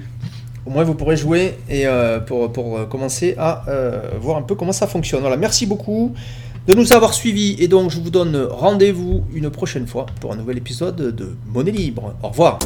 Au 0.65 0.71
moins 0.71 0.85
vous 0.85 0.95
pourrez 0.95 1.19
jouer 1.19 1.59
et 1.69 1.87
euh, 1.87 2.21
pour, 2.21 2.51
pour 2.51 2.89
commencer 2.89 3.35
à 3.37 3.65
euh, 3.69 4.13
voir 4.19 4.39
un 4.39 4.43
peu 4.43 4.55
comment 4.55 4.73
ça 4.73 4.87
fonctionne. 4.87 5.21
Voilà, 5.21 5.37
merci 5.37 5.67
beaucoup 5.67 6.15
de 6.67 6.75
nous 6.75 6.93
avoir 6.93 7.13
suivis 7.13 7.57
et 7.59 7.69
donc 7.69 7.91
je 7.91 8.01
vous 8.01 8.11
donne 8.11 8.37
rendez-vous 8.51 9.25
une 9.35 9.51
prochaine 9.51 9.87
fois 9.87 10.07
pour 10.21 10.33
un 10.33 10.37
nouvel 10.37 10.59
épisode 10.59 11.15
de 11.15 11.37
Monnaie 11.47 11.73
Libre. 11.73 12.15
Au 12.23 12.29
revoir. 12.29 12.59